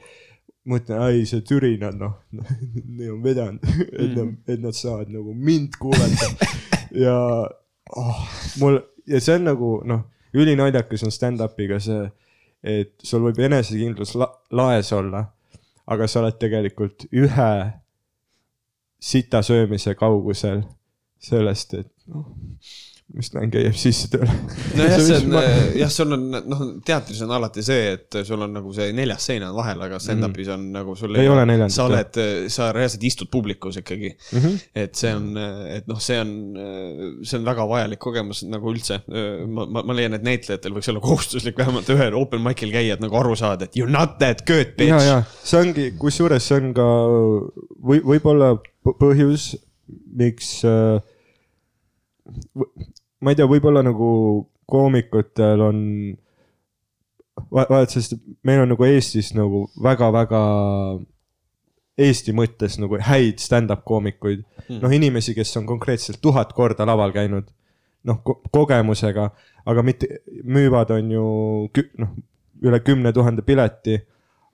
Mõtlen, 0.70 1.00
ai 1.00 1.24
see 1.28 1.40
Türi 1.46 1.72
nad 1.80 1.96
noh, 1.96 2.18
nii 2.36 3.10
on 3.10 3.22
vedanud, 3.24 3.64
et 3.90 4.12
nad, 4.16 4.34
et 4.50 4.60
nad 4.60 4.76
saavad 4.76 5.08
nagu 5.12 5.34
mind 5.34 5.78
kuulata. 5.80 6.50
Ja 6.94 7.16
oh, 7.96 8.22
mul 8.60 8.80
ja 9.08 9.20
see 9.22 9.38
on 9.38 9.46
nagu 9.48 9.70
noh, 9.88 10.04
ülinaljakas 10.36 11.04
on 11.06 11.14
stand-up'iga 11.14 11.80
see, 11.82 12.04
et 12.62 12.92
sul 13.02 13.24
võib 13.24 13.40
enesekindlus 13.46 14.14
la 14.20 14.28
laes 14.54 14.92
olla, 14.94 15.24
aga 15.90 16.08
sa 16.10 16.20
oled 16.22 16.36
tegelikult 16.38 17.08
ühe 17.10 17.52
sita 19.00 19.40
söömise 19.42 19.96
kaugusel 19.98 20.62
sellest, 21.20 21.74
et 21.80 21.90
noh, 22.12 22.28
mis 23.16 23.30
käib 23.32 23.76
sisse 23.78 24.08
tööle. 24.12 24.34
nojah, 24.78 25.00
see 25.06 25.16
on, 25.18 25.36
jah, 25.80 25.90
sul 25.92 26.14
on, 26.14 26.26
noh, 26.30 26.62
teatris 26.86 27.22
on 27.24 27.32
alati 27.34 27.64
see, 27.66 27.94
et 27.96 28.18
sul 28.26 28.44
on 28.46 28.52
nagu 28.54 28.72
see 28.76 28.92
neljas 28.96 29.26
sein 29.30 29.44
on 29.46 29.54
vahel, 29.56 29.82
aga 29.86 29.98
stand-up'is 30.02 30.50
on 30.54 30.68
nagu 30.74 30.94
sul 30.98 31.18
Ei 31.18 31.30
ole 31.30 31.44
neljandat, 31.48 31.74
sa 31.74 31.86
oled, 31.88 32.20
sa 32.52 32.70
reaalselt 32.76 33.06
istud 33.08 33.30
publikus 33.32 33.80
ikkagi 33.80 34.12
mm. 34.14 34.38
-hmm. 34.38 34.60
et 34.84 35.00
see 35.00 35.14
on, 35.16 35.28
et 35.74 35.90
noh, 35.90 36.00
see 36.02 36.20
on, 36.22 36.32
see 37.26 37.40
on 37.40 37.48
väga 37.50 37.66
vajalik 37.70 38.02
kogemus 38.02 38.44
nagu 38.46 38.70
üldse. 38.72 39.00
ma, 39.10 39.66
ma, 39.66 39.82
ma 39.82 39.96
leian, 39.96 40.14
et 40.14 40.26
näitlejatel 40.26 40.76
võiks 40.76 40.90
olla 40.92 41.02
kohustuslik 41.04 41.58
vähemalt 41.58 41.90
ühel 41.90 42.14
open 42.18 42.42
mic'il 42.44 42.70
käia, 42.74 42.94
et 42.94 43.02
nagu 43.02 43.16
aru 43.18 43.34
saada, 43.38 43.66
et 43.66 43.76
you 43.76 43.88
are 43.88 43.92
not 43.92 44.18
that 44.22 44.46
good 44.46 44.76
bitch. 44.78 45.26
see 45.42 45.60
ongi, 45.60 45.90
kusjuures 45.98 46.46
see 46.46 46.60
on 46.60 46.74
ka 46.76 46.86
või 47.90 48.02
võib-olla 48.06 48.54
põhjus, 49.00 49.54
miks 50.14 50.60
äh,. 50.64 51.00
Ma 53.20 53.32
ei 53.32 53.38
tea, 53.38 53.48
võib-olla 53.48 53.82
nagu 53.84 54.10
koomikutel 54.70 55.62
on 55.64 55.78
va- 57.52 57.66
vaat, 57.70 57.92
sest 57.94 58.16
meil 58.46 58.62
on 58.64 58.72
nagu 58.74 58.86
Eestis 58.86 59.32
nagu 59.36 59.66
väga-väga 59.82 60.42
Eesti 62.00 62.32
mõttes 62.32 62.78
nagu 62.80 62.96
häid 63.04 63.42
stand-up 63.42 63.84
koomikuid 63.88 64.42
mm., 64.42 64.78
noh 64.80 64.92
inimesi, 64.94 65.34
kes 65.36 65.52
on 65.60 65.66
konkreetselt 65.68 66.20
tuhat 66.22 66.54
korda 66.56 66.86
laval 66.88 67.12
käinud, 67.12 67.50
noh 68.08 68.22
ko 68.24 68.38
kogemusega, 68.54 69.26
aga 69.68 69.84
mitte, 69.84 70.22
müüvad 70.44 70.94
on 70.96 71.10
ju 71.12 71.26
noh, 72.00 72.14
üle 72.64 72.80
kümne 72.84 73.12
tuhande 73.12 73.44
pileti, 73.44 73.98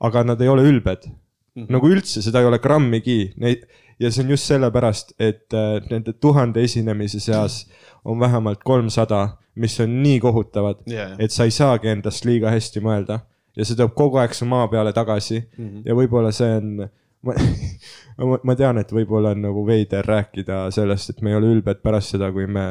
aga 0.02 0.24
nad 0.26 0.42
ei 0.42 0.50
ole 0.50 0.66
ülbed 0.66 1.06
mm. 1.06 1.68
nagu 1.70 1.90
üldse, 1.92 2.22
seda 2.24 2.42
ei 2.42 2.50
ole 2.50 2.58
grammigi, 2.62 3.32
neid 3.38 3.66
ja 4.02 4.10
see 4.12 4.24
on 4.24 4.34
just 4.34 4.50
sellepärast, 4.50 5.14
et 5.18 5.54
äh, 5.56 5.78
nende 5.90 6.12
tuhande 6.20 6.64
esinemise 6.66 7.20
seas 7.22 7.62
on 8.06 8.20
vähemalt 8.20 8.62
kolmsada, 8.64 9.28
mis 9.54 9.80
on 9.80 10.02
nii 10.02 10.20
kohutavad 10.20 10.84
jaa. 10.86 11.14
et 11.18 11.34
sa 11.34 11.44
ei 11.44 11.54
saagi 11.54 11.90
endast 11.90 12.24
liiga 12.28 12.52
hästi 12.54 12.82
mõelda 12.84 13.20
ja 13.56 13.64
see 13.64 13.78
toob 13.78 13.96
kogu 13.96 14.20
aeg 14.22 14.36
su 14.36 14.46
maa 14.48 14.68
peale 14.72 14.92
tagasi 14.96 15.40
mm. 15.40 15.66
-hmm. 15.66 15.82
ja 15.88 15.96
võib-olla 15.96 16.32
see 16.34 16.50
on, 16.58 16.88
ma, 18.30 18.38
ma, 18.44 18.56
tean, 18.58 18.78
et 18.78 18.92
võib-olla 18.92 19.32
on 19.34 19.42
nagu 19.48 19.64
veider 19.66 20.06
rääkida 20.06 20.60
sellest, 20.74 21.10
et 21.10 21.22
me 21.24 21.32
ei 21.32 21.38
ole 21.38 21.50
ülbed 21.56 21.80
pärast 21.82 22.14
seda, 22.14 22.30
kui 22.32 22.46
me 22.46 22.64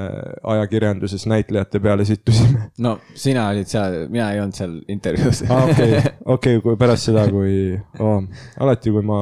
ajakirjanduses 0.56 1.26
näitlejate 1.32 1.82
peale 1.84 2.06
sittusime. 2.06 2.70
no 2.86 2.98
sina 3.14 3.50
olid 3.50 3.72
seal, 3.72 4.06
mina 4.14 4.32
ei 4.34 4.44
olnud 4.44 4.58
seal 4.58 4.78
intervjuus 4.88 5.44
aa, 5.50 5.64
okei, 5.72 6.04
okei, 6.38 6.62
kui 6.62 6.78
pärast 6.80 7.12
seda, 7.12 7.28
kui 7.32 7.56
oh,, 8.00 8.22
alati, 8.60 8.94
kui 8.94 9.06
ma 9.06 9.20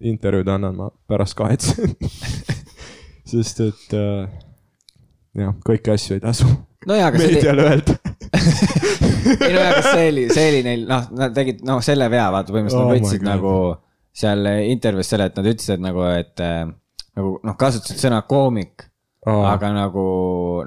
intervjuud 0.00 0.50
annan, 0.54 0.76
ma 0.76 0.90
pärast 1.10 1.38
kahetsen. 1.38 1.96
sest 3.28 3.60
et 3.60 3.94
äh, 3.94 4.28
jah, 5.44 5.54
kõiki 5.66 5.94
asju 5.94 6.18
ei 6.18 6.24
tasu 6.24 6.48
aga 6.86 7.18
see 7.18 7.26
oli, 7.26 7.34
meediale 7.34 7.64
öelda. 7.66 7.96
ei 9.48 9.54
no 9.54 9.62
aga 9.62 9.82
see 9.84 10.04
oli, 10.12 10.24
see 10.32 10.46
oli 10.52 10.60
neil, 10.66 10.84
noh, 10.88 11.08
nad 11.18 11.34
tegid, 11.36 11.62
noh, 11.66 11.80
selle 11.84 12.08
vea, 12.12 12.28
vaata, 12.34 12.54
põhimõtteliselt 12.54 12.84
Oh 12.84 12.92
nad 12.92 13.02
võtsid 13.02 13.26
nagu 13.26 13.54
seal 14.18 14.50
intervjuus 14.68 15.12
selle, 15.12 15.28
et 15.30 15.38
nad 15.38 15.50
ütlesid 15.52 15.82
nagu, 15.84 16.04
et 16.10 16.44
äh, 16.44 16.62
nagu 17.18 17.34
noh, 17.46 17.58
kasutasid 17.58 18.00
sõna 18.02 18.22
koomik, 18.30 18.88
aga 19.28 19.72
nagu 19.74 20.06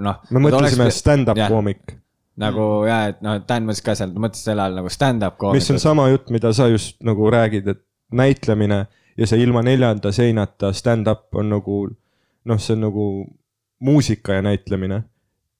noh. 0.03 0.21
me 0.31 0.43
mõtlesime 0.45 0.89
stand-up 0.93 1.39
jah. 1.39 1.51
koomik, 1.51 1.95
nagu 2.41 2.67
ja, 2.87 3.03
et 3.11 3.21
noh, 3.25 3.39
Dan 3.47 3.67
mõtles 3.67 3.83
ka 3.85 3.95
seal, 3.97 4.13
mõtles 4.15 4.43
selle 4.45 4.67
all 4.67 4.77
nagu 4.77 4.91
stand-up 4.93 5.39
koomik. 5.41 5.61
mis 5.61 5.73
on 5.73 5.81
sama 5.83 6.09
jutt, 6.11 6.31
mida 6.33 6.53
sa 6.55 6.69
just 6.71 6.99
nagu 7.05 7.31
räägid, 7.33 7.71
et 7.71 7.83
näitlemine 8.11 8.85
ja 9.17 9.27
see 9.27 9.41
ilma 9.43 9.63
neljanda 9.65 10.11
seinata 10.15 10.71
stand-up 10.75 11.31
on 11.39 11.51
nagu 11.55 11.83
noh, 12.47 12.59
see 12.59 12.75
on 12.77 12.85
nagu 12.87 13.05
muusika 13.81 14.33
ja 14.39 14.41
näitlemine. 14.45 15.03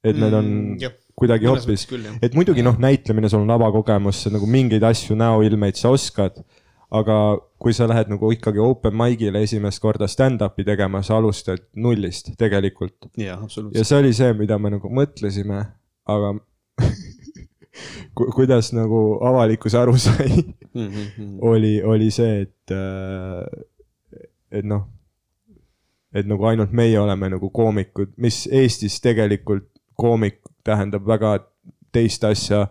et 0.04 0.16
need 0.18 0.34
on 0.34 0.46
Mm, 0.46 0.78
kuidagi 1.16 1.46
hoopis 1.46 1.84
et 2.26 2.34
muidugi 2.34 2.64
noh, 2.66 2.78
näitlemine, 2.82 3.30
sul 3.30 3.44
on 3.44 3.48
lavakogemus, 3.52 4.24
sa 4.24 4.30
nagu 4.34 4.48
mingeid 4.50 4.82
asju, 4.84 5.14
näoilmeid 5.16 5.76
sa 5.78 5.90
oskad, 5.94 6.40
aga 6.92 7.18
kui 7.62 7.74
sa 7.78 7.86
lähed 7.88 8.10
nagu 8.10 8.32
ikkagi 8.34 8.58
open 8.60 8.94
mic'ile 8.98 9.44
esimest 9.46 9.80
korda 9.84 10.08
stand-up'i 10.10 10.66
tegema, 10.66 11.04
sa 11.06 11.18
alustad 11.22 11.62
nullist 11.76 12.32
tegelikult. 12.38 12.98
ja 13.78 13.84
see 13.86 13.98
oli 14.00 14.14
see, 14.14 14.34
mida 14.34 14.58
me 14.58 14.70
nagu 14.74 14.90
mõtlesime, 14.90 15.60
aga 16.10 16.34
ku- 18.18 18.32
kuidas 18.36 18.72
nagu 18.74 19.20
avalikkus 19.22 19.76
aru 19.78 19.98
sai, 20.02 20.32
Mhm, 20.74 21.38
oli, 21.46 21.82
oli 21.84 22.10
see, 22.12 22.42
et, 22.42 22.72
et 24.52 24.66
noh, 24.66 24.86
et 26.14 26.28
nagu 26.28 26.46
ainult 26.46 26.72
meie 26.76 27.00
oleme 27.00 27.30
nagu 27.30 27.50
koomikud, 27.50 28.14
mis 28.18 28.44
Eestis 28.52 29.00
tegelikult 29.02 29.68
koomik 29.96 30.42
tähendab 30.64 31.06
väga 31.08 31.38
teist 31.92 32.24
asja 32.24 32.68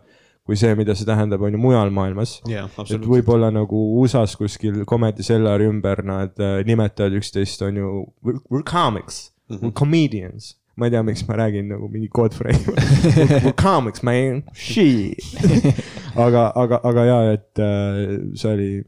kui 0.51 0.59
see, 0.59 0.73
mida 0.75 0.97
see 0.99 1.07
tähendab, 1.07 1.43
on 1.47 1.55
ju 1.55 1.61
mujal 1.63 1.93
maailmas. 1.95 2.39
jah, 2.51 2.71
et 2.83 3.05
võib-olla 3.07 3.53
nagu 3.55 3.81
USA-s 4.01 4.35
kuskil 4.41 4.83
Comedy 4.89 5.23
Cellari 5.23 5.69
ümber 5.71 6.03
nad 6.07 6.41
äh, 6.43 6.61
nimetavad 6.67 7.15
üksteist, 7.21 7.63
on 7.63 7.79
ju, 7.79 7.91
we 8.27 8.35
are 8.35 8.65
comics 8.67 9.29
mm, 9.49 9.57
-hmm. 9.57 9.61
we 9.63 9.69
are 9.69 9.79
comedians. 9.79 10.57
ma 10.77 10.87
ei 10.87 10.91
tea, 10.91 11.03
miks 11.03 11.23
ma 11.29 11.37
räägin 11.37 11.69
nagu 11.69 11.89
mingi 11.89 12.09
Godfrey 12.09 12.57
we 12.65 13.37
are 13.37 13.53
comics 13.53 14.03
man, 14.03 14.43
shit. 14.55 15.23
aga, 16.27 16.53
aga, 16.55 16.81
aga 16.83 17.05
ja, 17.05 17.33
et 17.33 17.59
äh, 17.59 18.35
see 18.35 18.53
oli, 18.55 18.85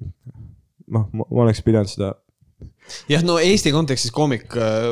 noh, 0.89 1.09
ma 1.13 1.25
oleks 1.31 1.63
pidanud 1.63 1.89
seda 1.89 2.15
jah, 3.09 3.23
no 3.25 3.39
Eesti 3.41 3.73
kontekstis 3.75 4.13
koomik 4.15 4.55
äh, 4.59 4.87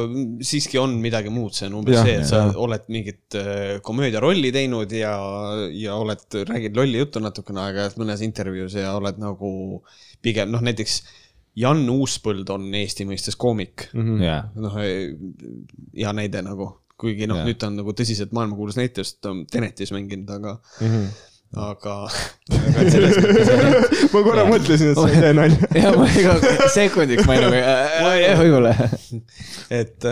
siiski 0.46 0.78
on 0.80 0.94
midagi 1.02 1.30
muud, 1.32 1.52
see 1.56 1.66
on 1.68 1.78
umbes 1.80 1.96
Jah, 1.98 2.06
see, 2.06 2.18
et 2.20 2.28
sa 2.30 2.42
jah. 2.46 2.58
oled 2.64 2.86
mingit 2.92 3.36
äh, 3.38 3.78
komöödiarolli 3.86 4.52
teinud 4.54 4.92
ja, 4.96 5.14
ja 5.76 5.96
oled, 6.00 6.22
räägid 6.48 6.76
lolli 6.78 6.98
juttu 7.02 7.20
natukene 7.24 7.60
aega 7.66 7.88
mõnes 8.00 8.22
intervjuus 8.26 8.76
ja 8.78 8.94
oled 8.98 9.18
nagu 9.20 9.50
pigem 10.22 10.50
noh, 10.54 10.62
näiteks 10.64 11.00
Jan 11.60 11.82
Uuspõld 11.90 12.48
on 12.54 12.68
Eesti 12.78 13.04
mõistes 13.08 13.34
koomik 13.36 13.88
mm. 13.92 14.04
Mhm. 14.04 14.22
jaa, 14.22 14.42
noh, 14.54 14.76
hea 15.98 16.12
näide 16.16 16.44
nagu, 16.46 16.68
kuigi 17.00 17.26
noh 17.26 17.40
Jah., 17.42 17.48
nüüd 17.48 17.58
ta 17.60 17.68
on 17.72 17.80
nagu 17.80 17.92
tõsiselt 17.96 18.30
maailmakuulus 18.36 18.78
näitleja, 18.78 19.08
sest 19.08 19.18
ta 19.24 19.32
on 19.34 19.42
Tenetis 19.50 19.90
mänginud, 19.96 20.30
aga 20.30 20.54
mm, 20.60 20.86
Mhm. 20.86 20.94
-hmm. 20.94 21.26
Aga, 21.58 21.94
ma 24.12 24.20
korra 24.22 24.44
mõtlesin, 24.46 24.92
et 24.92 24.98
sa 24.98 25.06
ei 25.10 25.22
tee 25.22 25.32
nalja. 25.34 25.70
ja 25.82 25.90
ma 25.96 26.06
iga 26.14 26.34
sekundiks 26.74 27.26
ma 27.26 27.36
ei 27.36 27.42
nagu, 27.44 27.58
võib-olla. 28.42 28.74
et, 29.74 30.06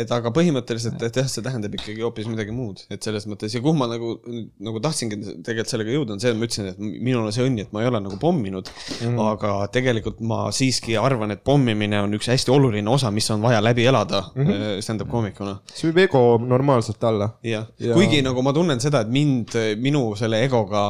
et 0.00 0.14
aga 0.16 0.32
põhimõtteliselt, 0.34 1.02
et 1.06 1.20
jah, 1.20 1.28
see 1.30 1.44
tähendab 1.44 1.74
ikkagi 1.78 2.02
hoopis 2.02 2.26
midagi 2.30 2.54
muud, 2.54 2.82
et 2.90 3.02
selles 3.06 3.28
mõttes 3.30 3.54
ja 3.54 3.62
kuhu 3.62 3.76
ma 3.78 3.88
nagu, 3.90 4.16
nagu 4.62 4.82
tahtsingi 4.82 5.20
tegelikult 5.46 5.74
sellega 5.74 5.94
jõuda, 5.94 6.16
on 6.16 6.22
see, 6.22 6.32
et 6.34 6.40
ma 6.40 6.48
ütlesin, 6.48 6.72
et 6.72 6.80
minul 6.80 7.22
on 7.22 7.34
see 7.36 7.46
õnn, 7.46 7.62
et 7.62 7.74
ma 7.74 7.84
ei 7.84 7.90
ole 7.90 8.02
nagu 8.02 8.18
pomminud 8.22 8.66
mm. 8.70 9.20
aga 9.26 9.54
tegelikult 9.74 10.18
ma 10.26 10.46
siiski 10.54 10.98
arvan, 10.98 11.34
et 11.36 11.44
pommimine 11.46 12.02
on 12.06 12.18
üks 12.18 12.30
hästi 12.32 12.54
oluline 12.54 12.90
osa, 12.90 13.12
mis 13.14 13.30
on 13.34 13.44
vaja 13.44 13.62
läbi 13.62 13.86
elada 13.86 14.24
mm 14.34 14.42
-hmm. 14.42 14.82
stand-up 14.82 15.10
koomikuna. 15.14 15.60
see 15.70 15.90
viib 15.90 16.08
ego 16.08 16.24
normaalselt 16.42 17.04
alla. 17.04 17.30
jah 17.42 17.56
Ja- 17.56 17.88
ja..., 17.88 17.94
kuigi 17.94 18.20
nagu 18.24 18.42
ma 18.44 18.52
tunnen 18.56 18.80
seda, 18.82 19.00
et 19.04 19.10
mind, 19.12 19.54
minu 19.80 20.02
selle 20.18 20.42
egoga 20.56 20.82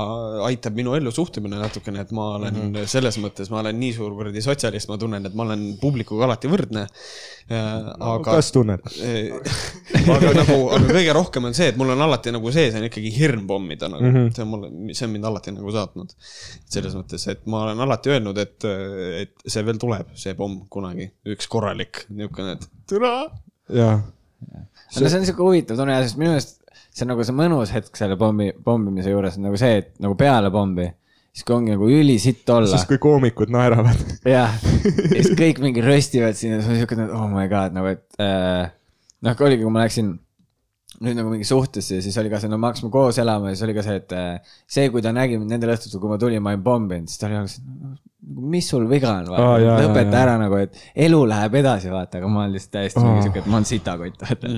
aitab 0.46 0.76
minu 0.78 0.94
ellu 0.96 1.10
suhtumine 1.14 1.58
natukene, 1.60 2.02
et 2.04 2.12
ma 2.16 2.26
olen 2.36 2.54
mm 2.54 2.72
-hmm. 2.72 2.86
selles 2.90 3.18
mõttes, 3.22 3.50
ma 3.50 3.60
olen 3.60 3.78
nii 3.80 3.92
suur 3.96 4.14
kuradi 4.14 4.42
sotsialist, 4.42 4.88
ma 4.88 4.98
tunnen, 4.98 5.26
et 5.26 5.34
ma 5.34 5.44
olen 5.46 5.64
publikuga 5.80 6.26
alati 6.28 6.50
võrdne. 6.50 6.86
aga 7.50 8.18
kas 8.24 8.50
tunned? 8.52 8.82
aga 10.16 10.32
nagu, 10.34 10.56
aga 10.76 10.88
kõige 10.90 11.12
rohkem 11.14 11.44
on 11.50 11.54
see, 11.54 11.68
et 11.72 11.78
mul 11.78 11.92
on 11.94 12.02
alati 12.08 12.34
nagu 12.34 12.52
sees 12.52 12.74
on 12.74 12.88
ikkagi 12.88 13.12
hirm 13.14 13.46
pommida 13.46 13.88
nagu 13.88 14.02
mm, 14.02 14.16
-hmm. 14.16 14.34
see 14.34 14.42
on 14.42 14.50
mulle, 14.50 14.94
see 14.94 15.06
on 15.06 15.14
mind 15.14 15.30
alati 15.30 15.54
nagu 15.54 15.72
saatnud. 15.78 16.14
selles 16.66 16.94
mõttes, 16.98 17.28
et 17.30 17.46
ma 17.46 17.62
olen 17.66 17.80
alati 17.86 18.10
öelnud, 18.10 18.38
et, 18.38 18.68
et 19.22 19.46
see 19.46 19.64
veel 19.66 19.78
tuleb, 19.78 20.12
see 20.14 20.34
pomm 20.34 20.66
kunagi, 20.70 21.10
üks 21.26 21.48
korralik 21.48 22.06
niisugune, 22.08 22.58
et 22.58 22.68
türa. 22.90 23.14
jah, 23.72 24.02
no 24.52 25.08
see 25.08 25.18
on 25.18 25.26
siuke 25.26 25.42
huvitav 25.42 25.78
tunne, 25.78 25.98
sest 26.02 26.18
minu 26.20 26.34
meelest 26.34 26.65
see 26.96 27.04
on 27.04 27.12
nagu 27.12 27.24
see 27.26 27.36
mõnus 27.36 27.72
hetk 27.74 27.98
selle 27.98 28.16
pommi, 28.20 28.52
pommimise 28.64 29.12
juures 29.12 29.36
on 29.36 29.50
nagu 29.50 29.58
see, 29.60 29.82
et 29.82 29.90
nagu 30.02 30.16
peale 30.18 30.50
pommi, 30.54 30.86
siis 31.36 31.44
kui 31.44 31.56
ongi 31.58 31.74
nagu 31.74 31.88
ülisitt 31.92 32.48
olla 32.52 32.70
siis. 32.70 32.86
kui 32.88 33.00
koomikud 33.02 33.52
naeravad. 33.52 34.00
jah, 34.24 34.54
ja 35.14 35.18
siis 35.20 35.34
kõik 35.36 35.60
mingi 35.64 35.84
röstivad 35.84 36.38
siin 36.38 36.56
ja 36.56 36.62
siis 36.62 36.72
on 36.72 36.80
siuke, 36.80 36.98
oh 37.10 37.26
my 37.32 37.44
god, 37.52 37.76
nagu 37.76 37.92
et 37.92 38.22
äh, 38.22 38.70
noh, 39.26 39.44
oligi, 39.44 39.66
kui 39.66 39.74
ma 39.74 39.84
läksin 39.84 40.14
nüüd 41.04 41.18
nagu 41.18 41.28
mingi 41.28 41.44
suhtesse 41.44 41.98
ja 41.98 42.04
siis 42.04 42.16
oli 42.22 42.32
ka 42.32 42.40
see, 42.40 42.48
no 42.48 42.56
me 42.56 42.70
hakkasime 42.70 42.88
koos 42.94 43.18
elama 43.20 43.50
ja 43.50 43.58
siis 43.58 43.66
oli 43.66 43.76
ka 43.76 43.84
see, 43.84 44.00
et 44.00 44.16
äh, 44.16 44.56
see, 44.64 44.88
kui 44.94 45.04
ta 45.04 45.12
nägi 45.12 45.36
mind 45.36 45.52
nendel 45.52 45.74
õhtutel, 45.74 46.00
kui 46.00 46.12
ma 46.12 46.16
tulin, 46.20 46.40
ma 46.40 46.54
olin 46.54 46.64
pomminud, 46.64 47.12
siis 47.12 47.20
ta 47.20 47.28
oli 47.28 47.36
nagu 47.36 47.96
mis 48.26 48.68
sul 48.68 48.88
viga 48.90 49.12
on, 49.20 49.28
Aa, 49.30 49.36
jaa, 49.38 49.58
jaa, 49.62 49.76
lõpeta 49.84 50.18
ära 50.18 50.34
nagu, 50.40 50.58
et 50.58 50.74
elu 51.06 51.20
läheb 51.30 51.54
edasi, 51.60 51.90
vaata, 51.92 52.18
aga 52.18 52.30
ma 52.30 52.42
olen 52.42 52.56
lihtsalt 52.56 52.72
täiesti 52.74 53.02
mingi 53.04 53.22
siuke, 53.26 53.42
et 53.42 53.46
ma 53.46 53.60
olen 53.60 53.68
sitakott, 53.68 54.24
vaata. 54.24 54.50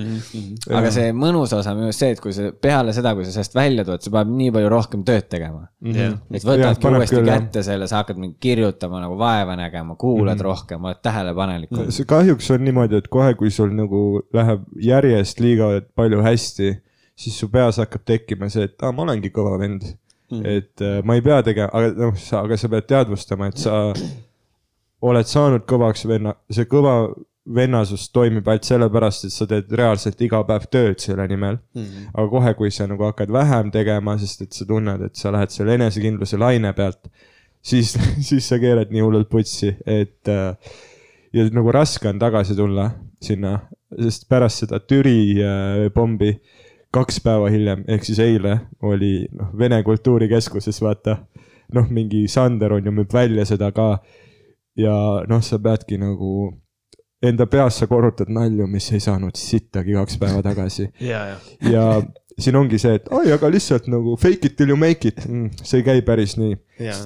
aga 0.79 0.91
see 0.95 1.11
mõnus 1.13 1.53
osa 1.53 1.73
on 1.75 1.77
minu 1.77 1.89
arust 1.91 2.03
see, 2.03 2.15
et 2.15 2.23
kui 2.23 2.33
sa 2.33 2.49
peale 2.65 2.95
seda, 2.97 3.13
kui 3.17 3.27
sa 3.27 3.35
sellest 3.35 3.57
välja 3.59 3.85
tuled, 3.85 4.05
sa 4.05 4.13
pead 4.15 4.33
nii 4.39 4.55
palju 4.57 4.73
rohkem 4.73 5.05
tööd 5.05 5.29
tegema. 5.29 5.63
jah, 5.85 6.17
et 6.33 6.49
võtadki 6.49 6.91
uuesti 6.91 7.19
küll, 7.19 7.29
kätte 7.29 7.65
selle, 7.69 7.91
sa 7.91 8.01
hakkad 8.01 8.21
mingi 8.21 8.37
kirjutama 8.41 9.03
nagu 9.05 9.21
vaeva 9.21 9.57
nägema, 9.59 9.95
kuulad 9.95 10.33
mm 10.33 10.39
-hmm. 10.39 10.49
rohkem, 10.49 10.89
oled 10.89 11.01
tähelepanelikum. 11.05 11.85
see 11.93 12.09
kahjuks 12.09 12.51
on 12.51 12.65
niimoodi, 12.65 12.97
et 13.03 13.07
kohe, 13.07 13.33
kui 13.37 13.53
sul 13.53 13.69
nagu 13.77 14.23
läheb 14.33 14.65
järjest 14.81 15.39
liiga 15.39 15.71
palju 15.95 16.25
hästi, 16.25 16.75
siis 17.15 17.39
su 17.39 17.49
peas 17.53 17.77
hakkab 17.77 18.01
tekkima 18.05 18.49
see, 18.49 18.65
et 18.65 18.81
aa, 18.81 18.91
ma 18.91 19.05
olengi 19.05 19.29
kõva 19.29 19.59
vend 19.61 19.85
mm.. 20.31 20.45
et 20.45 20.83
äh, 20.85 20.99
ma 21.05 21.17
ei 21.17 21.23
pea 21.25 21.41
tegema, 21.45 21.69
aga 21.73 21.93
noh, 21.97 22.19
sa, 22.19 22.43
aga 22.43 22.57
sa 22.59 22.69
pead 22.71 22.87
teadvustama, 22.89 23.49
et 23.49 23.61
sa 23.61 23.79
oled 25.09 25.29
saanud 25.29 25.65
kõvaks 25.69 26.05
venna, 26.09 26.35
see 26.51 26.67
kõva 26.69 26.95
vennasus 27.55 28.09
toimib 28.13 28.47
ainult 28.51 28.67
sellepärast, 28.67 29.25
et 29.25 29.33
sa 29.33 29.47
teed 29.49 29.71
reaalselt 29.79 30.19
iga 30.21 30.41
päev 30.45 30.67
tööd 30.69 31.01
selle 31.01 31.25
nimel 31.31 31.57
mm.. 31.57 32.11
aga 32.13 32.27
kohe, 32.33 32.53
kui 32.59 32.71
sa 32.73 32.87
nagu 32.89 33.07
hakkad 33.07 33.31
vähem 33.33 33.71
tegema, 33.73 34.17
sest 34.21 34.45
et 34.45 34.55
sa 34.55 34.67
tunned, 34.69 35.07
et 35.07 35.17
sa 35.17 35.33
lähed 35.33 35.53
selle 35.53 35.77
enesekindluse 35.79 36.39
laine 36.41 36.73
pealt, 36.77 37.09
siis, 37.61 37.95
siis 38.29 38.45
sa 38.45 38.59
keerad 38.61 38.93
nii 38.93 39.05
hullult 39.05 39.31
putsi, 39.31 39.73
et 39.87 40.29
äh, 40.29 40.77
ja 41.33 41.45
nagu 41.53 41.73
raske 41.73 42.09
on 42.09 42.21
tagasi 42.21 42.57
tulla 42.57 42.89
sinna, 43.23 43.57
sest 43.99 44.29
pärast 44.29 44.65
seda 44.65 44.81
Türi 44.85 45.19
äh, 45.41 45.87
pommi 45.93 46.33
kaks 46.93 47.19
päeva 47.25 47.49
hiljem, 47.53 47.83
ehk 47.87 48.07
siis 48.07 48.19
eile 48.23 48.55
oli 48.81 49.27
noh, 49.31 49.51
Vene 49.57 49.81
Kultuurikeskuses 49.85 50.81
vaata, 50.81 51.19
noh, 51.75 51.89
mingi 51.93 52.25
Sander 52.27 52.73
on 52.77 52.85
ju 52.85 52.93
müüb 52.95 53.13
välja 53.13 53.45
seda 53.45 53.71
ka 53.75 53.91
ja 54.79 54.95
noh, 55.29 55.43
sa 55.45 55.59
peadki 55.61 55.99
nagu 56.01 56.49
enda 57.21 57.45
peas 57.51 57.81
sa 57.81 57.87
korrutad 57.87 58.31
nalju, 58.31 58.67
mis 58.67 58.87
ei 58.95 59.03
saanud 59.03 59.37
sittagi 59.37 59.93
kaks 59.97 60.17
päeva 60.21 60.41
tagasi 60.45 60.87
ja, 61.11 61.25
ja. 61.33 61.37
ja 61.71 61.85
siin 62.39 62.55
ongi 62.55 62.79
see, 62.79 62.95
et 62.99 63.09
oi, 63.13 63.27
aga 63.35 63.49
lihtsalt 63.51 63.89
nagu 63.91 64.15
fake 64.19 64.47
it 64.47 64.55
till 64.57 64.71
you 64.71 64.77
make 64.79 65.07
it 65.07 65.19
mm,, 65.27 65.49
see 65.61 65.81
ei 65.81 65.85
käi 65.85 66.03
päris 66.07 66.37
nii. 66.39 66.55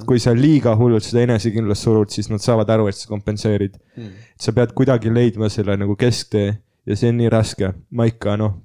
Kui 0.08 0.22
sa 0.22 0.36
liiga 0.38 0.76
hullult 0.78 1.06
seda 1.06 1.24
enesekindlust 1.26 1.88
surud, 1.88 2.12
siis 2.14 2.30
nad 2.30 2.44
saavad 2.44 2.70
aru, 2.70 2.86
et 2.92 2.98
sa 2.98 3.10
kompenseerid 3.10 3.80
mm.. 3.98 4.12
sa 4.40 4.54
pead 4.56 4.76
kuidagi 4.78 5.14
leidma 5.14 5.50
selle 5.50 5.76
nagu 5.82 5.98
kesktee 6.00 6.52
ja 6.86 6.98
see 7.00 7.10
on 7.10 7.18
nii 7.22 7.32
raske, 7.34 7.74
ma 7.98 8.08
ikka 8.10 8.38
noh, 8.40 8.60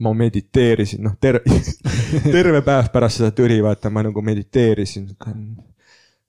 ma 0.00 0.12
mediteerisin, 0.16 1.02
noh 1.04 1.16
ter-, 1.20 1.42
terve 2.34 2.62
päev 2.66 2.88
pärast 2.92 3.20
seda 3.20 3.30
türi, 3.36 3.60
vaata, 3.64 3.90
ma 3.92 4.04
nagu 4.06 4.22
mediteerisin. 4.24 5.10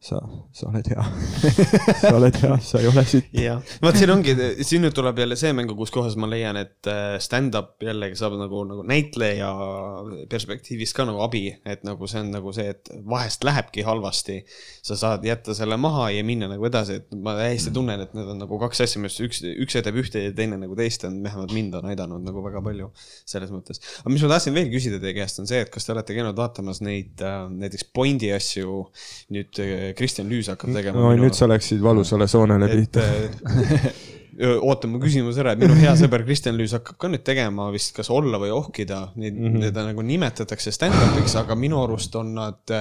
sa, 0.02 0.18
sa 0.50 0.70
oled 0.72 0.88
hea, 0.90 1.04
sa 2.02 2.12
oled 2.18 2.38
hea, 2.42 2.56
sa 2.66 2.80
ei 2.82 2.88
ole 2.90 3.04
sitt. 3.06 3.28
jah, 3.38 3.60
vot 3.84 3.98
siin 3.98 4.10
ongi, 4.10 4.34
siin 4.66 4.82
nüüd 4.82 4.96
tuleb 4.98 5.20
jälle 5.22 5.36
see 5.38 5.52
mängu, 5.54 5.76
kus 5.78 5.94
kohas 5.94 6.16
ma 6.18 6.26
leian, 6.30 6.58
et 6.58 6.90
äh, 6.90 7.20
stand-up 7.22 7.76
jällegi 7.86 8.18
saab 8.18 8.34
nagu, 8.40 8.64
nagu 8.66 8.86
näitleja 8.90 9.52
perspektiivist 10.32 10.98
ka 10.98 11.06
nagu 11.06 11.22
abi, 11.22 11.44
et 11.70 11.86
nagu 11.86 12.10
see 12.10 12.24
on 12.24 12.32
nagu 12.34 12.54
see, 12.56 12.72
et 12.74 12.90
vahest 13.12 13.46
lähebki 13.46 13.86
halvasti. 13.86 14.40
sa 14.82 14.98
saad 14.98 15.26
jätta 15.26 15.54
selle 15.54 15.78
maha 15.78 16.10
ja 16.16 16.24
minna 16.26 16.50
nagu 16.50 16.66
edasi, 16.66 16.98
et 17.04 17.14
ma 17.14 17.36
täiesti 17.38 17.70
tunnen, 17.76 18.02
et 18.02 18.18
need 18.18 18.34
on 18.34 18.42
nagu 18.42 18.58
kaks 18.66 18.82
asja, 18.88 19.04
mis 19.04 19.20
üks, 19.22 19.44
üks 19.46 19.78
edeb 19.78 20.02
ühte 20.02 20.26
ja 20.26 20.34
teine 20.34 20.58
nagu 20.58 20.78
teist 20.80 21.06
on, 21.06 21.22
vähemalt 21.22 21.54
mind 21.54 21.78
on 21.78 21.92
aidanud 21.94 22.26
nagu 22.26 22.42
väga 22.48 22.64
palju 22.66 22.90
selles 23.22 23.54
mõttes. 23.54 23.84
aga 24.02 24.16
mis 24.16 24.26
ma 24.26 24.34
tahtsin 24.34 24.58
veel 24.58 24.74
küsida 24.74 24.98
teie 25.04 25.14
käest, 25.20 25.38
on 25.44 25.50
see, 25.52 25.62
et 25.62 25.70
kas 25.70 25.86
te 25.86 25.94
olete 25.94 26.18
käinud 26.18 26.42
vaatamas 26.42 26.82
neid 26.82 27.22
äh, 27.22 27.46
näiteks 27.54 27.92
Bondi 27.94 28.34
asju 28.34 28.82
nüüd 29.38 29.62
äh, 29.62 29.91
Kristjan 29.98 30.30
Lüüs 30.30 30.50
hakkab 30.52 30.74
tegema 30.76 31.00
no 31.00 31.12
nüüd 31.18 31.38
sa 31.38 31.50
läksid 31.52 31.82
valusale 31.84 32.28
soonele 32.32 32.70
et 32.70 32.80
pihta. 32.80 33.06
oota 34.62 34.90
mu 34.90 35.00
küsimus 35.02 35.38
ära, 35.42 35.54
et 35.54 35.62
minu 35.62 35.76
hea 35.78 35.94
sõber 36.00 36.24
Kristjan 36.26 36.58
Lüüs 36.58 36.74
hakkab 36.76 36.98
ka 37.02 37.10
nüüd 37.12 37.24
tegema 37.28 37.68
vist 37.74 37.94
kas 37.96 38.10
olla 38.14 38.40
või 38.42 38.52
ohkida, 38.56 39.02
neid 39.20 39.36
mm, 39.36 39.48
-hmm. 39.48 39.66
teda 39.68 39.86
nagu 39.90 40.06
nimetatakse 40.06 40.74
stand-up'iks, 40.74 41.36
aga 41.42 41.58
minu 41.60 41.82
arust 41.84 42.16
on 42.16 42.34
nad, 42.38 42.76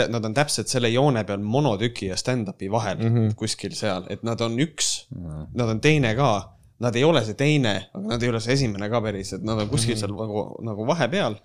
nad 0.00 0.28
on 0.28 0.34
täpselt 0.36 0.72
selle 0.72 0.90
joone 0.92 1.24
peal 1.28 1.42
monotüki 1.42 2.10
ja 2.10 2.18
stand-up'i 2.20 2.70
vahel 2.70 2.98
mm 2.98 3.16
-hmm. 3.16 3.34
kuskil 3.38 3.76
seal, 3.76 4.06
et 4.10 4.22
nad 4.26 4.40
on 4.40 4.58
üks 4.58 5.06
mm, 5.10 5.26
-hmm. 5.26 5.46
nad 5.54 5.68
on 5.68 5.80
teine 5.80 6.14
ka, 6.14 6.32
nad 6.80 6.96
ei 6.96 7.04
ole 7.04 7.24
see 7.24 7.34
teine, 7.34 7.74
aga 7.94 8.06
nad 8.08 8.22
ei 8.22 8.28
ole 8.28 8.40
see 8.40 8.52
esimene 8.58 8.88
ka 8.90 9.00
päris, 9.00 9.32
et 9.32 9.42
nad 9.42 9.58
on 9.58 9.68
kuskil 9.68 9.96
seal 9.96 10.12
nagu, 10.16 10.46
nagu 10.64 10.86
vahepeal. 10.86 11.36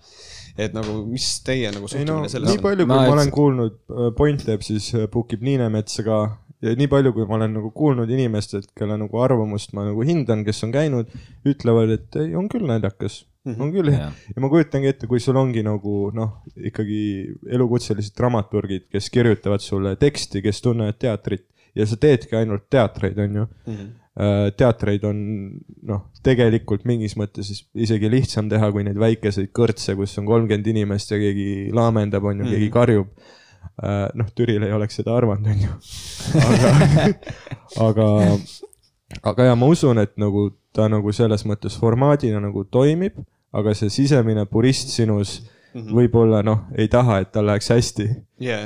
Et 0.58 0.74
nagu, 0.76 0.98
mis 1.10 1.28
teie 1.44 1.70
nagu 1.74 1.88
ei 1.92 2.04
no 2.06 2.22
suhtumine 2.22 2.32
selles 2.32 2.50
nii 2.52 2.64
palju, 2.64 2.86
kui 2.86 2.92
Ma 2.92 2.96
ma, 2.96 3.04
üldse- 3.04 3.16
olen 3.16 3.30
kuulnud, 3.34 3.78
Point 4.16 4.44
teeb 4.48 4.64
siis 4.66 4.90
äh, 4.94 5.06
book 5.12 5.32
ib 5.36 5.44
Niinemetsa 5.46 6.04
ka 6.06 6.20
ja 6.64 6.74
nii 6.78 6.88
palju, 6.90 7.12
kui 7.16 7.26
ma 7.28 7.38
olen 7.38 7.56
nagu 7.58 7.70
kuulnud 7.76 8.10
inimestelt, 8.12 8.70
kelle 8.76 8.96
nagu 9.00 9.22
arvamust 9.22 9.74
ma 9.76 9.86
nagu 9.88 10.04
hindan, 10.06 10.44
kes 10.46 10.64
on 10.66 10.72
käinud, 10.74 11.10
ütlevad, 11.46 11.92
et 11.96 12.20
ei, 12.22 12.32
on 12.38 12.48
küll 12.52 12.66
naljakas 12.68 13.24
mm, 13.44 13.52
-hmm. 13.52 13.62
on 13.62 13.74
küll 13.74 13.92
hea 13.92 14.06
Jah. 14.06 14.22
ja 14.34 14.44
ma 14.44 14.50
kujutangi 14.52 14.92
ette, 14.92 15.10
kui 15.10 15.20
sul 15.20 15.36
ongi 15.36 15.62
nagu 15.66 15.98
noh, 16.16 16.40
ikkagi 16.56 17.02
elukutselised 17.58 18.16
dramaturgid, 18.16 18.88
kes 18.92 19.10
kirjutavad 19.10 19.64
sulle 19.64 19.96
teksti, 20.00 20.42
kes 20.42 20.62
tunnevad 20.64 20.98
teatrit 20.98 21.46
ja 21.76 21.86
sa 21.86 21.98
teedki 22.00 22.36
ainult 22.36 22.70
teatreid, 22.70 23.18
on 23.18 23.40
ju 23.42 23.46
mm. 23.46 23.74
-hmm. 23.74 23.94
Teatreid 24.56 25.02
on 25.04 25.18
noh, 25.84 26.06
tegelikult 26.24 26.86
mingis 26.88 27.18
mõttes 27.20 27.50
is- 27.52 27.64
isegi 27.76 28.08
lihtsam 28.08 28.48
teha, 28.48 28.70
kui 28.72 28.84
neid 28.86 28.96
väikeseid 28.96 29.50
kõrtse, 29.52 29.92
kus 29.98 30.16
on 30.16 30.28
kolmkümmend 30.28 30.70
inimest 30.72 31.12
ja 31.12 31.18
keegi 31.20 31.68
laamendab, 31.76 32.24
on 32.24 32.40
ju, 32.40 32.52
keegi 32.54 32.70
karjub. 32.72 33.10
noh, 34.16 34.28
Türil 34.32 34.62
ei 34.64 34.72
oleks 34.72 34.96
seda 34.96 35.12
arvanud, 35.18 35.50
on 35.52 35.60
ju. 35.66 35.74
aga, 36.48 36.70
aga, 37.88 38.06
aga 39.32 39.48
ja 39.50 39.58
ma 39.58 39.68
usun, 39.68 40.00
et 40.00 40.14
nagu 40.16 40.48
ta 40.76 40.88
nagu 40.92 41.12
selles 41.12 41.44
mõttes 41.48 41.76
formaadina 41.76 42.40
nagu 42.40 42.64
toimib, 42.64 43.18
aga 43.56 43.74
see 43.76 43.92
sisemine 43.92 44.46
purist 44.48 44.92
sinus 44.94 45.42
võib-olla 45.76 46.42
noh, 46.46 46.64
ei 46.78 46.88
taha, 46.92 47.20
et 47.22 47.32
tal 47.34 47.48
läheks 47.50 47.68
hästi 47.72 48.06
yeah.. 48.42 48.64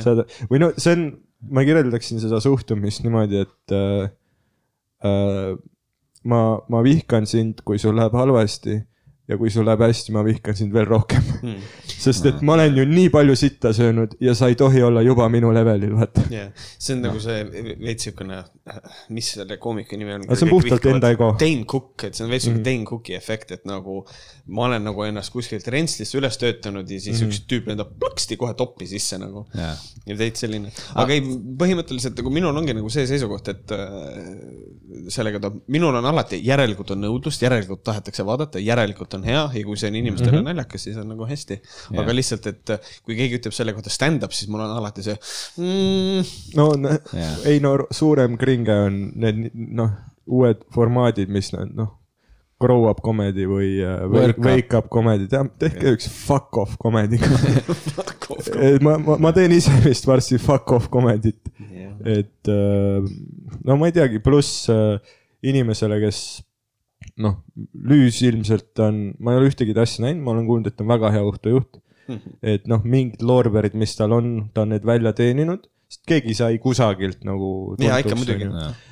või 0.51 0.63
no 0.63 0.71
see 0.79 0.95
on, 0.95 1.05
ma 1.51 1.65
kirjeldaksin 1.67 2.21
seda 2.23 2.41
suhtumist 2.43 3.03
niimoodi, 3.05 3.45
et 3.47 3.75
äh, 3.75 4.07
äh, 4.07 4.11
ma, 5.03 6.41
ma 6.69 6.83
vihkan 6.85 7.27
sind, 7.27 7.63
kui 7.65 7.79
sul 7.79 7.97
läheb 7.97 8.15
halvasti 8.19 8.81
ja 9.31 9.39
kui 9.39 9.51
sul 9.55 9.65
läheb 9.69 9.81
hästi, 9.87 10.13
ma 10.17 10.25
vihkan 10.27 10.57
sind 10.59 10.75
veel 10.75 10.89
rohkem 10.91 11.23
Mm. 11.41 11.57
sest 12.05 12.27
et 12.29 12.41
ma 12.45 12.53
olen 12.59 12.77
ju 12.77 12.85
nii 12.89 13.09
palju 13.13 13.35
sitta 13.39 13.71
söönud 13.77 14.13
ja 14.21 14.35
sa 14.37 14.49
ei 14.51 14.57
tohi 14.61 14.83
olla 14.85 15.01
juba 15.05 15.29
minu 15.33 15.53
levelil, 15.55 15.95
vaata. 15.97 16.25
yeah.. 16.33 16.51
see 16.79 16.97
on 16.97 17.05
nagu 17.07 17.21
see 17.23 17.39
veits 17.81 18.05
siukene, 18.09 18.43
mis 19.15 19.31
selle 19.37 19.57
koomiku 19.63 19.97
nimi 20.01 20.15
on? 20.19 20.27
See 20.35 20.45
on 20.49 20.53
puhtalt 20.53 20.85
enda 20.91 21.11
ego. 21.15 21.31
Dane 21.41 21.65
Cook, 21.71 22.05
et 22.09 22.19
see 22.19 22.27
on 22.27 22.33
veits 22.33 22.45
siuke 22.49 22.59
Mhm. 22.61 22.65
Dane 22.67 22.85
Cooki 22.91 23.15
efekt, 23.17 23.55
et 23.57 23.65
nagu 23.69 24.03
ma 24.53 24.67
olen 24.67 24.85
nagu 24.85 25.05
ennast 25.07 25.33
kuskilt 25.33 25.69
rentslisse 25.73 26.19
üles 26.19 26.37
töötanud 26.41 26.91
ja 26.91 27.01
siis 27.01 27.23
üks 27.25 27.43
tüüp 27.49 27.71
lendab 27.71 27.95
plõksti 28.01 28.37
kohe 28.41 28.53
toppi 28.59 28.89
sisse 28.91 29.17
nagu. 29.21 29.47
jaa. 29.57 29.73
ja 30.07 30.17
veits 30.19 30.45
selline, 30.45 30.73
aga 31.01 31.15
ei, 31.17 31.23
põhimõtteliselt 31.61 32.19
nagu 32.21 32.33
minul 32.35 32.57
ongi 32.57 32.75
nagu 32.77 32.91
see 32.93 33.07
seisukoht, 33.09 33.49
et 33.55 33.73
äh, 33.77 35.09
sellega 35.13 35.41
ta, 35.47 35.53
minul 35.73 35.95
on 36.01 36.09
alati, 36.11 36.41
järelikult 36.45 36.93
on 36.97 37.05
nõudlust, 37.07 37.43
järelikult 37.45 37.85
tahetakse 37.87 38.25
vaadata, 38.27 38.61
järelikult 38.63 39.15
on 39.19 39.20
hea 39.27 39.43
ja 39.55 39.63
kui 39.67 39.79
see 39.79 39.91
on 39.91 39.99
inimestele 40.01 40.33
mm 40.33 40.39
-hmm. 40.39 40.49
naljakas, 40.51 40.85
siis 40.85 40.97
on 41.01 41.09
nagu 41.09 41.27
hästi. 41.27 41.61
aga 41.93 42.03
Jah. 42.03 42.17
lihtsalt, 42.17 42.47
et 42.47 42.71
äh, 42.71 42.91
kui 43.05 43.17
keegi 43.17 43.39
ütleb 43.41 43.55
selle 43.57 43.73
kohta 43.77 43.91
stand-up, 43.91 44.33
siis 44.33 44.51
mul 44.51 44.65
on 44.65 44.77
alati 44.77 45.03
see 45.03 45.17
mm,. 45.57 46.25
no 46.57 46.69
Jaa. 47.13 47.37
ei 47.45 47.61
no 47.61 47.77
suurem 47.91 48.37
kringe 48.39 48.75
on 48.87 49.01
need 49.15 49.51
noh, 49.55 49.91
uued 50.27 50.65
formaadid, 50.75 51.29
mis 51.29 51.53
noh, 51.53 51.97
grow 52.61 52.89
up 52.91 53.01
comedy 53.03 53.47
või 53.49 53.81
äh, 53.81 54.05
wake, 54.11 54.37
up. 54.37 54.45
wake 54.45 54.77
up 54.77 54.91
comedy, 54.93 55.29
tehke 55.59 55.95
üks 55.97 56.09
fuck 56.09 56.57
off 56.57 56.77
comedy 56.79 57.19
ma, 58.85 58.99
ma, 58.99 59.17
ma 59.17 59.33
teen 59.33 59.53
ise 59.53 59.73
vist 59.85 60.07
varsti 60.07 60.39
fuck 60.39 60.73
off 60.73 60.91
comedy't, 60.93 61.55
et 62.05 62.49
äh, 62.49 63.01
no 63.65 63.77
ma 63.77 63.89
ei 63.89 63.97
teagi, 63.97 64.21
pluss 64.21 64.69
inimesele, 65.41 66.01
kes 66.01 66.43
noh, 67.21 67.37
Lüüs 67.91 68.21
ilmselt 68.27 68.79
on, 68.83 69.01
ma 69.21 69.35
ei 69.35 69.41
ole 69.43 69.51
ühtegi 69.53 69.75
tassi 69.77 70.03
näinud, 70.05 70.23
ma 70.25 70.33
olen 70.35 70.47
kuulnud, 70.49 70.71
et 70.71 70.77
ta 70.79 70.85
on 70.87 70.93
väga 70.95 71.11
hea 71.17 71.25
õhtujuht. 71.29 71.81
et 72.43 72.65
noh, 72.67 72.81
mingid 72.83 73.21
loorberid, 73.23 73.77
mis 73.79 73.93
tal 73.95 74.13
on, 74.17 74.31
ta 74.55 74.65
on 74.65 74.73
need 74.75 74.83
välja 74.89 75.13
teeninud, 75.15 75.69
sest 75.91 76.03
keegi 76.11 76.35
sai 76.35 76.57
kusagilt 76.63 77.21
nagu. 77.29 77.77
Jaa, 77.79 78.01
ikka 78.03 78.17
muidugi. 78.19 78.49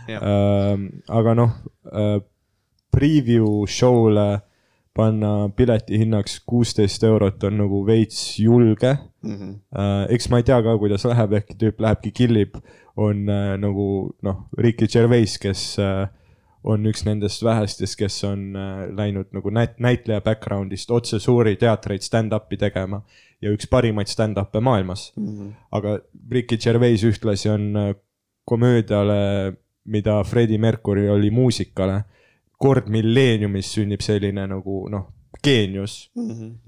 Ähm, 0.08 0.84
aga 1.10 1.34
noh 1.34 1.56
äh,, 1.90 2.20
preview 2.94 3.66
show'le 3.70 4.40
panna 4.98 5.48
pileti 5.54 5.98
hinnaks 6.00 6.40
kuusteist 6.48 7.04
eurot 7.06 7.44
on 7.46 7.58
nagu 7.64 7.84
veits 7.86 8.38
julge 8.42 8.96
Mhm. 9.22 9.50
äh,. 9.74 10.06
eks 10.14 10.28
ma 10.30 10.38
ei 10.38 10.46
tea 10.46 10.60
ka, 10.62 10.76
kuidas 10.78 11.04
läheb, 11.10 11.32
äkki 11.40 11.56
tüüp 11.58 11.80
lähebki 11.82 12.12
killib, 12.14 12.54
on 12.96 13.26
äh, 13.28 13.56
nagu 13.58 14.12
noh, 14.22 14.44
Ricky 14.58 14.86
Gervais, 14.86 15.38
kes 15.42 15.78
äh, 15.82 16.06
on 16.68 16.84
üks 16.90 17.04
nendest 17.06 17.42
vähestest, 17.44 17.96
kes 18.00 18.18
on 18.28 18.56
äh, 18.56 18.82
läinud 18.96 19.32
nagu 19.36 19.52
näit-, 19.54 19.78
näitleja 19.82 20.20
background'ist 20.24 20.90
otse 20.92 21.20
suuri 21.22 21.56
teatreid 21.60 22.04
stand-up'i 22.04 22.58
tegema 22.60 23.00
ja 23.42 23.52
üks 23.54 23.68
parimaid 23.70 24.10
stand-up'e 24.10 24.60
maailmas. 24.64 25.12
aga 25.72 25.98
Ricky 26.32 26.58
Gervais 26.60 27.04
ühtlasi 27.08 27.50
on 27.52 27.70
äh, 27.76 27.94
komöödiale, 28.48 29.52
mida 29.84 30.22
Freddie 30.24 30.58
Mercury 30.58 31.08
oli 31.08 31.30
muusikale, 31.30 32.02
kord 32.58 32.88
milleeniumis 32.88 33.72
sünnib 33.76 34.02
selline 34.04 34.46
nagu 34.50 34.84
noh, 34.90 35.06
geenius, 35.44 36.08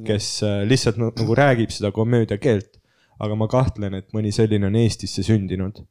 kes 0.06 0.42
äh, 0.46 0.60
lihtsalt 0.68 1.00
nagu, 1.00 1.14
nagu 1.18 1.36
räägib 1.36 1.72
seda 1.74 1.92
komöödia 1.92 2.38
keelt. 2.38 2.76
aga 3.20 3.34
ma 3.36 3.44
kahtlen, 3.52 3.92
et 3.98 4.14
mõni 4.16 4.30
selline 4.32 4.64
on 4.70 4.76
Eestisse 4.80 5.20
sündinud. 5.20 5.82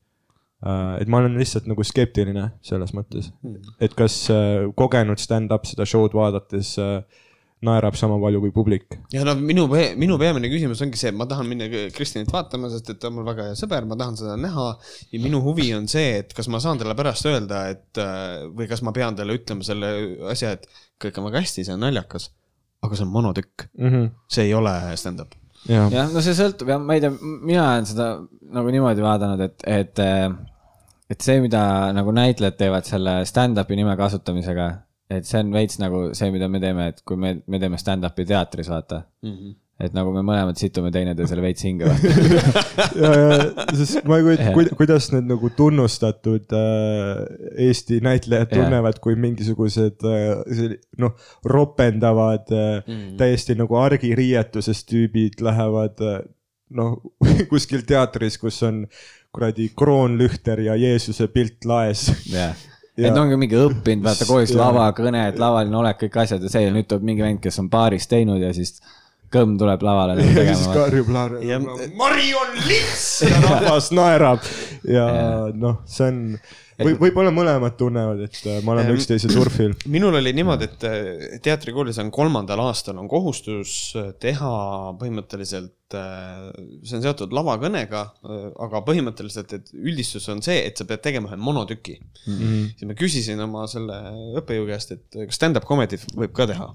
Et 0.59 1.07
ma 1.07 1.21
olen 1.21 1.37
lihtsalt 1.39 1.69
nagu 1.71 1.83
skeptiline 1.87 2.49
selles 2.65 2.91
mõttes, 2.95 3.31
et 3.79 3.95
kas 3.95 4.25
äh, 4.33 4.67
kogenud 4.75 5.21
stand-up 5.21 5.67
seda 5.69 5.87
show'd 5.87 6.15
vaadates 6.17 6.73
äh, 6.83 6.99
naerab 7.63 7.95
sama 7.99 8.15
palju 8.19 8.41
kui 8.43 8.51
publik. 8.55 8.97
ja 9.11 9.23
no 9.27 9.35
minu, 9.39 9.65
minu 9.99 10.17
peamine 10.19 10.51
küsimus 10.51 10.83
ongi 10.83 10.99
see, 10.99 11.11
et 11.11 11.17
ma 11.19 11.27
tahan 11.29 11.47
minna 11.47 11.67
Kristjanit 11.95 12.31
vaatama, 12.31 12.71
sest 12.71 12.91
et 12.93 12.99
ta 12.99 13.07
on 13.07 13.17
mul 13.17 13.27
väga 13.27 13.49
hea 13.49 13.57
sõber, 13.59 13.87
ma 13.87 13.99
tahan 13.99 14.19
seda 14.19 14.35
näha. 14.39 14.67
ja 15.11 15.23
minu 15.23 15.41
huvi 15.47 15.69
on 15.77 15.87
see, 15.91 16.19
et 16.21 16.35
kas 16.35 16.51
ma 16.51 16.59
saan 16.63 16.79
talle 16.79 16.95
pärast 16.99 17.27
öelda, 17.31 17.65
et 17.75 18.03
äh, 18.03 18.47
või 18.51 18.67
kas 18.71 18.83
ma 18.83 18.95
pean 18.95 19.15
talle 19.19 19.39
ütlema 19.39 19.67
selle 19.67 19.93
asja, 20.31 20.57
et 20.59 20.67
kõik 20.99 21.19
on 21.19 21.31
väga 21.31 21.43
hästi, 21.45 21.67
see 21.67 21.75
on 21.75 21.83
naljakas. 21.87 22.31
aga 22.83 22.95
see 22.95 23.07
on 23.07 23.15
monotükk, 23.15 23.69
see 24.31 24.47
ei 24.47 24.55
ole 24.55 24.75
stand-up. 24.99 25.38
jah, 25.67 25.87
jah, 25.93 26.11
no 26.13 26.23
see 26.23 26.35
sõltub 26.37 26.71
jah, 26.71 26.81
ma 26.81 26.97
ei 26.97 27.03
tea, 27.03 27.11
mina 27.19 27.63
olen 27.65 27.89
seda 27.89 28.09
nagu 28.55 28.73
niimoodi 28.73 29.05
vaadanud, 29.05 29.43
et, 29.45 29.65
et, 29.69 30.03
et 31.15 31.25
see, 31.25 31.39
mida 31.43 31.63
nagu 31.95 32.13
näitlejad 32.15 32.59
teevad 32.59 32.87
selle 32.87 33.19
stand-up'i 33.29 33.77
nime 33.79 33.95
kasutamisega, 33.99 34.69
et 35.13 35.27
see 35.29 35.41
on 35.43 35.51
veits 35.55 35.79
nagu 35.81 36.09
see, 36.17 36.31
mida 36.33 36.49
me 36.51 36.61
teeme, 36.63 36.91
et 36.93 37.01
kui 37.07 37.19
me, 37.19 37.35
me 37.47 37.61
teeme 37.61 37.81
stand-up'i 37.81 38.27
teatris, 38.29 38.71
vaata. 38.71 39.03
Et 39.79 39.93
nagu 39.95 40.11
me 40.11 40.21
mõlemad 40.27 40.57
situme 40.59 40.91
teineteisele 40.91 41.43
veits 41.47 41.63
hinge, 41.63 41.87
vaata. 41.87 42.13
ja, 43.03 43.11
ja, 43.15 43.37
sest 43.79 44.01
ma 44.09 44.17
ei 44.19 44.25
kujuta, 44.27 44.49
kuida-, 44.55 44.75
kuidas 44.79 45.09
need 45.13 45.29
nagu 45.31 45.51
tunnustatud 45.55 46.55
äh, 46.57 47.23
Eesti 47.69 48.01
näitlejad 48.05 48.49
Jah. 48.51 48.65
tunnevad, 48.65 48.99
kui 49.03 49.15
mingisugused 49.19 50.03
äh, 50.07 50.73
noh, 50.99 51.15
ropendavad 51.47 52.51
äh, 52.55 52.67
Mm. 52.89 53.15
täiesti 53.19 53.53
nagu 53.57 53.75
argiriietuses 53.77 54.83
tüübid 54.87 55.41
lähevad 55.43 55.99
äh, 56.05 56.19
noh, 56.75 56.99
kuskil 57.51 57.83
teatris, 57.87 58.37
kus 58.41 58.61
on 58.65 58.83
kuradi 59.33 59.69
kroonlühter 59.77 60.61
ja 60.65 60.75
Jeesuse 60.79 61.27
pilt 61.33 61.65
laes. 61.69 62.07
jah, 62.31 62.55
et 62.97 63.17
ongi 63.17 63.37
mingi 63.39 63.57
õppinud, 63.59 64.03
vaata 64.05 64.25
koolis 64.29 64.53
Jaa. 64.55 64.63
lavakõned, 64.65 65.37
lavaline 65.41 65.77
olek, 65.81 65.99
kõik 66.05 66.17
asjad 66.23 66.43
ja 66.45 66.51
see 66.51 66.65
ja 66.65 66.73
nüüd 66.73 66.87
tuleb 66.89 67.05
mingi 67.11 67.25
vend, 67.25 67.41
kes 67.43 67.59
on 67.61 67.69
baaris 67.71 68.09
teinud 68.11 68.41
ja 68.41 68.51
siis 68.55 68.79
kõmm 69.33 69.57
tuleb 69.61 69.83
lavale 69.85 70.15
nagu 70.19 70.45
ja 70.45 70.55
siis 70.55 70.71
karjub 70.73 71.11
laar-, 71.13 71.37
Marion 71.99 72.55
Lits! 72.67 73.05
Ja 73.27 73.41
rahvas 73.45 73.91
naerab. 73.95 74.43
Ja. 74.87 75.07
noh, 75.63 75.81
see 75.89 76.09
on 76.09 76.23
või 76.79 76.95
võib-olla 76.99 77.31
mõlemad 77.33 77.75
tunnevad, 77.79 78.21
et 78.27 78.39
äh, 78.47 78.59
me 78.63 78.73
oleme 78.75 78.95
üksteise 78.95 79.31
surfil. 79.31 79.75
minul 79.95 80.15
oli 80.19 80.33
niimoodi, 80.35 80.69
et 80.69 80.85
äh, 80.87 81.35
teatrikoolis 81.43 81.99
on 82.03 82.11
kolmandal 82.13 82.61
aastal 82.63 82.99
on 83.01 83.09
kohustus 83.11 83.73
äh, 83.99 84.13
teha 84.21 84.53
põhimõtteliselt, 84.99 85.75
see 85.89 86.97
on 86.99 87.01
seotud 87.01 87.31
lavakõnega, 87.33 88.01
aga 88.61 88.81
põhimõtteliselt, 88.85 89.55
et 89.57 89.71
üldistus 89.73 90.27
on 90.29 90.43
see, 90.45 90.59
et 90.67 90.77
sa 90.77 90.85
pead 90.85 91.01
tegema 91.01 91.31
ühe 91.31 91.39
monotüki 91.41 91.95
mm. 91.97 92.35
-hmm. 92.35 92.67
siis 92.77 92.89
ma 92.91 92.95
küsisin 92.99 93.41
oma 93.41 93.63
selle 93.71 93.97
õppejõu 94.37 94.67
käest, 94.69 94.93
et 94.93 95.17
kas 95.31 95.39
stand-up 95.39 95.65
comedy't 95.65 96.05
võib 96.13 96.35
ka 96.37 96.45
teha. 96.51 96.67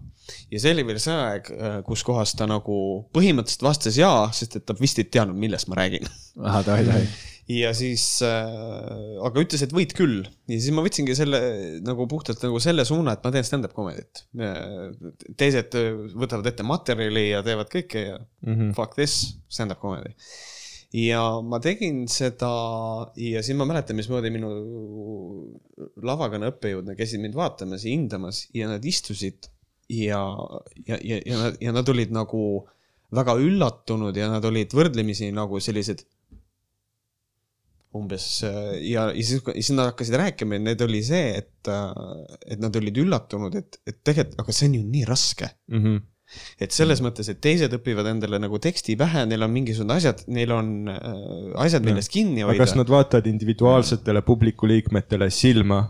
ja 0.51 0.63
see 0.65 0.75
oli 0.75 0.87
veel 0.89 0.99
see 0.99 1.15
aeg, 1.15 1.53
kus 1.87 2.03
kohas 2.03 2.35
ta 2.35 2.49
nagu 2.51 2.81
põhimõtteliselt 3.15 3.63
vastas 3.63 4.01
jaa, 4.03 4.33
sest 4.35 4.59
et 4.59 4.67
ta 4.67 4.75
vist 4.81 4.99
ei 4.99 5.07
teadnud, 5.07 5.39
millest 5.39 5.71
ma 5.71 5.79
räägin 5.79 6.11
ahah, 6.43 6.67
tohi, 6.67 6.91
tohi. 6.91 7.07
ja 7.51 7.75
siis 7.77 8.05
äh,, 8.25 9.21
aga 9.25 9.43
ütles, 9.43 9.65
et 9.65 9.73
võid 9.75 9.93
küll 9.97 10.23
ja 10.25 10.57
siis 10.57 10.73
ma 10.73 10.85
võtsingi 10.85 11.17
selle 11.19 11.41
nagu 11.85 12.07
puhtalt 12.09 12.41
nagu 12.45 12.61
selle 12.63 12.87
suuna, 12.89 13.15
et 13.15 13.25
ma 13.25 13.33
teen 13.35 13.45
stand-up 13.45 13.75
comedy't. 13.77 14.25
teised 15.37 15.77
äh, 15.77 15.91
võtavad 16.17 16.49
ette 16.49 16.65
materjali 16.67 17.29
ja 17.31 17.45
teevad 17.45 17.69
kõike 17.73 18.05
ja 18.07 18.19
mm 18.19 18.55
-hmm. 18.55 18.75
fuck 18.79 18.97
this, 18.97 19.37
stand-up 19.49 19.83
comedy. 19.85 20.15
ja 20.97 21.21
ma 21.45 21.61
tegin 21.61 22.07
seda 22.09 22.53
ja 23.17 23.43
siis 23.43 23.59
ma 23.59 23.69
mäletan, 23.69 23.97
mismoodi 23.97 24.33
minu 24.33 24.53
lavakõne 26.01 26.49
õppejõud, 26.55 26.89
nad 26.89 26.97
käisid 26.97 27.21
mind 27.21 27.37
vaatamas 27.37 27.85
ja 27.85 27.91
hindamas 27.91 28.47
ja 28.55 28.69
nad 28.73 28.85
istusid 28.85 29.51
ja, 29.89 30.23
ja, 30.87 30.97
ja, 30.97 31.21
ja 31.27 31.39
nad, 31.43 31.61
ja 31.61 31.73
nad 31.77 31.89
olid 31.89 32.15
nagu 32.15 32.65
väga 33.15 33.37
üllatunud 33.37 34.17
ja 34.17 34.31
nad 34.33 34.45
olid 34.45 34.73
võrdlemisi 34.75 35.29
nagu 35.35 35.61
sellised 35.61 36.07
umbes 37.99 38.27
äh, 38.47 38.73
ja, 38.91 39.09
ja 39.15 39.27
siis, 39.27 39.45
siis 39.55 39.71
nad 39.77 39.93
hakkasid 39.93 40.17
rääkima 40.21 40.59
ja 40.59 40.65
need 40.71 40.83
oli 40.87 41.03
see, 41.07 41.31
et, 41.43 41.71
et 41.71 42.61
nad 42.63 42.75
olid 42.81 42.99
üllatunud, 43.05 43.55
et, 43.61 43.79
et 43.87 44.01
tegelikult, 44.03 44.43
aga 44.43 44.57
see 44.57 44.69
on 44.71 44.77
ju 44.81 44.83
nii 44.97 45.07
raske. 45.09 45.51
et 46.59 46.75
selles 46.75 47.03
mõttes, 47.05 47.29
et 47.31 47.41
teised 47.45 47.73
õpivad 47.77 48.09
endale 48.11 48.41
nagu 48.43 48.59
teksti 48.59 48.97
pähe, 48.99 49.25
neil 49.31 49.45
on 49.47 49.53
mingisugused 49.55 49.93
asjad, 49.97 50.25
neil 50.35 50.55
on 50.57 50.71
äh, 50.91 51.11
asjad, 51.67 51.85
millest 51.87 52.13
kinni 52.13 52.43
hoida 52.47 52.65
kas. 52.65 52.75
nad 52.79 52.91
vaatavad 52.91 53.29
individuaalsetele 53.31 54.25
publiku 54.27 54.71
liikmetele 54.71 55.31
silma, 55.31 55.85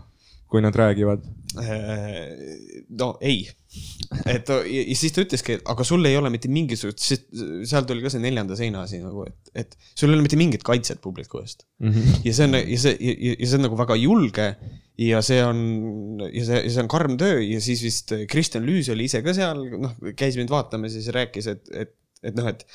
kui 0.55 0.63
nad 0.63 0.75
räägivad? 0.75 1.25
no 2.99 3.09
ei, 3.23 3.45
et 4.27 4.49
ja, 4.49 4.81
siis 4.97 5.13
ta 5.15 5.23
ütleski, 5.23 5.55
et 5.55 5.69
aga 5.71 5.85
sul 5.87 6.03
ei 6.07 6.17
ole 6.19 6.31
mitte 6.33 6.49
mingisugust, 6.51 7.05
seal 7.67 7.87
tuli 7.87 8.03
ka 8.03 8.11
see 8.11 8.23
neljanda 8.23 8.57
seina 8.59 8.83
asi 8.83 8.99
nagu, 9.03 9.23
et, 9.27 9.51
et 9.63 9.77
sul 9.93 10.11
ei 10.11 10.17
ole 10.17 10.25
mitte 10.25 10.39
mingit 10.39 10.65
kaitset 10.67 10.99
publiku 11.03 11.39
eest. 11.43 11.63
ja 12.25 12.33
see 12.35 12.49
on, 12.49 12.59
ja 12.59 12.81
see, 12.81 12.97
ja 12.99 13.35
ja 13.37 13.47
see 13.47 13.59
on 13.59 13.65
nagu 13.69 13.79
väga 13.79 13.99
julge 13.99 14.49
ja 14.99 15.21
see 15.25 15.39
on, 15.43 15.63
ja 16.27 16.43
see, 16.47 16.59
ja 16.65 16.75
see 16.75 16.83
on 16.83 16.91
karm 16.91 17.15
töö 17.21 17.39
ja 17.43 17.61
siis 17.63 17.83
vist 17.83 18.15
Kristjan 18.31 18.67
Lüüs 18.67 18.91
oli 18.91 19.07
ise 19.09 19.23
ka 19.25 19.35
seal, 19.35 19.63
noh, 19.79 19.95
käis 20.19 20.39
mind 20.39 20.51
vaatamas 20.51 20.95
ja 20.95 21.03
siis 21.03 21.15
rääkis, 21.15 21.51
et, 21.55 21.71
et, 21.85 21.95
et 22.23 22.35
noh, 22.35 22.51
et 22.51 22.67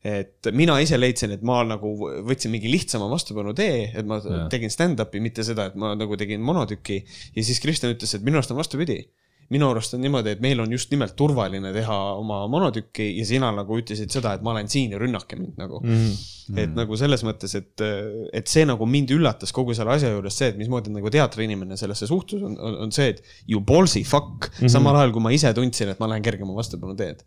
et 0.00 0.48
mina 0.56 0.78
ise 0.80 0.96
leidsin, 0.96 1.34
et 1.36 1.42
ma 1.44 1.60
nagu 1.68 1.92
võtsin 2.24 2.52
mingi 2.54 2.70
lihtsama 2.72 3.08
vastupanu 3.10 3.52
tee, 3.56 3.90
et 3.92 4.06
ma 4.08 4.20
ja. 4.24 4.46
Tegin 4.52 4.72
stand-up'i, 4.72 5.20
mitte 5.20 5.44
seda, 5.44 5.68
et 5.68 5.80
ma 5.80 5.92
nagu 5.98 6.16
tegin 6.20 6.40
monotüki. 6.44 7.02
ja 7.36 7.44
siis 7.44 7.60
Kristjan 7.60 7.92
ütles, 7.92 8.14
et 8.16 8.24
minu 8.24 8.40
arust 8.40 8.54
on 8.54 8.60
vastupidi. 8.60 9.02
minu 9.50 9.66
arust 9.66 9.96
on 9.96 10.00
niimoodi, 10.00 10.30
et 10.36 10.40
meil 10.40 10.60
on 10.62 10.70
just 10.70 10.92
nimelt 10.94 11.16
turvaline 11.18 11.72
teha 11.74 11.96
oma 12.14 12.44
monotükki 12.46 13.08
ja 13.16 13.24
sina 13.26 13.48
nagu 13.50 13.80
ütlesid 13.80 14.12
seda, 14.14 14.36
et 14.38 14.44
ma 14.46 14.52
olen 14.52 14.70
siin 14.70 14.94
ja 14.94 15.00
rünnake 15.02 15.36
mind 15.36 15.58
nagu 15.58 15.80
mm. 15.82 15.90
-hmm. 15.90 16.60
et 16.62 16.76
nagu 16.78 16.96
selles 16.96 17.24
mõttes, 17.26 17.56
et, 17.58 17.84
et 18.32 18.46
see 18.46 18.62
nagu 18.64 18.86
mind 18.86 19.10
üllatas 19.10 19.52
kogu 19.52 19.74
selle 19.74 19.96
asja 19.98 20.14
juures 20.14 20.38
see, 20.38 20.52
et 20.54 20.56
mismoodi 20.60 20.94
nagu 20.94 21.10
teatriinimene 21.10 21.76
sellesse 21.76 22.06
suhtus, 22.06 22.46
on, 22.46 22.54
on, 22.56 22.78
on 22.86 22.94
see, 22.94 23.10
et 23.10 23.24
you 23.48 23.60
ballsy 23.60 24.04
fuck 24.04 24.48
mm, 24.48 24.56
-hmm. 24.62 24.72
samal 24.78 25.02
ajal 25.02 25.12
kui 25.18 25.26
ma 25.28 25.34
ise 25.34 25.52
tundsin, 25.52 25.92
et 25.92 26.00
ma 26.00 26.08
lähen 26.08 26.22
kergema 26.22 26.54
vastupanu 26.54 26.94
teed. 26.94 27.26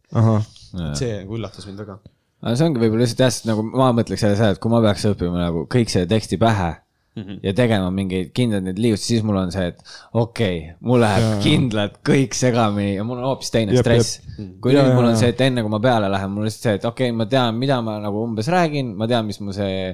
see 0.95 1.19
nagu 1.19 1.37
üllatas 1.37 1.67
mind 1.67 1.85
väga. 1.85 1.99
Aga 2.43 2.55
see 2.59 2.69
ongi 2.69 2.83
võib-olla 2.83 3.05
lihtsalt 3.05 3.25
jah, 3.25 3.33
sest 3.33 3.49
nagu 3.49 3.65
ma 3.71 3.91
mõtleks 3.95 4.25
selle 4.25 4.39
seda, 4.39 4.55
et 4.55 4.63
kui 4.63 4.71
ma 4.73 4.81
peaks 4.83 5.05
õppima 5.09 5.39
nagu 5.39 5.67
kõik 5.71 5.93
selle 5.93 6.09
teksti 6.11 6.41
pähe 6.41 6.71
mm 6.71 6.81
Mhm. 7.15 7.29
-hmm. 7.29 7.39
ja 7.43 7.53
tegema 7.53 7.91
mingeid 7.93 8.31
kindlaid 8.33 8.63
neid 8.65 8.79
liigutusi, 8.81 9.05
siis 9.11 9.23
mul 9.23 9.37
on 9.37 9.51
see, 9.53 9.67
et 9.69 9.81
okei 10.13 10.57
okay,, 10.57 10.75
mul 10.81 11.01
läheb 11.03 11.25
ja, 11.27 11.35
kindlalt 11.43 11.99
kõik 12.09 12.33
segamini 12.33 12.95
ja 12.95 13.03
mul 13.05 13.19
on 13.21 13.27
hoopis 13.29 13.51
teine 13.53 13.75
Jep, 13.75 13.85
stress. 13.85 14.21
kui 14.61 14.73
Ja, 14.73 14.81
nüüd 14.81 14.97
mul 14.97 15.11
on 15.11 15.19
see, 15.19 15.29
et 15.29 15.43
enne 15.45 15.61
kui 15.61 15.69
ma 15.69 15.79
peale 15.83 16.09
lähen, 16.09 16.31
mul 16.33 16.41
on 16.41 16.49
lihtsalt 16.49 16.65
see, 16.65 16.79
et 16.79 16.87
okei 16.89 17.11
okay,, 17.11 17.17
ma 17.17 17.27
tean, 17.29 17.59
mida 17.61 17.77
ma 17.85 17.99
nagu 18.01 18.23
umbes 18.25 18.49
räägin, 18.49 18.95
ma 18.97 19.07
tean, 19.07 19.29
mis 19.29 19.37
mu 19.45 19.53
see 19.53 19.91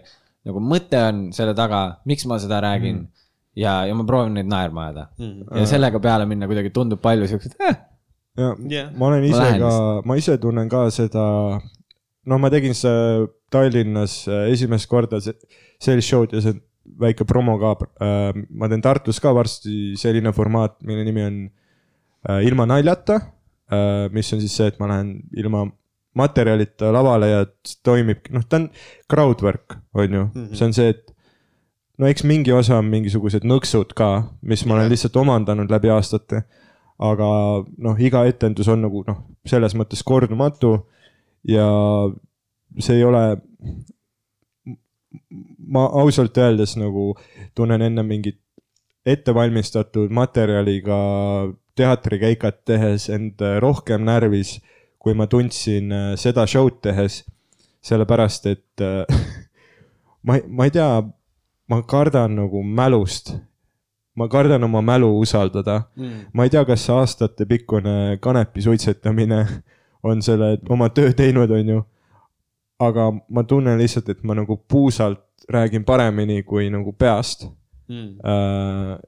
nagu 0.47 0.63
mõte 0.63 1.01
on 1.09 1.19
selle 1.35 1.55
taga, 1.57 1.81
miks 2.07 2.23
ma 2.29 2.39
seda 2.39 2.61
räägin 2.63 2.95
mm. 2.95 3.03
-hmm. 3.03 3.27
ja, 3.65 3.73
ja 3.89 3.99
ma 3.99 4.07
proovin 4.07 4.39
neid 4.39 4.47
naerma 4.47 4.85
ajada 4.85 5.09
mm. 5.17 5.25
-hmm. 5.25 5.59
ja 5.59 5.65
sellega 5.67 5.99
peale 5.99 6.25
minna 6.25 6.47
kuidagi 6.47 6.69
tundub 6.69 7.01
palju 7.01 7.27
siukseid 7.27 7.59
eh,, 7.59 7.75
ja 8.37 8.55
Jah. 8.69 8.95
ma 8.95 9.11
olen 9.11 9.23
ise 9.23 9.43
lähen 9.43 9.59
ka, 9.59 10.01
ma 10.05 10.15
ise 10.15 10.37
tunnen 10.37 10.69
ka 10.69 10.87
seda, 10.89 11.59
no 12.29 12.37
ma 12.41 12.51
tegin 12.53 12.75
see 12.77 13.25
Tallinnas 13.53 14.21
äh, 14.29 14.47
esimest 14.53 14.89
korda 14.91 15.21
se- 15.23 15.37
sellist 15.81 16.11
show'd 16.11 16.35
ja 16.35 16.43
see 16.45 16.57
väike 16.99 17.25
promo 17.27 17.57
ka. 17.61 17.75
ma 18.49 18.69
teen 18.69 18.81
Tartus 18.81 19.19
ka 19.21 19.33
varsti 19.35 19.93
selline 19.99 20.31
formaat, 20.33 20.79
mille 20.85 21.03
nimi 21.05 21.25
on 21.25 21.41
äh, 22.29 22.45
Ilma 22.47 22.65
naljata, 22.69 23.19
mis 24.09 24.33
on 24.33 24.39
siis 24.41 24.55
see, 24.57 24.65
et 24.71 24.79
ma 24.81 24.87
lähen 24.89 25.11
ilma 25.37 25.67
materjalita 26.17 26.89
lavale 26.93 27.27
ja 27.29 27.43
toimib, 27.85 28.25
noh, 28.33 28.41
ta 28.49 28.57
on 28.57 28.65
crowdwork, 29.11 29.75
on 29.93 30.13
ju 30.13 30.23
mm, 30.23 30.31
-hmm. 30.33 30.55
see 30.55 30.65
on 30.65 30.73
see, 30.73 30.89
et 30.89 31.13
no 31.97 32.07
eks 32.07 32.23
mingi 32.23 32.51
osa 32.55 32.79
on 32.79 32.89
mingisugused 32.89 33.45
nõksud 33.45 33.93
ka, 33.95 34.09
mis 34.41 34.65
ma 34.65 34.77
olen 34.77 34.89
lihtsalt 34.89 35.15
omandanud 35.15 35.71
läbi 35.71 35.89
aastate. 35.93 36.43
aga 36.99 37.25
noh, 37.77 37.99
iga 37.99 38.25
etendus 38.27 38.67
on 38.67 38.81
nagu 38.83 39.03
noh, 39.07 39.19
selles 39.47 39.75
mõttes 39.75 40.01
kordumatu 40.03 40.73
ja 41.47 41.67
see 42.79 42.97
ei 42.97 43.03
ole. 43.03 43.37
ma 45.69 45.85
ausalt 46.01 46.37
öeldes 46.37 46.75
nagu 46.77 47.15
tunnen 47.55 47.81
enne 47.81 48.03
mingit 48.03 48.39
ettevalmistatud 49.05 50.11
materjaliga 50.13 50.97
teatrikäikat 51.75 52.65
tehes 52.65 53.09
end 53.09 53.41
rohkem 53.59 54.03
närvis, 54.05 54.57
kui 54.99 55.15
ma 55.15 55.27
tundsin 55.27 55.91
äh, 55.91 56.07
seda 56.19 56.47
show'd 56.47 56.81
tehes. 56.83 57.23
sellepärast, 57.81 58.45
et 58.45 58.81
äh, 58.83 59.19
ma, 60.27 60.35
ma 60.47 60.65
ei 60.67 60.71
tea, 60.75 61.03
ma 61.71 61.81
kardan 61.87 62.35
nagu 62.35 62.63
mälust. 62.63 63.33
ma 64.15 64.27
kardan 64.27 64.63
oma 64.63 64.81
mälu 64.81 65.13
usaldada 65.19 65.81
mm.. 65.95 66.25
ma 66.33 66.43
ei 66.43 66.49
tea, 66.49 66.65
kas 66.65 66.89
aastatepikkune 66.89 68.17
kanepi 68.19 68.61
suitsetamine 68.61 69.45
on 70.03 70.21
selle 70.21 70.57
oma 70.69 70.89
töö 70.89 71.13
teinud, 71.13 71.51
on 71.51 71.67
ju. 71.75 71.83
aga 72.79 73.09
ma 73.29 73.43
tunnen 73.43 73.77
lihtsalt, 73.79 74.09
et 74.09 74.23
ma 74.23 74.33
nagu 74.33 74.55
puusalt 74.67 75.25
räägin 75.51 75.83
paremini 75.83 76.43
kui 76.43 76.69
nagu 76.69 76.93
peast 76.93 77.47
Mm. 77.89 78.19
äh,. 78.21 78.99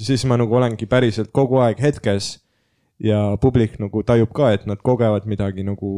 siis 0.00 0.24
ma 0.24 0.36
nagu 0.40 0.54
olengi 0.56 0.86
päriselt 0.88 1.28
kogu 1.32 1.58
aeg 1.60 1.76
hetkes 1.82 2.38
ja 3.04 3.36
publik 3.36 3.74
nagu 3.78 4.00
tajub 4.02 4.30
ka, 4.32 4.52
et 4.56 4.64
nad 4.66 4.80
kogevad 4.80 5.26
midagi 5.28 5.62
nagu 5.66 5.90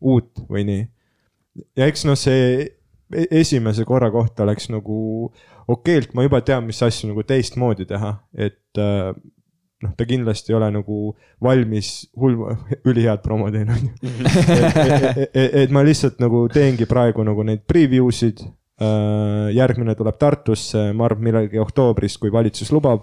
uut 0.00 0.44
või 0.48 0.62
nii. 0.68 0.84
ja 1.76 1.88
eks 1.90 2.04
noh, 2.06 2.14
see 2.14 2.68
e- 3.10 3.26
esimese 3.40 3.84
korra 3.84 4.12
kohta 4.14 4.46
läks 4.46 4.68
nagu 4.70 5.32
okeilt, 5.68 6.14
ma 6.14 6.22
juba 6.22 6.40
tean, 6.40 6.62
mis 6.66 6.82
asju 6.82 7.10
nagu 7.10 7.22
teistmoodi 7.26 7.84
teha, 7.88 8.14
et 8.34 8.78
äh, 8.78 9.10
noh, 9.82 9.92
ta 9.98 10.04
kindlasti 10.08 10.52
ei 10.52 10.56
ole 10.58 10.68
nagu 10.74 10.96
valmis 11.42 11.88
hull, 12.18 12.34
ülihead 12.90 13.20
promo 13.24 13.50
teen, 13.54 13.68
on 13.72 13.82
ju. 13.86 13.92
et 15.32 15.70
ma 15.74 15.80
lihtsalt 15.86 16.16
nagu 16.22 16.38
teengi 16.52 16.86
praegu 16.90 17.20
nagu 17.26 17.40
neid 17.46 17.62
preview 17.68 18.06
sid. 18.14 18.38
järgmine 19.52 19.94
tuleb 19.94 20.16
Tartusse, 20.18 20.92
ma 20.96 21.04
arvan, 21.06 21.22
millalgi 21.22 21.58
oktoobris, 21.62 22.16
kui 22.18 22.30
valitsus 22.34 22.72
lubab. 22.74 23.00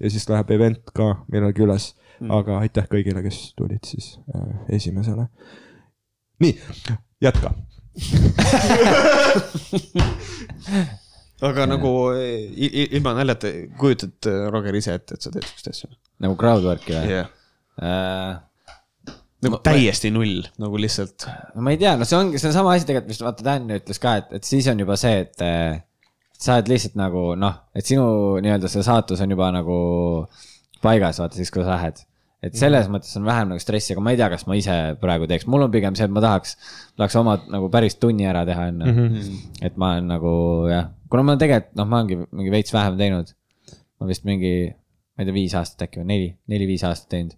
ja 0.00 0.06
siis 0.12 0.28
läheb 0.28 0.50
event 0.58 0.84
ka 0.92 1.06
millalgi 1.32 1.62
üles, 1.64 1.84
aga 2.28 2.58
aitäh 2.64 2.86
kõigile, 2.90 3.22
kes 3.24 3.38
tulid 3.56 3.84
siis 3.86 4.18
äh, 4.34 4.42
esimesele. 4.76 5.24
nii, 6.40 6.54
jätka. 7.24 7.48
aga 11.44 11.66
nagu 11.68 11.92
ilma 12.16 13.12
naljata, 13.18 13.52
kujutad 13.80 14.28
Roger 14.52 14.78
ise 14.78 14.96
ette, 14.96 15.18
et 15.18 15.26
sa 15.26 15.32
teed 15.32 15.44
siukest 15.44 15.72
asja? 15.72 15.90
nagu 16.24 16.36
crowdwork'i 16.40 16.96
või 16.96 17.12
yeah.? 17.12 17.32
nagu 19.44 19.60
täiesti 19.64 20.10
null, 20.14 20.46
nagu 20.60 20.80
lihtsalt. 20.80 21.26
no 21.54 21.64
ma 21.64 21.74
ei 21.74 21.80
tea, 21.80 21.94
no 21.98 22.08
see 22.08 22.18
ongi, 22.18 22.40
see 22.40 22.50
on 22.50 22.56
sama 22.56 22.72
asi 22.74 22.88
tegelikult, 22.88 23.12
mis 23.12 23.22
vaata 23.24 23.46
Dan 23.46 23.68
ütles 23.76 24.00
ka, 24.02 24.16
et, 24.22 24.32
et 24.38 24.48
siis 24.48 24.68
on 24.72 24.80
juba 24.80 24.96
see, 25.00 25.20
et 25.26 25.44
äh, 25.44 25.78
sa 26.40 26.56
oled 26.56 26.70
lihtsalt 26.72 26.96
nagu 26.98 27.28
noh, 27.38 27.60
et 27.76 27.86
sinu 27.86 28.06
nii-öelda 28.44 28.70
see 28.72 28.84
saatus 28.86 29.22
on 29.24 29.32
juba 29.36 29.50
nagu 29.54 29.78
paigas, 30.84 31.20
vaata 31.22 31.38
siis, 31.38 31.52
kui 31.52 31.64
sa 31.64 31.76
lähed. 31.76 32.02
Et 32.44 32.56
selles 32.58 32.88
mõttes 32.92 33.14
on 33.18 33.24
vähem 33.26 33.48
nagu 33.52 33.62
stressi, 33.62 33.94
aga 33.94 34.02
ma 34.04 34.12
ei 34.12 34.18
tea, 34.20 34.28
kas 34.32 34.44
ma 34.48 34.56
ise 34.58 34.74
praegu 35.00 35.28
teeks, 35.30 35.46
mul 35.50 35.66
on 35.66 35.72
pigem 35.72 35.96
see, 35.96 36.06
et 36.08 36.12
ma 36.12 36.22
tahaks, 36.24 36.56
tahaks 36.98 37.16
oma 37.20 37.36
nagu 37.52 37.70
päris 37.72 37.96
tunni 38.00 38.28
ära 38.28 38.44
teha 38.48 38.68
enne 38.72 38.90
mm. 38.90 38.98
-hmm. 38.98 39.38
et 39.68 39.78
ma 39.80 39.94
olen 39.94 40.10
nagu 40.12 40.34
jah, 40.70 40.90
kuna 41.10 41.24
ma 41.30 41.38
tegelikult 41.40 41.72
noh, 41.80 41.88
ma 41.88 42.02
olengi 42.02 42.20
mingi 42.26 42.52
veits 42.52 42.74
vähem 42.76 42.98
teinud. 43.00 43.32
ma 44.00 44.06
vist 44.10 44.26
mingi, 44.28 44.52
ma 45.16 45.24
ei 45.24 45.28
tea, 45.30 45.34
viis 45.34 45.56
aastat 45.56 45.88
äkki 45.88 46.02
või 46.02 46.10
neli, 46.12 46.28
neli-viis 46.52 46.84
aastat 46.84 47.08
teinud. 47.16 47.32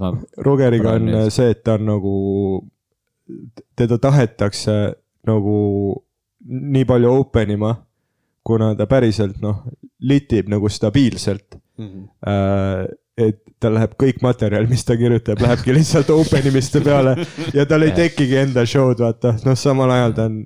ma 0.00 0.12
Rogeriga 0.36 0.98
on 0.98 1.08
nüüd. 1.08 1.30
see, 1.30 1.50
et 1.50 1.64
ta 1.64 1.78
on 1.78 1.88
nagu, 1.88 2.14
teda 3.76 3.98
tahetakse 3.98 4.94
nagu 5.26 5.58
nii 6.44 6.84
palju 6.84 7.10
open 7.10 7.50
ima, 7.56 7.74
kuna 8.44 8.74
ta 8.76 8.86
päriselt 8.86 9.40
noh, 9.40 9.64
litib 10.00 10.52
nagu 10.52 10.68
stabiilselt 10.68 11.56
Mhm. 11.78 12.08
äh, 12.26 12.86
et 13.18 13.40
tal 13.62 13.76
läheb 13.76 13.94
kõik 14.00 14.20
materjal, 14.24 14.66
mis 14.68 14.84
ta 14.84 14.96
kirjutab, 14.98 15.40
lähebki 15.42 15.74
lihtsalt 15.76 16.10
open 16.14 16.48
imiste 16.50 16.82
peale. 16.84 17.14
Ja 17.54 17.66
tal 17.68 17.86
ei 17.86 17.94
tekigi 17.96 18.40
enda 18.42 18.66
show'd, 18.68 19.00
vaata, 19.00 19.36
noh, 19.46 19.58
samal 19.58 19.92
ajal 19.94 20.16
ta 20.16 20.28
on 20.30 20.40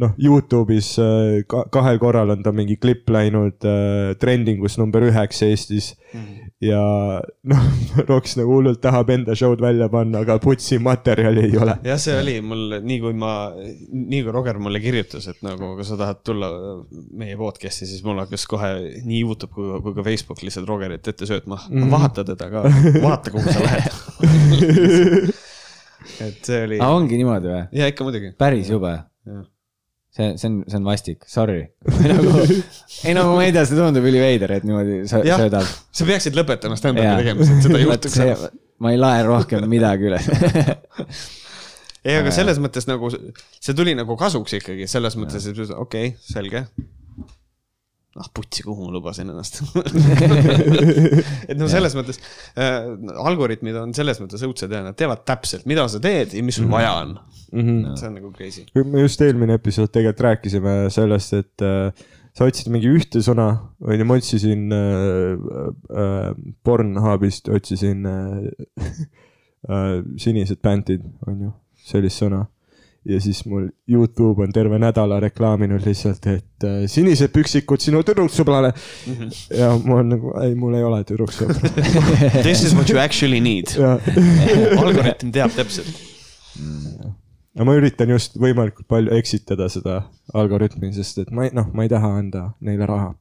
noh, 0.00 0.12
Youtube'is 0.20 0.90
äh, 1.02 1.42
ka, 1.48 1.66
kahel 1.72 2.00
korral 2.02 2.32
on 2.34 2.42
ta 2.44 2.52
mingi 2.54 2.76
klipp 2.80 3.08
läinud 3.12 3.64
äh, 3.66 4.14
trendingus 4.20 4.78
number 4.80 5.06
üheks 5.08 5.42
Eestis 5.46 5.94
ja 6.62 6.80
noh, 7.50 7.64
Roks 8.10 8.36
nagu 8.38 8.58
hullult 8.58 8.80
tahab 8.84 9.10
enda 9.12 9.36
show'd 9.36 9.60
välja 9.62 9.88
panna, 9.92 10.22
aga 10.24 10.38
putsi 10.42 10.78
materjali 10.82 11.46
ei 11.48 11.58
ole. 11.60 11.78
jah, 11.86 12.00
see 12.00 12.16
oli 12.20 12.36
mul 12.44 12.78
nii 12.84 13.00
kui 13.02 13.16
ma, 13.16 13.32
nii 13.56 14.22
kui 14.24 14.34
Roger 14.34 14.60
mulle 14.62 14.80
kirjutas, 14.84 15.28
et 15.32 15.42
nagu, 15.46 15.74
kas 15.80 15.92
sa 15.92 16.00
tahad 16.00 16.22
tulla 16.26 16.50
meie 17.16 17.36
podcast'i, 17.40 17.88
siis 17.88 18.04
mul 18.06 18.20
hakkas 18.24 18.46
kohe 18.50 18.72
nii 19.04 19.24
Youtube 19.24 19.52
kui, 19.56 19.72
kui 19.84 19.96
ka 19.96 20.06
Facebook 20.06 20.44
lihtsalt 20.46 20.68
Rogerit 20.68 21.12
ette 21.12 21.28
söötma 21.28 21.60
mm.. 21.68 21.90
vaata 21.92 22.24
teda 22.26 22.48
ka, 22.52 22.64
vaata, 23.02 23.34
kuhu 23.34 23.52
sa 23.52 23.66
lähed. 23.66 25.34
et 26.26 26.40
see 26.46 26.62
oli, 26.68 26.80
ongi 26.82 27.18
niimoodi 27.20 27.52
või? 27.52 27.66
ja 27.76 27.90
ikka 27.90 28.06
muidugi. 28.06 28.32
päris 28.38 28.70
jube. 28.72 28.94
Jah. 29.26 29.44
see, 30.16 30.36
see 30.40 30.48
on, 30.48 30.58
see 30.66 30.78
on 30.80 30.86
vastik, 30.88 31.24
sorry. 31.30 31.62
nagu, 32.10 32.44
ei 33.04 33.14
no 33.16 33.26
ma 33.34 33.44
ei 33.44 33.54
tea, 33.54 33.64
see 33.68 33.78
tundub 33.78 34.06
üliveider, 34.08 34.56
et 34.58 34.66
niimoodi 34.66 35.02
sö- 35.10 35.24
Jah. 35.26 35.40
söödab. 35.42 35.68
sa 35.68 36.08
peaksid 36.08 36.38
lõpetama 36.38 36.78
stand-up'i 36.80 37.16
tegemise, 37.22 37.56
et 37.56 37.66
seda 37.66 37.78
ei 37.80 37.86
juhtuks 37.86 38.20
enam. 38.24 38.60
ma 38.84 38.94
ei 38.94 39.00
lae 39.00 39.24
rohkem 39.26 39.68
midagi 39.70 40.10
üles. 40.10 40.28
ei, 42.06 42.16
aga 42.16 42.32
selles 42.34 42.60
mõttes 42.62 42.88
nagu 42.88 43.12
see 43.12 43.76
tuli 43.76 43.96
nagu 43.98 44.18
kasuks 44.20 44.58
ikkagi, 44.60 44.88
selles 44.90 45.18
mõttes, 45.20 45.48
et 45.50 45.60
okei 45.62 45.76
okay,, 45.80 46.14
selge. 46.24 46.66
Ah 48.16 48.28
putsi, 48.34 48.64
kuhu 48.66 48.86
ma 48.86 48.94
lubasin 48.94 49.30
ennast 49.32 49.62
et 51.50 51.56
noh, 51.58 51.68
selles 51.70 51.96
mõttes 51.98 52.20
äh, 52.56 52.90
algoritmid 53.22 53.76
on 53.80 53.94
selles 53.96 54.20
mõttes 54.22 54.44
õudsed 54.46 54.72
ja 54.72 54.82
nad 54.86 54.96
teavad 54.98 55.24
täpselt, 55.28 55.66
mida 55.68 55.86
sa 55.92 56.00
teed 56.02 56.36
ja 56.36 56.44
mis 56.46 56.58
sul 56.60 56.70
vaja 56.72 56.92
on 57.02 57.16
mm. 57.16 57.60
-hmm. 57.60 57.96
see 57.96 58.08
on 58.08 58.14
nagu 58.20 58.32
crazy. 58.32 58.66
me 58.74 59.00
just 59.04 59.20
eelmine 59.20 59.58
episood 59.60 59.92
tegelikult 59.92 60.24
rääkisime 60.30 60.76
sellest, 60.90 61.32
et 61.32 61.62
äh, 61.62 62.06
sa 62.36 62.44
otsid 62.44 62.68
mingi 62.72 62.90
ühte 62.92 63.22
sõna, 63.24 63.48
onju, 63.80 64.06
ma 64.08 64.18
otsisin 64.20 64.72
äh, 64.74 65.38
äh, 66.02 66.26
Pornhubist, 66.64 67.48
otsisin 67.48 68.04
äh, 68.10 68.50
äh, 69.72 69.94
sinised 70.20 70.60
pantid, 70.64 71.06
onju, 71.26 71.54
sellist 71.88 72.20
sõna. 72.24 72.44
Ja 73.08 73.20
siis 73.20 73.44
mul 73.46 73.68
Youtube 73.88 74.42
on 74.42 74.52
terve 74.52 74.78
nädala 74.78 75.20
reklaaminud 75.20 75.84
lihtsalt, 75.86 76.26
et 76.30 76.66
äh, 76.66 76.82
sinised 76.90 77.30
püksikud 77.34 77.82
sinu 77.82 78.02
tüdruksõbrale 78.06 78.72
mm. 78.72 79.14
-hmm. 79.14 79.30
ja 79.58 79.70
ma 79.84 79.94
olen 79.98 80.12
nagu, 80.16 80.32
ei, 80.42 80.54
mul 80.58 80.74
ei 80.78 80.84
ole 80.84 81.02
tüdruksõpra. 81.06 81.72
This 82.48 82.64
is 82.64 82.74
what 82.74 82.90
you 82.90 83.00
actually 83.00 83.40
need. 83.40 83.72
algoritm 84.82 85.30
teab 85.34 85.54
täpselt. 85.56 85.90
ja 87.54 87.64
ma 87.64 87.78
üritan 87.78 88.10
just 88.10 88.38
võimalikult 88.40 88.88
palju 88.88 89.14
eksitada 89.16 89.68
seda 89.72 90.02
algoritmi, 90.34 90.92
sest 90.96 91.24
et 91.24 91.30
ma 91.30 91.46
ei, 91.46 91.54
noh, 91.54 91.70
ma 91.72 91.86
ei 91.86 91.92
taha 91.92 92.14
anda 92.18 92.50
neile 92.60 92.86
raha. 92.86 93.14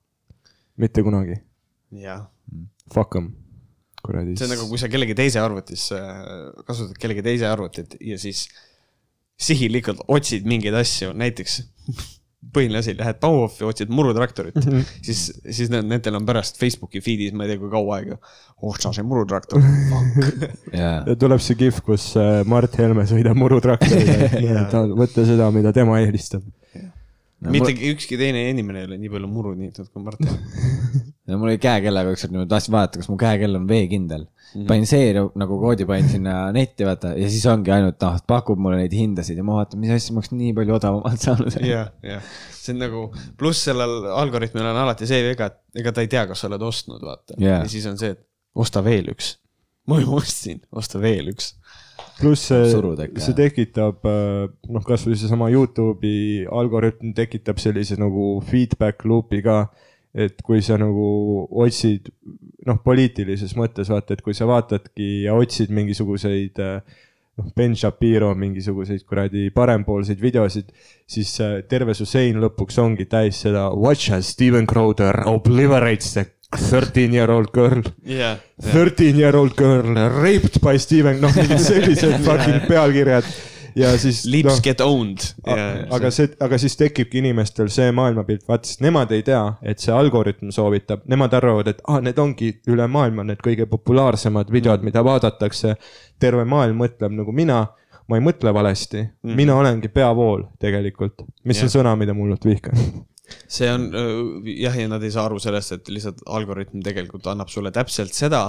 mitte 0.78 1.04
kunagi. 1.04 1.42
jah, 1.92 2.26
Fuck 2.94 3.16
em, 3.16 3.34
kuradi. 4.06 4.38
see 4.38 4.46
on 4.46 4.56
nagu, 4.58 4.70
kui 4.70 4.82
sa 4.82 4.90
kellegi 4.90 5.16
teise 5.18 5.40
arvutis, 5.42 5.90
kasutad 6.66 6.98
kellegi 7.02 7.24
teise 7.26 7.48
arvutit 7.50 7.98
ja 8.02 8.18
siis 8.22 8.48
sihilikult 9.42 10.04
otsid 10.08 10.46
mingeid 10.48 10.76
asju, 10.80 11.12
näiteks 11.18 11.62
põhiline 12.56 12.80
asi, 12.80 12.94
lähed 12.98 13.20
Bauhofi, 13.22 13.66
otsid 13.68 13.92
murutraktorit, 13.94 14.58
siis, 15.04 15.28
siis 15.44 15.72
need, 15.74 15.88
nendel 15.90 16.20
on 16.20 16.28
pärast 16.28 16.60
Facebooki 16.62 17.02
feed'is, 17.04 17.34
ma 17.36 17.46
ei 17.46 17.54
tea, 17.54 17.62
kui 17.62 17.72
kaua 17.74 18.00
aega. 18.00 18.20
oh, 18.62 18.76
see 18.78 18.90
on 18.90 18.96
see 18.96 19.08
murutraktor. 19.08 19.64
ja 20.82 21.18
tuleb 21.20 21.44
see 21.44 21.58
kihv, 21.60 21.82
kus 21.86 22.12
äh, 22.22 22.44
Mart 22.50 22.78
Helme 22.80 23.08
sõidab 23.10 23.40
murutraktoriga, 23.40 24.30
et 24.62 24.78
võtta 25.02 25.26
seda, 25.28 25.50
mida 25.56 25.74
tema 25.76 26.00
eelistab. 26.04 26.46
Mitte 27.52 27.74
ükski 27.92 28.18
teine 28.20 28.46
inimene 28.52 28.84
ei 28.84 28.88
ole 28.90 28.98
nii 29.02 29.12
palju 29.14 29.30
muru 29.32 29.54
niitnud 29.58 29.90
kui 29.92 30.04
Mart. 30.04 30.22
no 31.28 31.40
mul 31.42 31.52
oli 31.52 31.60
käekellaga 31.62 32.14
ükskord 32.16 32.34
niimoodi, 32.34 32.50
tahtsin 32.52 32.76
vaadata, 32.76 33.02
kas 33.02 33.10
mu 33.12 33.18
käekell 33.22 33.60
on 33.60 33.68
veekindel. 33.70 34.26
panin 34.68 34.88
seeria 34.90 35.26
nagu 35.42 35.58
koodi 35.60 35.88
panin 35.90 36.10
sinna 36.10 36.36
netti, 36.56 36.86
vaata, 36.88 37.14
ja 37.20 37.30
siis 37.32 37.46
ongi 37.52 37.74
ainult 37.76 38.00
noh, 38.06 38.20
pakub 38.30 38.62
mulle 38.62 38.80
neid 38.84 38.94
hindasid 38.96 39.40
ja 39.40 39.46
ma 39.48 39.60
vaatan, 39.60 39.82
mis 39.82 39.94
asja, 39.96 40.14
ma 40.16 40.22
oleks 40.22 40.36
nii 40.36 40.54
palju 40.58 40.78
odavamalt 40.78 41.26
saanud. 41.28 41.58
jah, 41.74 41.90
jah, 42.06 42.30
see 42.54 42.76
on 42.76 42.84
nagu, 42.86 43.08
pluss 43.40 43.66
sellel 43.70 44.08
algoritmil 44.14 44.70
on 44.70 44.84
alati 44.86 45.10
see 45.10 45.24
viga, 45.26 45.50
et 45.52 45.82
ega 45.82 45.96
ta 45.96 46.06
ei 46.06 46.12
tea, 46.12 46.28
kas 46.30 46.46
sa 46.46 46.52
oled 46.52 46.64
ostnud, 46.70 47.02
vaata 47.04 47.40
Jaa. 47.42 47.64
ja 47.64 47.72
siis 47.72 47.90
on 47.90 48.00
see, 48.02 48.14
et 48.16 48.24
osta 48.56 48.84
veel 48.86 49.12
üks. 49.14 49.36
ma 49.90 50.00
juba 50.02 50.22
ostsin, 50.22 50.64
osta 50.74 51.02
veel 51.02 51.34
üks. 51.34 51.54
Pluss 52.20 52.48
see 52.48 53.24
see 53.24 53.38
tekitab 53.38 54.06
äh, 54.10 54.46
noh, 54.72 54.86
kasvõi 54.86 55.18
seesama 55.20 55.50
Youtube'i 55.54 56.46
algoritm 56.48 57.16
tekitab 57.18 57.60
sellise 57.62 57.98
nagu 58.02 58.36
feedback 58.50 59.06
loop'i 59.08 59.42
ka. 59.46 59.66
et 60.16 60.40
kui 60.48 60.62
sa 60.64 60.78
nagu 60.80 61.06
otsid 61.52 62.08
noh, 62.66 62.78
poliitilises 62.84 63.52
mõttes 63.60 63.90
vaata, 63.92 64.16
et 64.16 64.22
kui 64.24 64.34
sa 64.34 64.48
vaatadki 64.48 65.26
ja 65.26 65.36
otsid 65.36 65.74
mingisuguseid 65.76 66.62
äh, 66.64 67.02
noh, 67.36 67.50
Ben 67.56 67.76
Shapiro 67.76 68.32
mingisuguseid 68.40 69.04
kuradi 69.08 69.50
parempoolseid 69.56 70.22
videosid, 70.22 70.72
siis 71.08 71.34
äh, 71.44 71.58
terve 71.70 71.96
su 71.98 72.08
sein 72.08 72.40
lõpuks 72.42 72.80
ongi 72.84 73.10
täis 73.12 73.42
seda 73.44 73.68
Watch 73.76 74.16
as 74.16 74.32
Steven 74.36 74.68
Crowder 74.68 75.26
obliterates 75.28 76.14
the 76.16 76.26
thirteen 76.70 77.14
year 77.14 77.32
old 77.32 77.52
girl. 77.54 77.82
jah, 78.06 78.38
Thirteen 78.62 79.20
year 79.20 79.36
old 79.36 79.56
girl 79.56 79.96
raped 80.22 80.62
by 80.62 80.78
Steven, 80.80 81.20
noh, 81.22 81.34
mingid 81.36 81.60
sellised 81.70 82.24
fucking 82.26 82.68
pealkirjad 82.70 83.28
ja 83.76 83.98
siis. 83.98 84.26
lips 84.26 84.62
get 84.62 84.82
owned. 84.82 85.18
aga 85.90 86.12
see, 86.12 86.30
aga 86.40 86.58
siis 86.62 86.78
tekibki 86.80 87.20
inimestel 87.22 87.70
see 87.74 87.92
maailmapilt, 87.96 88.46
vaata, 88.48 88.70
sest 88.70 88.84
nemad 88.86 89.12
ei 89.16 89.24
tea, 89.28 89.44
et 89.68 89.84
see 89.84 89.94
algoritm 89.94 90.52
soovitab, 90.56 91.06
nemad 91.12 91.34
arvavad, 91.38 91.72
et 91.74 91.82
ah, 91.92 92.00
need 92.04 92.20
ongi 92.22 92.52
üle 92.72 92.88
maailma 92.92 93.26
need 93.28 93.42
kõige 93.44 93.68
populaarsemad 93.72 94.52
videod, 94.54 94.86
mida 94.86 95.04
vaadatakse. 95.06 95.76
terve 96.20 96.46
maailm 96.48 96.78
mõtleb 96.80 97.12
nagu 97.12 97.32
mina, 97.36 97.66
ma 98.08 98.16
ei 98.16 98.24
mõtle 98.24 98.54
valesti 98.54 99.02
mm, 99.02 99.10
-hmm. 99.24 99.36
mina 99.36 99.56
olengi 99.56 99.88
peavool 99.88 100.46
tegelikult, 100.60 101.26
mis 101.44 101.58
Jah. 101.58 101.66
on 101.66 101.70
sõna, 101.80 101.96
mida 102.00 102.14
ma 102.14 102.24
hullult 102.24 102.46
vihkan. 102.46 102.78
see 103.48 103.70
on 103.72 103.90
jah, 104.46 104.76
ja 104.78 104.88
nad 104.92 105.04
ei 105.04 105.14
saa 105.14 105.26
aru 105.30 105.40
sellest, 105.42 105.76
et 105.78 105.92
lihtsalt 105.94 106.24
algoritm 106.26 106.84
tegelikult 106.86 107.28
annab 107.32 107.50
sulle 107.54 107.72
täpselt 107.76 108.14
seda, 108.14 108.48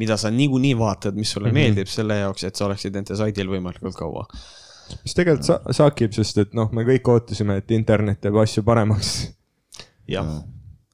mida 0.00 0.16
sa 0.20 0.32
niikuinii 0.34 0.74
vaatad, 0.78 1.16
mis 1.18 1.30
sulle 1.30 1.48
mm 1.48 1.50
-hmm. 1.50 1.60
meeldib 1.74 1.90
selle 1.92 2.18
jaoks, 2.18 2.44
et 2.44 2.56
sa 2.56 2.66
oleksid 2.66 2.94
nende 2.94 3.16
saidil 3.16 3.50
võimalikult 3.52 3.96
kaua. 3.98 4.26
mis 5.02 5.14
tegelikult 5.14 5.46
sa 5.46 5.60
saakib, 5.70 6.12
sest 6.12 6.38
et 6.38 6.54
noh, 6.54 6.72
me 6.72 6.84
kõik 6.84 7.08
ootasime, 7.08 7.56
et 7.56 7.70
internet 7.70 8.20
teeb 8.20 8.36
asju 8.36 8.62
paremaks 8.62 9.14
jah, 10.08 10.26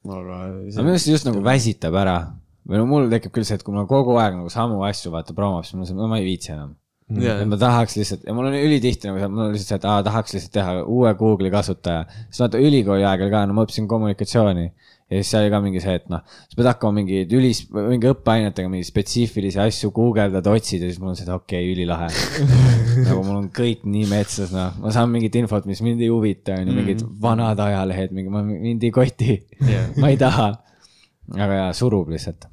aga 0.07 0.37
aga 0.41 0.83
minu 0.83 0.93
arust 0.93 1.05
see 1.05 1.15
just 1.15 1.27
nagu 1.27 1.41
väsitab 1.45 1.95
ära. 1.95 2.19
või 2.67 2.77
no 2.77 2.85
mul 2.85 3.09
tekib 3.09 3.33
küll 3.35 3.47
see, 3.47 3.57
et 3.57 3.63
kui 3.65 3.73
mul 3.73 3.87
kogu 3.89 4.15
aeg 4.21 4.35
nagu 4.37 4.49
samu 4.49 4.83
asju 4.85 5.11
vaata 5.11 5.33
promop, 5.33 5.65
siis 5.65 5.79
on 5.79 5.85
see, 5.85 5.97
no 5.97 6.07
ma 6.07 6.19
ei 6.21 6.27
viitsi 6.27 6.51
enam. 6.53 6.75
Et 7.11 7.49
ma 7.49 7.59
tahaks 7.59 7.97
lihtsalt 7.99 8.23
ja 8.27 8.35
mul 8.37 8.47
on 8.51 8.55
ülitihti 8.55 9.09
nagu 9.09 9.19
see, 9.19 9.31
mul 9.31 9.47
on 9.47 9.55
lihtsalt 9.55 9.73
see, 9.73 9.81
et 9.81 9.89
aa, 9.89 10.05
tahaks 10.07 10.37
lihtsalt 10.37 10.55
teha 10.55 10.77
uue 10.83 11.11
Google'i 11.19 11.51
kasutaja. 11.53 12.05
siis 12.29 12.43
vaata 12.45 12.61
ülikooli 12.61 13.07
oli 13.07 13.29
ka, 13.33 13.45
no 13.49 13.57
ma 13.57 13.65
õppisin 13.67 13.89
kommunikatsiooni 13.91 14.69
ja 15.11 15.19
siis 15.19 15.31
seal 15.33 15.43
oli 15.43 15.51
ka 15.51 15.59
mingi 15.63 15.81
see, 15.83 15.93
et 15.99 16.05
noh, 16.11 16.21
sa 16.23 16.57
pead 16.57 16.69
hakkama 16.69 17.01
mingeid 17.01 17.33
ülis, 17.35 17.59
mingi 17.75 18.07
õppeainetega 18.13 18.71
mingeid 18.71 18.87
spetsiifilisi 18.87 19.59
asju 19.59 19.91
guugeldada, 19.95 20.53
otsida, 20.55 20.87
siis 20.87 21.01
mul 21.03 21.11
on 21.11 21.19
see, 21.19 21.25
et 21.27 21.33
okei 21.35 21.65
okay,, 21.65 21.73
ülilahe. 21.73 22.07
nagu 23.09 23.25
mul 23.27 23.41
on 23.41 23.49
kõik 23.55 23.83
nii 23.91 24.05
metsas, 24.11 24.53
noh, 24.55 24.77
ma 24.79 24.93
saan 24.95 25.11
mingit 25.11 25.35
infot, 25.41 25.67
mis 25.67 25.83
mind 25.83 26.03
ei 26.05 26.07
huvita, 26.13 26.55
on 26.61 26.71
ju, 26.71 26.77
mingid 26.77 27.03
vanad 27.25 27.59
ajalehed, 27.59 28.15
mingi, 28.15 28.31
mind 28.53 28.87
ei 28.87 28.93
koti 28.95 29.35
Jah. 29.59 29.91
ma 30.01 30.13
ei 30.13 30.19
taha. 30.21 30.47
aga 31.35 31.59
jaa, 31.59 31.75
surub 31.75 32.15
lihtsalt. 32.15 32.47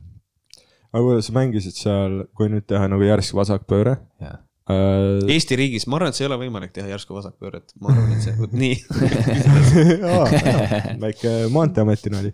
aga 0.90 1.04
kuidas 1.04 1.30
sa 1.30 1.38
mängisid 1.38 1.78
seal, 1.78 2.20
kui 2.34 2.50
nüüd 2.50 2.66
teha 2.66 2.90
nagu 2.90 3.06
järsk 3.06 3.38
vasakpööre 3.38 4.00
äh,? 4.18 4.34
Eesti 4.68 5.56
riigis, 5.56 5.86
ma 5.88 5.96
arvan, 5.96 6.10
et 6.12 6.18
see 6.18 6.26
ei 6.26 6.28
ole 6.30 6.36
võimalik 6.42 6.72
teha 6.76 6.90
järsku 6.90 7.14
vasakpööret, 7.16 7.72
ma 7.80 7.88
arvan, 7.94 8.10
et 8.16 8.24
see, 8.26 8.34
vot 8.36 8.52
nii. 8.52 8.76
väike 11.04 11.34
Maanteeameti 11.54 12.12
nali. 12.12 12.32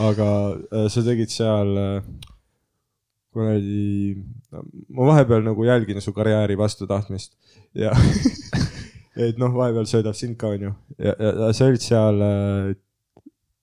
aga 0.00 0.28
äh, 0.72 0.86
sa 0.92 1.02
tegid 1.04 1.32
seal 1.32 1.74
äh, 1.76 1.98
kuradi, 3.32 4.16
ma 4.92 5.08
vahepeal 5.12 5.44
nagu 5.46 5.64
jälgin 5.66 6.00
su 6.04 6.12
karjääri 6.16 6.56
vastu 6.60 6.86
tahtmist 6.88 7.34
ja 7.76 7.92
et 9.26 9.38
noh, 9.40 9.52
vahepeal 9.56 9.88
söödab 9.88 10.16
sind 10.16 10.36
ka 10.40 10.52
onju 10.52 10.72
ja, 10.98 11.12
ja, 11.16 11.30
ja 11.46 11.52
sa 11.56 11.68
olid 11.70 11.84
seal 11.84 12.20
äh,, 12.26 12.72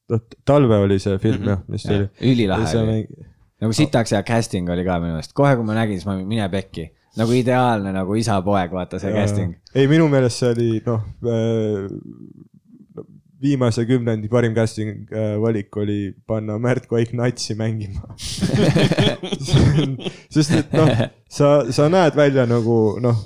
noh 0.10 0.24
talve 0.46 0.78
oli 0.86 0.98
see 1.02 1.18
film 1.22 1.42
Mhm. 1.44 1.50
jah, 1.54 1.60
mis 1.70 1.84
ta 1.86 1.98
oli. 1.98 2.08
ülilahe 2.32 2.78
oli. 2.82 3.02
nagu 3.62 3.74
sitaks 3.78 4.14
hea 4.18 4.24
casting 4.26 4.70
oli 4.74 4.86
ka 4.88 4.98
minu 5.02 5.14
meelest, 5.18 5.34
kohe 5.38 5.54
kui 5.58 5.66
ma 5.68 5.78
nägin, 5.78 5.98
siis 6.02 6.10
ma 6.10 6.18
mine 6.22 6.50
pekki. 6.54 6.90
Nagu 7.20 7.36
ideaalne 7.36 7.94
nagu 7.96 8.16
isa-poeg, 8.20 8.74
vaata 8.76 9.00
see 9.02 9.14
casting. 9.16 9.56
ei, 9.76 9.88
minu 9.92 10.08
meelest 10.12 10.44
see 10.44 10.54
oli 10.56 10.70
noh, 10.86 11.04
viimase 13.42 13.86
kümnendi 13.88 14.30
parim 14.32 14.56
casting 14.56 15.12
äh, 15.12 15.36
valik 15.42 15.78
oli 15.78 16.14
panna 16.28 16.58
Märt 16.60 16.88
Koik 16.92 17.14
natsi 17.16 17.56
mängima. 17.60 18.16
sest 20.36 20.56
et 20.58 20.74
noh, 20.76 20.92
sa, 21.30 21.52
sa 21.72 21.90
näed 21.92 22.18
välja 22.20 22.48
nagu 22.50 22.98
noh, 23.04 23.22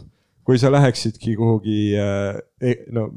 kui 0.46 0.60
sa 0.62 0.72
läheksidki 0.74 1.38
kuhugi 1.40 1.80
äh, 1.98 2.76
no 2.94 3.10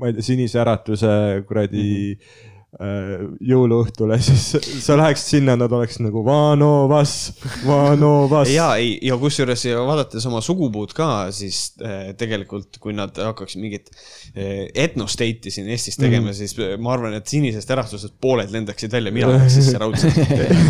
ma 0.00 0.08
ei 0.08 0.16
tea, 0.16 0.24
Sinise 0.24 0.62
Äratuse 0.62 1.10
kuradi 1.46 1.84
mm 1.84 2.14
-hmm 2.16 2.49
jõuluõhtule, 2.70 4.14
siis 4.22 4.44
sa 4.84 4.94
läheksid 4.94 5.40
sinna, 5.40 5.56
nad 5.58 5.72
oleksid 5.74 6.04
nagu 6.04 6.22
Vano 6.22 6.86
Vas, 6.88 7.32
Vano 7.66 8.28
Vas. 8.30 8.46
ja 8.52 8.68
ei, 8.78 8.92
ja 9.02 9.16
kusjuures 9.18 9.64
vaadates 9.74 10.26
oma 10.30 10.38
sugupuud 10.44 10.94
ka, 10.94 11.08
siis 11.34 11.74
eh, 11.82 12.12
tegelikult, 12.18 12.78
kui 12.82 12.94
nad 12.94 13.18
hakkaksid 13.18 13.62
mingit 13.62 13.90
eh, 14.36 14.68
etnostate'i 14.86 15.50
siin 15.50 15.66
Eestis 15.74 15.98
tegema 15.98 16.28
mm., 16.28 16.38
siis 16.38 16.54
eh, 16.62 16.76
ma 16.78 16.94
arvan, 16.94 17.18
et 17.18 17.26
sinisest 17.26 17.74
äratusest 17.74 18.14
pooled 18.22 18.54
lendaksid 18.54 18.94
välja, 18.94 19.12
mina 19.18 19.32
läheks 19.34 19.58
sisse 19.58 19.80
raudselt. 19.82 20.20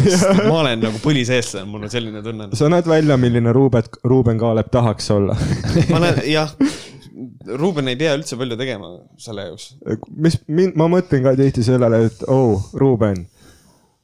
ma 0.48 0.62
olen 0.62 0.80
nagu 0.88 1.02
põliseestlane, 1.04 1.68
mul 1.68 1.84
on 1.84 1.92
selline 1.92 2.24
tunne. 2.24 2.48
sa 2.56 2.72
näed 2.72 2.88
välja, 2.88 3.20
milline 3.20 3.52
Ruuben, 3.52 3.92
Ruuben 4.08 4.40
Kaalep 4.40 4.72
tahaks 4.72 5.12
olla. 5.12 5.36
ma 5.92 6.00
olen, 6.00 6.24
jah, 6.32 6.56
Ruuben 7.46 7.88
ei 7.88 7.96
pea 7.96 8.12
üldse 8.18 8.36
palju 8.36 8.56
tegema 8.60 8.90
selle 9.20 9.48
jaoks. 9.48 9.70
mis, 10.12 10.40
ma 10.76 10.90
mõtlen 10.92 11.24
ka 11.24 11.36
tihti 11.38 11.64
sellele, 11.64 12.04
et 12.10 12.24
oh, 12.28 12.66
Ruuben, 12.76 13.22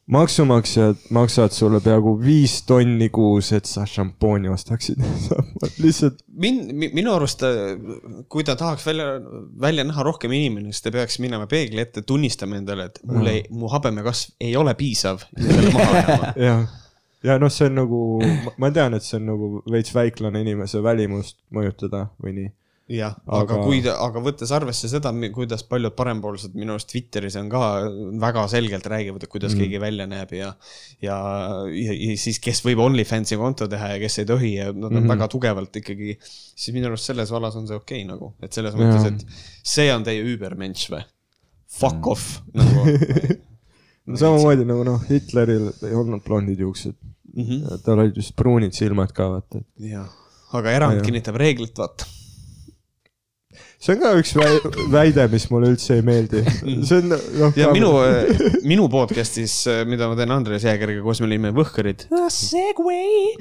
maksumaksjad 0.06 0.96
maksavad 1.10 1.50
sulle 1.50 1.80
peaaegu 1.82 2.14
viis 2.22 2.60
tonni 2.66 3.08
kuus, 3.10 3.50
et 3.52 3.66
sa 3.66 3.84
šampooni 3.90 4.48
ostaksid. 4.48 5.02
lihtsalt, 5.82 6.20
min-, 6.42 6.70
minu 6.94 7.12
arust, 7.14 7.42
kui 8.30 8.46
ta 8.46 8.56
tahaks 8.56 8.86
välja, 8.86 9.08
välja 9.60 9.84
näha 9.84 10.06
rohkem 10.06 10.32
inimene, 10.32 10.70
siis 10.72 10.86
ta 10.86 10.94
peaks 10.94 11.18
minema 11.22 11.48
peegli 11.50 11.82
ette, 11.82 12.04
tunnistama 12.06 12.60
endale, 12.60 12.90
et 12.92 13.00
mul 13.10 13.32
ei, 13.32 13.42
mu 13.50 13.70
habemekasv 13.72 14.36
ei 14.46 14.54
ole 14.56 14.76
piisav 14.78 15.26
ja 15.36 15.48
selle 15.48 15.74
maha 15.74 16.02
jääma. 16.02 16.34
jah. 16.46 16.76
ja 17.26 17.40
noh, 17.42 17.50
see 17.50 17.66
on 17.72 17.80
nagu, 17.82 18.02
ma 18.62 18.70
tean, 18.70 18.94
et 18.94 19.06
see 19.06 19.18
on 19.18 19.26
nagu 19.32 19.50
veits 19.72 19.94
väiklane 19.96 20.46
inimese 20.46 20.84
välimust 20.86 21.42
mõjutada 21.54 22.06
või 22.22 22.38
nii. 22.38 22.52
jah, 22.86 23.16
aga 23.26 23.56
Aga- 23.56 23.62
kui, 23.66 23.80
aga 23.90 24.20
võttes 24.22 24.50
arvesse 24.54 24.88
seda, 24.90 25.10
kuidas 25.34 25.64
paljud 25.66 25.94
parempoolsed 25.98 26.54
minu 26.54 26.76
arust 26.76 26.88
Twitteris 26.92 27.34
on 27.40 27.48
ka 27.50 27.60
väga 28.22 28.44
selgelt 28.52 28.86
räägivad, 28.90 29.24
et 29.26 29.32
kuidas 29.32 29.56
mm. 29.56 29.62
keegi 29.62 29.80
välja 29.82 30.06
näeb 30.10 30.34
ja, 30.38 30.52
ja, 31.02 31.16
ja, 31.72 31.96
ja 31.96 32.18
siis, 32.20 32.38
kes 32.42 32.62
võib 32.66 32.84
OnlyFansi 32.84 33.38
konto 33.40 33.66
teha 33.70 33.94
ja 33.94 33.98
kes 34.02 34.20
ei 34.22 34.28
tohi 34.30 34.52
ja 34.54 34.68
nad 34.70 34.84
on 34.84 34.92
mm 34.92 35.00
-hmm. 35.00 35.12
väga 35.16 35.28
tugevalt 35.32 35.80
ikkagi, 35.82 36.14
siis 36.22 36.74
minu 36.76 36.86
arust 36.92 37.10
selles 37.10 37.32
vallas 37.34 37.56
on 37.58 37.66
see 37.66 37.76
okei 37.76 38.04
okay, 38.04 38.10
nagu, 38.12 38.34
et 38.40 38.52
selles 38.52 38.78
mõttes, 38.78 39.06
et 39.10 39.26
see 39.66 39.90
on 39.94 40.06
teie 40.06 40.22
übermensch 40.22 40.90
või? 40.92 41.02
Fuck 41.66 41.98
mm. 41.98 42.10
off 42.12 42.40
nagu. 42.54 42.86
no 44.06 44.20
samamoodi 44.20 44.68
nagu 44.68 44.84
noh, 44.86 45.02
Hitleril 45.10 45.72
ei 45.82 45.94
olnud 45.94 46.22
blondid 46.22 46.62
juuksed, 46.62 46.94
mm 47.34 47.42
-hmm. 47.42 47.82
tal 47.82 47.98
olid 47.98 48.22
just 48.22 48.36
pruunid 48.36 48.78
silmad 48.78 49.10
ka, 49.12 49.26
vaata. 49.32 49.64
jah, 49.82 50.06
aga 50.52 50.70
erand 50.70 51.00
Jah. 51.00 51.08
kinnitab 51.10 51.42
reeglit, 51.42 51.74
vaata. 51.78 52.06
See 53.82 53.94
on 53.94 54.00
ka 54.02 54.12
üks 54.20 54.32
väi- 54.38 54.86
väide, 54.92 55.26
mis 55.32 55.48
mulle 55.52 55.72
üldse 55.74 55.98
ei 55.98 56.04
meeldi. 56.06 56.42
see 56.86 57.00
on 57.00 57.10
noh. 57.12 57.50
ja 57.58 57.70
minu, 57.74 57.90
minu 58.66 58.86
podcast'is, 58.92 59.56
mida 59.88 60.08
ma 60.10 60.16
teen 60.18 60.32
Andres 60.34 60.64
Jäägeriga 60.66 61.04
koos, 61.04 61.20
me 61.22 61.28
olime 61.28 61.52
Võhkarid. 61.56 62.06
Segway. 62.32 63.34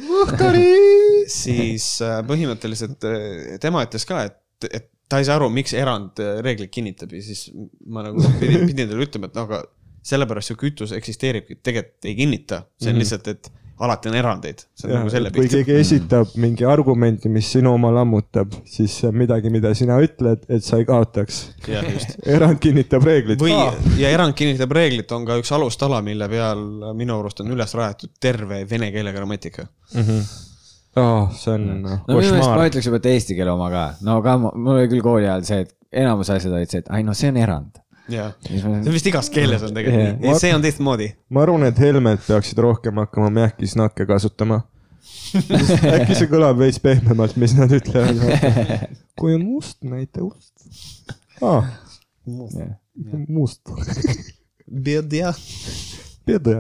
siis 1.32 1.88
äh, 2.06 2.20
põhimõtteliselt 2.28 3.08
äh, 3.08 3.56
tema 3.64 3.86
ütles 3.88 4.06
ka, 4.10 4.26
et, 4.30 4.70
et 4.72 4.92
ta 5.10 5.22
ei 5.22 5.28
saa 5.28 5.38
aru, 5.40 5.50
miks 5.54 5.74
erand 5.78 6.20
äh, 6.24 6.40
reegleid 6.46 6.72
kinnitab 6.74 7.14
ja 7.16 7.22
siis 7.26 7.48
ma 7.88 8.04
nagu 8.06 8.22
pidin, 8.42 8.66
pidin 8.70 8.90
talle 8.92 9.06
ütlema, 9.08 9.30
et 9.30 9.38
no 9.38 9.46
aga 9.48 9.64
sellepärast 10.06 10.52
see 10.52 10.60
kütus 10.62 10.94
eksisteeribki, 10.94 11.60
tegelikult 11.66 12.10
ei 12.10 12.18
kinnita, 12.18 12.66
see 12.82 12.92
on 12.94 13.00
lihtsalt, 13.02 13.30
et 13.34 13.50
alati 13.80 14.10
on 14.10 14.16
erandeid, 14.16 14.62
see 14.78 14.88
on 14.88 14.94
Jah, 14.94 15.02
nagu 15.02 15.12
selle 15.12 15.32
kui 15.36 15.44
pilt. 15.44 15.56
keegi 15.58 15.76
esitab 15.82 16.32
mingi 16.40 16.64
argumendi, 16.68 17.30
mis 17.32 17.50
sinu 17.58 17.74
oma 17.76 17.92
lammutab, 17.96 18.54
siis 18.70 18.94
see 19.02 19.10
on 19.10 19.18
midagi, 19.20 19.52
mida 19.52 19.74
sina 19.76 19.98
ütled, 20.04 20.46
et 20.48 20.64
sa 20.64 20.80
ei 20.80 20.88
kaotaks. 20.88 21.42
erand 22.38 22.62
kinnitab 22.64 23.04
reeglit 23.08 23.44
või 23.44 23.56
ka., 23.56 23.94
ja 24.00 24.12
erand 24.16 24.38
kinnitab 24.38 24.72
reeglit 24.76 25.12
on 25.16 25.28
ka 25.28 25.40
üks 25.42 25.52
alustala, 25.56 26.00
mille 26.06 26.30
peal 26.32 26.64
minu 26.96 27.20
arust 27.20 27.44
on 27.44 27.52
üles 27.56 27.76
rajatud 27.76 28.16
terve 28.22 28.64
vene 28.70 28.92
keele 28.96 29.12
grammatika. 29.16 29.68
oh,. 29.96 31.32
see 31.36 31.52
on 31.58 31.68
noh, 31.84 31.98
no 32.08 32.16
minu 32.16 32.22
meelest 32.22 32.38
ma 32.38 32.44
košmaar. 32.46 32.70
ütleks 32.72 32.92
juba, 32.92 33.02
et 33.04 33.10
eesti 33.12 33.36
keele 33.36 33.52
oma 33.52 33.72
ka, 33.74 33.88
no 34.08 34.22
ka 34.24 34.38
mu- 34.40 34.56
mul 34.56 34.80
oli 34.80 34.92
küll 34.94 35.04
kooli 35.04 35.28
ajal 35.28 35.44
see, 35.48 35.66
et 35.68 35.76
enamus 36.06 36.32
asjad 36.32 36.56
olid 36.56 36.72
see, 36.72 36.84
et 36.84 36.92
ai 36.96 37.04
no 37.04 37.16
see 37.18 37.32
on 37.32 37.44
erand. 37.44 37.82
jah, 38.12 38.32
see 38.46 38.94
vist 38.94 39.10
igas 39.10 39.30
keeles 39.34 39.64
on 39.66 39.74
tegelikult 39.76 40.22
nii, 40.22 40.38
see 40.42 40.54
on 40.56 40.64
teistmoodi. 40.64 41.10
ma 41.34 41.44
arvan, 41.46 41.68
et 41.70 41.80
Helmed 41.82 42.24
peaksid 42.28 42.62
rohkem 42.62 43.02
hakkama 43.04 43.32
märkisnakke 43.40 44.08
kasutama. 44.10 44.62
äkki 45.96 46.18
see 46.18 46.30
kõlab 46.32 46.58
veits 46.60 46.80
pehmemalt, 46.82 47.36
mis 47.42 47.54
nad 47.58 47.74
ütlevad. 47.76 48.22
kui 49.20 49.36
on 49.36 49.46
must, 49.46 49.78
näita 49.86 50.24
ust 50.26 51.06
ah,. 51.42 51.68
must. 53.28 53.62
Beda. 54.66 55.34
Pede. 56.26 56.56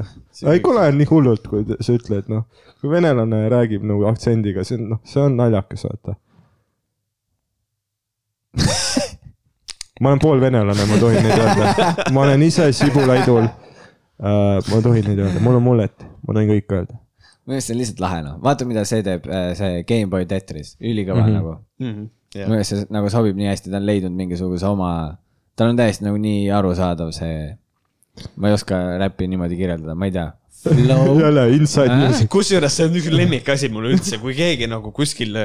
ei 0.51 0.61
kõla 0.61 0.91
nii 0.93 1.07
hullult, 1.09 1.47
kui 1.49 1.65
sa 1.81 1.95
ütled, 1.95 2.27
noh, 2.29 2.45
kui 2.81 2.91
venelane 2.91 3.47
räägib 3.49 3.85
nagu 3.87 4.05
aktsendiga, 4.11 4.65
see 4.67 4.77
on, 4.77 4.89
noh, 4.93 5.01
see 5.09 5.23
on 5.25 5.39
naljakas, 5.39 5.87
vaata. 5.89 6.19
ma 10.01 10.09
olen 10.11 10.19
poolvenelane, 10.19 10.85
ma 10.89 10.97
tohin 10.99 11.23
neid 11.23 11.39
öelda. 11.39 11.93
ma 12.13 12.21
olen 12.25 12.43
ise 12.43 12.67
Sibulaidul 12.75 13.45
uh,. 13.45 14.59
ma 14.71 14.81
tohin 14.83 15.07
neid 15.09 15.21
öelda, 15.23 15.43
mul 15.43 15.59
on 15.59 15.63
mullet, 15.63 16.05
ma 16.27 16.35
tohin 16.35 16.51
kõik 16.51 16.75
öelda. 16.77 16.99
minu 17.45 17.53
meelest 17.55 17.69
see 17.69 17.75
on 17.75 17.81
lihtsalt 17.81 18.01
lahe 18.03 18.21
noh, 18.25 18.37
vaata, 18.43 18.67
mida 18.67 18.83
see 18.89 19.03
teeb, 19.05 19.27
see 19.59 19.83
GameBoy 19.87 20.27
Tetris, 20.29 20.75
ülikõva 20.81 21.21
mm 21.21 21.27
-hmm. 21.27 21.37
nagu. 21.39 21.53
minu 21.79 22.55
meelest 22.55 22.73
see 22.73 22.87
nagu 22.95 23.11
sobib 23.13 23.37
nii 23.39 23.51
hästi, 23.51 23.71
ta 23.71 23.79
on 23.79 23.87
leidnud 23.87 24.17
mingisuguse 24.23 24.67
oma, 24.67 24.91
tal 25.55 25.71
on 25.71 25.79
täiesti 25.79 26.07
nagu 26.07 26.19
nii 26.19 26.49
arusaadav 26.51 27.13
see, 27.15 27.53
ma 28.35 28.51
ei 28.51 28.57
oska 28.57 28.81
räppi 28.99 29.29
niimoodi 29.31 29.59
kirjeldada, 29.59 29.95
ma 29.95 30.11
ei 30.11 30.15
tea. 30.17 30.31
Flow, 30.65 31.19
jälle 31.21 31.43
inside 31.55 31.91
Äh? 31.93 31.99
music. 32.07 32.29
kusjuures 32.31 32.73
see 32.77 32.87
on 32.89 32.97
üks 32.97 33.09
lemmikasi 33.13 33.69
mul 33.73 33.89
üldse, 33.91 34.17
kui 34.21 34.33
keegi 34.37 34.67
nagu 34.71 34.89
kuskil, 34.95 35.37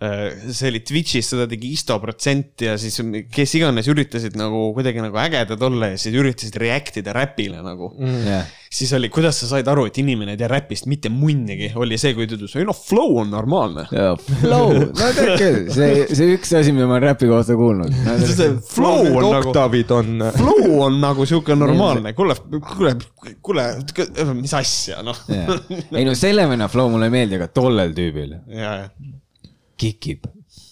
see 0.00 0.70
oli 0.70 0.80
Twitch'is, 0.88 1.28
seda 1.34 1.46
tegi 1.50 1.72
Isto 1.76 1.98
protsent 2.02 2.64
ja 2.64 2.78
siis 2.80 2.96
kes 3.32 3.56
iganes 3.58 3.90
üritasid 3.92 4.38
nagu 4.40 4.70
kuidagi 4.76 5.04
nagu 5.04 5.20
ägedad 5.22 5.62
olla 5.68 5.92
ja 5.92 6.00
siis 6.00 6.16
üritasid 6.16 6.56
react 6.62 6.98
ida 7.02 7.14
räpile 7.16 7.60
nagu 7.64 7.92
mm.. 7.98 8.24
jah, 8.28 8.48
siis 8.72 8.92
oli, 8.96 9.08
kuidas 9.12 9.40
sa 9.42 9.48
said 9.50 9.68
aru, 9.68 9.84
et 9.90 9.98
inimene 10.00 10.32
ei 10.32 10.40
tea 10.40 10.48
räpist 10.50 10.86
mitte 10.88 11.10
munnigi, 11.12 11.70
oli 11.76 11.98
see, 12.00 12.14
kui 12.16 12.26
ta 12.28 12.36
ütles, 12.38 12.54
ei 12.56 12.66
noh, 12.68 12.76
flow 12.76 13.18
on 13.20 13.30
normaalne. 13.32 13.84
flow, 14.40 14.72
no 14.88 15.10
tead 15.18 15.32
küll, 15.40 15.60
see, 15.74 16.06
see 16.08 16.36
üks 16.38 16.54
asi, 16.56 16.72
mida 16.74 16.88
ma 16.88 16.96
olen 16.96 17.06
räpi 17.10 17.28
kohta 17.30 17.56
kuulnud 17.58 17.92
no,. 18.06 18.16
see 18.24 18.50
flow 18.72 19.10
on 19.10 19.28
nagu, 19.28 19.52
oktavid 19.52 19.94
on, 19.98 20.26
flow 20.38 20.76
on 20.86 21.00
nagu 21.02 21.28
sihuke 21.28 21.56
normaalne, 21.58 22.14
kuule, 22.18 22.36
kuule, 22.72 22.96
kuule, 23.44 23.66
mis 24.40 24.54
asja, 24.56 25.02
noh. 25.04 25.24
ei 25.28 26.06
no 26.08 26.16
selle 26.18 26.48
venna 26.48 26.70
flow 26.72 26.92
mulle 26.92 27.10
ei 27.10 27.16
meeldi, 27.20 27.40
aga 27.40 27.50
tollel 27.52 27.92
tüübil 27.96 28.38
kikib. 29.80 30.30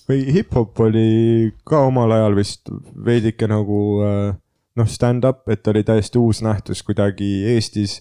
või 0.09 0.25
hip-hop 0.39 0.81
oli 0.89 1.51
ka 1.69 1.85
omal 1.91 2.17
ajal 2.17 2.39
vist 2.39 2.73
veidike 3.07 3.49
nagu 3.51 3.81
äh, 4.07 4.39
noh, 4.81 4.89
stand-up, 4.89 5.45
et 5.53 5.67
oli 5.71 5.85
täiesti 5.87 6.21
uus 6.21 6.43
nähtus 6.45 6.83
kuidagi 6.87 7.29
Eestis 7.53 8.01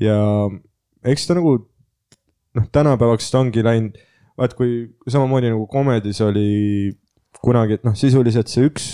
ja 0.00 0.16
eks 1.04 1.26
ta 1.28 1.36
nagu 1.38 1.56
noh, 2.56 2.68
tänapäevaks 2.72 3.30
ta 3.32 3.40
ongi 3.42 3.64
läinud, 3.64 3.98
vaat 4.38 4.54
kui 4.58 4.92
samamoodi 5.08 5.52
nagu 5.52 5.66
Comedys 5.72 6.20
oli 6.24 6.92
kunagi, 7.42 7.80
et 7.80 7.88
noh, 7.88 7.96
sisuliselt 7.98 8.52
see 8.52 8.68
üks 8.68 8.88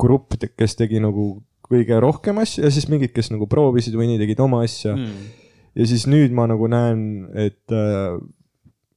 grupp, 0.00 0.34
kes 0.58 0.76
tegi 0.78 1.00
nagu 1.02 1.36
kõige 1.72 1.96
rohkem 2.02 2.40
asju 2.42 2.64
ja 2.64 2.72
siis 2.74 2.88
mingid, 2.90 3.14
kes 3.14 3.30
nagu 3.32 3.46
proovisid 3.50 3.96
või 3.96 4.10
nii 4.10 4.22
tegid 4.24 4.40
oma 4.44 4.62
asja 4.66 4.96
mm.. 4.96 5.32
ja 5.78 5.88
siis 5.88 6.08
nüüd 6.10 6.34
ma 6.36 6.48
nagu 6.50 6.68
näen, 6.70 7.04
et 7.38 7.76
äh, 7.76 8.16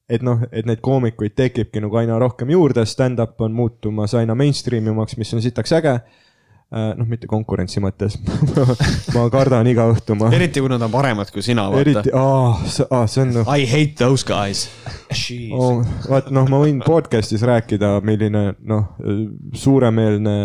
et 0.10 0.22
noh, 0.26 0.44
et 0.54 0.68
neid 0.70 0.82
koomikuid 0.86 1.34
tekibki 1.38 1.82
nagu 1.82 1.98
aina 1.98 2.18
rohkem 2.22 2.52
juurde, 2.54 2.84
stand-up 2.86 3.42
on 3.42 3.56
muutumas 3.58 4.14
aina 4.18 4.36
mainstream 4.38 4.92
imaks, 4.92 5.18
mis 5.18 5.34
on 5.34 5.42
sitaks 5.42 5.74
äge. 5.80 5.96
noh, 6.76 7.08
mitte 7.08 7.28
konkurentsi 7.32 7.82
mõttes. 7.84 8.18
Ma 9.16 9.26
kardan 9.34 9.68
iga 9.72 9.88
õhtu, 9.92 10.18
ma 10.20 10.30
eriti 10.36 10.62
kui 10.64 10.72
nad 10.72 10.84
on 10.84 10.92
paremad 10.92 11.30
kui 11.32 11.44
sina, 11.46 11.68
vaata. 11.72 11.84
Eriti, 11.86 12.12
aa, 12.16 13.06
see 13.08 13.24
on 13.24 13.34
noh, 13.40 13.52
I 13.52 13.68
hate 13.70 13.96
those 14.02 14.28
guys. 14.28 14.66
oh, 15.56 15.82
vaat 16.10 16.32
noh, 16.36 16.48
ma 16.52 16.60
võin 16.64 16.82
podcast'is 16.86 17.46
rääkida, 17.48 17.96
milline 18.06 18.44
noh, 18.68 18.98
suuremeelne, 19.56 20.36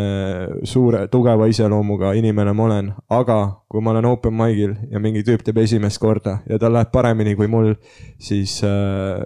suure, 0.69 1.07
tugeva 1.13 1.49
iseloomuga 1.51 2.15
inimene 2.19 2.55
ma 2.55 2.69
olen, 2.69 2.95
aga 3.11 3.41
kui 3.71 3.83
ma 3.83 3.95
olen 3.95 4.11
open 4.11 4.35
mic'il 4.37 4.77
ja 4.91 5.03
mingi 5.03 5.25
tüüp 5.27 5.45
teeb 5.47 5.61
esimest 5.63 6.01
korda 6.03 6.41
ja 6.49 6.59
tal 6.63 6.75
läheb 6.77 6.93
paremini 6.95 7.37
kui 7.39 7.51
mul, 7.51 7.75
siis 8.23 8.61
äh, 8.67 9.23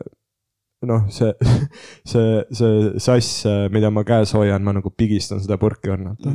noh, 0.88 1.06
see, 1.12 1.32
see, 2.10 2.42
see 2.54 2.92
sass, 3.02 3.44
mida 3.74 3.90
ma 3.94 4.04
käes 4.06 4.34
hoian, 4.36 4.64
ma 4.64 4.74
nagu 4.76 4.92
pigistan 4.94 5.42
seda 5.42 5.58
purki 5.60 5.92
õrnalt. 5.94 6.28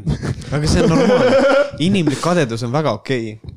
aga 0.56 0.70
see 0.70 0.86
on 0.86 0.94
normaalne, 0.94 1.56
inimlik 1.86 2.22
kadedus 2.24 2.66
on 2.68 2.74
väga 2.76 2.96
okei 3.00 3.34
okay.. 3.36 3.56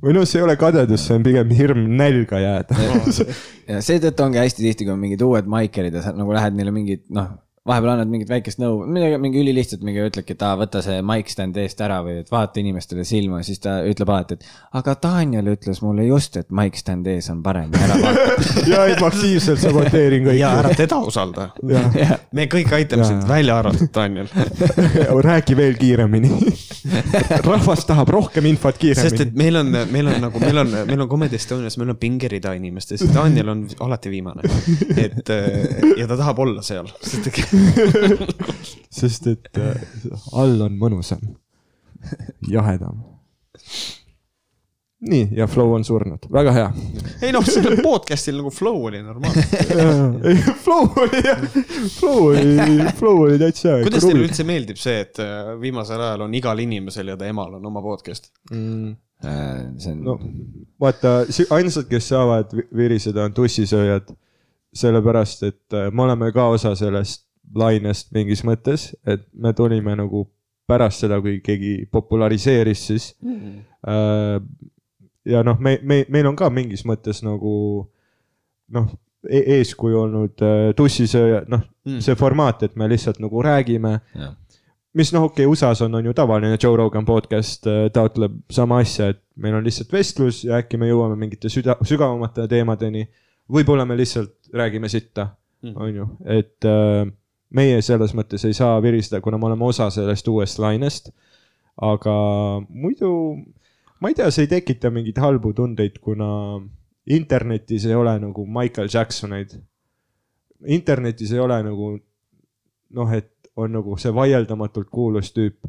või 0.00 0.16
noh, 0.16 0.26
see 0.28 0.40
ei 0.40 0.46
ole 0.46 0.56
kadedus, 0.60 1.04
see 1.06 1.18
on 1.18 1.26
pigem 1.26 1.54
hirm 1.56 1.84
nälga 2.00 2.42
jääda. 2.42 2.80
ja 3.70 3.84
seetõttu 3.84 4.26
ongi 4.26 4.42
hästi 4.42 4.66
tihti, 4.66 4.88
kui 4.88 4.96
on 4.96 5.02
mingid 5.02 5.22
uued 5.26 5.50
maikerid 5.50 5.96
ja 5.96 6.04
sa 6.06 6.16
nagu 6.16 6.34
lähed 6.36 6.58
neile 6.58 6.74
mingit, 6.74 7.06
noh, 7.14 7.34
vahepeal 7.68 7.90
annad 7.92 8.08
mingit 8.08 8.30
väikest 8.30 8.56
nõu, 8.60 8.78
midagi, 8.88 9.18
mingi 9.20 9.40
ülilihtsat, 9.42 9.82
mingi 9.84 10.00
ütledki, 10.00 10.32
et 10.32 10.42
aa, 10.46 10.54
võta 10.56 10.80
see 10.80 11.02
mic 11.04 11.28
stand 11.28 11.58
eest 11.60 11.80
ära 11.84 11.98
või 12.06 12.22
et 12.22 12.30
vaata 12.32 12.56
inimestele 12.62 13.04
silma, 13.04 13.42
siis 13.44 13.60
ta 13.60 13.74
ütleb 13.84 14.08
alati, 14.08 14.38
et 14.38 14.78
aga 14.80 14.94
Daniel 15.02 15.50
ütles 15.52 15.82
mulle 15.84 16.06
just, 16.06 16.38
et 16.40 16.48
mic 16.56 16.78
stand 16.80 17.10
ees 17.12 17.28
on 17.28 17.42
parem, 17.44 17.68
ära 17.76 17.98
vaata. 18.00 18.46
ja 18.72 18.86
ei, 18.88 18.94
ma 18.96 19.10
aktiivselt 19.10 19.60
saboteerin 19.60 20.24
kõike 20.24 20.38
ja. 20.38 20.54
ära 20.62 20.70
teda 20.78 21.02
usalda. 21.04 21.50
me 22.32 22.46
kõik 22.48 22.72
aitame 22.78 23.04
sind, 23.10 23.26
välja 23.28 23.58
arvatud 23.60 23.92
Daniel. 23.92 24.32
räägi 25.28 25.58
veel 25.60 25.76
kiiremini. 25.76 26.32
rahvas 27.50 27.84
tahab 27.84 28.08
rohkem 28.16 28.48
infot 28.48 28.80
sest 28.80 29.20
et 29.20 29.34
kiiremini. 29.36 29.36
meil 29.36 29.60
on, 29.60 29.92
meil 29.92 30.08
on 30.14 30.18
nagu, 30.30 30.40
meil 30.40 30.64
on, 30.64 30.72
meil 30.88 31.04
on 31.04 31.12
Comedy 31.12 31.36
Estonias, 31.36 31.76
meil 31.76 31.92
on 31.92 32.00
pingerida 32.00 32.56
inimestes, 32.56 33.04
Daniel 33.12 33.52
on 33.52 33.66
alati 33.84 34.16
viimane. 34.16 34.48
et 34.96 35.28
äh, 35.28 35.94
ja 36.00 36.08
ta 36.08 36.16
tahab 36.16 36.40
olla 36.40 36.64
seal, 36.64 36.88
sest 37.04 37.28
et 37.28 37.49
sest 39.00 39.26
et 39.30 39.58
äh, 39.58 39.78
all 40.36 40.60
on 40.66 40.76
mõnusam, 40.80 41.22
jahedam. 42.50 43.02
nii, 45.00 45.28
ja 45.36 45.46
flow 45.48 45.72
on 45.74 45.84
surnud, 45.86 46.26
väga 46.32 46.52
hea. 46.54 46.70
ei 47.24 47.32
noh, 47.34 47.46
sellel 47.46 47.80
podcast'il 47.84 48.36
nagu 48.40 48.52
flow 48.54 48.86
oli 48.90 49.02
normaalne. 49.02 49.44
ei, 50.30 50.40
flow 50.64 50.90
oli 51.04 51.22
jah, 51.24 51.44
flow 51.96 52.30
oli, 52.30 52.88
flow 52.98 53.22
oli 53.26 53.38
täitsa 53.40 53.76
hea. 53.76 53.84
kuidas 53.86 54.06
teile 54.06 54.26
üldse 54.26 54.46
meeldib 54.48 54.80
see, 54.80 54.98
et 55.06 55.22
äh, 55.24 55.54
viimasel 55.60 56.02
ajal 56.08 56.26
on 56.28 56.36
igal 56.36 56.66
inimesel 56.66 57.14
ja 57.14 57.18
ta 57.20 57.28
emal 57.30 57.56
on 57.60 57.70
oma 57.72 57.84
podcast? 57.84 58.32
mm,? 58.52 58.98
Äh, 59.20 59.56
see 59.76 59.92
on 59.92 60.04
no 60.06 60.14
vaata, 60.80 61.26
ainsad, 61.52 61.84
kes 61.90 62.06
saavad 62.08 62.54
vi- 62.56 62.68
viriseda, 62.76 63.26
on 63.28 63.34
tussisööjad. 63.36 64.08
sellepärast, 64.70 65.42
et 65.42 65.74
me 65.92 66.02
oleme 66.04 66.28
ka 66.32 66.44
osa 66.54 66.70
sellest 66.78 67.24
lainest 67.54 68.12
mingis 68.14 68.44
mõttes, 68.46 68.90
et 69.06 69.24
me 69.34 69.52
tulime 69.52 69.96
nagu 69.96 70.26
pärast 70.70 71.00
seda, 71.02 71.20
kui 71.20 71.40
keegi 71.42 71.86
populariseeris 71.90 72.86
siis 72.86 73.14
äh, 73.88 74.40
ja 75.24 75.42
noh, 75.46 75.58
me, 75.58 75.78
me, 75.82 76.04
meil 76.08 76.26
on 76.30 76.36
ka 76.38 76.50
mingis 76.50 76.84
mõttes 76.86 77.22
nagu 77.26 77.52
noh 78.70 78.86
e, 79.28 79.40
eeskuju 79.58 79.98
olnud 80.06 80.42
äh, 80.46 80.70
tussisööja, 80.78 81.44
noh 81.48 81.66
Mm. 81.80 81.96
see 82.04 82.12
formaat, 82.14 82.60
et 82.62 82.74
me 82.76 82.84
lihtsalt 82.88 83.16
nagu 83.24 83.40
räägime 83.42 83.94
jah. 84.14 84.34
mis 84.94 85.12
noh, 85.14 85.22
okei 85.30 85.46
okay,, 85.46 85.50
USA-s 85.50 85.80
on, 85.86 85.94
on 85.96 86.04
ju 86.04 86.12
tavaline 86.12 86.58
Joe 86.62 86.76
Rogan 86.76 87.06
podcast 87.08 87.64
äh, 87.66 87.86
taotleb 87.90 88.34
sama 88.52 88.82
asja, 88.84 89.08
et 89.14 89.22
meil 89.40 89.54
on 89.56 89.64
lihtsalt 89.64 89.88
vestlus 89.92 90.42
ja 90.44 90.58
äkki 90.60 90.76
me 90.76 90.90
jõuame 90.90 91.16
mingite 91.16 91.48
süda-, 91.48 91.78
sügavamate 91.88 92.44
teemadeni. 92.52 93.06
võib-olla 93.48 93.86
me 93.88 93.96
lihtsalt 93.96 94.52
räägime 94.52 94.88
sitta, 94.92 95.30
Mhm. 95.62 95.72
on 95.76 95.94
ju, 95.94 96.06
et 96.24 96.64
äh, 96.68 97.08
meie 97.56 97.80
selles 97.82 98.14
mõttes 98.14 98.44
ei 98.46 98.54
saa 98.56 98.78
viristada, 98.82 99.22
kuna 99.24 99.38
me 99.38 99.50
oleme 99.50 99.66
osa 99.66 99.90
sellest 99.90 100.28
uuest 100.28 100.60
lainest. 100.62 101.10
aga 101.80 102.12
muidu 102.68 103.10
ma 104.00 104.10
ei 104.10 104.14
tea, 104.14 104.30
see 104.30 104.44
ei 104.44 104.50
tekita 104.50 104.90
mingeid 104.92 105.18
halbu 105.20 105.52
tundeid, 105.56 105.98
kuna 106.02 106.60
internetis 107.10 107.86
ei 107.88 107.94
ole 107.96 108.18
nagu 108.20 108.46
Michael 108.46 108.88
Jacksoneid. 108.92 109.56
internetis 110.66 111.32
ei 111.32 111.40
ole 111.40 111.62
nagu 111.64 111.98
noh, 112.90 113.12
et 113.12 113.32
on 113.56 113.72
nagu 113.72 113.96
see 113.98 114.12
vaieldamatult 114.14 114.88
kuulus 114.90 115.32
tüüp 115.32 115.66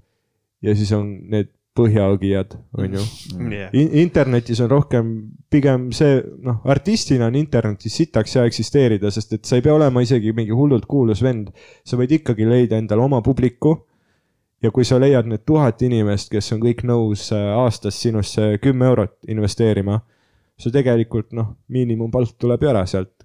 ja 0.62 0.76
siis 0.76 0.92
on 0.96 1.08
need 1.32 1.50
põhjaõgijad, 1.78 2.58
on 2.78 2.98
ju. 2.98 3.04
internetis 4.02 4.60
on 4.64 4.70
rohkem 4.72 5.12
pigem 5.52 5.88
see, 5.96 6.20
noh, 6.44 6.60
artistina 6.68 7.30
on 7.32 7.38
internetis 7.40 7.96
sitaks 8.02 8.36
hea 8.36 8.44
eksisteerida, 8.50 9.12
sest 9.14 9.38
et 9.38 9.48
sa 9.48 9.56
ei 9.56 9.64
pea 9.64 9.76
olema 9.78 10.04
isegi 10.04 10.34
mingi 10.36 10.52
hullult 10.56 10.86
kuulus 10.90 11.24
vend. 11.24 11.54
sa 11.88 12.00
võid 12.00 12.18
ikkagi 12.20 12.48
leida 12.48 12.80
endale 12.82 13.06
oma 13.06 13.22
publiku. 13.22 13.78
ja 14.62 14.72
kui 14.72 14.86
sa 14.86 15.00
leiad 15.00 15.26
need 15.26 15.46
tuhat 15.46 15.82
inimest, 15.82 16.30
kes 16.30 16.52
on 16.54 16.60
kõik 16.62 16.84
nõus 16.84 17.32
äh, 17.32 17.48
aastas 17.56 18.02
sinusse 18.02 18.58
kümme 18.62 18.86
eurot 18.92 19.16
investeerima, 19.28 20.02
sa 20.60 20.70
tegelikult 20.70 21.32
noh, 21.32 21.56
miinimumpalk 21.68 22.36
tuleb 22.38 22.64
ju 22.64 22.70
ära 22.70 22.86
sealt. 22.86 23.16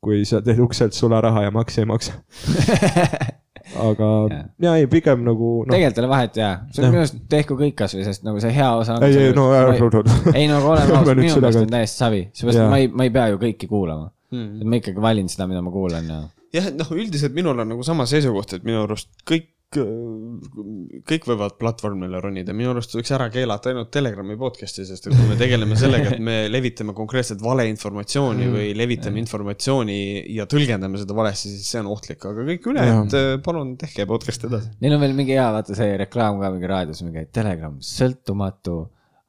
kui 0.00 0.22
sa 0.24 0.38
teed 0.40 0.60
ukselt 0.62 0.94
sularaha 0.94 1.48
ja 1.48 1.50
makse 1.50 1.82
ei 1.82 1.90
maksa. 1.90 2.14
aga 3.84 4.08
Jah. 4.32 4.44
ja 4.64 4.74
ei, 4.80 4.86
pigem 4.90 5.24
nagu 5.26 5.50
noh, 5.62 5.72
tegelikult 5.72 6.00
ei 6.00 6.04
ole 6.04 6.10
vahet 6.12 6.38
jaa, 6.40 6.52
see 6.74 6.84
on 6.84 6.92
minu 6.92 7.02
arust 7.04 7.18
tehku 7.32 7.58
kõik 7.58 7.76
kasvõi, 7.78 8.04
sest 8.06 8.24
nagu 8.26 8.40
see 8.42 8.52
hea 8.54 8.68
osa 8.80 8.96
on. 8.96 9.06
ei, 9.08 9.18
ei 9.28 9.36
no 9.36 9.48
ära. 9.56 9.74
ei 10.38 10.48
no 10.50 10.60
aga 10.60 10.72
oleme 10.74 10.88
Ma 10.94 11.02
ausad, 11.02 11.12
nüüd 11.12 11.24
minu 11.24 11.34
seda 11.34 11.44
meelest 11.46 11.62
on 11.64 11.74
täiesti 11.74 12.02
savi, 12.04 12.22
seepärast 12.40 12.72
ma 12.72 12.80
ei, 12.82 12.90
ma 12.92 13.08
ei 13.08 13.14
pea 13.14 13.28
ju 13.32 13.42
kõiki 13.42 13.70
kuulama. 13.70 14.10
Mm. 14.28 14.66
ma 14.68 14.76
ikkagi 14.82 15.00
valin 15.00 15.30
seda, 15.32 15.46
mida 15.48 15.62
ma 15.64 15.70
kuulan 15.72 16.10
ja. 16.10 16.18
jah, 16.52 16.66
noh, 16.76 16.90
üldiselt 16.92 17.32
minul 17.36 17.56
on 17.62 17.70
nagu 17.72 17.86
sama 17.86 18.04
seisukoht, 18.08 18.58
et 18.58 18.66
minu 18.68 18.82
arust 18.84 19.08
kõik, 19.28 19.48
kõik 19.68 21.26
võivad 21.28 21.58
platvormile 21.60 22.22
ronida, 22.24 22.54
minu 22.56 22.70
arust 22.72 22.94
võiks 22.96 23.10
ära 23.12 23.26
keelata 23.32 23.68
ainult 23.68 23.90
Telegrami 23.92 24.36
podcast'i, 24.40 24.86
sest 24.88 25.10
et 25.10 25.12
kui 25.12 25.26
me 25.28 25.36
tegeleme 25.36 25.76
sellega, 25.76 26.14
et 26.14 26.22
me 26.24 26.36
levitame 26.54 26.94
konkreetselt 26.96 27.42
valeinformatsiooni 27.44 28.48
või 28.54 28.70
levitame 28.78 29.20
informatsiooni 29.20 29.98
ja 30.32 30.48
tõlgendame 30.48 31.02
seda 31.02 31.16
valesti, 31.18 31.52
siis 31.52 31.68
see 31.74 31.82
on 31.82 31.92
ohtlik, 31.92 32.24
aga 32.30 32.48
kõik 32.48 32.70
ülejäänud, 32.72 33.18
palun 33.44 33.76
tehke 33.80 34.08
podcast 34.08 34.48
edasi. 34.48 34.72
Neil 34.80 34.96
on 34.96 35.04
veel 35.04 35.16
mingi 35.18 35.36
hea, 35.36 35.48
vaata 35.58 35.76
see 35.76 35.98
reklaam 36.00 36.40
ka 36.40 36.52
mingi 36.54 36.72
raadios, 36.72 37.04
mingi 37.04 37.28
Telegram, 37.28 37.76
sõltumatu 37.84 38.80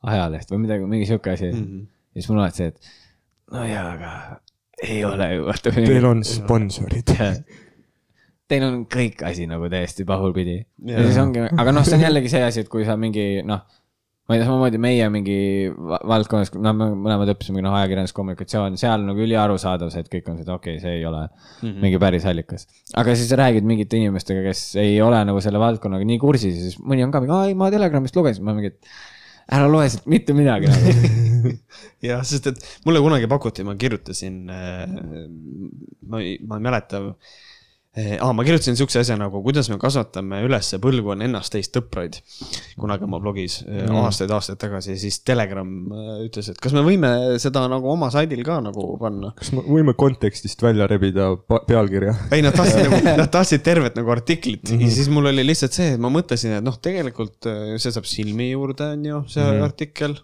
ajaleht 0.08 0.56
või 0.56 0.64
midagi, 0.64 0.88
mingi 0.88 1.10
sihuke 1.10 1.36
asi 1.36 1.50
mm. 1.52 1.64
-hmm. 1.66 1.88
ja 2.16 2.22
siis 2.22 2.32
mul 2.32 2.40
on 2.40 2.46
alati 2.46 2.64
see, 2.64 2.72
et 2.72 2.94
no 3.52 3.66
jaa, 3.68 3.88
aga 3.98 4.14
ei 4.88 5.04
ole 5.04 5.34
ju, 5.34 5.50
vaata. 5.50 5.74
Teil 5.76 6.06
on 6.08 6.24
sponsorid. 6.24 7.12
Teil 8.50 8.64
on 8.66 8.80
kõik 8.90 9.22
asi 9.28 9.46
nagu 9.50 9.68
täiesti 9.70 10.06
pahulpidi 10.10 10.56
ja 10.58 10.96
Jaa. 10.96 11.10
siis 11.10 11.20
ongi, 11.22 11.44
aga 11.50 11.74
noh, 11.76 11.86
see 11.86 12.00
on 12.00 12.08
jällegi 12.08 12.32
see 12.32 12.42
asi, 12.46 12.64
et 12.66 12.72
kui 12.72 12.86
sa 12.88 12.96
mingi 12.98 13.44
noh, 13.46 13.62
ma 14.30 14.36
ei 14.36 14.42
tea, 14.42 14.48
samamoodi 14.48 14.80
meie 14.82 15.10
mingi 15.14 15.38
va- 15.74 16.02
valdkonnas, 16.12 16.52
no 16.58 16.74
me 16.78 16.88
mõlemad 16.94 17.30
õppisime 17.34 17.64
noh, 17.66 17.74
ajakirjandus, 17.80 18.14
kommunikatsioon, 18.18 18.78
seal 18.82 19.06
nagu 19.06 19.22
üliarusaadav 19.26 19.94
see, 19.94 20.04
et 20.06 20.10
kõik 20.14 20.30
on 20.30 20.38
see, 20.38 20.48
et 20.48 20.52
okei 20.54 20.76
okay,, 20.78 20.84
see 20.84 20.98
ei 21.00 21.06
ole 21.10 21.24
mm 21.28 21.68
-hmm. 21.68 21.80
mingi 21.86 22.02
päris 22.02 22.26
allikas. 22.30 22.68
aga 22.94 23.16
siis 23.16 23.30
sa 23.30 23.40
räägid 23.42 23.70
mingite 23.70 23.98
inimestega, 23.98 24.44
kes 24.46 24.76
ei 24.82 25.00
ole 25.02 25.22
nagu 25.26 25.42
selle 25.42 25.62
valdkonnaga 25.62 26.06
nii 26.06 26.20
kursis 26.22 26.58
ja 26.58 26.68
siis 26.68 26.78
mõni 26.82 27.06
on 27.06 27.14
ka 27.14 27.22
mingi, 27.22 27.34
aa 27.38 27.48
ei, 27.50 27.58
ma 27.58 27.72
Telegramist 27.74 28.16
lugesin, 28.18 28.46
ma 28.46 28.58
mingi, 28.58 28.74
et 28.74 28.86
ära 29.50 29.70
loe 29.70 29.88
sealt 29.90 30.06
mitte 30.10 30.36
midagi 30.38 30.70
nagu. 30.70 31.54
jah, 32.10 32.22
sest 32.26 32.50
et 32.52 32.66
mulle 32.86 33.02
kunagi 33.04 33.30
pakuti, 33.30 33.66
ma 33.66 33.76
kirjutasin, 33.80 34.42
ma 34.50 36.22
ei, 36.22 36.38
ma 36.46 36.60
ei 36.60 36.66
mäleta. 36.66 37.02
aa, 37.98 38.30
ma 38.38 38.44
kirjutasin 38.46 38.78
siukse 38.78 39.00
asja 39.02 39.16
nagu, 39.18 39.42
kuidas 39.42 39.68
me 39.72 39.80
kasvatame 39.82 40.44
üles 40.46 40.68
põlvkonna 40.82 41.26
ennast-teist 41.26 41.74
tõpraid. 41.74 42.20
kunagi 42.80 43.08
oma 43.08 43.18
blogis 43.22 43.60
mm. 43.66 43.96
aastaid-aastaid 44.04 44.60
tagasi, 44.62 44.94
siis 45.02 45.20
Telegram 45.26 45.72
äh, 45.90 46.12
ütles, 46.28 46.52
et 46.54 46.62
kas 46.62 46.76
me 46.78 46.84
võime 46.86 47.12
seda 47.42 47.66
nagu 47.72 47.90
oma 47.90 48.12
saidil 48.14 48.44
ka 48.46 48.60
nagu 48.64 48.86
panna. 49.02 49.34
kas 49.40 49.52
me 49.56 49.66
võime 49.66 49.96
kontekstist 49.98 50.62
välja 50.64 50.88
rebida 50.92 51.32
pealkirja? 51.50 52.14
ei, 52.36 52.46
nad 52.46 52.58
tahtsid 52.58 52.86
nagu, 52.86 53.02
nad 53.24 53.34
tahtsid 53.34 53.66
tervet 53.66 53.98
nagu 53.98 54.14
artiklit 54.14 54.70
mm 54.70 54.76
-hmm. 54.78 54.86
ja 54.86 55.00
siis 55.00 55.10
mul 55.10 55.34
oli 55.34 55.48
lihtsalt 55.50 55.74
see, 55.74 55.96
et 55.96 56.02
ma 56.02 56.14
mõtlesin, 56.14 56.60
et 56.60 56.66
noh, 56.66 56.78
tegelikult 56.78 57.50
äh, 57.50 57.76
see 57.82 57.96
saab 57.96 58.06
silmi 58.10 58.52
juurde, 58.52 58.94
on 58.94 59.06
ju, 59.06 59.24
see 59.28 59.44
mm 59.44 59.50
-hmm. 59.50 59.66
artikkel. 59.72 60.20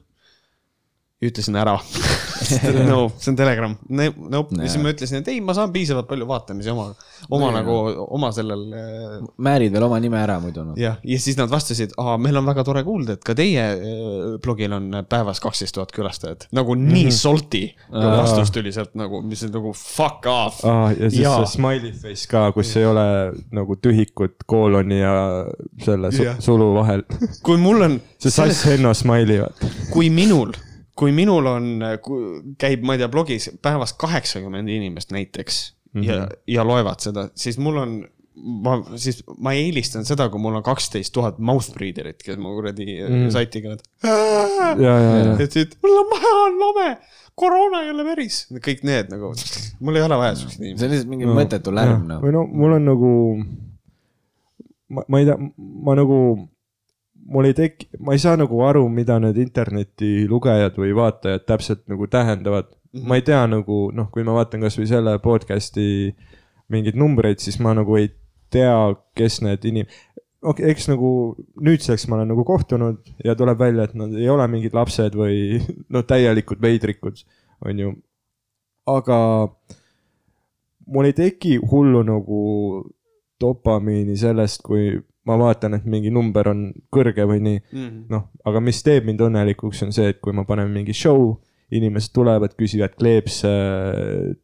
ütlesin 1.26 1.56
ära. 1.58 1.80
no 2.92 3.00
see 3.18 3.32
on 3.32 3.40
Telegram, 3.40 3.76
nope, 3.90 4.56
ja 4.60 4.70
siis 4.70 4.82
ma 4.84 4.94
ütlesin, 4.94 5.22
et 5.24 5.32
ei, 5.34 5.42
ma 5.46 5.56
saan 5.58 5.74
piisavalt 5.76 6.10
palju 6.10 6.28
vaatamisi 6.30 6.72
oma, 6.74 6.88
oma 7.30 7.50
Nojah. 7.50 7.56
nagu, 7.60 8.06
oma 8.18 8.32
sellel 8.36 8.66
äh, 8.76 9.16
määrid 9.48 9.76
veel 9.76 9.88
oma 9.88 10.00
nime 10.04 10.20
ära 10.22 10.38
muidu 10.44 10.66
noh. 10.68 10.80
jah, 10.80 11.00
ja 11.04 11.20
siis 11.22 11.40
nad 11.40 11.52
vastasid, 11.52 11.96
aa, 12.02 12.18
meil 12.22 12.38
on 12.40 12.48
väga 12.50 12.66
tore 12.68 12.84
kuulda, 12.88 13.18
et 13.18 13.26
ka 13.26 13.36
teie 13.38 13.66
äh, 13.76 14.36
blogil 14.44 14.76
on 14.78 15.02
päevas 15.10 15.42
kaksteist 15.44 15.78
tuhat 15.78 15.94
külastajat. 15.96 16.48
nagu 16.56 16.78
nii 16.80 17.12
salty 17.16 17.66
Aa. 17.92 18.12
vastus 18.22 18.54
tuli 18.56 18.74
sealt 18.76 18.96
nagu, 19.00 19.22
mis 19.26 19.44
on 19.48 19.54
nagu 19.56 19.74
fuck 19.76 20.30
off. 20.32 20.62
ja 20.66 21.10
siis 21.10 21.22
Jaa. 21.24 21.38
see 21.44 21.58
smiley 21.58 21.94
face 21.94 22.30
ka, 22.32 22.48
kus 22.56 22.76
ei 22.80 22.88
ole 22.90 23.06
nagu 23.56 23.78
tühikut 23.82 24.46
kooloni 24.50 25.00
ja 25.00 25.16
selle 25.84 26.12
su 26.12 26.24
Jah. 26.26 26.40
sulu 26.40 26.74
vahel. 26.76 27.04
kui 27.46 27.58
mul 27.62 27.82
on. 27.90 28.00
see 28.22 28.32
Sass 28.32 28.66
Henno 28.68 28.94
smiley, 28.94 29.42
vaata. 29.44 29.70
kui 29.94 30.10
minul, 30.14 30.54
kui 30.96 31.12
minul 31.16 31.48
on, 31.52 31.72
käib, 32.62 32.84
ma 32.88 32.96
ei 32.96 33.02
tea, 33.02 33.12
blogis 33.12 33.50
päevas 33.64 33.94
kaheksakümmend 34.00 34.72
inimest 34.72 35.12
näiteks 35.12 35.64
mm 35.94 36.02
-hmm. 36.02 36.08
ja, 36.08 36.28
ja 36.48 36.68
loevad 36.68 37.04
seda, 37.04 37.30
siis 37.36 37.58
mul 37.58 37.78
on, 37.82 37.98
ma 38.36 38.78
siis, 38.96 39.24
ma 39.38 39.54
eelistan 39.56 40.06
seda, 40.08 40.30
kui 40.30 40.40
mul 40.42 40.56
on 40.60 40.64
kaksteist 40.64 41.14
tuhat 41.14 41.40
mouth 41.40 41.72
breather'it, 41.76 42.24
kes 42.24 42.40
mu 42.40 42.56
kuradi 42.56 42.88
mm. 42.88 43.30
saiti 43.34 43.62
käivad. 43.64 43.84
ja, 44.04 44.16
ja, 44.80 44.96
ja. 45.20 45.36
ütlesid, 45.36 45.78
mul 45.84 46.00
on 46.02 46.10
maja 46.12 46.34
on 46.46 46.60
lame, 46.64 46.90
koroona 47.36 47.84
ei 47.84 47.94
ole 47.94 48.08
päris, 48.12 48.42
kõik 48.68 48.84
need 48.88 49.12
nagu, 49.14 49.34
mul 49.80 50.00
ei 50.00 50.08
ole 50.08 50.20
vaja 50.24 50.36
siukseid 50.42 50.64
inimesi. 50.64 50.80
see 50.80 50.88
on 50.88 50.96
lihtsalt 50.96 51.14
mingi 51.14 51.32
mõttetu 51.32 51.76
lärm 51.76 52.10
noh. 52.12 52.24
või 52.24 52.36
no 52.36 52.44
mul 52.52 52.80
on 52.80 52.92
nagu, 52.92 53.14
ma, 54.90 55.08
ma 55.08 55.24
ei 55.24 55.32
tea, 55.32 55.40
ma 55.58 55.96
nagu, 56.00 56.20
mul 57.26 57.50
ei 57.50 57.56
teki, 57.58 57.90
ma 58.00 58.14
ei 58.14 58.22
saa 58.22 58.38
nagu 58.38 58.60
aru, 58.66 58.86
mida 58.90 59.18
need 59.20 59.38
interneti 59.42 60.28
lugejad 60.30 60.78
või 60.78 60.94
vaatajad 60.98 61.46
täpselt 61.50 61.86
nagu 61.90 62.08
tähendavad. 62.08 62.70
-hmm. 62.96 63.08
ma 63.08 63.16
ei 63.16 63.22
tea 63.22 63.44
nagu 63.48 63.90
noh, 63.94 64.10
kui 64.12 64.24
ma 64.24 64.36
vaatan 64.38 64.64
kasvõi 64.66 64.88
selle 64.90 65.18
podcast'i 65.24 66.16
mingeid 66.72 66.98
numbreid, 66.98 67.42
siis 67.44 67.60
ma 67.60 67.76
nagu 67.78 67.98
ei 68.00 68.10
tea, 68.54 68.76
kes 69.18 69.42
need 69.46 69.66
inim-, 69.68 69.90
okei 70.42 70.66
okay,, 70.66 70.72
eks 70.74 70.90
nagu 70.90 71.10
nüüdseks 71.62 72.08
ma 72.10 72.20
olen 72.20 72.32
nagu 72.34 72.46
kohtunud 72.48 73.02
ja 73.26 73.36
tuleb 73.38 73.60
välja, 73.60 73.86
et 73.86 73.96
nad 74.00 74.14
ei 74.16 74.30
ole 74.30 74.48
mingid 74.52 74.78
lapsed 74.78 75.18
või 75.18 75.60
no 75.94 76.06
täielikud 76.08 76.62
veidrikud, 76.62 77.26
on 77.66 77.82
ju. 77.84 77.96
aga 78.90 79.20
mul 80.88 81.10
ei 81.10 81.18
teki 81.18 81.58
hullu 81.72 82.04
nagu 82.06 82.42
dopamiini 83.42 84.16
sellest, 84.18 84.62
kui 84.64 85.02
ma 85.26 85.38
vaatan, 85.40 85.80
et 85.80 85.86
mingi 85.90 86.12
number 86.14 86.52
on 86.52 86.68
kõrge 86.94 87.26
või 87.28 87.42
nii. 87.44 87.60
noh, 88.12 88.30
aga 88.46 88.62
mis 88.64 88.82
teeb 88.86 89.08
mind 89.10 89.24
õnnelikuks, 89.26 89.84
on 89.86 89.94
see, 89.96 90.14
et 90.14 90.22
kui 90.24 90.36
ma 90.38 90.46
panen 90.48 90.72
mingi 90.74 90.94
show, 90.96 91.34
inimesed 91.76 92.14
tulevad, 92.14 92.54
küsivad 92.60 92.94
kleepse, 93.00 93.52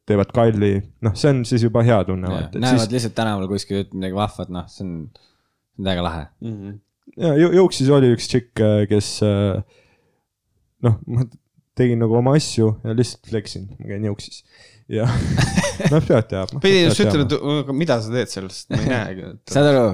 teevad 0.09 0.31
kalli, 0.33 0.73
noh, 1.05 1.13
see 1.17 1.33
on 1.35 1.43
siis 1.47 1.67
juba 1.67 1.83
hea 1.85 1.99
tunne. 2.07 2.31
näevad 2.55 2.87
siis... 2.87 2.95
lihtsalt 2.95 3.17
tänaval 3.19 3.51
kuskil 3.51 3.83
ütleb 3.83 3.99
midagi 3.99 4.17
vahvat, 4.17 4.49
noh, 4.53 4.65
see 4.71 4.87
on, 4.87 4.95
väga 5.81 6.05
lahe. 6.05 6.25
Mhm. 6.45 6.79
ja 7.21 7.35
jõuksis 7.59 7.93
oli 7.93 8.11
üks 8.15 8.27
tšikk, 8.31 8.65
kes 8.89 9.13
äh, 9.27 9.61
noh, 10.87 10.97
tegin 11.77 12.01
nagu 12.01 12.17
oma 12.17 12.35
asju 12.39 12.73
ja 12.81 12.97
lihtsalt 12.97 13.29
flexin, 13.29 13.69
ma 13.77 13.93
käin 13.93 14.09
jõuksis 14.09 14.41
ja 14.91 15.07
noh, 15.89 16.03
pead 16.05 16.29
teadma. 16.29 16.61
pidi 16.63 16.85
just 16.85 17.01
ütlema, 17.03 17.25
et 17.25 17.35
aga 17.63 17.75
mida 17.75 17.97
sa 18.03 18.13
teed 18.13 18.31
seal, 18.31 18.47
sest 18.53 18.71
ma 18.73 18.79
ei 18.81 18.89
näegi. 18.91 19.33
saad 19.51 19.69
aru, 19.71 19.85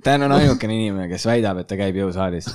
Dan 0.00 0.24
on 0.24 0.32
ainukene 0.32 0.72
inimene, 0.72 1.06
kes 1.10 1.26
väidab, 1.28 1.58
et 1.60 1.68
ta 1.68 1.76
käib 1.76 1.98
jõusaalis. 1.98 2.46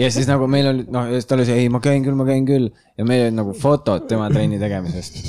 ja 0.00 0.08
siis 0.14 0.28
nagu 0.30 0.46
meil 0.50 0.70
oli, 0.70 0.86
noh, 0.94 1.10
ta 1.20 1.36
oli 1.36 1.44
see, 1.48 1.58
ei, 1.64 1.72
ma 1.72 1.82
käin 1.84 2.04
küll, 2.06 2.16
ma 2.16 2.24
käin 2.28 2.46
küll 2.48 2.70
ja 2.70 3.04
meil 3.04 3.26
olid 3.26 3.36
nagu 3.36 3.52
fotod 3.58 4.06
tema 4.08 4.30
trenni 4.32 4.60
tegemisest. 4.62 5.20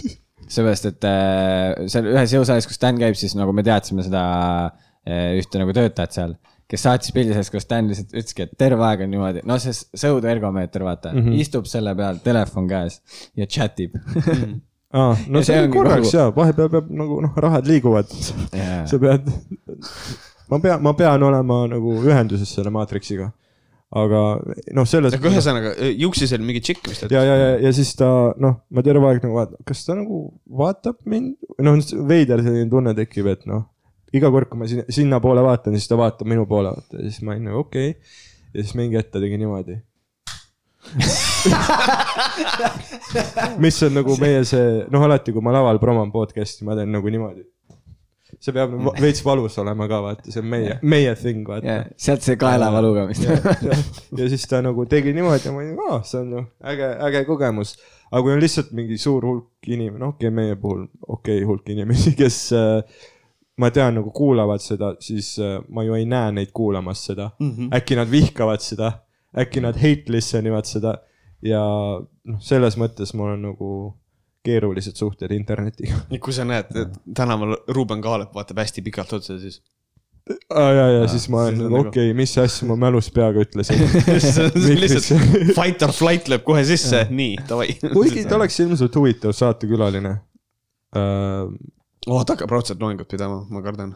seepärast, 0.56 0.88
et 0.92 1.08
äh, 1.10 1.88
seal 1.92 2.12
ühes 2.14 2.36
jõusaalis, 2.38 2.68
kus 2.70 2.80
Dan 2.80 3.02
käib, 3.02 3.18
siis 3.20 3.34
nagu 3.36 3.52
me 3.56 3.66
teadsime 3.66 4.06
seda 4.06 4.26
äh, 4.70 5.34
ühte 5.42 5.60
nagu 5.60 5.74
töötajat 5.76 6.16
seal, 6.16 6.38
kes 6.70 6.86
saatis 6.86 7.12
pildi 7.16 7.34
sellest, 7.34 7.52
kus 7.56 7.68
Dan 7.68 7.90
lihtsalt 7.92 8.14
ütleski, 8.14 8.46
et 8.46 8.54
terve 8.62 8.86
aeg 8.88 9.04
on 9.04 9.12
niimoodi, 9.12 9.44
no 9.50 9.58
see 9.60 9.74
sõudergomeeter, 9.76 10.86
vaata 10.86 11.12
mm, 11.12 11.26
-hmm. 11.26 11.44
istub 11.44 11.68
selle 11.70 11.96
peal, 11.98 12.22
telefon 12.24 12.70
käes 12.72 13.02
ja 13.36 13.50
chat 13.50 13.84
ib 13.84 13.98
aa, 14.94 15.16
no 15.32 15.40
Ja 15.42 15.46
see 15.48 15.56
see 15.56 15.64
on 15.64 15.74
korraks 15.74 16.10
nagu- 16.10 16.18
jaa, 16.18 16.36
vahepeal 16.36 16.70
peab 16.74 16.92
nagu 17.04 17.22
noh, 17.26 17.34
rahad 17.46 17.68
liiguvad. 17.70 18.12
Jaa. 18.54 18.84
sa 18.90 19.00
pead, 19.02 19.32
ma 20.52 20.60
pean, 20.60 20.84
ma 20.84 20.94
pean 20.98 21.24
olema 21.30 21.66
nagu 21.72 21.98
ühenduses 22.04 22.54
selle 22.58 22.74
maatriksiga. 22.74 23.32
aga 23.96 24.22
noh, 24.76 24.88
selles. 24.90 25.14
aga 25.16 25.30
ühesõnaga, 25.30 25.72
juuksis 26.02 26.34
oli 26.36 26.48
mingi 26.50 26.62
tšikk 26.66 26.90
vist, 26.90 27.06
ja, 27.12 27.22
ja, 27.24 27.36
ja, 27.40 27.52
ja 27.64 27.72
siis 27.76 27.94
ta 27.96 28.10
noh, 28.42 28.58
ma 28.74 28.84
terve 28.84 29.08
aeg 29.08 29.22
nagu 29.24 29.38
vaatan, 29.38 29.62
kas 29.68 29.86
ta 29.88 29.96
nagu 29.96 30.26
vaatab 30.62 30.98
mind, 31.08 31.38
noh, 31.64 31.78
veider 32.10 32.44
selline 32.44 32.68
tunne 32.72 32.96
tekib, 32.98 33.30
et 33.32 33.46
noh. 33.48 33.70
iga 34.16 34.32
kord, 34.34 34.50
kui 34.50 34.60
ma 34.60 34.68
sinna, 34.68 34.88
sinnapoole 34.92 35.44
vaatan, 35.46 35.78
siis 35.78 35.88
ta 35.92 36.00
vaatab 36.02 36.28
minu 36.28 36.48
poole, 36.50 36.74
vaata 36.76 37.00
ja 37.00 37.08
siis 37.08 37.24
ma 37.24 37.36
olin 37.36 37.48
nagu 37.48 37.62
okei 37.62 37.94
okay.. 37.94 38.18
ja 38.56 38.66
siis 38.66 38.76
mingi 38.80 39.00
hetk 39.00 39.14
ta 39.14 39.22
tegi 39.24 39.40
niimoodi. 39.40 39.78
mis 43.64 43.84
on 43.84 43.94
nagu 44.00 44.12
meie 44.22 44.42
see, 44.48 44.86
noh, 44.92 45.02
alati, 45.08 45.30
kui 45.36 45.44
ma 45.44 45.52
laval 45.56 45.78
promon 45.82 46.10
podcast'i, 46.14 46.62
ma 46.68 46.74
teen 46.78 46.92
nagu 46.96 47.08
niimoodi. 47.12 47.44
see 48.36 48.54
peab 48.54 48.72
veits 49.02 49.22
valus 49.26 49.56
olema 49.62 49.86
ka, 49.90 49.98
vaata, 50.04 50.30
see 50.30 50.42
on 50.44 50.50
meie, 50.52 50.74
meie 50.84 51.14
thing, 51.18 51.42
vaata 51.48 51.66
ja 51.66 51.78
sealt 52.08 52.24
see 52.26 52.36
kaelavaluga, 52.40 53.02
mis 53.10 53.20
ta. 53.24 53.30
ja, 53.70 53.76
ja 54.20 54.26
siis 54.32 54.46
ta 54.52 54.58
nagu 54.66 54.82
tegi 54.92 55.10
niimoodi 55.16 55.46
ja 55.48 55.52
ma 55.56 55.60
olin, 55.64 55.78
aa, 55.88 56.00
see 56.06 56.20
on 56.22 56.30
ju 56.36 56.42
äge, 56.74 56.88
äge 57.10 57.20
kogemus. 57.30 57.70
aga 58.12 58.22
kui 58.22 58.32
on 58.36 58.42
lihtsalt 58.44 58.70
mingi 58.78 58.96
suur 59.02 59.22
hulk 59.26 59.56
inimene, 59.72 60.00
no 60.04 60.08
okei 60.14 60.28
okay,, 60.30 60.36
meie 60.44 60.56
puhul 60.60 60.82
okei 61.08 61.38
okay, 61.40 61.44
hulk 61.48 61.66
inimesi, 61.74 62.10
kes 62.20 62.38
äh, 62.58 62.80
ma 63.58 63.72
tean 63.72 63.96
nagu 64.00 64.12
kuulavad 64.16 64.64
seda, 64.64 64.94
siis 65.00 65.36
äh, 65.40 65.60
ma 65.70 65.84
ju 65.88 65.96
ei 65.96 66.06
näe 66.10 66.34
neid 66.36 66.52
kuulamas 66.56 67.06
seda 67.08 67.32
mm. 67.40 67.52
-hmm. 67.52 67.68
äkki 67.78 67.96
nad 67.96 68.12
vihkavad 68.12 68.62
seda, 68.62 68.92
äkki 69.38 69.64
nad 69.64 69.78
hate 69.80 70.12
listen 70.14 70.48
ivad 70.48 70.68
seda 70.70 70.98
ja 71.46 71.62
noh, 72.00 72.42
selles 72.44 72.78
mõttes 72.80 73.14
mul 73.18 73.36
on 73.36 73.48
nagu 73.52 73.70
keerulised 74.46 74.98
suhted 75.00 75.32
internetiga. 75.34 75.98
kui 76.22 76.34
sa 76.36 76.46
näed, 76.48 76.70
et 76.78 77.00
tänaval 77.18 77.58
Ruuben 77.74 78.04
Kaalep 78.04 78.36
vaatab 78.36 78.62
hästi 78.62 78.84
pikalt 78.86 79.14
otsa, 79.18 79.40
siis 79.42 79.62
ja, 80.30 80.72
ja, 80.74 80.86
ja 80.90 81.08
siis 81.10 81.28
ma 81.30 81.44
olen 81.44 81.60
nagu 81.60 81.70
nagu- 81.70 81.90
okei 81.90 82.10
okay,, 82.10 82.18
mis 82.18 82.34
asja 82.42 82.68
ma 82.70 82.78
mälus 82.88 83.12
peaga 83.14 83.44
ütlesin. 83.46 83.82
lihtsalt 84.82 85.12
fight 85.58 85.86
or 85.86 85.94
flight 85.94 86.30
lööb 86.32 86.46
kohe 86.48 86.64
sisse, 86.68 87.06
nii, 87.10 87.36
davai. 87.50 87.76
kuigi 87.94 88.26
ta 88.30 88.40
oleks 88.40 88.60
ilmselt 88.66 88.98
huvitav 89.02 89.36
saatekülaline 89.38 90.16
uh,. 90.96 91.52
oh, 92.08 92.24
ta 92.24 92.34
hakkab 92.34 92.54
raudselt 92.58 92.82
loengut 92.82 93.10
pidama, 93.12 93.44
ma 93.50 93.62
kardan. 93.66 93.94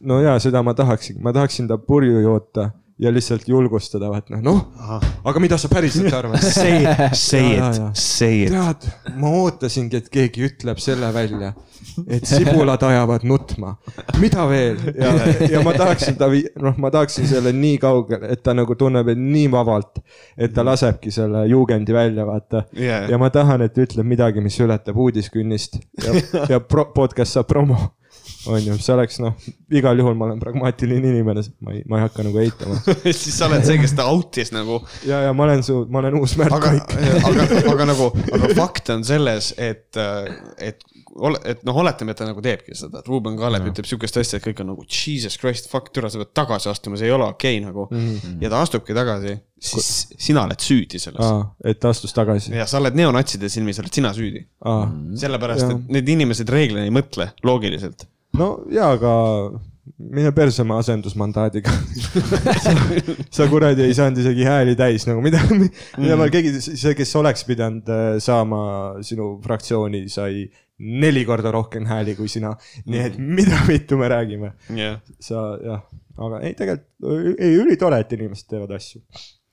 no 0.00 0.20
ja 0.24 0.36
seda 0.42 0.64
ma 0.66 0.76
tahaksin, 0.76 1.20
ma 1.24 1.32
tahaksin 1.36 1.68
ta 1.70 1.80
purju 1.80 2.24
joota 2.24 2.70
ja 3.00 3.10
lihtsalt 3.12 3.46
julgustada, 3.48 4.10
vaat 4.12 4.28
noh, 4.32 4.42
noh, 4.44 5.00
aga 5.24 5.40
mida 5.42 5.56
sa 5.60 5.70
päriselt 5.72 6.12
arvad? 6.18 6.42
Say, 6.44 6.84
say 7.16 7.46
Ja, 7.56 7.70
ja, 7.72 7.88
it 7.90 7.96
say 7.96 8.42
it. 8.44 8.52
tead, 8.52 8.86
ma 9.20 9.30
ootasingi, 9.40 9.96
et 10.02 10.08
keegi 10.12 10.44
ütleb 10.50 10.80
selle 10.82 11.08
välja, 11.14 11.52
et 12.06 12.26
sibulad 12.28 12.82
ajavad 12.84 13.24
nutma. 13.28 13.72
mida 14.20 14.44
veel 14.50 14.76
ja, 14.98 15.12
ja 15.48 15.62
ma 15.64 15.72
tahaksin 15.76 16.18
ta, 16.20 16.28
noh, 16.60 16.76
ma 16.78 16.90
tahaksin 16.92 17.28
selle 17.30 17.52
nii 17.56 17.78
kaugele, 17.82 18.28
et 18.34 18.42
ta 18.44 18.52
nagu 18.56 18.76
tunneb, 18.78 19.08
et 19.14 19.20
nii 19.20 19.48
vabalt, 19.52 20.02
et 20.36 20.52
ta 20.54 20.64
lasebki 20.66 21.12
selle 21.14 21.46
juugendi 21.50 21.96
välja, 21.96 22.26
vaata 22.28 22.66
Jaa. 22.76 23.06
ja 23.10 23.18
ma 23.18 23.30
tahan, 23.32 23.64
et 23.64 23.78
ütleb 23.80 24.06
midagi, 24.12 24.44
mis 24.44 24.60
ületab 24.60 25.00
uudiskünnist 25.00 25.80
ja, 26.04 26.14
ja 26.52 26.60
pro, 26.60 26.90
podcast 26.94 27.38
saab 27.38 27.48
promo. 27.48 27.80
On 28.46 28.60
ju, 28.64 28.76
see 28.80 28.94
oleks 28.94 29.18
noh, 29.20 29.34
igal 29.76 29.98
juhul 30.00 30.16
ma 30.18 30.28
olen 30.28 30.40
pragmaatiline 30.40 31.12
inimene, 31.12 31.42
ma 31.66 31.74
ei, 31.76 31.82
ma 31.90 31.98
ei 31.98 32.06
hakka 32.06 32.24
nagu 32.26 32.40
eitama. 32.42 32.78
siis 33.04 33.36
sa 33.36 33.48
oled 33.50 33.66
see, 33.66 33.78
kes 33.82 33.94
ta 33.98 34.06
out'is 34.12 34.52
nagu 34.54 34.80
ja, 35.08 35.24
ja 35.26 35.34
ma 35.36 35.46
olen 35.48 35.64
su, 35.66 35.82
ma 35.92 36.00
olen 36.02 36.16
uus 36.20 36.36
aga 36.36 36.44
märkalik., 36.44 36.96
aga, 37.30 37.48
aga 37.74 37.88
nagu, 37.92 38.08
aga 38.38 38.52
fakt 38.56 38.92
on 38.94 39.04
selles, 39.06 39.52
et, 39.60 40.00
et, 40.58 40.86
et 41.44 41.64
noh, 41.66 41.76
oletame, 41.82 42.14
et 42.14 42.20
ta 42.20 42.28
nagu 42.28 42.42
teebki 42.44 42.76
seda, 42.78 43.02
et 43.02 43.08
Ruuben 43.10 43.36
Kaalep 43.38 43.66
ütleb 43.72 43.88
sihukest 43.88 44.20
asja, 44.20 44.38
et 44.38 44.46
kõik 44.46 44.62
on 44.64 44.70
nagu 44.72 44.84
jesus 44.86 45.36
christ, 45.40 45.68
fuck, 45.72 45.90
türa, 45.94 46.10
sa 46.12 46.20
pead 46.22 46.32
tagasi 46.36 46.70
astuma, 46.72 46.98
see 47.00 47.10
ei 47.10 47.14
ole 47.14 47.26
okei 47.28 47.58
okay, 47.58 47.64
nagu 47.66 47.86
mm. 47.90 48.06
-hmm. 48.06 48.36
ja 48.44 48.52
ta 48.52 48.62
astubki 48.64 48.96
tagasi, 48.96 49.34
siis 49.70 49.90
sina 50.16 50.44
oled 50.46 50.62
süüdi 50.62 51.02
selles. 51.02 51.34
et 51.64 51.80
ta 51.80 51.90
astus 51.90 52.14
tagasi. 52.16 52.54
ja 52.56 52.66
sa 52.66 52.78
oled 52.78 52.96
neonatside 52.96 53.48
silmis, 53.48 53.80
oled 53.82 53.92
sina 53.92 54.14
süüdi. 54.16 54.46
sellepärast, 55.24 55.68
et 55.70 55.92
need 55.98 56.08
inimesed 56.16 56.48
reeglina 56.48 56.86
ei 56.86 56.94
mõtle 56.94 57.30
loogiliselt. 57.44 58.06
No 58.40 58.52
jaa, 58.72 58.94
aga 58.96 59.12
mine 60.00 60.32
perse 60.32 60.62
oma 60.62 60.78
asendusmandaadiga 60.80 61.72
sa, 62.64 62.74
sa 63.36 63.46
kuradi 63.50 63.84
ei 63.86 63.96
saanud 63.96 64.20
isegi 64.22 64.46
hääli 64.48 64.76
täis 64.78 65.06
nagu 65.08 65.22
mida, 65.24 65.42
mida 65.50 66.16
ma 66.20 66.28
keegi, 66.32 66.56
see, 66.64 66.94
kes 66.98 67.14
oleks 67.20 67.44
pidanud 67.48 67.90
äh, 67.92 68.10
saama 68.22 68.62
sinu 69.06 69.34
fraktsiooni, 69.44 70.06
sai 70.12 70.46
neli 70.80 71.24
korda 71.28 71.52
rohkem 71.52 71.88
hääli 71.88 72.16
kui 72.16 72.30
sina. 72.32 72.54
nii 72.88 73.02
et 73.10 73.18
mida 73.20 73.60
vittu 73.68 73.98
me 74.00 74.08
räägime, 74.08 74.54
jah. 74.76 75.00
sa 75.20 75.44
jah, 75.64 75.84
aga 76.16 76.40
ei 76.46 76.56
tegelikult, 76.56 76.88
ei 77.36 77.60
ülitore, 77.60 78.00
et 78.00 78.16
inimesed 78.16 78.48
teevad 78.48 78.72
asju. 78.78 79.02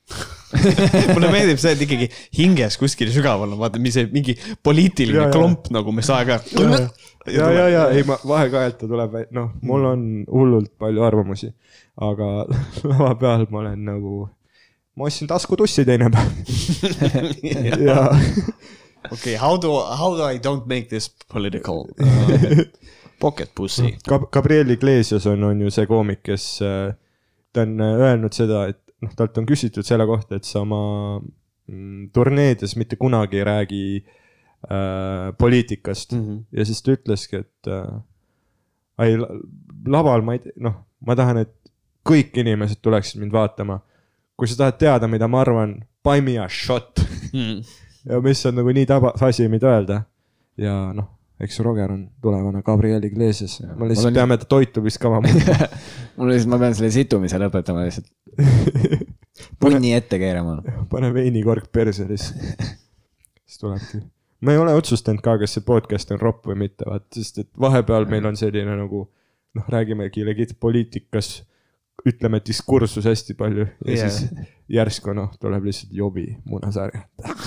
mulle 1.14 1.30
meeldib 1.34 1.60
see, 1.60 1.74
et 1.76 1.82
ikkagi 1.84 2.08
hinges 2.38 2.78
kuskil 2.80 3.10
sügaval 3.12 3.52
on 3.52 3.60
vaata, 3.60 3.82
mis 3.84 3.98
see 3.98 4.08
mingi 4.14 4.38
poliitiline 4.64 5.18
Ja, 5.20 5.26
ja. 5.28 5.34
klomp 5.36 5.68
nagu, 5.76 5.92
mis 5.96 6.08
aeg-ajalt. 6.14 6.54
ja, 7.28 7.50
ja, 7.52 7.66
ja 7.74 7.82
ei, 7.92 8.06
ma 8.08 8.16
vahekajalt 8.24 8.78
ta 8.80 8.88
tuleb, 8.88 9.18
noh, 9.36 9.50
mul 9.68 9.86
on 9.90 10.06
hullult 10.32 10.72
palju 10.80 11.04
arvamusi, 11.04 11.50
aga 12.00 12.30
lava 12.92 13.12
peal 13.20 13.44
ma 13.52 13.64
olen 13.66 13.84
nagu, 13.90 14.22
ma 14.98 15.10
ostsin 15.12 15.28
taskutussi 15.30 15.84
teine 15.86 16.08
päev 16.16 16.32
ja 17.90 18.00
okei, 19.12 19.36
how 19.36 19.58
do, 19.60 19.74
how 20.00 20.16
do 20.18 20.24
I 20.24 20.40
don't 20.40 20.66
make 20.72 20.88
this 20.94 21.10
political 21.32 21.86
uh,? 22.00 22.64
Pocket 23.20 23.50
pussy. 23.58 23.96
Gab- 24.08 24.28
Gabriel 24.32 24.70
Iglesias 24.70 25.26
on, 25.26 25.42
on 25.44 25.62
ju 25.66 25.72
see 25.74 25.88
koomik, 25.90 26.20
kes, 26.28 26.44
ta 26.62 27.64
on 27.64 27.72
äh, 27.82 27.96
öelnud 28.06 28.36
seda, 28.38 28.68
et 28.70 28.78
noh, 29.02 29.14
talt 29.18 29.38
on 29.38 29.48
küsitud 29.50 29.86
selle 29.88 30.08
kohta, 30.10 30.40
et 30.40 30.48
sa 30.48 30.62
oma 30.66 30.82
mm, 31.20 32.10
turneedes 32.16 32.76
mitte 32.80 33.00
kunagi 33.00 33.42
ei 33.42 33.48
räägi 33.48 33.84
äh, 34.02 35.34
poliitikast 35.38 36.14
mm. 36.14 36.24
-hmm. 36.26 36.44
ja 36.52 36.66
siis 36.66 36.82
ta 36.84 36.96
ütleski, 36.98 37.44
et 37.46 37.72
äh, 37.72 38.00
ei, 39.06 39.18
laval 39.86 40.22
ma 40.22 40.38
ei, 40.38 40.56
noh, 40.56 40.80
ma 41.06 41.16
tahan, 41.16 41.44
et 41.46 41.54
kõik 42.08 42.38
inimesed 42.40 42.82
tuleksid 42.82 43.22
mind 43.22 43.32
vaatama. 43.32 43.80
kui 44.38 44.48
sa 44.48 44.58
tahad 44.58 44.78
teada, 44.78 45.08
mida 45.08 45.28
ma 45.28 45.42
arvan, 45.42 45.80
buy 46.04 46.22
me 46.22 46.38
a 46.40 46.50
shot 46.50 47.08
Mm. 47.34 47.64
ja 48.10 48.22
mis 48.22 48.46
on 48.46 48.56
nagu 48.56 48.72
nii 48.74 48.86
tabas 48.86 49.24
asi, 49.24 49.48
mida 49.52 49.72
öelda. 49.72 50.02
ja 50.58 50.94
noh, 50.94 51.17
eks 51.44 51.60
Roger 51.66 51.92
on 51.94 52.04
tulevane 52.22 52.62
Gabriel 52.66 53.04
Iglesias, 53.06 53.60
me 53.78 53.88
lihtsalt 53.90 54.10
on- 54.12 54.18
peame 54.18 54.38
ta 54.42 54.48
toitumiskava 54.50 55.20
muutma. 55.22 55.68
mul 56.18 56.32
lihtsalt, 56.34 56.52
ma 56.54 56.60
pean 56.64 56.76
selle 56.78 56.92
situmise 56.96 57.40
lõpetama 57.42 57.86
lihtsalt. 57.86 58.10
punni 59.62 59.94
ette 59.94 60.20
keerama. 60.22 60.60
pane 60.90 61.12
veinikork 61.14 61.70
perse 61.72 62.08
lihtsalt. 62.10 62.64
siis 63.46 63.62
tulebki. 63.62 64.02
ma 64.42 64.54
ei 64.56 64.62
ole 64.62 64.74
otsustanud 64.78 65.22
ka, 65.26 65.38
kas 65.42 65.58
see 65.58 65.66
podcast 65.68 66.12
on 66.16 66.22
ropp 66.22 66.48
või 66.50 66.58
mitte, 66.66 66.88
vaat, 66.90 67.06
sest 67.16 67.44
et 67.44 67.52
vahepeal 67.60 68.10
meil 68.10 68.26
on 68.30 68.38
selline 68.40 68.76
nagu 68.78 69.06
noh, 69.58 69.70
räägimegi 69.74 70.26
legit 70.26 70.58
poliitikas, 70.60 71.42
ütleme 72.06 72.40
diskursus 72.46 73.08
hästi 73.10 73.34
palju 73.38 73.66
ja 73.66 73.96
yeah. 73.96 74.12
siis 74.12 74.48
järsku 74.70 75.14
noh, 75.16 75.32
tuleb 75.42 75.66
lihtsalt 75.70 75.94
jobi 75.96 76.26
munasarja. 76.46 77.06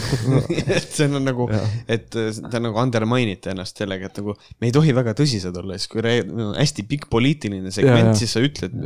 et 0.77 0.89
see 0.89 1.07
on 1.07 1.23
nagu 1.23 1.47
et 1.51 2.17
äh, 2.19 2.41
te 2.51 2.63
nagu 2.63 2.81
undermine'ite 2.81 3.53
ennast 3.53 3.81
sellega, 3.81 4.11
et 4.11 4.21
nagu 4.23 4.35
me 4.35 4.71
ei 4.71 4.75
tohi 4.75 4.95
väga 4.97 5.15
tõsised 5.19 5.57
olla, 5.61 5.79
siis 5.79 5.93
kui 5.93 6.05
no, 6.31 6.51
hästi 6.57 6.87
pikk 6.91 7.11
poliitiline 7.13 7.73
segment, 7.75 8.15
siis 8.19 8.35
sa 8.35 8.43
ütled, 8.45 8.77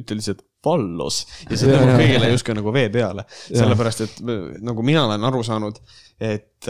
ütle 0.00 0.18
lihtsalt 0.18 0.44
vallos 0.64 1.22
ja 1.48 1.56
see 1.56 1.70
tõmbab 1.70 1.96
kõigile 2.02 2.30
justkui 2.34 2.54
nagu 2.58 2.72
vee 2.74 2.88
peale. 2.92 3.24
sellepärast, 3.48 4.00
et 4.06 4.18
äh, 4.20 4.42
nagu 4.66 4.82
mina 4.84 5.06
olen 5.06 5.24
aru 5.30 5.40
saanud, 5.46 5.78
et, 6.20 6.68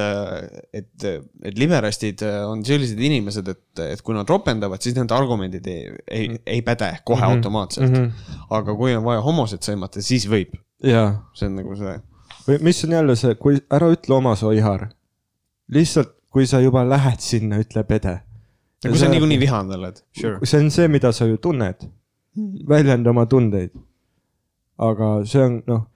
et, 0.73 1.07
et 1.43 1.59
liberastid 1.59 2.23
äh, 2.23 2.41
on 2.47 2.63
sellised 2.65 3.01
inimesed, 3.03 3.49
et, 3.51 3.83
et 3.97 4.03
kui 4.07 4.15
nad 4.15 4.29
ropendavad, 4.31 4.83
siis 4.83 4.95
nende 4.99 5.15
argumendid 5.17 5.67
ei, 5.71 5.89
ei, 6.07 6.31
ei 6.47 6.63
päde 6.63 6.93
kohe 7.05 7.21
Mhm. 7.21 7.37
automaatselt. 7.37 7.99
aga 8.51 8.75
kui 8.79 8.95
on 8.97 9.05
vaja 9.05 9.21
homosid 9.27 9.63
sõimata, 9.67 10.01
siis 10.03 10.29
võib. 10.31 10.55
see 11.35 11.47
on 11.51 11.57
nagu 11.59 11.77
see. 11.77 11.99
või 12.47 12.63
mis 12.71 12.85
on 12.85 12.91
jälle 12.97 13.17
see, 13.17 13.35
kui 13.35 13.59
ära 13.71 13.91
ütle 13.93 14.15
oma 14.17 14.37
soihar. 14.37 14.89
lihtsalt, 15.69 16.15
kui 16.31 16.47
sa 16.47 16.61
juba 16.63 16.85
lähed 16.87 17.21
sinna, 17.21 17.59
ütle 17.59 17.83
pede. 17.85 18.21
kui 18.87 18.97
sa 18.99 19.09
niikuinii 19.11 19.39
vihane 19.41 19.75
oled, 19.77 19.99
sure. 20.17 20.39
see 20.47 20.61
on 20.63 20.71
see, 20.71 20.89
mida 20.89 21.13
sa 21.13 21.27
ju 21.27 21.37
tunned. 21.37 21.91
Väljenda 22.69 23.11
oma 23.11 23.27
tundeid. 23.27 23.71
aga 24.81 25.25
see 25.29 25.43
on 25.45 25.63
noh, 25.69 25.87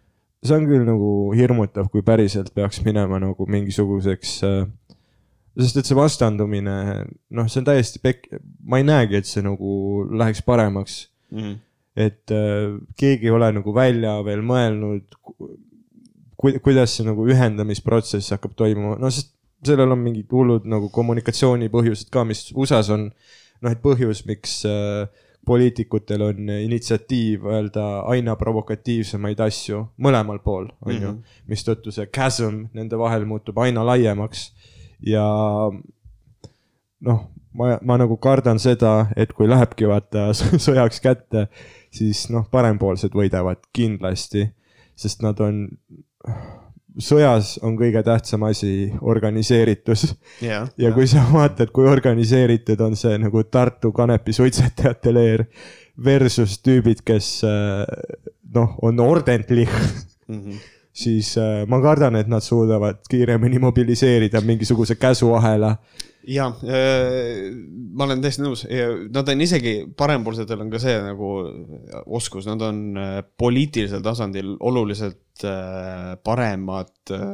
see 0.44 0.56
on 0.56 0.66
küll 0.68 0.84
nagu 0.84 1.10
hirmutav, 1.36 1.88
kui 1.92 2.02
päriselt 2.04 2.52
peaks 2.54 2.82
minema 2.84 3.20
nagu 3.22 3.46
mingisuguseks 3.48 4.34
äh, 4.44 4.64
sest 5.54 5.78
et 5.78 5.88
see 5.88 5.96
vastandumine, 5.98 6.76
noh, 7.34 7.50
see 7.50 7.60
on 7.62 7.68
täiesti 7.68 8.02
pekk, 8.02 8.26
ma 8.66 8.80
ei 8.80 8.86
näegi, 8.86 9.20
et 9.20 9.28
see 9.30 9.44
nagu 9.44 10.04
läheks 10.10 10.42
paremaks. 10.46 11.04
Mhm. 11.34 11.54
et 11.94 12.30
äh, 12.34 12.74
keegi 12.98 13.28
ei 13.28 13.30
ole 13.30 13.48
nagu 13.54 13.70
välja 13.74 14.16
veel 14.26 14.40
mõelnud, 14.42 15.14
ku, 15.24 16.50
kuidas 16.62 16.96
see 16.96 17.06
nagu 17.06 17.22
ühendamisprotsess 17.30 18.34
hakkab 18.34 18.56
toimuma, 18.58 18.96
no 18.98 19.10
sest 19.14 19.30
sellel 19.64 19.94
on 19.94 20.02
mingid 20.02 20.26
hullud 20.34 20.66
nagu 20.66 20.90
kommunikatsioonipõhjused 20.94 22.10
ka, 22.14 22.24
mis 22.26 22.48
USA-s 22.50 22.90
on 22.94 23.06
noh, 23.12 23.70
et 23.70 23.78
põhjus, 23.82 24.24
miks 24.26 24.56
äh, 24.66 25.06
poliitikutel 25.46 26.22
on 26.22 26.48
initsiatiiv 26.50 27.44
öelda 27.52 27.84
aina 28.10 28.36
provokatiivsemaid 28.40 29.40
asju 29.44 29.82
mõlemal 30.00 30.40
pool, 30.44 30.70
on 30.86 30.94
ju, 30.94 31.12
mistõttu 31.50 31.92
see 31.94 32.06
chasm 32.12 32.66
nende 32.74 32.98
vahel 33.00 33.26
muutub 33.28 33.58
aina 33.64 33.84
laiemaks 33.86 34.48
ja 35.04 35.24
noh, 37.04 37.22
ma, 37.54 37.78
ma 37.82 37.98
nagu 38.00 38.16
kardan 38.22 38.60
seda, 38.62 39.10
et 39.16 39.32
kui 39.36 39.48
lähebki 39.50 39.88
vaata 39.90 40.30
sõjaks 40.66 41.02
kätte, 41.04 41.46
siis 41.94 42.26
noh, 42.34 42.48
parempoolsed 42.50 43.14
võidavad 43.16 43.62
kindlasti, 43.76 44.48
sest 44.98 45.24
nad 45.24 45.40
on, 45.44 45.66
sõjas 47.00 47.56
on 47.62 47.76
kõige 47.78 48.02
tähtsam 48.06 48.42
asi 48.46 48.92
organiseeritus 49.02 50.14
jah. 50.42 50.68
ja 50.78 50.92
kui 50.94 51.06
sa 51.10 51.24
vaatad, 51.32 51.72
kui 51.74 51.88
organiseeritud 51.90 52.80
on 52.80 52.96
see 52.96 53.16
nagu 53.18 53.42
Tartu 53.44 53.92
kanepi 53.92 54.32
suitsetajate 54.32 55.12
leer 55.14 55.44
versus 56.04 56.58
tüübid, 56.62 57.02
kes 57.06 57.42
äh, 57.46 57.84
noh, 58.54 58.78
on 58.82 59.00
ordentlich, 59.00 59.70
Mhm. 60.28 60.52
siis 60.92 61.34
äh, 61.36 61.66
ma 61.68 61.80
kardan, 61.82 62.16
et 62.16 62.28
nad 62.28 62.40
suudavad 62.40 63.02
kiiremini 63.10 63.58
mobiliseerida 63.58 64.40
mingisuguse 64.40 64.94
käsuahela. 64.96 65.76
Ja 66.28 66.48
ma 66.54 68.06
olen 68.06 68.22
täiesti 68.22 68.44
nõus, 68.44 68.64
nad 69.14 69.28
on 69.28 69.44
isegi, 69.44 69.74
parempoolsetel 69.98 70.62
on 70.64 70.72
ka 70.72 70.80
see 70.82 70.94
nagu 71.04 71.30
oskus, 72.06 72.48
nad 72.48 72.62
on 72.64 72.80
äh, 73.00 73.18
poliitilisel 73.38 74.02
tasandil 74.04 74.54
oluliselt 74.64 75.44
äh, 75.44 76.14
paremad 76.24 76.94
äh, 77.12 77.26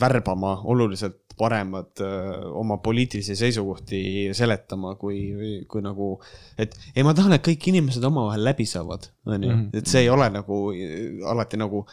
värbama, 0.00 0.60
oluliselt 0.70 1.22
paremad 1.38 2.00
äh, 2.00 2.44
oma 2.58 2.76
poliitilisi 2.84 3.36
seisukohti 3.36 4.02
seletama, 4.36 4.94
kui, 5.00 5.64
kui 5.68 5.82
nagu, 5.84 6.14
et 6.60 6.76
ei, 6.94 7.02
ma 7.06 7.14
tahan, 7.16 7.36
et 7.36 7.44
kõik 7.46 7.70
inimesed 7.72 8.04
omavahel 8.04 8.44
läbi 8.44 8.66
saavad, 8.68 9.08
onju, 9.26 9.56
et 9.78 9.88
see 9.90 10.04
ei 10.04 10.12
ole 10.12 10.28
nagu 10.34 10.62
äh, 10.76 11.22
alati 11.32 11.60
nagu 11.60 11.86